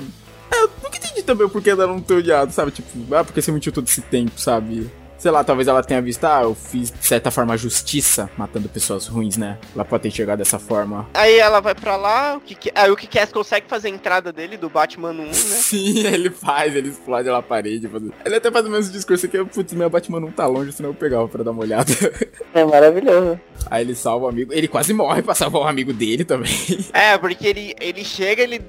é, 0.52 0.62
Eu 0.62 0.70
nunca 0.84 0.96
entendi 0.96 1.22
também 1.24 1.44
o 1.46 1.50
porquê 1.50 1.74
dela 1.74 1.92
não 1.92 2.00
ter 2.00 2.14
odiado, 2.14 2.52
sabe? 2.52 2.70
Tipo, 2.70 3.14
ah, 3.16 3.24
porque 3.24 3.42
você 3.42 3.50
mentiu 3.50 3.72
todo 3.72 3.88
esse 3.88 4.00
tempo, 4.02 4.38
sabe? 4.40 4.88
Sei 5.22 5.30
lá, 5.30 5.44
talvez 5.44 5.68
ela 5.68 5.84
tenha 5.84 6.02
visto, 6.02 6.24
ah, 6.24 6.42
eu 6.42 6.52
fiz 6.52 6.90
de 6.90 7.06
certa 7.06 7.30
forma 7.30 7.56
justiça 7.56 8.28
matando 8.36 8.68
pessoas 8.68 9.06
ruins, 9.06 9.36
né? 9.36 9.56
Ela 9.72 9.84
pode 9.84 10.02
ter 10.02 10.10
chegado 10.10 10.40
dessa 10.40 10.58
forma. 10.58 11.08
Aí 11.14 11.38
ela 11.38 11.60
vai 11.60 11.76
pra 11.76 11.94
lá, 11.94 12.34
o 12.34 12.40
que 12.40 12.72
aí 12.74 12.90
o 12.90 12.96
que 12.96 13.08
consegue 13.32 13.68
fazer 13.68 13.86
a 13.86 13.90
entrada 13.92 14.32
dele 14.32 14.56
do 14.56 14.68
Batman 14.68 15.12
1, 15.12 15.14
né? 15.14 15.30
Sim, 15.32 16.04
ele 16.04 16.28
faz, 16.28 16.74
ele 16.74 16.88
explode 16.88 17.28
lá 17.28 17.38
a 17.38 17.42
parede. 17.42 17.86
Faz... 17.86 18.02
Ele 18.24 18.34
até 18.34 18.50
faz 18.50 18.66
o 18.66 18.70
mesmo 18.70 18.92
discurso 18.92 19.28
que, 19.28 19.44
putz, 19.44 19.72
meu 19.74 19.88
Batman 19.88 20.18
não 20.18 20.32
tá 20.32 20.44
longe, 20.44 20.72
senão 20.72 20.90
eu 20.90 20.94
pegava 20.94 21.28
pra 21.28 21.44
dar 21.44 21.52
uma 21.52 21.62
olhada. 21.62 21.92
É 22.52 22.64
maravilhoso. 22.64 23.40
Aí 23.70 23.84
ele 23.84 23.94
salva 23.94 24.26
o 24.26 24.28
amigo. 24.28 24.52
Ele 24.52 24.66
quase 24.66 24.92
morre 24.92 25.22
pra 25.22 25.36
salvar 25.36 25.62
o 25.62 25.68
amigo 25.68 25.92
dele 25.92 26.24
também. 26.24 26.52
É, 26.92 27.16
porque 27.16 27.46
ele, 27.46 27.74
ele 27.80 28.04
chega, 28.04 28.42
ele 28.42 28.60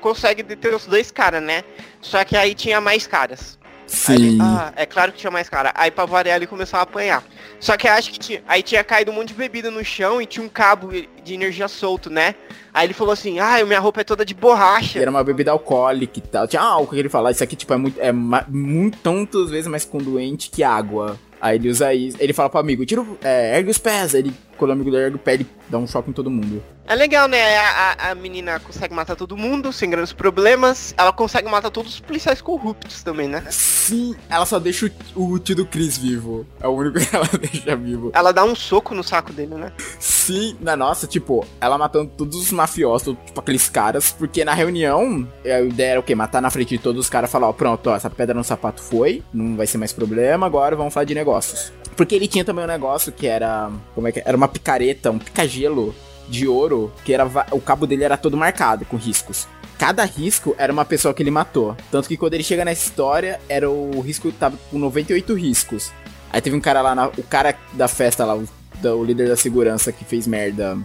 consegue 0.00 0.42
deter 0.42 0.74
os 0.74 0.86
dois 0.86 1.10
caras, 1.10 1.42
né? 1.42 1.64
Só 2.00 2.24
que 2.24 2.36
aí 2.36 2.54
tinha 2.54 2.80
mais 2.80 3.06
caras. 3.06 3.58
Sim. 3.86 4.14
Ele, 4.14 4.38
ah, 4.40 4.72
é 4.76 4.86
claro 4.86 5.12
que 5.12 5.18
tinha 5.18 5.30
mais 5.30 5.48
cara. 5.48 5.72
Aí 5.74 5.92
ele 6.34 6.46
começou 6.46 6.78
a 6.78 6.82
apanhar. 6.82 7.22
Só 7.60 7.76
que 7.76 7.86
acho 7.86 8.12
que 8.12 8.18
tinha, 8.18 8.42
aí 8.46 8.62
tinha 8.62 8.82
caído 8.82 9.10
um 9.10 9.14
monte 9.14 9.28
de 9.28 9.34
bebida 9.34 9.70
no 9.70 9.84
chão 9.84 10.20
e 10.20 10.26
tinha 10.26 10.44
um 10.44 10.48
cabo 10.48 10.90
de 10.92 11.34
energia 11.34 11.68
solto, 11.68 12.10
né? 12.10 12.34
Aí 12.72 12.86
ele 12.86 12.94
falou 12.94 13.12
assim, 13.12 13.38
ah, 13.38 13.64
minha 13.64 13.80
roupa 13.80 14.00
é 14.00 14.04
toda 14.04 14.24
de 14.24 14.34
borracha. 14.34 14.98
E 14.98 15.02
era 15.02 15.10
uma 15.10 15.22
bebida 15.22 15.50
alcoólica 15.50 16.18
e 16.18 16.22
tal. 16.22 16.48
Tinha 16.48 16.62
álcool 16.62 16.92
que 16.92 16.98
ele 16.98 17.08
falava, 17.08 17.32
isso 17.32 17.44
aqui 17.44 17.56
tipo 17.56 17.72
é 17.72 17.76
muito, 17.76 18.00
é 18.00 18.12
muito 18.12 18.98
tantas 18.98 19.50
vezes 19.50 19.66
mais 19.66 19.84
conduente 19.84 20.50
que 20.50 20.62
água. 20.62 21.18
Aí 21.40 21.56
ele 21.58 21.68
usa 21.68 21.92
isso, 21.92 22.16
ele 22.20 22.32
fala 22.32 22.48
pro 22.48 22.58
amigo, 22.58 22.86
tira, 22.86 23.04
é, 23.22 23.58
ergue 23.58 23.70
os 23.70 23.78
pés. 23.78 24.14
Aí 24.14 24.22
ele, 24.22 24.34
quando 24.56 24.70
o 24.70 24.72
amigo 24.74 24.90
dele 24.90 25.04
ergue 25.04 25.16
o 25.16 25.18
pé, 25.18 25.34
ele 25.34 25.46
dá 25.68 25.78
um 25.78 25.86
choque 25.86 26.10
em 26.10 26.12
todo 26.12 26.30
mundo. 26.30 26.62
É 26.86 26.94
legal, 26.94 27.26
né? 27.26 27.56
A, 27.56 28.10
a 28.10 28.14
menina 28.14 28.60
consegue 28.60 28.94
matar 28.94 29.16
todo 29.16 29.36
mundo 29.36 29.72
sem 29.72 29.88
grandes 29.88 30.12
problemas. 30.12 30.94
Ela 30.98 31.12
consegue 31.12 31.48
matar 31.48 31.70
todos 31.70 31.94
os 31.94 32.00
policiais 32.00 32.42
corruptos 32.42 33.02
também, 33.02 33.26
né? 33.26 33.42
Sim, 33.48 34.14
ela 34.28 34.44
só 34.44 34.58
deixa 34.58 34.90
o, 35.14 35.32
o 35.32 35.38
tio 35.38 35.56
do 35.56 35.66
Chris 35.66 35.96
vivo. 35.96 36.46
É 36.60 36.68
o 36.68 36.72
único 36.72 37.00
que 37.04 37.16
ela 37.16 37.26
deixa 37.40 37.74
vivo. 37.74 38.10
Ela 38.14 38.32
dá 38.32 38.44
um 38.44 38.54
soco 38.54 38.94
no 38.94 39.02
saco 39.02 39.32
dele, 39.32 39.54
né? 39.54 39.72
Sim, 39.98 40.56
na 40.60 40.76
nossa, 40.76 41.06
tipo, 41.06 41.46
ela 41.58 41.78
matando 41.78 42.10
todos 42.16 42.36
os 42.36 42.52
mafiosos, 42.52 43.16
tipo, 43.24 43.40
aqueles 43.40 43.68
caras, 43.68 44.12
porque 44.12 44.44
na 44.44 44.52
reunião, 44.52 45.26
a 45.44 45.60
ideia 45.60 45.92
era 45.92 46.00
o 46.00 46.02
quê? 46.02 46.14
Matar 46.14 46.42
na 46.42 46.50
frente 46.50 46.76
de 46.76 46.78
todos 46.78 47.00
os 47.00 47.10
caras 47.10 47.30
e 47.30 47.32
falar, 47.32 47.48
ó, 47.48 47.52
pronto, 47.52 47.88
ó, 47.88 47.96
essa 47.96 48.10
pedra 48.10 48.34
no 48.34 48.44
sapato 48.44 48.82
foi, 48.82 49.22
não 49.32 49.56
vai 49.56 49.66
ser 49.66 49.78
mais 49.78 49.92
problema, 49.92 50.46
agora 50.46 50.76
vamos 50.76 50.92
falar 50.92 51.04
de 51.04 51.14
negócios. 51.14 51.72
Porque 51.96 52.14
ele 52.14 52.28
tinha 52.28 52.44
também 52.44 52.64
um 52.64 52.68
negócio 52.68 53.12
que 53.12 53.26
era. 53.26 53.70
Como 53.94 54.08
é 54.08 54.12
que 54.12 54.20
é? 54.20 54.22
Era 54.26 54.36
uma 54.36 54.48
picareta, 54.48 55.10
um 55.10 55.18
picagelo 55.18 55.94
de 56.28 56.48
ouro, 56.48 56.92
que 57.04 57.12
era 57.12 57.24
o 57.52 57.60
cabo 57.60 57.86
dele 57.86 58.04
era 58.04 58.16
todo 58.16 58.36
marcado 58.36 58.84
com 58.84 58.96
riscos. 58.96 59.46
Cada 59.78 60.04
risco 60.04 60.54
era 60.56 60.72
uma 60.72 60.84
pessoa 60.84 61.12
que 61.12 61.22
ele 61.22 61.30
matou. 61.30 61.76
Tanto 61.90 62.08
que 62.08 62.16
quando 62.16 62.34
ele 62.34 62.44
chega 62.44 62.64
na 62.64 62.72
história, 62.72 63.40
era 63.48 63.68
o 63.68 64.00
risco 64.00 64.30
tava 64.32 64.56
com 64.70 64.78
98 64.78 65.34
riscos. 65.34 65.92
Aí 66.32 66.40
teve 66.40 66.56
um 66.56 66.60
cara 66.60 66.80
lá, 66.80 66.94
na, 66.94 67.08
o 67.08 67.22
cara 67.22 67.54
da 67.72 67.86
festa 67.86 68.24
lá, 68.24 68.36
o, 68.36 68.48
da, 68.80 68.94
o 68.94 69.04
líder 69.04 69.28
da 69.28 69.36
segurança 69.36 69.92
que 69.92 70.04
fez 70.04 70.26
merda, 70.26 70.78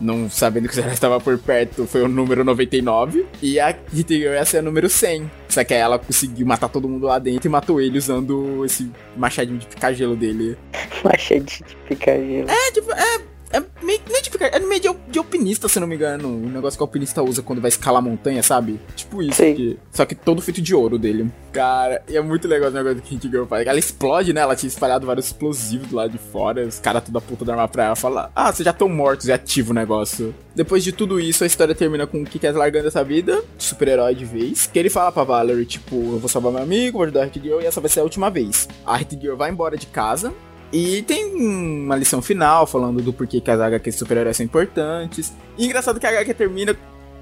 não 0.00 0.28
sabendo 0.28 0.68
que 0.68 0.78
o 0.78 0.88
estava 0.88 1.20
por 1.20 1.38
perto, 1.38 1.86
foi 1.86 2.02
o 2.02 2.08
número 2.08 2.44
99. 2.44 3.26
E 3.42 3.58
a 3.60 3.74
Hit 3.92 4.14
Girl 4.14 4.34
ia 4.34 4.44
ser 4.44 4.58
o 4.58 4.62
número 4.62 4.88
100. 4.88 5.30
Só 5.48 5.64
que 5.64 5.74
aí 5.74 5.80
ela 5.80 5.98
conseguiu 5.98 6.46
matar 6.46 6.68
todo 6.68 6.88
mundo 6.88 7.06
lá 7.06 7.18
dentro 7.18 7.48
e 7.48 7.50
matou 7.50 7.80
ele 7.80 7.98
usando 7.98 8.64
esse 8.64 8.90
machadinho 9.16 9.58
de 9.58 9.66
picar 9.66 9.94
gelo 9.94 10.16
dele. 10.16 10.56
Machadinho 11.04 11.44
de 11.44 11.76
picar 11.88 12.16
gelo. 12.16 12.50
É, 12.50 12.70
tipo, 12.72 12.90
é 12.92 13.33
é 13.54 13.62
meio, 13.84 14.00
ficar, 14.24 14.46
é 14.46 14.58
meio 14.58 14.80
de, 14.80 14.88
de, 15.08 15.18
alpinista, 15.18 15.68
se 15.68 15.78
não 15.78 15.86
me 15.86 15.94
engano. 15.94 16.28
O 16.28 16.48
negócio 16.48 16.76
que 16.76 16.82
o 16.82 16.86
alpinista 16.86 17.22
usa 17.22 17.42
quando 17.42 17.60
vai 17.60 17.68
escalar 17.68 18.00
a 18.00 18.04
montanha, 18.04 18.42
sabe? 18.42 18.80
Tipo 18.96 19.22
isso. 19.22 19.42
Que, 19.42 19.78
só 19.92 20.04
que 20.04 20.14
todo 20.14 20.42
feito 20.42 20.60
de 20.60 20.74
ouro 20.74 20.98
dele. 20.98 21.30
Cara, 21.52 22.02
e 22.08 22.16
é 22.16 22.20
muito 22.20 22.48
legal 22.48 22.70
o 22.70 22.72
negócio 22.72 23.00
que 23.00 23.16
a 23.16 23.30
Girl 23.30 23.44
faz. 23.44 23.66
Ela 23.66 23.78
explode, 23.78 24.32
né? 24.32 24.40
Ela 24.40 24.56
tinha 24.56 24.68
espalhado 24.68 25.06
vários 25.06 25.26
explosivos 25.26 25.86
do 25.86 25.96
lado 25.96 26.10
de 26.10 26.18
fora. 26.18 26.66
Os 26.66 26.80
caras 26.80 27.04
toda 27.04 27.20
puta 27.20 27.44
da 27.44 27.52
arma 27.52 27.68
pra 27.68 27.84
ela 27.84 27.96
fala: 27.96 28.30
Ah, 28.34 28.52
vocês 28.52 28.64
já 28.64 28.72
estão 28.72 28.88
mortos, 28.88 29.28
é 29.28 29.34
ativo 29.34 29.70
o 29.70 29.74
negócio. 29.74 30.34
Depois 30.54 30.82
de 30.82 30.92
tudo 30.92 31.20
isso, 31.20 31.44
a 31.44 31.46
história 31.46 31.74
termina 31.74 32.06
com 32.06 32.22
o 32.22 32.24
Kikaz 32.24 32.54
largando 32.54 32.88
essa 32.88 33.02
vida, 33.02 33.42
super-herói 33.58 34.14
de 34.14 34.24
vez. 34.24 34.66
Que 34.66 34.78
ele 34.78 34.90
fala 34.90 35.10
pra 35.10 35.24
Valerie, 35.24 35.64
tipo, 35.64 35.94
eu 35.94 36.18
vou 36.18 36.28
salvar 36.28 36.52
meu 36.52 36.62
amigo, 36.62 36.98
vou 36.98 37.04
ajudar 37.04 37.22
a 37.22 37.24
Hit 37.24 37.40
Girl 37.40 37.60
e 37.60 37.66
essa 37.66 37.80
vai 37.80 37.90
ser 37.90 38.00
a 38.00 38.04
última 38.04 38.30
vez. 38.30 38.68
A 38.86 38.96
Hit 38.96 39.18
Girl 39.20 39.36
vai 39.36 39.50
embora 39.50 39.76
de 39.76 39.86
casa, 39.86 40.32
e 40.74 41.02
tem 41.02 41.32
uma 41.36 41.94
lição 41.94 42.20
final 42.20 42.66
falando 42.66 43.00
do 43.00 43.12
porquê 43.12 43.40
que 43.40 43.48
as 43.48 43.60
HQs 43.60 43.94
super-heróis 43.94 44.36
são 44.36 44.44
importantes. 44.44 45.32
E 45.56 45.66
engraçado 45.66 46.00
que 46.00 46.06
a 46.06 46.10
HQ 46.10 46.34
termina 46.34 46.76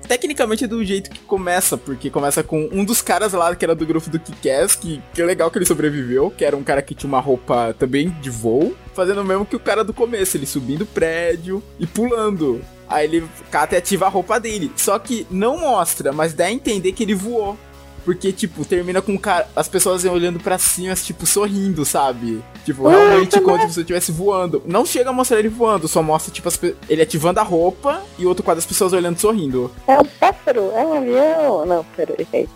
tecnicamente 0.09 0.67
do 0.67 0.83
jeito 0.83 1.11
que 1.11 1.21
começa, 1.21 1.77
porque 1.77 2.09
começa 2.09 2.43
com 2.43 2.71
um 2.73 2.83
dos 2.83 3.03
caras 3.03 3.35
lá 3.35 3.55
que 3.55 3.63
era 3.63 3.75
do 3.75 3.85
grupo 3.85 4.09
do 4.09 4.19
Kick-Ass, 4.19 4.75
que, 4.75 5.03
que 5.13 5.21
é 5.21 5.25
legal 5.27 5.51
que 5.51 5.59
ele 5.59 5.67
sobreviveu, 5.67 6.31
que 6.31 6.47
era 6.47 6.57
um 6.57 6.63
cara 6.63 6.81
que 6.81 6.95
tinha 6.95 7.09
uma 7.09 7.21
roupa 7.21 7.77
também 7.79 8.09
de 8.23 8.31
voo, 8.31 8.75
fazendo 8.95 9.21
o 9.21 9.25
mesmo 9.25 9.45
que 9.45 9.55
o 9.55 9.61
cara 9.61 9.85
do 9.85 9.93
começo, 9.93 10.39
ele 10.39 10.47
subindo 10.47 10.87
prédio 10.87 11.63
e 11.79 11.87
pulando. 11.87 12.63
Aí 12.89 13.05
ele 13.05 13.29
até 13.53 13.77
ativa 13.77 14.07
a 14.07 14.09
roupa 14.09 14.41
dele. 14.41 14.73
Só 14.77 14.99
que 14.99 15.27
não 15.31 15.59
mostra, 15.59 16.11
mas 16.11 16.33
dá 16.33 16.47
a 16.47 16.53
entender 16.53 16.93
que 16.93 17.03
ele 17.03 17.15
voou. 17.15 17.59
Porque, 18.05 18.33
tipo, 18.33 18.65
termina 18.65 19.01
com 19.01 19.17
cara, 19.19 19.49
as 19.55 19.69
pessoas 19.69 20.05
olhando 20.05 20.41
para 20.41 20.59
cima, 20.59 20.95
tipo, 20.95 21.27
sorrindo, 21.27 21.85
sabe? 21.85 22.43
Tipo, 22.65 22.89
realmente 22.89 23.41
como 23.41 23.61
se 23.61 23.75
você 23.75 23.81
estivesse 23.81 24.13
voando. 24.13 24.63
Não 24.67 24.85
chega 24.85 25.11
a 25.11 25.13
mostrar 25.13 25.39
ele 25.39 25.49
voando, 25.49 25.87
só 25.89 26.03
mostra, 26.03 26.33
tipo, 26.33 26.49
ele 26.89 27.03
ativando 27.03 27.41
a 27.41 27.43
roupa 27.43 28.03
e 28.19 28.25
o 28.25 28.29
outro 28.29 28.45
quadro 28.45 28.59
as 28.59 28.67
pessoas 28.67 28.93
olhando 28.93 29.19
sorrindo. 29.19 29.71
É 29.87 29.99
um 29.99 30.05
pássaro, 30.05 30.73
é 30.75 30.85
um 30.85 30.95
avião. 30.95 31.67
Não, 31.67 31.85
pera 31.97 32.15
aí. 32.33 32.49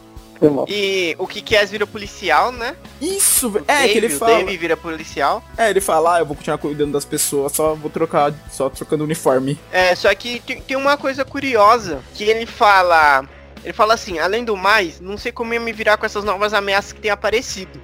E 0.68 1.16
o 1.18 1.26
que 1.26 1.40
que 1.40 1.56
é 1.56 1.64
vira 1.64 1.86
policial, 1.86 2.52
né? 2.52 2.76
Isso, 3.00 3.48
o 3.48 3.58
é 3.58 3.80
Dave, 3.80 3.92
que 3.92 3.98
ele 3.98 4.08
fala. 4.08 4.32
O 4.32 4.36
Dave 4.44 4.56
vira 4.56 4.76
policial. 4.76 5.42
É, 5.56 5.70
ele 5.70 5.80
fala, 5.80 6.16
ah, 6.16 6.18
eu 6.20 6.26
vou 6.26 6.36
continuar 6.36 6.58
cuidando 6.58 6.92
das 6.92 7.04
pessoas, 7.04 7.52
só 7.52 7.74
vou 7.74 7.90
trocar, 7.90 8.34
só 8.50 8.68
trocando 8.68 9.04
uniforme. 9.04 9.58
É, 9.72 9.94
só 9.94 10.14
que 10.14 10.40
tem, 10.40 10.60
tem 10.60 10.76
uma 10.76 10.96
coisa 10.96 11.24
curiosa, 11.24 12.00
que 12.14 12.24
ele 12.24 12.46
fala, 12.46 13.24
ele 13.66 13.72
fala 13.72 13.94
assim, 13.94 14.20
além 14.20 14.44
do 14.44 14.56
mais, 14.56 15.00
não 15.00 15.18
sei 15.18 15.32
como 15.32 15.52
ia 15.52 15.58
me 15.58 15.72
virar 15.72 15.96
com 15.96 16.06
essas 16.06 16.22
novas 16.22 16.54
ameaças 16.54 16.92
que 16.92 17.00
têm 17.00 17.10
aparecido. 17.10 17.82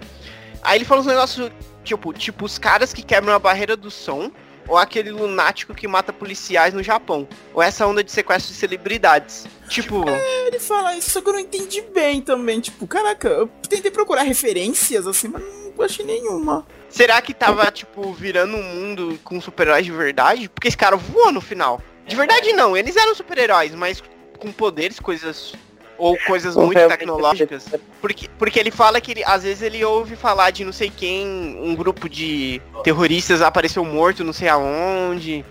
Aí 0.63 0.79
ele 0.79 0.85
fala 0.85 1.01
uns 1.01 1.09
negócios, 1.09 1.51
tipo, 1.83 2.13
tipo, 2.13 2.45
os 2.45 2.57
caras 2.57 2.95
que 2.95 3.03
quebram 3.03 3.35
a 3.35 3.39
barreira 3.41 3.77
do 3.77 3.91
som, 3.91 4.31
ou 4.69 4.79
aquele 4.79 5.11
lunático 5.11 5.75
que 5.75 5.89
mata 5.89 6.13
policiais 6.13 6.73
no 6.73 6.85
Japão. 6.85 7.27
Ou 7.53 7.61
essa 7.61 7.85
onda 7.85 8.05
de 8.05 8.13
sequestro 8.13 8.53
de 8.53 8.61
celebridades. 8.61 9.45
Tipo. 9.69 10.09
É, 10.09 10.47
ele 10.47 10.61
fala 10.61 10.95
isso, 10.95 11.11
só 11.11 11.21
que 11.21 11.29
eu 11.29 11.33
não 11.33 11.41
entendi 11.41 11.83
bem 11.93 12.23
também. 12.23 12.61
Tipo, 12.61 12.87
caraca, 12.87 13.27
eu 13.27 13.49
tentei 13.69 13.91
procurar 13.91 14.23
referências 14.23 15.05
assim, 15.05 15.27
mas 15.27 15.43
não 15.77 15.85
achei 15.85 16.07
nenhuma. 16.07 16.65
Será 16.89 17.21
que 17.21 17.35
tava, 17.35 17.69
tipo, 17.73 18.13
virando 18.13 18.57
um 18.57 18.63
mundo 18.63 19.19
com 19.25 19.41
super-heróis 19.41 19.85
de 19.85 19.91
verdade? 19.91 20.49
Porque 20.49 20.69
esse 20.69 20.77
cara 20.77 20.95
voou 20.95 21.33
no 21.33 21.41
final. 21.41 21.83
De 22.07 22.15
verdade 22.15 22.53
não, 22.53 22.77
eles 22.77 22.95
eram 22.95 23.17
super-heróis, 23.17 23.75
mas 23.75 24.01
com 24.39 24.53
poderes, 24.53 25.01
coisas 25.01 25.55
ou 26.03 26.19
coisas 26.27 26.57
muito 26.57 26.89
tecnológicas. 26.89 27.67
Porque, 28.01 28.29
porque 28.37 28.59
ele 28.59 28.73
fala 28.73 29.01
que 29.01 29.13
ele, 29.13 29.25
às 29.25 29.45
vezes 29.45 29.63
ele 29.63 29.85
ouve 29.85 30.17
falar 30.17 30.51
de 30.51 30.65
não 30.65 30.73
sei 30.73 30.91
quem, 30.91 31.57
um 31.63 31.77
grupo 31.77 32.09
de 32.09 32.61
terroristas 32.83 33.41
apareceu 33.41 33.85
morto 33.85 34.25
não 34.25 34.33
sei 34.33 34.49
aonde, 34.49 35.45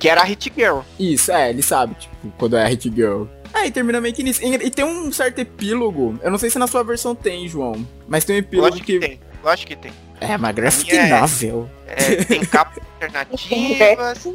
que 0.00 0.08
era 0.08 0.20
a 0.20 0.24
Hit 0.24 0.52
Girl. 0.56 0.80
Isso, 0.98 1.30
é, 1.30 1.50
ele 1.50 1.62
sabe, 1.62 1.94
tipo, 1.94 2.14
quando 2.36 2.56
é 2.56 2.64
a 2.64 2.66
Hit 2.66 2.92
Girl. 2.92 3.26
É, 3.54 3.66
e 3.66 3.70
termina 3.70 4.00
meio 4.00 4.12
que 4.12 4.24
nisso. 4.24 4.40
E 4.42 4.70
tem 4.70 4.84
um 4.84 5.12
certo 5.12 5.38
epílogo, 5.38 6.18
eu 6.20 6.32
não 6.32 6.38
sei 6.38 6.50
se 6.50 6.58
na 6.58 6.66
sua 6.66 6.82
versão 6.82 7.14
tem, 7.14 7.46
João, 7.46 7.86
mas 8.08 8.24
tem 8.24 8.36
um 8.36 8.38
epílogo 8.40 8.70
Lógico 8.70 8.86
que... 8.86 8.98
que 8.98 9.06
tem, 9.06 9.20
lógico 9.44 9.68
que 9.68 9.76
tem. 9.76 9.92
É, 10.20 10.36
uma 10.36 10.50
graphic 10.50 10.96
é, 10.96 11.08
novel. 11.20 11.70
É, 11.86 12.24
tem 12.24 12.44
capas 12.44 12.82
alternativas, 13.00 14.26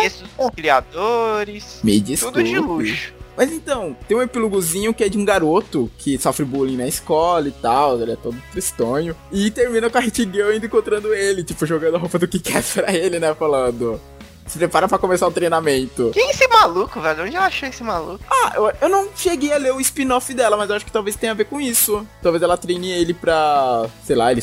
textos 0.00 0.28
dos 0.38 0.50
criadores, 0.54 1.80
Me 1.82 2.00
desculpe. 2.00 2.38
tudo 2.38 2.48
de 2.48 2.58
luxo. 2.58 3.23
Mas 3.36 3.52
então, 3.52 3.96
tem 4.06 4.16
um 4.16 4.22
epílogozinho 4.22 4.94
que 4.94 5.02
é 5.02 5.08
de 5.08 5.18
um 5.18 5.24
garoto 5.24 5.90
que 5.98 6.18
sofre 6.18 6.44
bullying 6.44 6.76
na 6.76 6.86
escola 6.86 7.48
e 7.48 7.52
tal, 7.52 8.00
ele 8.00 8.12
é 8.12 8.16
todo 8.16 8.36
tristonho. 8.52 9.16
E 9.32 9.50
termina 9.50 9.90
com 9.90 9.98
a 9.98 10.00
Hit 10.00 10.22
Girl 10.30 10.52
indo 10.52 10.66
encontrando 10.66 11.12
ele, 11.12 11.42
tipo, 11.42 11.66
jogando 11.66 11.96
a 11.96 11.98
roupa 11.98 12.18
do 12.18 12.28
que 12.28 12.40
pra 12.74 12.94
ele, 12.94 13.18
né? 13.18 13.34
Falando. 13.34 14.00
Se 14.46 14.58
prepara 14.58 14.86
pra 14.86 14.98
começar 14.98 15.26
o 15.26 15.32
treinamento. 15.32 16.10
Quem 16.12 16.28
é 16.28 16.30
esse 16.30 16.46
maluco, 16.48 17.00
velho? 17.00 17.24
Onde 17.24 17.34
eu 17.34 17.40
achei 17.40 17.70
esse 17.70 17.82
maluco? 17.82 18.22
Ah, 18.30 18.52
eu, 18.56 18.72
eu 18.82 18.88
não 18.90 19.08
cheguei 19.16 19.52
a 19.52 19.56
ler 19.56 19.72
o 19.72 19.80
spin-off 19.80 20.32
dela, 20.34 20.56
mas 20.56 20.68
eu 20.68 20.76
acho 20.76 20.84
que 20.84 20.92
talvez 20.92 21.16
tenha 21.16 21.32
a 21.32 21.34
ver 21.34 21.46
com 21.46 21.60
isso. 21.60 22.06
Talvez 22.22 22.42
ela 22.42 22.56
treine 22.56 22.90
ele 22.90 23.14
pra. 23.14 23.86
sei 24.04 24.14
lá, 24.14 24.30
ele 24.30 24.42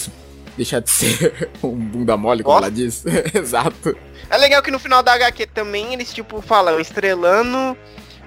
deixar 0.57 0.79
de 0.79 0.89
ser 0.89 1.49
um 1.63 1.75
bunda 1.75 2.17
mole, 2.17 2.43
como 2.43 2.57
ela 2.57 2.71
diz. 2.71 3.03
Exato. 3.33 3.95
É 4.29 4.37
legal 4.37 4.61
que 4.63 4.71
no 4.71 4.79
final 4.79 5.03
da 5.03 5.13
HQ 5.13 5.47
também 5.47 5.93
eles, 5.93 6.11
tipo, 6.13 6.41
falam 6.41 6.79
estrelando 6.79 7.77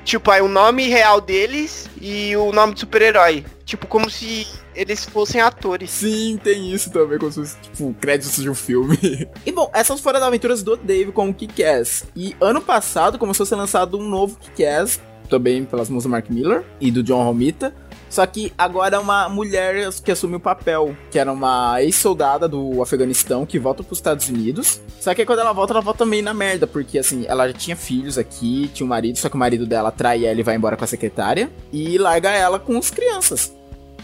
Tipo, 0.05 0.30
aí 0.30 0.42
o 0.42 0.48
nome 0.48 0.86
real 0.86 1.20
deles 1.20 1.88
e 2.00 2.36
o 2.36 2.52
nome 2.52 2.74
de 2.74 2.80
super-herói. 2.80 3.44
Tipo, 3.64 3.86
como 3.86 4.11
se 4.11 4.46
eles 4.74 5.05
fossem 5.05 5.40
atores. 5.40 5.90
Sim, 5.90 6.38
tem 6.42 6.72
isso 6.72 6.90
também, 6.90 7.18
como 7.18 7.32
se 7.32 7.40
fosse, 7.40 7.57
tipo, 7.61 7.94
créditos 7.94 8.42
de 8.42 8.50
um 8.50 8.55
filme. 8.55 8.98
e 9.46 9.50
bom, 9.52 9.70
essas 9.72 10.00
foram 10.00 10.18
as 10.18 10.24
aventuras 10.24 10.62
do 10.62 10.76
Dave 10.76 11.12
com 11.12 11.30
o 11.30 11.34
Kick-Ass. 11.34 12.05
E 12.14 12.36
ano 12.40 12.61
passado 12.61 13.18
começou 13.18 13.44
a 13.44 13.46
ser 13.46 13.57
lançado 13.57 13.98
um 13.98 14.07
novo 14.07 14.36
Kick-Ass, 14.38 15.00
também 15.28 15.64
pelas 15.64 15.88
mãos 15.88 16.02
do 16.02 16.11
Mark 16.11 16.28
Miller 16.28 16.64
e 16.80 16.90
do 16.90 17.02
John 17.02 17.24
Romita. 17.24 17.74
Só 18.14 18.24
que 18.24 18.52
agora 18.56 18.94
é 18.94 18.98
uma 19.00 19.28
mulher 19.28 19.90
que 20.04 20.12
assume 20.12 20.36
o 20.36 20.40
papel, 20.40 20.96
que 21.10 21.18
era 21.18 21.32
uma 21.32 21.82
ex-soldada 21.82 22.46
do 22.46 22.80
Afeganistão 22.80 23.44
que 23.44 23.58
volta 23.58 23.82
pros 23.82 23.98
Estados 23.98 24.28
Unidos. 24.28 24.80
Só 25.00 25.12
que 25.12 25.26
quando 25.26 25.40
ela 25.40 25.52
volta, 25.52 25.72
ela 25.72 25.80
volta 25.80 26.06
meio 26.06 26.22
na 26.22 26.32
merda, 26.32 26.64
porque 26.64 26.96
assim, 26.96 27.24
ela 27.26 27.48
já 27.48 27.54
tinha 27.54 27.76
filhos 27.76 28.16
aqui, 28.16 28.70
tinha 28.72 28.86
um 28.86 28.88
marido, 28.88 29.18
só 29.18 29.28
que 29.28 29.34
o 29.34 29.38
marido 29.38 29.66
dela 29.66 29.90
trai 29.90 30.24
ela 30.24 30.38
e 30.38 30.44
vai 30.44 30.54
embora 30.54 30.76
com 30.76 30.84
a 30.84 30.86
secretária 30.86 31.50
e 31.72 31.98
larga 31.98 32.30
ela 32.30 32.60
com 32.60 32.78
as 32.78 32.88
crianças. 32.88 33.52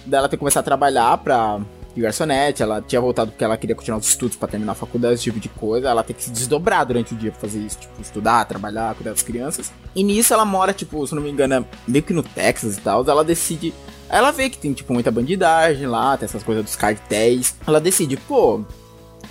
Daí 0.04 0.18
ela 0.18 0.28
tem 0.28 0.36
que 0.36 0.40
começar 0.40 0.58
a 0.58 0.64
trabalhar 0.64 1.16
pra 1.18 1.60
de 1.94 2.00
garçonete, 2.00 2.62
ela 2.62 2.80
tinha 2.80 3.00
voltado 3.00 3.30
porque 3.30 3.44
ela 3.44 3.56
queria 3.56 3.74
continuar 3.74 3.98
os 3.98 4.08
estudos 4.08 4.36
para 4.36 4.48
terminar 4.48 4.72
a 4.72 4.74
faculdade, 4.74 5.14
esse 5.14 5.24
tipo 5.24 5.40
de 5.40 5.48
coisa. 5.48 5.88
Ela 5.88 6.02
tem 6.02 6.14
que 6.14 6.24
se 6.24 6.30
desdobrar 6.30 6.84
durante 6.84 7.14
o 7.14 7.16
dia 7.16 7.30
pra 7.30 7.40
fazer 7.40 7.60
isso, 7.60 7.78
tipo, 7.78 8.00
estudar, 8.00 8.44
trabalhar, 8.44 8.94
cuidar 8.94 9.10
das 9.10 9.22
crianças. 9.22 9.72
E 9.94 10.02
nisso 10.02 10.32
ela 10.32 10.44
mora, 10.44 10.72
tipo, 10.72 11.06
se 11.06 11.14
não 11.14 11.22
me 11.22 11.30
engano, 11.30 11.66
meio 11.86 12.02
que 12.02 12.12
no 12.12 12.22
Texas 12.22 12.76
e 12.76 12.80
tal. 12.80 13.04
Ela 13.08 13.24
decide. 13.24 13.72
Ela 14.10 14.32
vê 14.32 14.50
que 14.50 14.58
tem, 14.58 14.72
tipo, 14.72 14.92
muita 14.92 15.10
bandidagem 15.10 15.86
lá, 15.86 16.16
tem 16.16 16.26
essas 16.26 16.42
coisas 16.42 16.64
dos 16.64 16.76
cartéis. 16.76 17.54
Ela 17.66 17.80
decide, 17.80 18.16
pô, 18.16 18.62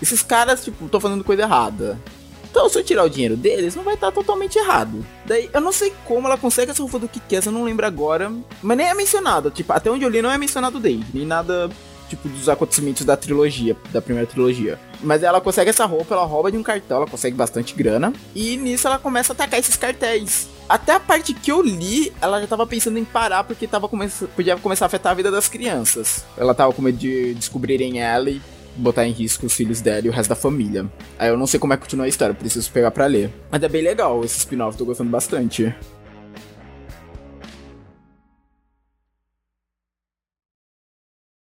esses 0.01 0.23
caras, 0.23 0.63
tipo, 0.63 0.87
tô 0.87 0.99
fazendo 0.99 1.23
coisa 1.23 1.43
errada. 1.43 1.99
Então, 2.49 2.67
se 2.67 2.79
eu 2.79 2.83
tirar 2.83 3.03
o 3.03 3.09
dinheiro 3.09 3.37
deles, 3.37 3.75
não 3.75 3.83
vai 3.83 3.93
estar 3.93 4.11
totalmente 4.11 4.57
errado. 4.57 5.05
Daí, 5.25 5.49
eu 5.53 5.61
não 5.61 5.71
sei 5.71 5.93
como 6.05 6.27
ela 6.27 6.37
consegue 6.37 6.71
essa 6.71 6.81
roupa 6.81 6.97
do 6.97 7.07
Kikés, 7.07 7.45
eu 7.45 7.51
não 7.51 7.63
lembro 7.63 7.85
agora. 7.85 8.31
Mas 8.61 8.77
nem 8.77 8.87
é 8.87 8.93
mencionado. 8.93 9.51
Tipo, 9.51 9.73
até 9.73 9.91
onde 9.91 10.03
eu 10.03 10.09
li, 10.09 10.21
não 10.21 10.31
é 10.31 10.37
mencionado 10.37 10.79
Dave. 10.79 11.05
Nem 11.13 11.25
nada 11.25 11.69
tipo, 12.09 12.27
dos 12.27 12.49
acontecimentos 12.49 13.05
da 13.05 13.15
trilogia, 13.15 13.77
da 13.91 14.01
primeira 14.01 14.27
trilogia. 14.27 14.79
Mas 15.01 15.23
ela 15.23 15.39
consegue 15.39 15.69
essa 15.69 15.85
roupa, 15.85 16.13
ela 16.13 16.25
rouba 16.25 16.51
de 16.51 16.57
um 16.57 16.63
cartel, 16.63 16.97
ela 16.97 17.07
consegue 17.07 17.35
bastante 17.35 17.73
grana. 17.73 18.13
E 18.35 18.57
nisso 18.57 18.87
ela 18.87 18.99
começa 18.99 19.31
a 19.31 19.33
atacar 19.33 19.59
esses 19.59 19.75
cartéis. 19.75 20.47
Até 20.67 20.93
a 20.93 20.99
parte 20.99 21.33
que 21.33 21.51
eu 21.51 21.61
li, 21.61 22.13
ela 22.21 22.39
já 22.39 22.47
tava 22.47 22.67
pensando 22.67 22.99
em 22.99 23.05
parar 23.05 23.43
porque 23.43 23.67
tava 23.67 23.87
come 23.87 24.07
podia 24.35 24.55
começar 24.57 24.85
a 24.85 24.87
afetar 24.87 25.13
a 25.13 25.15
vida 25.15 25.31
das 25.31 25.47
crianças. 25.47 26.23
Ela 26.37 26.53
tava 26.53 26.73
com 26.73 26.81
medo 26.81 26.97
de 26.97 27.33
descobrirem 27.33 27.99
ela 27.99 28.29
e 28.29 28.39
botar 28.75 29.07
em 29.07 29.11
risco 29.11 29.45
os 29.45 29.53
filhos 29.53 29.81
dela 29.81 30.05
e 30.05 30.09
o 30.09 30.11
resto 30.11 30.29
da 30.29 30.35
família. 30.35 30.85
Aí 31.17 31.29
eu 31.29 31.37
não 31.37 31.47
sei 31.47 31.59
como 31.59 31.73
é 31.73 31.77
que 31.77 31.83
continua 31.83 32.05
a 32.05 32.09
história, 32.09 32.35
preciso 32.35 32.71
pegar 32.71 32.91
pra 32.91 33.07
ler. 33.07 33.33
Mas 33.51 33.63
é 33.63 33.67
bem 33.67 33.81
legal 33.81 34.23
esse 34.23 34.37
spin-off, 34.37 34.77
tô 34.77 34.85
gostando 34.85 35.09
bastante. 35.09 35.73